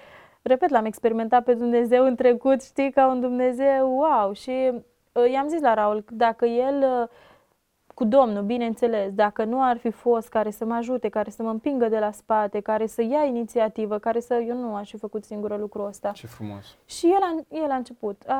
repet, 0.41 0.69
l-am 0.69 0.85
experimentat 0.85 1.43
pe 1.43 1.53
Dumnezeu 1.53 2.05
în 2.05 2.15
trecut, 2.15 2.63
știi, 2.63 2.91
ca 2.91 3.07
un 3.07 3.19
Dumnezeu, 3.19 3.97
wow, 3.97 4.33
și 4.33 4.71
uh, 5.11 5.31
i-am 5.31 5.47
zis 5.47 5.61
la 5.61 5.73
Raul, 5.73 6.01
că 6.01 6.13
dacă 6.13 6.45
el 6.45 7.01
uh, 7.01 7.07
cu 8.01 8.07
Domnul, 8.07 8.43
bineînțeles, 8.43 9.13
dacă 9.13 9.43
nu 9.43 9.63
ar 9.63 9.77
fi 9.77 9.91
fost 9.91 10.29
care 10.29 10.51
să 10.51 10.65
mă 10.65 10.73
ajute, 10.73 11.09
care 11.09 11.29
să 11.29 11.43
mă 11.43 11.49
împingă 11.49 11.87
de 11.87 11.99
la 11.99 12.11
spate, 12.11 12.59
care 12.59 12.85
să 12.87 13.01
ia 13.01 13.23
inițiativă, 13.23 13.97
care 13.97 14.19
să... 14.19 14.33
Eu 14.33 14.57
nu 14.57 14.75
aș 14.75 14.89
fi 14.89 14.97
făcut 14.97 15.23
singură 15.23 15.55
lucrul 15.55 15.85
ăsta. 15.85 16.11
Ce 16.11 16.27
frumos! 16.27 16.77
Și 16.85 17.05
el 17.05 17.21
a, 17.21 17.55
el 17.63 17.71
a 17.71 17.75
început. 17.75 18.23
A, 18.27 18.35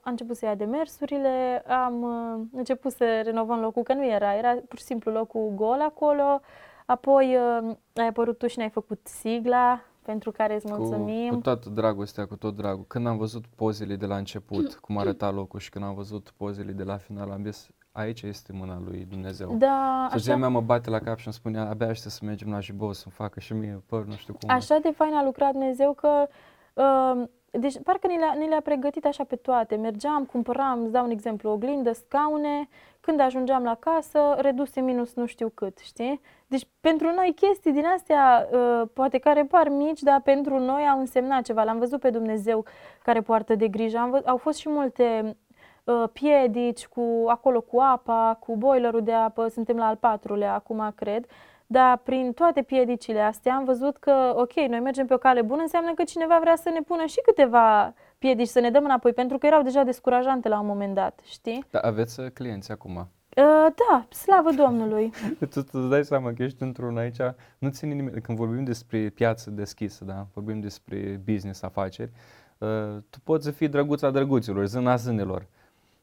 a 0.00 0.10
început 0.10 0.36
să 0.36 0.44
ia 0.44 0.54
demersurile, 0.54 1.62
am 1.66 2.02
uh, 2.02 2.40
început 2.52 2.92
să 2.92 3.20
renovăm 3.24 3.60
locul, 3.60 3.82
că 3.82 3.92
nu 3.92 4.06
era, 4.06 4.34
era 4.36 4.54
pur 4.68 4.78
și 4.78 4.84
simplu 4.84 5.12
locul 5.12 5.52
gol 5.54 5.80
acolo. 5.80 6.40
Apoi 6.86 7.36
uh, 7.36 7.74
ai 7.94 8.06
apărut 8.06 8.38
tu 8.38 8.46
și 8.46 8.58
ne-ai 8.58 8.70
făcut 8.70 9.06
sigla, 9.06 9.80
pentru 10.02 10.30
care 10.30 10.54
îți 10.54 10.66
mulțumim. 10.68 11.28
Cu, 11.28 11.34
cu 11.34 11.40
toată 11.40 11.68
dragostea, 11.68 12.26
cu 12.26 12.36
tot 12.36 12.56
dragul. 12.56 12.84
Când 12.86 13.06
am 13.06 13.16
văzut 13.16 13.46
pozele 13.46 13.96
de 13.96 14.06
la 14.06 14.16
început, 14.16 14.74
cum 14.84 14.98
arăta 14.98 15.30
locul 15.30 15.58
și 15.60 15.70
când 15.70 15.84
am 15.84 15.94
văzut 15.94 16.32
pozele 16.36 16.72
de 16.72 16.82
la 16.82 16.96
final, 16.96 17.30
am 17.30 17.44
zis, 17.44 17.68
aici 17.92 18.22
este 18.22 18.52
mâna 18.52 18.80
lui 18.84 19.06
Dumnezeu. 19.10 19.56
Da, 19.56 20.08
Soția 20.10 20.32
așa, 20.32 20.40
mea 20.40 20.48
mă 20.48 20.60
bate 20.60 20.90
la 20.90 20.98
cap 20.98 21.18
și 21.18 21.26
îmi 21.26 21.34
spunea, 21.34 21.68
abia 21.68 21.88
aștept 21.88 22.14
să 22.14 22.24
mergem 22.24 22.50
la 22.50 22.60
Jibou 22.60 22.92
să-mi 22.92 23.14
facă 23.14 23.40
și 23.40 23.52
mie 23.52 23.82
păr, 23.86 24.04
nu 24.04 24.14
știu 24.14 24.34
cum. 24.34 24.50
așa 24.50 24.78
de 24.82 24.90
fain 24.90 25.14
a 25.14 25.24
lucrat 25.24 25.52
Dumnezeu 25.52 25.92
că... 25.92 26.26
Uh, 26.74 27.28
deci 27.58 27.82
parcă 27.82 28.06
ni 28.06 28.18
le-a, 28.18 28.32
ni 28.38 28.48
le-a 28.48 28.60
pregătit 28.60 29.04
așa 29.04 29.24
pe 29.24 29.36
toate. 29.36 29.76
Mergeam, 29.76 30.24
cumpăram, 30.24 30.82
îți 30.82 30.92
dau 30.92 31.04
un 31.04 31.10
exemplu, 31.10 31.50
oglindă, 31.50 31.92
scaune, 31.92 32.68
când 33.00 33.20
ajungeam 33.20 33.62
la 33.62 33.74
casă, 33.74 34.34
reduse 34.38 34.80
minus 34.80 35.14
nu 35.14 35.26
știu 35.26 35.48
cât, 35.54 35.78
știi? 35.78 36.20
Deci 36.46 36.66
pentru 36.80 37.12
noi 37.14 37.32
chestii 37.34 37.72
din 37.72 37.84
astea, 37.84 38.48
uh, 38.52 38.82
poate 38.92 39.18
care 39.18 39.44
par 39.44 39.68
mici, 39.68 40.00
dar 40.00 40.20
pentru 40.20 40.58
noi 40.58 40.88
au 40.88 40.98
însemnat 40.98 41.42
ceva. 41.42 41.62
L-am 41.64 41.78
văzut 41.78 42.00
pe 42.00 42.10
Dumnezeu 42.10 42.64
care 43.02 43.20
poartă 43.20 43.54
de 43.54 43.68
grijă. 43.68 43.98
Am 43.98 44.10
vă- 44.10 44.22
au 44.24 44.36
fost 44.36 44.58
și 44.58 44.68
multe 44.68 45.36
uh, 45.84 46.04
piedici 46.12 46.86
cu, 46.86 47.24
acolo 47.26 47.60
cu 47.60 47.80
apa, 47.80 48.36
cu 48.40 48.56
boilerul 48.56 49.02
de 49.02 49.12
apă, 49.12 49.48
suntem 49.48 49.76
la 49.76 49.86
al 49.86 49.96
patrulea 49.96 50.54
acum, 50.54 50.92
cred. 50.94 51.26
Dar 51.72 51.96
prin 51.96 52.32
toate 52.32 52.62
piedicile 52.62 53.20
astea 53.20 53.54
am 53.54 53.64
văzut 53.64 53.96
că, 53.96 54.32
ok, 54.36 54.52
noi 54.52 54.80
mergem 54.80 55.06
pe 55.06 55.14
o 55.14 55.18
cale 55.18 55.42
bună, 55.42 55.60
înseamnă 55.60 55.94
că 55.94 56.04
cineva 56.04 56.38
vrea 56.40 56.56
să 56.56 56.68
ne 56.68 56.80
pună 56.80 57.04
și 57.04 57.20
câteva 57.24 57.94
piedici, 58.18 58.48
să 58.48 58.60
ne 58.60 58.70
dăm 58.70 58.84
înapoi, 58.84 59.12
pentru 59.12 59.38
că 59.38 59.46
erau 59.46 59.62
deja 59.62 59.82
descurajante 59.82 60.48
la 60.48 60.60
un 60.60 60.66
moment 60.66 60.94
dat, 60.94 61.20
știi? 61.24 61.64
Dar 61.70 61.84
aveți 61.84 62.20
uh, 62.20 62.30
clienți 62.30 62.72
acum. 62.72 62.96
Uh, 62.96 63.66
da, 63.74 64.06
slavă 64.10 64.50
Domnului! 64.52 65.12
Tu 65.52 65.66
îți 65.72 65.88
dai 65.88 66.04
seama 66.04 66.32
că 66.32 66.42
ești 66.42 66.62
într-un 66.62 66.96
aici, 66.96 67.20
nu 67.58 67.68
ține 67.68 67.94
nimeni, 67.94 68.20
când 68.20 68.38
vorbim 68.38 68.64
despre 68.64 69.08
piață 69.08 69.50
deschisă, 69.50 70.04
da? 70.04 70.26
vorbim 70.34 70.60
despre 70.60 71.20
business, 71.24 71.62
afaceri, 71.62 72.10
uh, 72.58 72.68
tu 73.10 73.20
poți 73.24 73.44
să 73.44 73.50
fii 73.50 73.68
drăguța 73.68 74.10
drăguților, 74.10 74.66
zâna 74.66 74.96
zânelor. 74.96 75.46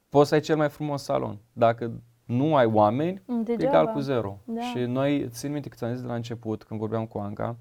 Poți 0.10 0.30
să 0.30 0.36
ai 0.36 0.42
cel 0.42 0.58
mai 0.58 0.70
frumos 0.70 1.04
salon. 1.04 1.38
Dacă 1.54 1.92
nu 2.30 2.56
ai 2.56 2.66
oameni, 2.66 3.22
Degeaba. 3.44 3.64
egal 3.64 3.94
cu 3.94 4.00
zero. 4.00 4.38
Da. 4.46 4.62
Și 4.62 4.78
noi, 4.78 5.28
țin 5.30 5.52
minte 5.52 5.70
că 5.70 5.76
ți-am 5.76 5.92
zis 5.92 6.02
de 6.02 6.08
la 6.08 6.16
început, 6.16 6.64
când 6.64 6.80
vorbeam 6.80 7.06
cu 7.06 7.18
Anca, 7.18 7.56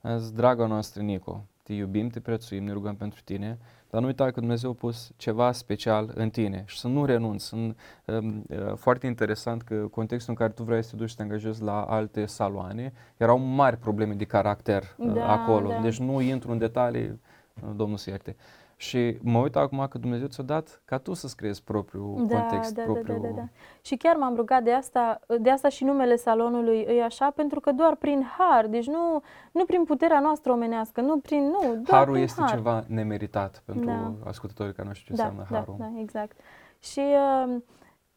am 0.00 0.18
zis, 0.18 0.30
draga 0.30 0.66
noastră 0.66 1.02
Nico, 1.02 1.44
te 1.62 1.72
iubim, 1.72 2.08
te 2.08 2.20
prețuim, 2.20 2.64
ne 2.64 2.72
rugăm 2.72 2.94
pentru 2.96 3.20
tine, 3.24 3.58
dar 3.90 4.00
nu 4.00 4.06
uita 4.06 4.30
că 4.30 4.40
Dumnezeu 4.40 4.70
a 4.70 4.74
pus 4.74 5.10
ceva 5.16 5.52
special 5.52 6.10
în 6.14 6.30
tine 6.30 6.62
și 6.66 6.78
să 6.78 6.88
nu 6.88 7.04
renunți. 7.04 7.44
Sunt, 7.46 7.78
um, 8.04 8.44
uh, 8.48 8.74
foarte 8.74 9.06
interesant 9.06 9.62
că 9.62 9.74
contextul 9.74 10.30
în 10.32 10.38
care 10.38 10.52
tu 10.52 10.62
vrei 10.62 10.82
să 10.82 10.90
te 10.90 10.96
duci 10.96 11.08
să 11.10 11.16
te 11.16 11.22
angajezi 11.22 11.62
la 11.62 11.82
alte 11.82 12.26
saloane, 12.26 12.92
erau 13.16 13.38
mari 13.38 13.76
probleme 13.76 14.14
de 14.14 14.24
caracter 14.24 14.82
uh, 14.96 15.12
Da, 15.12 15.32
acolo. 15.32 15.68
da. 15.68 15.80
Deci 15.80 15.98
nu 15.98 16.20
intru 16.20 16.50
în 16.52 16.58
detalii, 16.58 17.08
uh, 17.08 17.70
Domnul 17.76 17.96
să 17.96 18.10
ierte. 18.10 18.36
Și 18.78 19.18
mă 19.22 19.38
uit 19.38 19.56
acum 19.56 19.86
că 19.90 19.98
Dumnezeu 19.98 20.26
ți-a 20.26 20.42
dat 20.44 20.82
ca 20.84 20.98
tu 20.98 21.12
să-ți 21.14 21.36
creezi 21.36 21.62
propriul 21.62 22.14
context, 22.14 22.74
da, 22.74 22.82
propriul... 22.82 23.20
da, 23.20 23.28
da, 23.28 23.34
da, 23.34 23.40
da. 23.40 23.48
Și 23.80 23.96
chiar 23.96 24.16
m-am 24.16 24.34
rugat 24.34 24.62
de 24.62 24.72
asta, 24.72 25.20
de 25.40 25.50
asta 25.50 25.68
și 25.68 25.84
numele 25.84 26.16
salonului 26.16 26.78
e 26.78 27.04
așa, 27.04 27.30
pentru 27.30 27.60
că 27.60 27.72
doar 27.72 27.94
prin 27.94 28.22
har, 28.38 28.66
deci 28.66 28.86
nu, 28.86 29.22
nu 29.52 29.64
prin 29.64 29.84
puterea 29.84 30.20
noastră 30.20 30.52
omenească, 30.52 31.00
nu 31.00 31.18
prin, 31.18 31.42
nu, 31.42 31.60
doar 31.60 31.98
Harul 31.98 32.12
prin 32.12 32.24
este 32.24 32.40
har. 32.40 32.50
ceva 32.50 32.84
nemeritat 32.88 33.62
pentru 33.64 33.84
Da. 33.84 34.12
ascultătorii 34.24 34.72
care 34.72 34.88
nu 34.88 34.94
știu 34.94 35.14
ce 35.14 35.22
da, 35.22 35.28
înseamnă 35.28 35.48
da, 35.50 35.58
harul. 35.58 35.76
da, 35.78 36.00
exact. 36.00 36.36
Și 36.78 37.02
uh, 37.46 37.54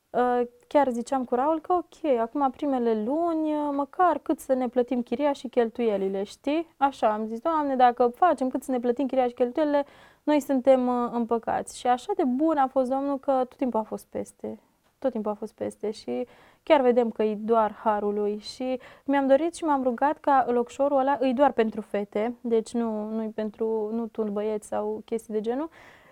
uh, 0.10 0.42
chiar 0.68 0.90
ziceam 0.90 1.24
cu 1.24 1.36
Raul 1.36 1.60
că 1.60 1.74
ok, 1.74 2.20
acum 2.20 2.50
primele 2.50 3.04
luni, 3.04 3.54
uh, 3.54 3.70
măcar 3.76 4.18
cât 4.18 4.40
să 4.40 4.54
ne 4.54 4.68
plătim 4.68 5.02
chiria 5.02 5.34
și 5.34 5.48
cheltuielile, 5.48 6.24
știi? 6.24 6.74
Așa, 6.78 7.08
am 7.14 7.26
zis, 7.26 7.40
Doamne, 7.40 7.76
dacă 7.76 8.12
facem 8.16 8.50
cât 8.50 8.64
să 8.64 8.72
ne 8.72 8.80
plătim 8.80 9.06
chiria 9.08 9.28
și 9.28 9.34
cheltuielile, 9.34 9.86
noi 10.30 10.40
suntem 10.40 10.88
uh, 10.88 11.10
împăcați. 11.12 11.80
Și 11.80 11.88
așa 11.88 12.14
de 12.16 12.24
bun 12.24 12.58
a 12.58 12.68
fost 12.68 12.90
Domnul 12.90 13.20
că 13.20 13.32
tot 13.32 13.56
timpul 13.56 13.80
a 13.80 13.84
fost 13.84 14.06
peste. 14.06 14.60
tot 15.00 15.12
timpul 15.12 15.32
a 15.32 15.34
fost 15.34 15.54
peste 15.54 15.92
și 15.92 16.28
chiar 16.64 16.82
vedem 16.82 17.10
că 17.10 17.24
e 17.24 17.36
doar 17.36 17.72
harul 17.72 18.14
lui 18.14 18.38
și 18.40 18.80
mi-am 19.06 19.28
dorit 19.28 19.56
și 19.56 19.64
m-am 19.64 19.84
rugat 19.84 20.18
ca 20.18 20.46
locșorul 20.50 20.98
ăla 20.98 21.18
e 21.22 21.34
doar 21.34 21.52
pentru 21.52 21.82
fete, 21.82 22.34
deci 22.42 22.74
nu 22.74 23.10
nu 23.10 23.32
pentru 23.36 23.90
nu 23.92 24.08
tu 24.08 24.24
băieți 24.24 24.68
sau 24.68 25.02
chestii 25.06 25.34
de 25.34 25.42
genul. 25.42 25.70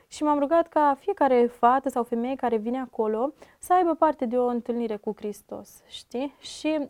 Și 0.08 0.24
m-am 0.24 0.40
rugat 0.40 0.68
ca 0.68 0.96
fiecare 1.00 1.46
fată 1.46 1.90
sau 1.90 2.04
femeie 2.04 2.36
care 2.36 2.58
vine 2.58 2.80
acolo 2.80 3.34
să 3.60 3.74
aibă 3.74 3.94
parte 3.96 4.26
de 4.26 4.38
o 4.38 4.48
întâlnire 4.48 4.96
cu 4.96 5.14
Hristos, 5.16 5.82
știi? 5.88 6.34
Și 6.40 6.90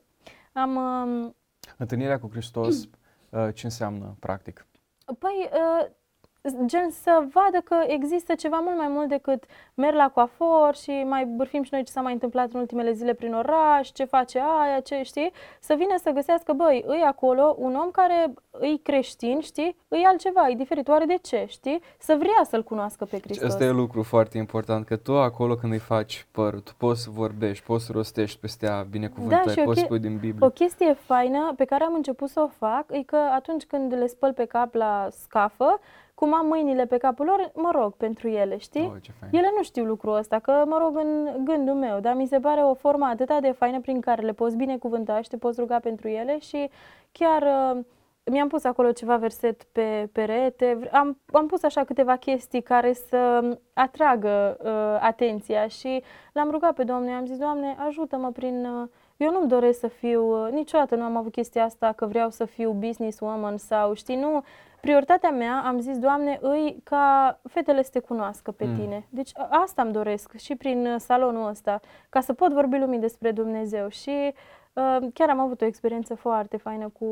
am... 0.53 0.75
um, 0.75 1.35
Întâlnirea 1.77 2.19
cu 2.19 2.29
Hristos, 2.31 2.83
uh, 2.83 3.47
ce 3.53 3.65
înseamnă 3.65 4.15
practic? 4.19 4.65
Păi, 5.19 5.49
uh, 5.53 5.87
gen 6.65 6.90
să 6.90 7.24
vadă 7.34 7.57
că 7.64 7.76
există 7.88 8.36
ceva 8.36 8.60
mult 8.64 8.78
mai 8.78 8.88
mult 8.88 9.07
decât 9.10 9.44
merg 9.74 9.95
la 9.95 10.10
coafor 10.10 10.76
și 10.76 11.03
mai 11.07 11.26
bârfim 11.26 11.64
și 11.64 11.69
noi 11.74 11.84
ce 11.84 11.91
s-a 11.91 12.02
mai 12.02 12.14
întâmplat 12.14 12.49
în 12.53 12.60
ultimele 12.60 12.91
zile 12.91 13.14
prin 13.14 13.34
oraș, 13.34 13.90
ce 13.90 14.03
face 14.03 14.40
aia, 14.61 14.80
ce 14.80 15.02
știi, 15.03 15.32
să 15.60 15.74
vină 15.78 15.95
să 16.03 16.10
găsească, 16.11 16.53
băi, 16.53 16.84
îi 16.88 17.02
acolo 17.02 17.56
un 17.57 17.76
om 17.76 17.91
care 17.91 18.34
îi 18.52 18.80
creștin, 18.84 19.40
știi, 19.40 19.76
îi 19.88 20.03
altceva, 20.07 20.49
e 20.49 20.53
diferit, 20.56 20.88
oare 20.88 21.06
de 21.06 21.18
ce, 21.22 21.45
știi, 21.48 21.82
să 21.99 22.15
vrea 22.19 22.44
să-L 22.49 22.64
cunoască 22.64 23.06
pe 23.06 23.19
Hristos. 23.19 23.48
Asta 23.49 23.64
e 23.64 23.69
un 23.69 23.76
lucru 23.76 24.03
foarte 24.03 24.38
important, 24.38 24.86
că 24.86 24.95
tu 24.95 25.18
acolo 25.18 25.56
când 25.56 25.72
îi 25.74 25.80
faci 25.80 26.28
părul, 26.32 26.60
tu 26.60 26.72
poți 26.78 27.02
să 27.02 27.10
vorbești, 27.11 27.65
poți 27.65 27.86
să 27.86 27.91
rostești 27.91 28.40
peste 28.40 28.65
ea 28.65 28.86
binecuvântări, 28.90 29.45
Da, 29.45 29.52
și 29.52 29.60
o 29.60 29.64
poți 29.64 29.80
să 29.80 29.86
che- 29.86 29.88
spui 29.94 29.99
din 30.10 30.18
Biblie. 30.18 30.45
O 30.48 30.49
chestie 30.49 30.94
faină 30.94 31.53
pe 31.57 31.65
care 31.65 31.84
am 31.84 31.94
început 31.94 32.30
să 32.30 32.40
o 32.41 32.48
fac 32.48 32.86
e 32.91 33.02
că 33.03 33.15
atunci 33.15 33.64
când 33.65 33.94
le 33.94 34.07
spăl 34.07 34.34
pe 34.34 34.45
cap 34.45 34.74
la 34.74 35.07
scafă, 35.11 35.80
cum 36.19 36.34
am 36.34 36.45
mâinile 36.48 36.85
pe 36.85 36.98
capul 36.98 37.26
lor, 37.26 37.52
mă 37.56 37.72
rog 37.73 37.94
pentru 37.94 38.27
ele, 38.27 38.57
știi? 38.57 38.91
Oh, 38.94 39.02
ce 39.02 39.11
fain. 39.19 39.31
Ele 39.35 39.52
nu 39.56 39.64
știu 39.64 39.84
lucrul 39.84 40.15
ăsta, 40.15 40.39
că 40.39 40.64
mă 40.68 40.77
rog 40.77 40.98
în 40.98 41.44
gândul 41.44 41.73
meu, 41.73 41.99
dar 41.99 42.14
mi 42.15 42.27
se 42.27 42.39
pare 42.39 42.61
o 42.61 42.73
formă 42.73 43.06
atât 43.06 43.39
de 43.41 43.52
faină 43.52 43.80
prin 43.81 43.99
care 44.02 44.22
le 44.22 44.31
poți 44.34 44.56
binecuvânta 44.56 45.22
și 45.22 45.30
te 45.30 45.38
poți 45.38 45.60
ruga 45.60 45.80
pentru 45.80 46.07
ele 46.07 46.39
și 46.39 46.69
chiar 47.11 47.41
uh, 47.41 47.84
mi-am 48.23 48.48
pus 48.48 48.64
acolo 48.64 48.91
ceva 48.91 49.18
verset 49.18 49.64
pe 49.64 50.10
perete, 50.11 50.77
v- 50.80 50.94
am, 50.95 51.18
am 51.34 51.48
pus 51.48 51.64
așa 51.64 51.84
câteva 51.84 52.15
chestii 52.15 52.61
care 52.61 52.94
să 52.94 53.41
atragă 53.73 54.57
uh, 54.64 54.99
atenția 55.02 55.68
și 55.68 56.03
l-am 56.34 56.52
rugat 56.52 56.73
pe 56.73 56.84
Domnul, 56.84 57.15
am 57.15 57.26
zis, 57.26 57.38
Doamne, 57.38 57.76
ajută-mă 57.88 58.31
prin... 58.31 58.65
Uh, 58.65 58.88
eu 59.18 59.31
nu-mi 59.31 59.48
doresc 59.48 59.80
să 59.80 59.88
fiu, 59.88 60.45
uh, 60.45 60.52
niciodată 60.52 60.95
nu 60.95 61.03
am 61.03 61.15
avut 61.15 61.31
chestia 61.31 61.64
asta 61.64 61.91
că 61.95 62.06
vreau 62.06 62.30
să 62.30 62.45
fiu 62.45 62.72
businesswoman 62.72 63.57
sau, 63.57 63.94
știi, 63.94 64.15
nu, 64.15 64.44
prioritatea 64.81 65.29
mea, 65.29 65.61
am 65.65 65.79
zis, 65.79 65.97
Doamne, 65.97 66.37
îi 66.41 66.81
ca 66.83 67.39
fetele 67.49 67.83
să 67.83 67.89
te 67.93 67.99
cunoască 67.99 68.51
pe 68.51 68.65
Mm. 68.65 68.75
tine. 68.75 69.05
Deci 69.09 69.29
a- 69.33 69.47
asta 69.63 69.81
îmi 69.81 69.91
doresc 69.91 70.35
și 70.35 70.55
prin 70.55 70.85
uh, 70.85 70.95
salonul 70.99 71.49
ăsta, 71.49 71.79
ca 72.09 72.19
să 72.21 72.33
pot 72.33 72.53
vorbi 72.53 72.77
lumii 72.77 72.99
despre 72.99 73.31
Dumnezeu. 73.31 73.87
Și 73.89 74.33
uh, 74.73 74.97
chiar 75.13 75.29
am 75.29 75.39
avut 75.39 75.61
o 75.61 75.65
experiență 75.65 76.15
foarte 76.15 76.57
faină 76.57 76.91
cu, 76.99 77.05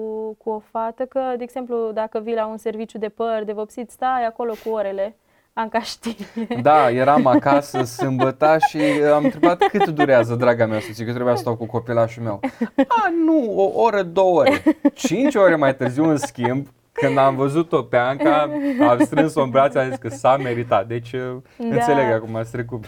cu 0.43 0.49
o 0.49 0.59
fată, 0.71 1.05
că, 1.05 1.19
de 1.37 1.43
exemplu, 1.43 1.91
dacă 1.93 2.19
vii 2.19 2.35
la 2.35 2.45
un 2.45 2.57
serviciu 2.57 2.97
de 2.97 3.09
păr, 3.09 3.43
de 3.45 3.53
vopsit, 3.53 3.89
stai 3.91 4.25
acolo 4.25 4.53
cu 4.63 4.69
orele. 4.71 5.15
Anca 5.57 5.81
știe. 5.81 6.13
Da, 6.61 6.89
eram 6.91 7.25
acasă 7.25 7.83
sâmbătă 7.83 8.57
și 8.69 8.77
am 9.13 9.23
întrebat 9.23 9.57
cât 9.57 9.87
durează, 9.89 10.35
draga 10.35 10.65
mea, 10.65 10.79
să 10.79 10.87
zic 10.91 11.05
că 11.05 11.13
trebuia 11.13 11.35
să 11.35 11.41
stau 11.41 11.55
cu 11.55 11.65
copilașul 11.65 12.23
meu. 12.23 12.39
A, 12.87 13.09
nu, 13.25 13.53
o 13.59 13.81
oră, 13.81 14.03
două 14.03 14.39
ore. 14.39 14.63
Cinci 14.93 15.35
ore 15.35 15.55
mai 15.55 15.75
târziu, 15.75 16.03
în 16.09 16.17
schimb, 16.17 16.67
când 17.01 17.17
am 17.17 17.35
văzut-o 17.35 17.84
pe 17.84 17.97
Anca, 17.97 18.49
am 18.89 18.99
strâns-o 18.99 19.41
în 19.41 19.49
brațe, 19.49 19.80
am 19.80 19.89
zis 19.89 19.97
că 19.97 20.07
s-a 20.07 20.38
meritat. 20.38 20.88
Deci 20.88 21.11
Da. 21.11 21.41
înțeleg 21.57 22.11
acum, 22.11 22.35
ați 22.35 22.51
trecut. 22.51 22.85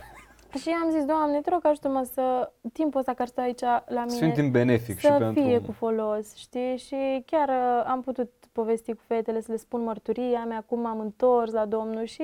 Și 0.60 0.70
am 0.84 0.90
zis, 0.92 1.06
Doamne, 1.06 1.42
te 1.42 1.50
rog, 1.50 1.66
ajută-mă 1.66 2.08
să 2.14 2.52
timpul 2.74 3.00
ăsta 3.00 3.14
care 3.14 3.30
stă 3.30 3.42
aici 3.42 3.62
la 3.62 4.02
mine 4.02 4.08
Să 4.08 4.24
fim 4.24 4.32
timp 4.32 4.52
benefic 4.52 4.98
și 5.00 5.06
să 5.06 5.12
pentru... 5.18 5.44
fie 5.44 5.60
cu 5.60 5.72
folos, 5.72 6.36
știi? 6.36 6.78
Și 6.78 7.24
chiar 7.26 7.50
uh, 7.50 7.84
am 7.88 8.02
putut 8.02 8.32
povesti 8.52 8.94
cu 8.94 9.02
fetele, 9.08 9.42
să 9.42 9.52
le 9.52 9.58
spun 9.58 9.84
mărturia 9.84 10.46
mea, 10.46 10.64
cum 10.68 10.80
m-am 10.80 11.00
întors 11.00 11.52
la 11.52 11.66
Domnul 11.66 12.06
și 12.06 12.24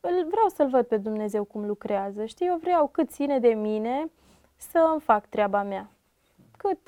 îl, 0.00 0.26
vreau 0.30 0.48
să-L 0.54 0.68
văd 0.68 0.84
pe 0.86 0.96
Dumnezeu 0.96 1.44
cum 1.44 1.66
lucrează, 1.66 2.24
știi? 2.24 2.46
Eu 2.46 2.58
vreau 2.62 2.86
cât 2.86 3.10
ține 3.10 3.38
de 3.38 3.48
mine 3.48 4.10
să 4.56 4.88
îmi 4.92 5.00
fac 5.00 5.26
treaba 5.26 5.62
mea. 5.62 5.88
Cât. 6.56 6.78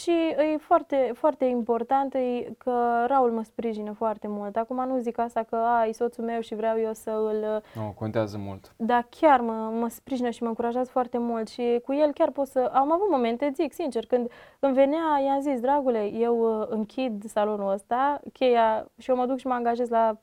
Și 0.00 0.10
e 0.52 0.56
foarte, 0.58 1.12
foarte 1.14 1.44
important 1.44 2.14
e 2.14 2.52
că 2.58 3.04
Raul 3.06 3.30
mă 3.30 3.42
sprijină 3.42 3.92
foarte 3.92 4.26
mult. 4.28 4.56
Acum 4.56 4.86
nu 4.88 4.98
zic 4.98 5.18
asta 5.18 5.42
că 5.42 5.56
a, 5.56 5.86
e 5.86 5.92
soțul 5.92 6.24
meu 6.24 6.40
și 6.40 6.54
vreau 6.54 6.78
eu 6.78 6.92
să 6.92 7.10
îl 7.10 7.62
Nu, 7.74 7.94
contează 7.98 8.38
mult. 8.38 8.72
dar 8.76 9.06
chiar 9.20 9.40
mă, 9.40 9.52
mă 9.80 9.88
sprijină 9.88 10.30
și 10.30 10.42
mă 10.42 10.48
încurajează 10.48 10.90
foarte 10.90 11.18
mult 11.18 11.48
și 11.48 11.80
cu 11.84 11.92
el 11.94 12.12
chiar 12.12 12.30
pot 12.30 12.46
să... 12.46 12.70
Am 12.74 12.92
avut 12.92 13.10
momente, 13.10 13.50
zic 13.54 13.72
sincer, 13.72 14.06
când 14.06 14.30
îmi 14.58 14.74
venea, 14.74 15.20
i-am 15.24 15.40
zis, 15.40 15.60
dragule, 15.60 16.10
eu 16.12 16.60
uh, 16.60 16.66
închid 16.70 17.24
salonul 17.26 17.72
ăsta, 17.72 18.20
cheia, 18.32 18.86
și 18.98 19.10
eu 19.10 19.16
mă 19.16 19.26
duc 19.26 19.38
și 19.38 19.46
mă 19.46 19.54
angajez 19.54 19.88
la... 19.88 20.18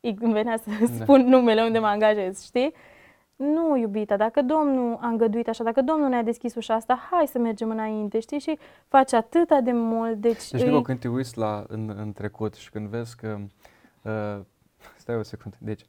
Îmi 0.00 0.32
venea 0.32 0.56
să 0.56 0.70
Da. 0.80 0.86
spun 1.04 1.20
numele 1.20 1.62
unde 1.62 1.78
mă 1.78 1.86
angajez, 1.86 2.44
știi? 2.44 2.74
Nu, 3.36 3.76
iubita, 3.76 4.16
dacă 4.16 4.42
Domnul 4.42 4.98
a 5.00 5.06
îngăduit 5.06 5.48
așa, 5.48 5.64
dacă 5.64 5.82
Domnul 5.82 6.08
ne-a 6.08 6.22
deschis 6.22 6.54
ușa 6.54 6.74
asta, 6.74 7.08
hai 7.10 7.26
să 7.26 7.38
mergem 7.38 7.70
înainte, 7.70 8.20
știi? 8.20 8.38
Și 8.38 8.58
faci 8.88 9.12
atâta 9.12 9.60
de 9.60 9.72
mult, 9.72 10.16
deci... 10.20 10.50
Deci, 10.50 10.60
îi- 10.60 10.66
Nico, 10.68 10.82
când 10.82 10.98
te 10.98 11.08
uiți 11.08 11.38
la, 11.38 11.64
în, 11.68 11.94
în 11.96 12.12
trecut 12.12 12.54
și 12.54 12.70
când 12.70 12.88
vezi 12.88 13.16
că... 13.16 13.36
Uh, 14.02 14.40
stai 14.96 15.16
o 15.16 15.22
secundă. 15.22 15.56
Deci, 15.60 15.82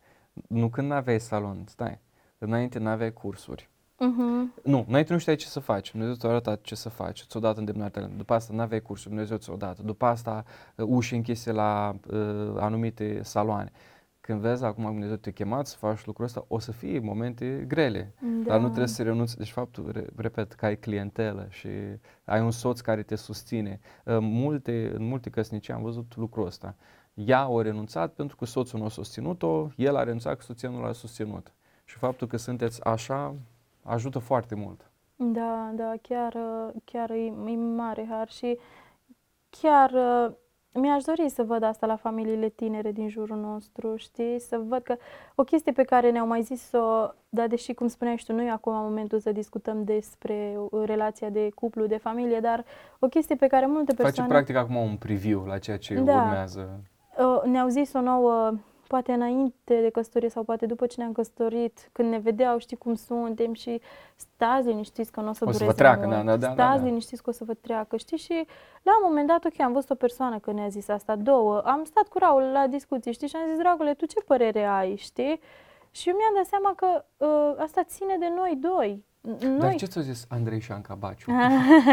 nu 0.47 0.69
când 0.69 0.87
n-aveai 0.89 1.19
salon, 1.19 1.63
stai. 1.67 1.99
Înainte 2.37 2.79
n-aveai 2.79 3.13
cursuri. 3.13 3.69
Mhm. 3.97 4.53
Nu, 4.63 4.85
înainte 4.87 5.13
nu 5.13 5.19
știai 5.19 5.35
ce 5.35 5.47
să 5.47 5.59
faci. 5.59 5.91
Dumnezeu 5.91 6.15
ți-a 6.15 6.29
arătat 6.29 6.61
ce 6.61 6.75
să 6.75 6.89
faci, 6.89 7.25
ți-a 7.29 7.39
dat 7.39 7.57
îndemnarea 7.57 7.89
tale. 7.91 8.11
După 8.17 8.33
asta 8.33 8.53
n-aveai 8.53 8.81
cursuri, 8.81 9.09
Dumnezeu 9.09 9.37
ți-a 9.37 9.55
dat. 9.55 9.79
După 9.79 10.05
asta 10.05 10.43
uh, 10.75 10.85
uși 10.89 11.15
închise 11.15 11.51
la 11.51 11.95
uh, 12.11 12.19
anumite 12.59 13.19
saloane. 13.23 13.71
Când 14.25 14.39
vezi 14.41 14.63
acum 14.63 14.83
că 14.83 14.89
Dumnezeu 14.89 15.15
te-a 15.15 15.31
chemat 15.31 15.67
să 15.67 15.77
faci 15.77 16.05
lucrul 16.05 16.25
ăsta, 16.25 16.45
o 16.47 16.59
să 16.59 16.71
fie 16.71 16.99
momente 16.99 17.65
grele. 17.67 18.13
Dar 18.19 18.55
nu 18.55 18.61
Da. 18.61 18.65
trebuie 18.67 18.87
să 18.87 19.03
renunți. 19.03 19.37
Deci 19.37 19.51
faptul, 19.51 19.91
re- 19.91 20.07
repet, 20.15 20.53
că 20.53 20.65
ai 20.65 20.77
clientelă 20.77 21.47
și 21.49 21.67
ai 22.25 22.41
un 22.41 22.51
soț 22.51 22.79
care 22.79 23.03
te 23.03 23.15
susține. 23.15 23.79
Uh, 24.05 24.17
Multe, 24.21 24.91
în 24.95 25.07
multe 25.07 25.29
căsnicii 25.29 25.73
am 25.73 25.81
văzut 25.81 26.15
lucrul 26.15 26.45
ăsta. 26.45 26.75
Ea 27.13 27.39
a 27.39 27.61
renunțat 27.61 28.13
pentru 28.13 28.35
că 28.35 28.45
soțul 28.45 28.79
nu 28.79 28.85
a 28.85 28.89
susținut-o, 28.89 29.67
el 29.75 29.95
a 29.95 30.03
renunțat 30.03 30.35
că 30.37 30.41
soția 30.41 30.69
nu 30.69 30.81
l-a 30.81 30.91
susținut. 30.91 31.53
Și 31.83 31.97
faptul 31.97 32.27
că 32.27 32.37
sunteți 32.37 32.83
așa 32.83 33.35
ajută 33.83 34.19
foarte 34.19 34.55
mult. 34.55 34.89
Da, 35.15 35.71
da, 35.75 35.93
chiar, 36.01 36.33
uh, 36.33 36.73
chiar 36.83 37.09
e, 37.09 37.33
e 37.47 37.55
mare 37.55 38.07
har 38.09 38.29
și 38.29 38.59
chiar 39.49 39.91
uh, 39.91 40.33
mi-aș 40.75 41.03
dori 41.03 41.29
să 41.29 41.43
văd 41.43 41.63
asta 41.63 41.85
la 41.85 41.95
familiile 41.95 42.49
tinere 42.49 42.91
din 42.91 43.09
jurul 43.09 43.37
nostru, 43.37 43.95
știi? 43.95 44.39
Să 44.39 44.61
văd 44.67 44.81
că 44.81 44.95
o 45.35 45.43
chestie 45.43 45.71
pe 45.71 45.83
care 45.83 46.11
ne-au 46.11 46.27
mai 46.27 46.41
zis-o, 46.41 47.07
dar 47.29 47.47
deși, 47.47 47.73
cum 47.73 47.87
spuneai 47.87 48.17
și 48.17 48.25
tu, 48.25 48.33
nu 48.33 48.41
e 48.41 48.49
acum 48.49 48.73
momentul 48.73 49.19
să 49.19 49.31
discutăm 49.31 49.83
despre 49.83 50.57
uh, 50.57 50.83
relația 50.85 51.29
de 51.29 51.49
cuplu, 51.55 51.85
de 51.85 51.97
familie, 51.97 52.39
dar 52.39 52.65
o 52.99 53.07
chestie 53.07 53.35
pe 53.35 53.47
care 53.47 53.65
multe 53.65 53.91
Face 53.91 54.01
persoane... 54.03 54.29
practic 54.29 54.55
acum 54.55 54.75
un 54.75 54.95
preview 54.95 55.45
la 55.45 55.57
ceea 55.57 55.77
ce 55.77 55.93
Da. 55.93 56.21
urmează. 56.21 56.79
Uh, 57.17 57.41
ne-au 57.51 57.67
zis 57.67 57.93
o 57.93 58.01
nouă, 58.01 58.53
poate 58.87 59.11
înainte 59.11 59.81
de 59.81 59.89
căsătorie 59.89 60.29
sau 60.29 60.43
poate 60.43 60.65
după 60.65 60.85
ce 60.85 60.95
ne-am 60.97 61.11
căsătorit, 61.11 61.89
când 61.91 62.09
ne 62.09 62.17
vedeau, 62.17 62.57
știi 62.57 62.77
cum 62.77 62.95
suntem 62.95 63.53
și 63.53 63.81
stați 64.15 64.67
liniștiți 64.67 65.11
că 65.11 65.21
nu 65.21 65.29
o 65.29 65.33
să 65.33 65.43
O 65.47 65.51
să 65.51 65.57
dureze 65.57 65.65
vă 65.65 65.73
treacă, 65.73 66.05
mult. 66.05 66.11
da, 66.11 66.23
da, 66.23 66.37
da, 66.37 66.47
da, 66.47 66.53
stați 66.53 66.79
da. 66.81 66.85
liniștiți 66.87 67.23
că 67.23 67.29
o 67.29 67.33
să 67.33 67.43
vă 67.43 67.53
treacă, 67.53 67.97
știi? 67.97 68.17
Și 68.17 68.45
la 68.81 68.91
un 68.97 69.03
moment 69.07 69.27
dat, 69.27 69.45
ok, 69.45 69.59
am 69.59 69.73
văzut 69.73 69.89
o 69.89 69.95
persoană 69.95 70.39
că 70.39 70.51
ne-a 70.51 70.67
zis 70.67 70.87
asta, 70.87 71.15
două, 71.15 71.59
am 71.61 71.83
stat 71.83 72.07
cu 72.07 72.17
Raul 72.17 72.41
la 72.41 72.67
discuții, 72.67 73.13
știi? 73.13 73.27
Și 73.27 73.35
am 73.35 73.47
zis, 73.49 73.57
dragule, 73.57 73.93
tu 73.93 74.05
ce 74.05 74.19
părere 74.25 74.63
ai, 74.63 74.95
știi? 74.95 75.39
Și 75.91 76.09
eu 76.09 76.15
mi-am 76.15 76.33
dat 76.35 76.45
seama 76.45 76.73
că 76.75 77.05
uh, 77.17 77.63
asta 77.63 77.83
ține 77.83 78.15
de 78.19 78.31
noi 78.35 78.57
doi. 78.61 79.05
Noi, 79.41 79.57
Dar 79.59 79.75
ce 79.75 79.85
ți-a 79.85 80.01
zis 80.01 80.25
Andrei 80.29 80.59
și 80.59 80.65
Șanca 80.65 80.95
Baciu? 80.99 81.31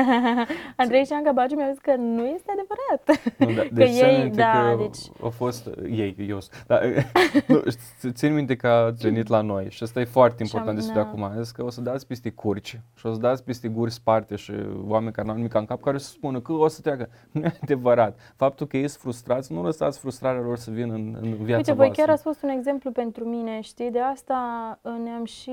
Andrei 0.77 1.01
și 1.05 1.07
Șanca 1.11 1.33
Baciu 1.33 1.55
mi-au 1.57 1.71
zis 1.71 1.79
că 1.81 1.95
nu 1.97 2.25
este 2.27 2.53
adevărat. 2.53 3.37
Nu, 3.39 3.53
da, 3.55 3.63
Că 3.69 3.75
deci 3.75 3.89
țin 3.91 4.05
ei, 4.05 4.23
minte 4.23 4.37
da, 4.41 4.53
că 4.71 4.77
deci... 4.81 4.99
au 5.23 5.31
fost 5.31 5.67
ei, 5.91 6.17
eu, 6.29 6.39
da, 6.67 6.79
nu, 7.49 7.63
ț- 7.71 8.13
țin 8.13 8.35
minte 8.35 8.57
că 8.57 8.67
ați 8.69 9.03
venit 9.09 9.29
la 9.29 9.41
noi 9.41 9.67
și 9.71 9.83
asta 9.83 10.01
e 10.01 10.05
foarte 10.05 10.45
Și 10.45 10.57
am- 10.57 10.61
important 10.61 10.77
de 10.77 10.83
spus 10.83 10.95
de 10.95 11.01
da. 11.01 11.07
acum. 11.09 11.23
Am 11.23 11.43
zis 11.43 11.51
că 11.51 11.65
o 11.65 11.71
să 11.71 11.81
dați 11.81 12.07
peste 12.07 12.31
curci 12.31 12.81
și 12.95 13.07
o 13.07 13.13
să 13.13 13.19
dați 13.19 13.45
peste 13.45 13.69
guri 13.69 13.93
sparte 13.93 14.37
și 14.37 14.53
oameni 14.87 15.13
care 15.13 15.27
n-au 15.27 15.37
nimic 15.37 15.55
în 15.55 15.65
cap 15.65 15.81
care 15.83 15.97
o 15.97 15.99
să 15.99 16.09
spună 16.11 16.41
că 16.41 16.53
o 16.53 16.69
să 16.69 16.81
treacă. 16.81 17.09
Nu 17.31 17.41
e 17.41 17.53
adevărat. 17.63 18.19
Faptul 18.37 18.67
că 18.67 18.77
ei 18.77 18.89
sunt 18.89 19.01
frustrați, 19.03 19.53
nu 19.53 19.63
lăsați 19.63 19.99
frustrarea 19.99 20.41
lor 20.41 20.57
să 20.57 20.71
vină 20.71 20.95
în, 20.95 21.17
în 21.21 21.35
viața 21.35 21.57
Uite, 21.57 21.73
voi 21.73 21.75
voastră. 21.85 22.05
chiar 22.05 22.15
ați 22.15 22.23
fost 22.23 22.43
un 22.43 22.49
exemplu 22.49 22.91
pentru 22.91 23.25
mine, 23.25 23.61
știi? 23.61 23.91
De 23.91 24.01
asta 24.01 24.39
uh, 24.83 24.93
ne-am 25.05 25.25
și, 25.25 25.51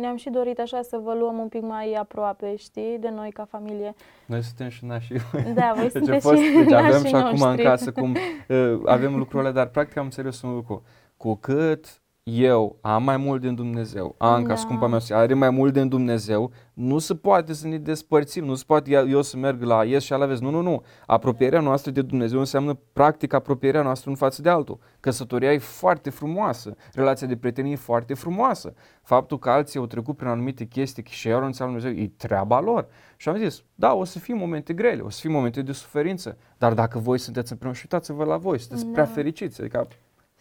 ne-am 0.00 0.16
și 0.16 0.30
dorit 0.30 0.58
așa 0.58 0.82
să 0.82 0.98
vă 1.04 1.14
luăm 1.14 1.38
un 1.38 1.48
pic 1.48 1.62
mai 1.62 1.92
aproape, 1.92 2.56
știi? 2.56 2.98
De 3.00 3.10
noi 3.10 3.30
ca 3.30 3.44
familie. 3.44 3.94
Noi 4.26 4.42
suntem 4.42 4.68
și 4.68 4.84
nașii 4.84 5.16
Da, 5.54 5.72
voi 5.76 5.88
Deci, 5.92 5.94
a 5.94 5.98
sunteți 5.98 6.26
fost, 6.26 6.40
și 6.42 6.52
deci 6.52 6.72
avem 6.72 6.90
nașii 6.90 7.08
și 7.08 7.14
acum 7.14 7.40
în 7.40 7.46
noștri. 7.46 7.62
casă 7.64 7.92
cum 7.92 8.16
uh, 8.48 8.80
avem 8.84 9.16
lucrurile, 9.16 9.50
dar 9.50 9.66
practic 9.66 9.96
am 9.96 10.04
înțeles 10.04 10.42
un 10.42 10.54
lucru. 10.54 10.82
Cu 11.16 11.34
cât 11.34 12.02
eu 12.32 12.78
am 12.80 13.02
mai 13.02 13.16
mult 13.16 13.40
din 13.40 13.54
Dumnezeu, 13.54 14.14
Anca, 14.18 14.48
Da. 14.48 14.54
scumpa 14.56 14.86
mea, 14.86 14.98
are 15.10 15.34
mai 15.34 15.50
mult 15.50 15.72
din 15.72 15.88
Dumnezeu, 15.88 16.52
nu 16.74 16.98
se 16.98 17.14
poate 17.14 17.52
să 17.52 17.66
ne 17.68 17.78
despărțim, 17.78 18.44
nu 18.44 18.54
se 18.54 18.64
poate 18.66 18.90
ea- 18.90 19.04
eu 19.08 19.22
să 19.22 19.36
merg 19.36 19.62
la 19.62 19.84
Ies 19.84 20.02
și 20.04 20.12
ala 20.12 20.26
vezi. 20.26 20.42
Nu, 20.42 20.50
nu, 20.50 20.60
nu. 20.60 20.82
Apropierea 21.06 21.60
noastră 21.60 21.90
de 21.90 22.02
Dumnezeu 22.02 22.38
înseamnă 22.38 22.78
practic 22.92 23.32
apropierea 23.32 23.82
noastră 23.82 24.10
în 24.10 24.16
față 24.16 24.42
de 24.42 24.48
altul. 24.48 24.78
Căsătoria 25.00 25.52
e 25.52 25.58
foarte 25.58 26.10
frumoasă, 26.10 26.76
relația 26.92 27.26
de 27.26 27.36
prietenie 27.36 27.72
e 27.72 27.76
foarte 27.76 28.14
frumoasă. 28.14 28.74
Faptul 29.02 29.38
că 29.38 29.50
alții 29.50 29.78
au 29.78 29.86
trecut 29.86 30.16
prin 30.16 30.28
anumite 30.28 30.64
chestii 30.64 31.04
și 31.08 31.26
ei 31.26 31.32
au 31.32 31.38
renunțat 31.38 31.66
la 31.68 31.72
Dumnezeu, 31.74 32.02
e 32.04 32.12
treaba 32.16 32.60
lor. 32.60 32.86
Și 33.16 33.28
am 33.28 33.36
zis, 33.36 33.62
da, 33.74 33.92
o 33.94 34.04
să 34.04 34.18
fie 34.18 34.34
momente 34.34 34.72
grele, 34.72 35.00
o 35.02 35.10
să 35.10 35.20
fie 35.20 35.30
momente 35.30 35.62
de 35.62 35.72
suferință, 35.72 36.36
dar 36.58 36.74
dacă 36.74 36.98
voi 36.98 37.18
sunteți 37.18 37.52
împreună 37.52 37.76
și 37.76 37.86
uitați-vă 37.92 38.24
la 38.24 38.36
voi, 38.36 38.58
sunteți 38.58 38.86
prea 38.86 39.04
Da. 39.04 39.10
fericiți. 39.10 39.60
Adică 39.60 39.88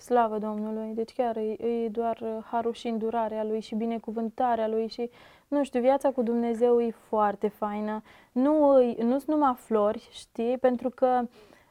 Slavă 0.04 0.38
Domnului! 0.38 0.92
Deci 0.96 1.14
chiar 1.14 1.38
e, 1.38 1.66
e 1.68 1.88
doar 1.90 2.20
uh, 2.22 2.44
harul 2.52 2.74
și 2.74 2.88
îndurarea 2.88 3.44
Lui 3.44 3.60
și 3.60 3.76
binecuvântarea 3.76 4.68
Lui 4.68 4.88
și, 4.88 5.10
nu 5.48 5.64
știu, 5.64 5.82
viața 5.82 6.12
cu 6.12 6.22
Dumnezeu 6.22 6.82
e 6.82 6.92
foarte 6.92 7.48
faină. 7.48 8.02
Nu 8.32 8.68
îi- 8.68 8.96
nu 9.02 9.18
sunt 9.20 9.28
numai 9.28 9.54
flori, 9.58 10.08
știi? 10.12 10.58
Pentru 10.58 10.90
că 10.90 11.22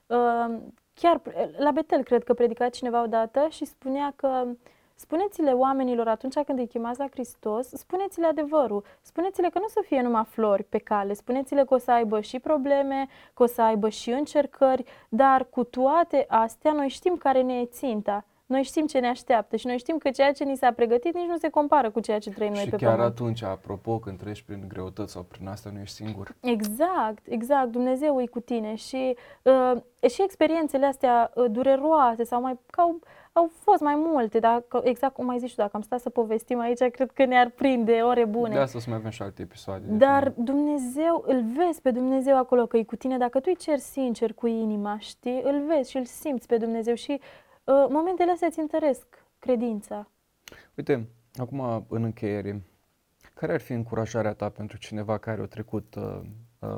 uh, 0.07 0.57
chiar 0.95 1.21
la 1.57 1.71
Betel 1.71 2.03
cred 2.03 2.25
că 2.25 2.35
predica 2.35 2.69
cineva 2.69 3.03
odată 3.03 3.47
și 3.51 3.65
spunea 3.65 4.13
că 4.17 4.47
spuneți-le 5.03 5.51
oamenilor 5.51 6.09
atunci 6.09 6.39
când 6.47 6.59
îi 6.59 6.67
chemați 6.67 6.99
la 6.99 7.09
Hristos, 7.11 7.69
spuneți-le 7.69 8.27
adevărul. 8.27 8.85
Spuneți-le 9.01 9.49
că 9.49 9.59
nu 9.59 9.65
o 9.65 9.69
să 9.69 9.83
fie 9.87 10.03
numai 10.03 10.25
flori 10.25 10.65
pe 10.65 10.79
cale, 10.79 11.13
spuneți-le 11.13 11.65
că 11.65 11.75
o 11.75 11.79
să 11.79 11.91
aibă 11.91 12.21
și 12.21 12.39
probleme, 12.39 13.07
că 13.35 13.43
o 13.43 13.47
să 13.47 13.63
aibă 13.63 13.89
și 13.89 14.11
încercări, 14.11 14.85
dar 15.09 15.47
cu 15.51 15.65
toate 15.65 16.25
astea 16.29 16.73
noi 16.73 16.89
știm 16.89 17.17
care 17.17 17.43
ne 17.43 17.55
e 17.55 17.65
ținta. 17.65 18.25
Noi 18.47 18.63
știm 18.63 18.87
ce 18.87 18.99
ne 18.99 19.09
așteaptă 19.09 19.57
și 19.57 19.67
noi 19.67 19.79
știm 19.79 19.99
că 19.99 20.11
ceea 20.11 20.33
ce 20.33 20.45
ni 20.45 20.57
s-a 20.57 20.73
pregătit 20.73 21.15
nici 21.15 21.29
nu 21.29 21.37
se 21.37 21.49
compară 21.49 21.91
cu 21.91 22.01
ceea 22.01 22.19
ce 22.19 22.31
trăim 22.31 22.53
noi 22.53 22.63
Și 22.63 22.69
pe 22.69 22.77
chiar 22.77 22.95
pământ. 22.95 23.11
atunci, 23.11 23.43
apropo, 23.43 23.99
când 23.99 24.19
treci 24.19 24.43
prin 24.43 24.65
greutăți 24.69 25.13
sau 25.13 25.23
prin 25.23 25.49
asta, 25.49 25.71
nu 25.73 25.81
ești 25.81 25.95
singur. 25.95 26.35
Exact, 26.41 27.27
exact. 27.29 27.71
Dumnezeu 27.71 28.21
e 28.23 28.27
cu 28.27 28.41
tine 28.41 28.75
și, 28.75 29.17
uh, 29.43 30.11
și 30.11 30.23
experiențele 30.23 30.87
astea 30.87 31.31
uh, 31.35 31.45
dureroase 31.51 32.25
sau 32.25 32.41
mai 32.41 32.59
că 32.71 32.83
au, 33.33 33.43
au 33.43 33.51
fost 33.55 33.81
mai 33.81 33.95
multe, 33.95 34.39
dacă, 34.39 34.81
exact 34.85 35.15
cum 35.15 35.29
ai 35.29 35.39
zis 35.39 35.49
și 35.49 35.55
tu, 35.55 35.61
dacă 35.61 35.77
am 35.77 35.83
stat 35.83 36.01
să 36.01 36.11
povestim 36.11 36.59
aici, 36.59 36.79
cred 36.79 37.11
că 37.11 37.25
ne-ar 37.25 37.49
prinde 37.49 38.01
ore 38.01 38.25
bune. 38.25 38.55
De 38.55 38.61
asta 38.61 38.79
o 38.79 38.81
să 38.81 38.89
mai 38.89 38.99
avem 38.99 39.11
și 39.11 39.23
alte 39.23 39.43
episoade. 39.43 39.87
de 39.87 39.97
Dar 39.97 40.23
film. 40.23 40.45
Dumnezeu, 40.45 41.25
îl 41.27 41.45
vezi 41.57 41.81
pe 41.81 41.91
Dumnezeu 41.91 42.37
acolo 42.37 42.67
că 42.67 42.77
e 42.77 42.85
cu 42.85 42.97
tine. 42.97 43.19
Dacă 43.19 43.39
tu 43.41 43.45
îi 43.49 43.57
ceri 43.57 43.81
sincer 43.81 44.33
cu 44.33 44.47
inima, 44.47 44.99
știi, 44.99 45.41
îl 45.45 45.65
vezi 45.67 45.91
și 45.91 45.97
îl 45.97 46.05
simți 46.05 46.47
pe 46.47 46.57
Dumnezeu 46.57 46.95
și 46.95 47.21
uh, 47.65 47.87
momentele 47.89 48.31
astea 48.31 48.49
îți 48.49 48.59
întăresc 48.59 49.25
credința. 49.39 50.09
Uite, 50.75 51.09
acum 51.37 51.87
în 51.89 52.03
încheiere, 52.03 52.63
care 53.35 53.53
ar 53.53 53.61
fi 53.61 53.73
încurajarea 53.73 54.33
ta 54.33 54.49
pentru 54.49 54.77
cineva 54.77 55.19
care 55.19 55.43
a 55.43 55.47
trecut 55.47 55.95
uh, 55.95 56.21
uh, 56.59 56.77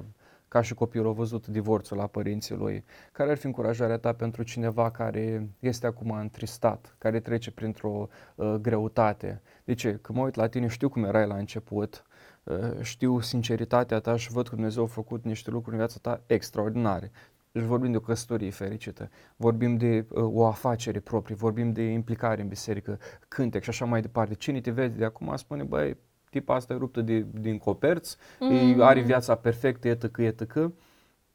ca 0.48 0.60
și 0.60 0.74
copilul 0.74 1.08
a 1.08 1.12
văzut 1.12 1.46
divorțul 1.46 1.96
la 1.96 2.06
părinții 2.06 2.54
lui? 2.54 2.84
Care 3.12 3.30
ar 3.30 3.36
fi 3.36 3.46
încurajarea 3.46 3.98
ta 3.98 4.12
pentru 4.12 4.42
cineva 4.42 4.90
care 4.90 5.48
este 5.58 5.86
acum 5.86 6.10
întristat, 6.10 6.94
care 6.98 7.20
trece 7.20 7.50
printr-o 7.50 8.08
uh, 8.34 8.54
greutate? 8.60 9.42
De 9.64 9.74
ce? 9.74 9.98
Că 10.02 10.12
mă 10.12 10.22
uit 10.22 10.34
la 10.34 10.46
tine, 10.46 10.66
știu 10.66 10.88
cum 10.88 11.04
erai 11.04 11.26
la 11.26 11.36
început, 11.36 12.04
uh, 12.44 12.56
știu 12.80 13.20
sinceritatea 13.20 14.00
ta 14.00 14.16
și 14.16 14.32
văd 14.32 14.48
că 14.48 14.54
Dumnezeu 14.54 14.82
a 14.82 14.86
făcut 14.86 15.24
niște 15.24 15.50
lucruri 15.50 15.76
în 15.76 15.78
viața 15.78 15.98
ta 16.02 16.22
extraordinare. 16.26 17.10
Deci 17.52 17.62
vorbim 17.62 17.90
de 17.90 17.96
o 17.96 18.00
căsătorie 18.00 18.50
fericită, 18.50 19.10
vorbim 19.36 19.76
de 19.76 20.06
uh, 20.08 20.22
o 20.22 20.46
afacere 20.46 21.00
proprie, 21.00 21.36
vorbim 21.36 21.72
de 21.72 21.82
implicare 21.82 22.42
în 22.42 22.48
biserică, 22.48 22.98
cântec 23.28 23.62
și 23.62 23.68
așa 23.68 23.84
mai 23.84 24.00
departe. 24.00 24.34
Cine 24.34 24.60
te 24.60 24.70
vede 24.70 24.96
de 24.96 25.04
acum 25.04 25.36
spune, 25.36 25.62
băi, 25.62 25.96
tipa 26.38 26.54
asta 26.54 26.72
e 26.72 26.76
ruptă 26.76 27.00
de, 27.00 27.26
din 27.40 27.58
coperți, 27.58 28.16
mm. 28.40 28.80
are 28.80 29.00
viața 29.00 29.34
perfectă, 29.34 29.88
etc., 29.88 30.16
etc., 30.18 30.70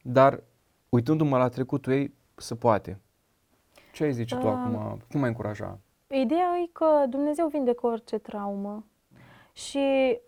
dar 0.01 0.43
uitându-mă 0.89 1.37
la 1.37 1.47
trecutul 1.49 1.93
ei, 1.93 2.13
se 2.35 2.55
poate. 2.55 2.99
Ce 3.93 4.03
ai 4.03 4.11
zice 4.13 4.35
tu 4.35 4.47
Ah. 4.47 4.53
acum? 4.53 4.99
Cum 5.11 5.21
ai 5.21 5.27
încuraja? 5.27 5.79
Ideea 6.07 6.57
e 6.63 6.69
că 6.71 7.05
Dumnezeu 7.09 7.47
vindecă 7.47 7.87
orice 7.87 8.17
traumă. 8.17 8.83
Și 9.53 9.79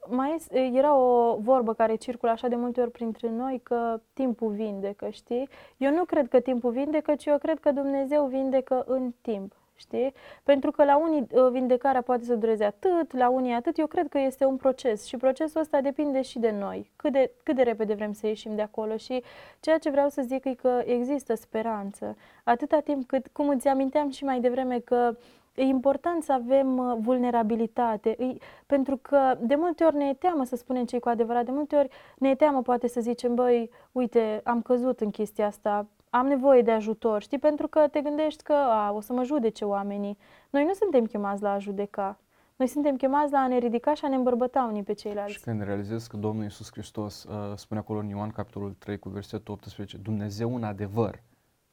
mai 0.08 0.34
es- 0.36 0.48
era 0.74 0.96
o 0.98 1.38
vorbă 1.40 1.74
care 1.74 1.96
circulă 1.96 2.32
așa 2.32 2.48
de 2.48 2.56
multe 2.56 2.82
ori 2.82 2.92
printre 2.92 3.30
noi 3.30 3.60
că 3.64 4.02
timpul 4.14 4.52
vindecă, 4.52 5.10
știi? 5.10 5.50
Eu 5.78 5.94
nu 5.94 6.04
cred 6.06 6.28
că 6.28 6.40
timpul 6.40 6.72
vindecă, 6.72 7.16
ci 7.16 7.26
eu 7.26 7.38
cred 7.38 7.60
că 7.60 7.72
Dumnezeu 7.72 8.26
vindecă 8.26 8.84
în 8.88 9.14
timp, 9.22 9.54
știi? 9.82 10.14
Pentru 10.44 10.72
că 10.72 10.84
la 10.84 10.98
unii 10.98 11.28
uh, 11.32 11.48
vindecarea 11.52 12.02
poate 12.02 12.24
să 12.24 12.36
dureze 12.36 12.64
atât, 12.64 13.18
la 13.18 13.30
unii 13.30 13.54
atât. 13.54 13.78
Eu 13.78 13.88
cred 13.88 14.08
că 14.08 14.20
este 14.20 14.46
un 14.46 14.56
proces 14.56 15.06
și 15.06 15.18
procesul 15.18 15.62
ăsta 15.62 15.82
depinde 15.82 16.22
și 16.22 16.40
de 16.40 16.52
noi. 16.52 16.92
Cât 16.96 17.12
de, 17.12 17.32
cât 17.44 17.56
de 17.56 17.62
repede 17.62 17.94
vrem 17.94 18.14
să 18.14 18.28
ieșim 18.28 18.56
de 18.56 18.62
acolo 18.62 18.98
și 18.98 19.24
ceea 19.60 19.78
ce 19.78 19.90
vreau 19.90 20.10
să 20.10 20.22
zic 20.22 20.46
e 20.46 20.54
că 20.54 20.82
există 20.86 21.36
speranță. 21.36 22.18
Atâta 22.44 22.80
timp 22.80 23.08
cât, 23.08 23.28
cum 23.32 23.50
îți 23.50 23.68
aminteam 23.68 24.10
și 24.10 24.24
mai 24.24 24.40
devreme 24.40 24.80
că 24.80 25.16
E 25.56 25.64
important 25.64 26.24
să 26.24 26.32
avem 26.32 26.78
uh, 26.78 26.98
vulnerabilitate, 27.00 28.10
e, 28.10 28.38
pentru 28.66 28.98
că 29.02 29.38
de 29.40 29.56
multe 29.56 29.84
ori 29.84 29.96
ne 29.96 30.08
e 30.08 30.14
teamă 30.14 30.44
să 30.44 30.56
spunem 30.56 30.86
ce 30.86 31.00
cu 31.00 31.10
adevărat, 31.10 31.46
de 31.46 31.52
multe 31.52 31.76
ori 31.76 31.90
ne 32.18 32.30
e 32.30 32.36
teamă 32.36 32.62
poate 32.62 32.88
să 32.88 33.02
zicem, 33.02 33.36
băi, 33.36 33.70
uite, 33.92 34.42
am 34.44 34.62
căzut 34.62 35.00
în 35.00 35.10
chestia 35.10 35.48
asta, 35.48 35.88
am 36.14 36.28
nevoie 36.28 36.62
de 36.62 36.72
ajutor, 36.72 37.22
știi, 37.22 37.40
pentru 37.40 37.68
că 37.68 37.88
te 37.92 38.02
gândești 38.02 38.44
că 38.44 38.54
a, 38.54 38.92
o 38.92 39.02
să 39.02 39.14
mă 39.14 39.24
judece 39.24 39.66
oamenii. 39.66 40.18
Noi 40.50 40.66
nu 40.66 40.74
suntem 40.74 41.06
chemați 41.06 41.42
la 41.42 41.52
a 41.52 41.58
judeca, 41.58 42.20
noi 42.56 42.68
suntem 42.68 42.96
chemați 42.96 43.32
la 43.32 43.40
a 43.40 43.48
ne 43.48 43.58
ridica 43.58 43.94
și 43.94 44.06
a 44.06 44.08
ne 44.08 44.16
îmbărbăta 44.16 44.68
unii 44.70 44.84
pe 44.84 44.94
ceilalți. 44.94 45.34
Și 45.34 45.40
când 45.40 45.64
realizezi 45.64 46.10
că 46.10 46.18
Domnul 46.18 46.44
Iisus 46.44 46.72
Hristos 46.72 47.24
uh, 47.24 47.34
spune 47.56 47.80
acolo 47.80 48.00
în 48.00 48.08
Ioan 48.08 48.30
capitolul 48.30 48.76
3 48.80 49.00
cu 49.00 49.10
versetul 49.10 49.54
18, 49.54 49.98
Dumnezeu 49.98 50.56
în 50.56 50.64
adevăr 50.64 51.22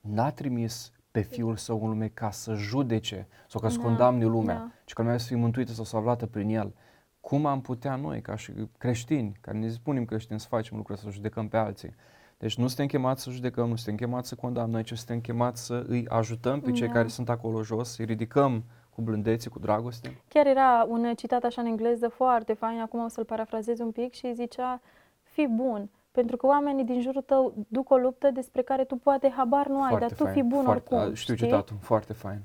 n-a 0.00 0.30
trimis 0.30 0.92
pe 1.10 1.20
Fiul 1.20 1.56
Său 1.56 1.82
în 1.82 1.88
lume 1.88 2.08
ca 2.08 2.30
să 2.30 2.54
judece 2.54 3.28
sau 3.48 3.60
ca 3.60 3.68
să 3.68 3.76
Da, 3.76 3.82
condamne 3.82 4.24
lumea, 4.24 4.54
da. 4.54 4.70
ci 4.84 4.92
ca 4.92 5.02
lumea 5.02 5.18
să 5.18 5.26
fie 5.26 5.36
mântuită 5.36 5.72
sau 5.72 5.84
salvată 5.84 6.26
prin 6.26 6.48
El. 6.48 6.74
Cum 7.20 7.46
am 7.46 7.60
putea 7.60 7.96
noi, 7.96 8.20
ca 8.20 8.36
și 8.36 8.52
creștini, 8.78 9.36
care 9.40 9.58
ne 9.58 9.68
spunem 9.68 10.04
creștini, 10.04 10.40
să 10.40 10.46
facem 10.48 10.76
lucruri, 10.76 11.00
să 11.00 11.10
judecăm 11.10 11.48
pe 11.48 11.56
alții? 11.56 11.94
Deci 12.38 12.56
nu 12.56 12.66
suntem 12.66 12.86
chemați 12.86 13.22
să 13.22 13.30
judecăm, 13.30 13.68
nu 13.68 13.76
suntem 13.76 13.94
chemați 14.06 14.28
să 14.28 14.34
condamnăm, 14.34 14.82
ci 14.82 14.92
suntem 14.92 15.20
chemați 15.20 15.64
să 15.64 15.84
îi 15.88 16.08
ajutăm 16.08 16.60
pe 16.60 16.70
cei 16.72 16.86
Da. 16.86 16.92
care 16.92 17.08
sunt 17.08 17.28
acolo 17.28 17.62
jos, 17.62 17.88
să-i 17.94 18.04
ridicăm 18.04 18.64
cu 18.90 19.02
blândețe, 19.02 19.48
cu 19.48 19.58
dragoste. 19.58 20.20
Chiar 20.28 20.46
era 20.46 20.86
un 20.88 21.14
citat 21.16 21.44
așa 21.44 21.60
în 21.60 21.66
engleză 21.66 22.08
foarte 22.08 22.52
fain, 22.52 22.80
acum 22.80 23.04
o 23.04 23.08
să-l 23.08 23.24
parafrazez 23.24 23.78
un 23.78 23.90
pic 23.90 24.12
și 24.12 24.32
zicea, 24.34 24.80
fii 25.22 25.46
bun, 25.48 25.90
pentru 26.10 26.36
că 26.36 26.46
oamenii 26.46 26.84
din 26.84 27.00
jurul 27.00 27.22
tău 27.22 27.54
duc 27.68 27.90
o 27.90 27.96
luptă 27.96 28.30
despre 28.30 28.62
care 28.62 28.84
tu 28.84 28.96
poate 28.96 29.32
habar 29.36 29.66
nu 29.66 29.82
ai, 29.82 29.98
dar 29.98 30.12
tu 30.12 30.22
fain, 30.22 30.32
fii 30.32 30.42
bun 30.42 30.62
foarte, 30.62 30.94
oricum, 30.94 31.10
a, 31.10 31.14
Știu 31.14 31.34
știi? 31.34 31.46
citatul, 31.46 31.76
foarte 31.80 32.12
fain. 32.12 32.40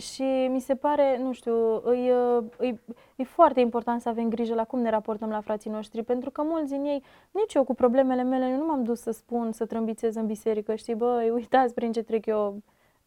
Și 0.00 0.48
mi 0.50 0.60
se 0.60 0.74
pare, 0.74 1.18
nu 1.22 1.32
știu, 1.32 1.82
e, 1.92 2.66
e, 2.66 2.74
e 3.16 3.24
foarte 3.24 3.60
important 3.60 4.00
să 4.00 4.08
avem 4.08 4.28
grijă 4.28 4.54
la 4.54 4.64
cum 4.64 4.80
ne 4.80 4.90
raportăm 4.90 5.28
la 5.28 5.40
frații 5.40 5.70
noștri, 5.70 6.02
pentru 6.02 6.30
că 6.30 6.42
mulți 6.44 6.70
din 6.72 6.84
ei, 6.84 7.02
nici 7.30 7.54
eu 7.54 7.64
cu 7.64 7.74
problemele 7.74 8.22
mele, 8.22 8.48
eu 8.48 8.56
nu 8.56 8.66
m-am 8.66 8.82
dus 8.82 9.00
să 9.00 9.10
spun, 9.10 9.52
să 9.52 9.64
trâmbițez 9.66 10.14
în 10.14 10.26
biserică, 10.26 10.74
știi, 10.74 10.94
băi, 10.94 11.30
uitați 11.30 11.74
prin 11.74 11.92
ce 11.92 12.02
trec 12.02 12.26
eu, 12.26 12.62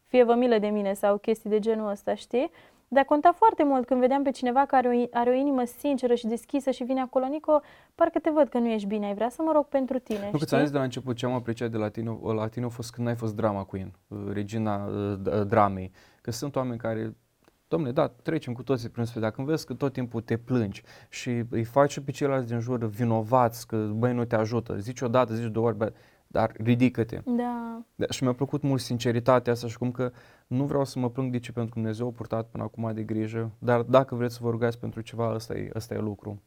fie 0.06 0.24
vă 0.24 0.34
milă 0.34 0.58
de 0.58 0.68
mine 0.68 0.94
sau 0.94 1.18
chestii 1.18 1.50
de 1.50 1.60
genul 1.60 1.90
ăsta, 1.90 2.16
știi? 2.16 2.52
Dar 2.92 3.04
conta 3.04 3.32
foarte 3.32 3.64
mult 3.64 3.86
când 3.86 4.00
vedeam 4.00 4.24
pe 4.24 4.32
cineva 4.32 4.66
care 4.66 4.88
are 4.88 4.98
o, 4.98 5.18
are 5.20 5.30
o 5.30 5.34
inimă 5.34 5.64
sinceră 5.66 6.14
și 6.16 6.28
deschisă 6.28 6.72
și 6.72 6.84
vine 6.84 7.00
acolo, 7.02 7.26
Nico, 7.26 7.62
parcă 7.96 8.20
te 8.20 8.30
văd 8.30 8.48
că 8.48 8.58
nu 8.58 8.68
ești 8.68 8.88
bine, 8.88 9.06
ai 9.06 9.14
vrea 9.14 9.30
să 9.30 9.42
mă 9.46 9.52
rog 9.52 9.66
pentru 9.66 10.00
tine, 10.00 10.30
Nu 10.32 10.38
că 10.38 10.46
ți-am 10.46 10.48
știi? 10.48 10.60
zis 10.60 10.72
de 10.72 10.78
la 10.78 10.84
început 10.84 11.16
ce 11.16 11.26
am 11.26 11.32
apreciat 11.34 11.72
de 11.72 11.78
la 11.78 11.90
tine, 11.90 12.20
la 12.36 12.48
tine 12.48 12.66
a 12.66 12.70
fost 12.70 12.92
când 12.92 13.08
ai 13.08 13.16
fost 13.16 13.36
drama 13.36 13.64
queen, 13.64 13.92
uh, 14.08 14.18
regina 14.34 14.86
uh, 14.86 15.14
d- 15.22 15.48
dramei. 15.48 15.92
Că 16.30 16.36
sunt 16.36 16.56
oameni 16.56 16.78
care, 16.78 17.16
domne, 17.68 17.92
da, 17.92 18.08
trecem 18.08 18.54
cu 18.54 18.64
toții 18.64 18.90
prin 18.90 19.04
sfârșit, 19.04 19.22
dar 19.22 19.32
când 19.32 19.48
vezi 19.48 19.66
că 19.66 19.74
tot 19.74 19.94
timpul 19.94 20.22
te 20.22 20.38
plângi 20.38 20.84
și 21.10 21.44
îi 21.50 21.64
faci 21.64 22.00
pe 22.00 22.12
ceilalți 22.12 22.48
din 22.48 22.60
jur 22.60 22.86
vinovați, 22.86 23.68
că 23.68 23.78
băi 23.78 24.14
nu 24.14 24.26
te 24.26 24.36
ajută, 24.36 24.78
zici 24.78 25.02
o 25.02 25.08
dată, 25.08 25.36
zici 25.36 25.52
două 25.52 25.68
ori, 25.68 25.78
bă, 25.78 25.94
dar 26.28 26.52
ridică-te. 26.58 27.22
Da, 27.26 27.82
Da, 27.96 28.06
și 28.10 28.24
mi-a 28.24 28.34
plăcut 28.34 28.62
mult 28.62 28.82
sinceritatea 28.82 29.54
asta 29.54 29.68
și 29.68 29.78
cum 29.78 29.92
că 29.92 30.12
nu 30.48 30.66
vreau 30.66 30.86
să 30.86 31.00
mă 31.00 31.10
plâng 31.10 31.32
de 31.32 31.40
ce 31.40 31.52
pentru 31.52 31.74
că 31.74 31.80
Dumnezeu 31.80 32.08
a 32.08 32.12
purtat 32.12 32.48
până 32.48 32.64
acum 32.64 32.92
de 32.94 33.04
grijă, 33.04 33.52
dar 33.60 33.82
dacă 33.82 34.16
vreți 34.16 34.34
să 34.34 34.40
vă 34.44 34.50
rugați 34.50 34.80
pentru 34.80 35.02
ceva, 35.02 35.34
ăsta 35.34 35.58
e, 35.58 35.72
ăsta 35.76 35.94
e 35.94 36.00
lucru. 36.00 36.42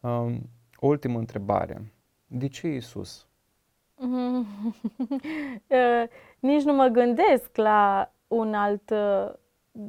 Um, 0.00 0.50
o 0.76 0.86
ultimă 0.86 1.18
întrebare. 1.18 1.92
De 2.26 2.48
ce 2.48 2.68
Iisus? 2.68 3.26
Uh, 5.68 6.08
nici 6.38 6.62
nu 6.62 6.72
mă 6.72 6.86
gândesc 6.86 7.56
la 7.56 8.10
un 8.28 8.54
alt, 8.54 8.90
uh, 8.90 9.32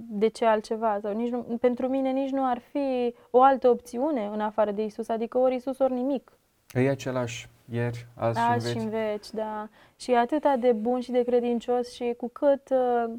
de 0.09 0.27
ce 0.27 0.45
altceva, 0.45 0.99
sau 1.01 1.14
nici 1.14 1.30
nu, 1.31 1.39
pentru 1.59 1.88
mine 1.88 2.11
nici 2.11 2.31
nu 2.31 2.45
ar 2.45 2.59
fi 2.59 3.15
o 3.31 3.41
altă 3.41 3.69
opțiune 3.69 4.26
în 4.34 4.39
afară 4.39 4.72
de 4.72 4.84
Isus, 4.84 5.09
adică 5.09 5.38
ori 5.38 5.55
Isus, 5.55 5.80
ori 5.80 5.93
nimic. 5.93 6.31
E 6.73 6.89
același 6.89 7.49
ieri, 7.72 8.07
azi, 8.15 8.39
Azi 8.39 8.65
și 8.68 8.72
și 8.72 8.77
în 8.77 8.84
în 8.84 8.89
veci. 8.89 9.09
veci, 9.11 9.30
da. 9.31 9.68
Și 9.95 10.11
e 10.11 10.18
atâta 10.18 10.55
de 10.55 10.72
bun 10.72 10.99
și 10.99 11.11
de 11.11 11.23
credincios 11.23 11.91
și 11.93 12.14
cu 12.18 12.27
cât, 12.27 12.69
uh, 12.69 13.14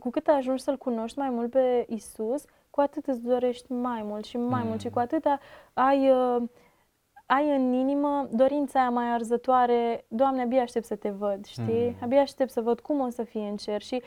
cu 0.00 0.10
cât 0.10 0.26
ajungi 0.28 0.62
să-L 0.62 0.76
cunoști 0.76 1.18
mai 1.18 1.30
mult 1.30 1.50
pe 1.50 1.86
Isus, 1.88 2.44
cu 2.70 2.80
atât 2.80 3.06
îți 3.06 3.22
dorești 3.22 3.72
mai 3.72 4.02
mult 4.04 4.24
și 4.24 4.36
mai 4.36 4.60
Mm. 4.62 4.68
mult 4.68 4.80
și 4.80 4.88
cu 4.90 4.98
atât 4.98 5.24
ai, 5.72 6.10
uh, 6.10 6.42
ai 7.26 7.56
în 7.56 7.72
inimă 7.72 8.28
dorința 8.32 8.80
aia 8.80 8.90
mai 8.90 9.10
arzătoare, 9.12 10.04
Doamne, 10.08 10.42
abia 10.42 10.62
aștept 10.62 10.84
să 10.84 10.94
te 10.96 11.10
văd, 11.10 11.44
știi? 11.44 11.86
Mm. 11.88 11.96
Abia 12.00 12.20
aștept 12.20 12.50
să 12.50 12.60
văd 12.60 12.80
cum 12.80 13.00
o 13.00 13.08
să 13.08 13.22
fie 13.22 13.48
în 13.48 13.56
cer 13.56 13.82
și 13.82 14.02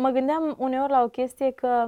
mă 0.00 0.08
gândeam 0.10 0.54
uneori 0.58 0.90
la 0.90 1.02
o 1.02 1.08
chestie 1.08 1.50
că 1.50 1.86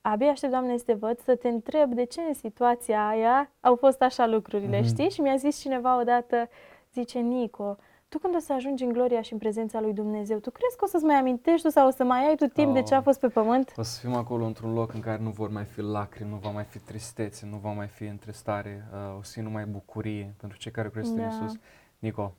abia 0.00 0.30
aștept, 0.30 0.52
Doamne, 0.52 0.76
să 0.76 0.84
te 0.84 0.92
văd, 0.92 1.18
să 1.20 1.36
te 1.36 1.48
întreb 1.48 1.92
de 1.92 2.04
ce 2.04 2.20
în 2.20 2.34
situația 2.34 3.06
aia 3.08 3.50
au 3.60 3.76
fost 3.76 4.02
așa 4.02 4.26
lucrurile, 4.26 4.78
Mhm. 4.78 4.86
știi? 4.86 5.10
Și 5.10 5.20
mi-a 5.20 5.36
zis 5.36 5.60
cineva 5.60 6.00
odată, 6.00 6.48
zice, 6.92 7.18
Nico, 7.18 7.76
tu 8.08 8.18
când 8.18 8.34
o 8.34 8.38
să 8.38 8.52
ajungi 8.52 8.84
în 8.84 8.92
gloria 8.92 9.22
și 9.22 9.32
în 9.32 9.38
prezența 9.38 9.80
lui 9.80 9.92
Dumnezeu, 9.92 10.38
tu 10.38 10.50
crezi 10.50 10.76
că 10.76 10.84
o 10.84 10.88
să-ți 10.88 11.04
mai 11.04 11.14
amintești 11.14 11.62
tu 11.66 11.68
sau 11.72 11.86
o 11.86 11.90
să 11.90 12.04
mai 12.04 12.26
ai 12.28 12.36
tu 12.36 12.46
timp 12.46 12.74
de 12.74 12.82
ce 12.82 12.94
a 12.94 12.96
Oh. 12.98 13.02
fost 13.02 13.20
pe 13.20 13.28
pământ? 13.28 13.72
O 13.76 13.82
să 13.82 14.00
fim 14.00 14.14
acolo 14.14 14.44
într-un 14.44 14.72
loc 14.72 14.92
în 14.94 15.00
care 15.00 15.22
nu 15.22 15.30
vor 15.30 15.48
mai 15.50 15.64
fi 15.64 15.80
lacrimi, 15.80 16.30
nu 16.30 16.36
va 16.36 16.50
mai 16.50 16.64
fi 16.64 16.78
tristețe, 16.78 17.46
nu 17.50 17.56
va 17.56 17.72
mai 17.72 17.86
fi 17.86 18.04
întristare, 18.04 18.84
uh, 18.92 19.18
o 19.18 19.22
să 19.22 19.30
fie 19.32 19.42
numai 19.42 19.64
bucurie 19.64 20.34
pentru 20.40 20.58
cei 20.58 20.70
care 20.72 20.90
cresc 20.90 21.10
în 21.10 21.16
Da. 21.16 21.22
Iisus. 21.24 21.58
Nico, 21.98 22.34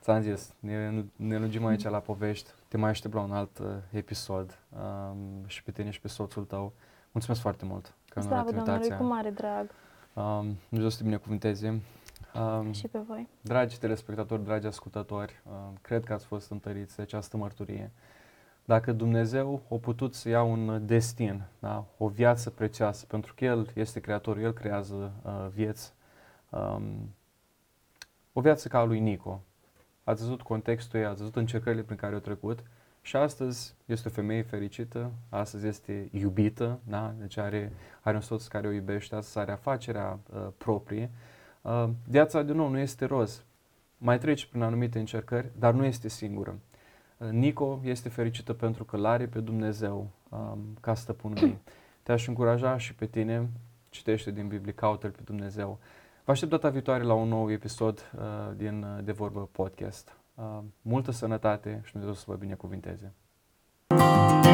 ți-am 0.00 0.20
zis, 0.20 0.54
ne, 0.58 0.90
ne 1.16 1.38
lungim 1.38 1.66
aici 1.66 1.84
la 1.84 1.98
povești, 1.98 2.50
te 2.70 2.76
mai 2.76 2.90
aștept 2.90 3.14
la 3.14 3.20
un 3.20 3.32
alt 3.32 3.58
uh, 3.58 3.66
episod 3.90 4.58
um, 4.68 5.46
și 5.46 5.62
pe 5.62 5.70
tine 5.70 5.90
și 5.90 6.00
pe 6.00 6.08
soțul 6.08 6.44
tău. 6.44 6.72
Mulțumesc 7.12 7.40
foarte 7.40 7.64
mult 7.64 7.94
că 8.08 8.18
am 8.18 8.24
Slavă 8.24 8.42
luat 8.42 8.54
Domnului, 8.54 8.72
invitația. 8.72 8.96
cu 8.96 9.12
mare 9.12 9.30
drag 9.30 9.70
Um, 10.14 10.58
Dumnezeu 10.68 10.88
să 10.90 10.96
te 10.96 11.02
binecuvânteze. 11.02 11.82
Um, 12.34 12.72
și 12.72 12.88
pe 12.88 12.98
voi. 12.98 13.28
Dragi 13.40 13.78
telespectatori, 13.78 14.44
dragi 14.44 14.66
ascultători, 14.66 15.42
uh, 15.46 15.52
cred 15.82 16.04
că 16.04 16.12
ați 16.12 16.24
fost 16.24 16.50
întăriți 16.50 16.96
de 16.96 17.02
această 17.02 17.36
mărturie. 17.36 17.90
Dacă 18.64 18.92
Dumnezeu 18.92 19.62
a 19.70 19.74
putut 19.74 20.14
să 20.14 20.28
ia 20.28 20.42
un 20.42 20.86
destin, 20.86 21.42
da? 21.58 21.84
o 21.98 22.08
viață 22.08 22.50
prețioasă, 22.50 23.06
pentru 23.06 23.34
că 23.34 23.44
El 23.44 23.70
este 23.74 24.00
Creatorul, 24.00 24.42
El 24.42 24.52
creează 24.52 25.12
uh, 25.22 25.46
vieți, 25.54 25.92
um, 26.48 27.14
o 28.32 28.40
viață 28.40 28.68
ca 28.68 28.78
a 28.78 28.84
lui 28.84 29.00
Nico. 29.00 29.40
Ați 30.10 30.22
văzut 30.22 30.42
contextul 30.42 30.98
ei, 30.98 31.04
ați 31.04 31.18
văzut 31.18 31.36
încercările 31.36 31.82
prin 31.82 31.96
care 31.96 32.14
au 32.14 32.20
trecut 32.20 32.58
și 33.02 33.16
astăzi 33.16 33.74
este 33.84 34.08
o 34.08 34.10
femeie 34.10 34.42
fericită, 34.42 35.12
astăzi 35.28 35.66
este 35.66 36.08
iubită, 36.12 36.80
da? 36.88 37.14
deci 37.18 37.36
are, 37.36 37.72
are 38.00 38.16
un 38.16 38.22
soț 38.22 38.46
care 38.46 38.66
o 38.66 38.70
iubește, 38.70 39.14
astăzi 39.14 39.38
are 39.38 39.52
afacerea 39.52 40.18
uh, 40.34 40.46
proprie. 40.56 41.10
Uh, 41.62 41.88
viața, 42.08 42.42
de 42.42 42.52
nou, 42.52 42.68
nu 42.68 42.78
este 42.78 43.04
roz. 43.04 43.44
Mai 43.98 44.18
trece 44.18 44.46
prin 44.46 44.62
anumite 44.62 44.98
încercări, 44.98 45.50
dar 45.58 45.74
nu 45.74 45.84
este 45.84 46.08
singură. 46.08 46.58
Uh, 47.16 47.28
Nico 47.28 47.80
este 47.84 48.08
fericită 48.08 48.52
pentru 48.52 48.84
că 48.84 48.96
l-are 48.96 49.26
pe 49.26 49.40
Dumnezeu 49.40 50.10
um, 50.28 50.58
ca 50.80 50.94
stăpânul 50.94 51.38
ei. 51.38 51.58
Te-aș 52.02 52.26
încuraja 52.26 52.78
și 52.78 52.94
pe 52.94 53.06
tine, 53.06 53.48
citește 53.88 54.30
din 54.30 54.48
Biblie, 54.48 54.72
caută-L 54.72 55.10
pe 55.10 55.22
Dumnezeu. 55.24 55.78
Vă 56.24 56.32
aștept 56.32 56.50
data 56.50 56.68
viitoare 56.68 57.02
la 57.02 57.14
un 57.14 57.28
nou 57.28 57.50
episod 57.50 58.10
uh, 58.16 58.22
din 58.56 58.82
uh, 58.82 59.04
De 59.04 59.12
Vorbă 59.12 59.48
Podcast. 59.52 60.16
Uh, 60.34 60.58
multă 60.82 61.10
sănătate 61.10 61.80
și 61.84 61.92
Dumnezeu 61.92 62.14
să 62.14 62.24
vă 62.26 62.34
binecuvinteze! 62.34 63.14
Thank 63.86 64.44
you 64.44 64.49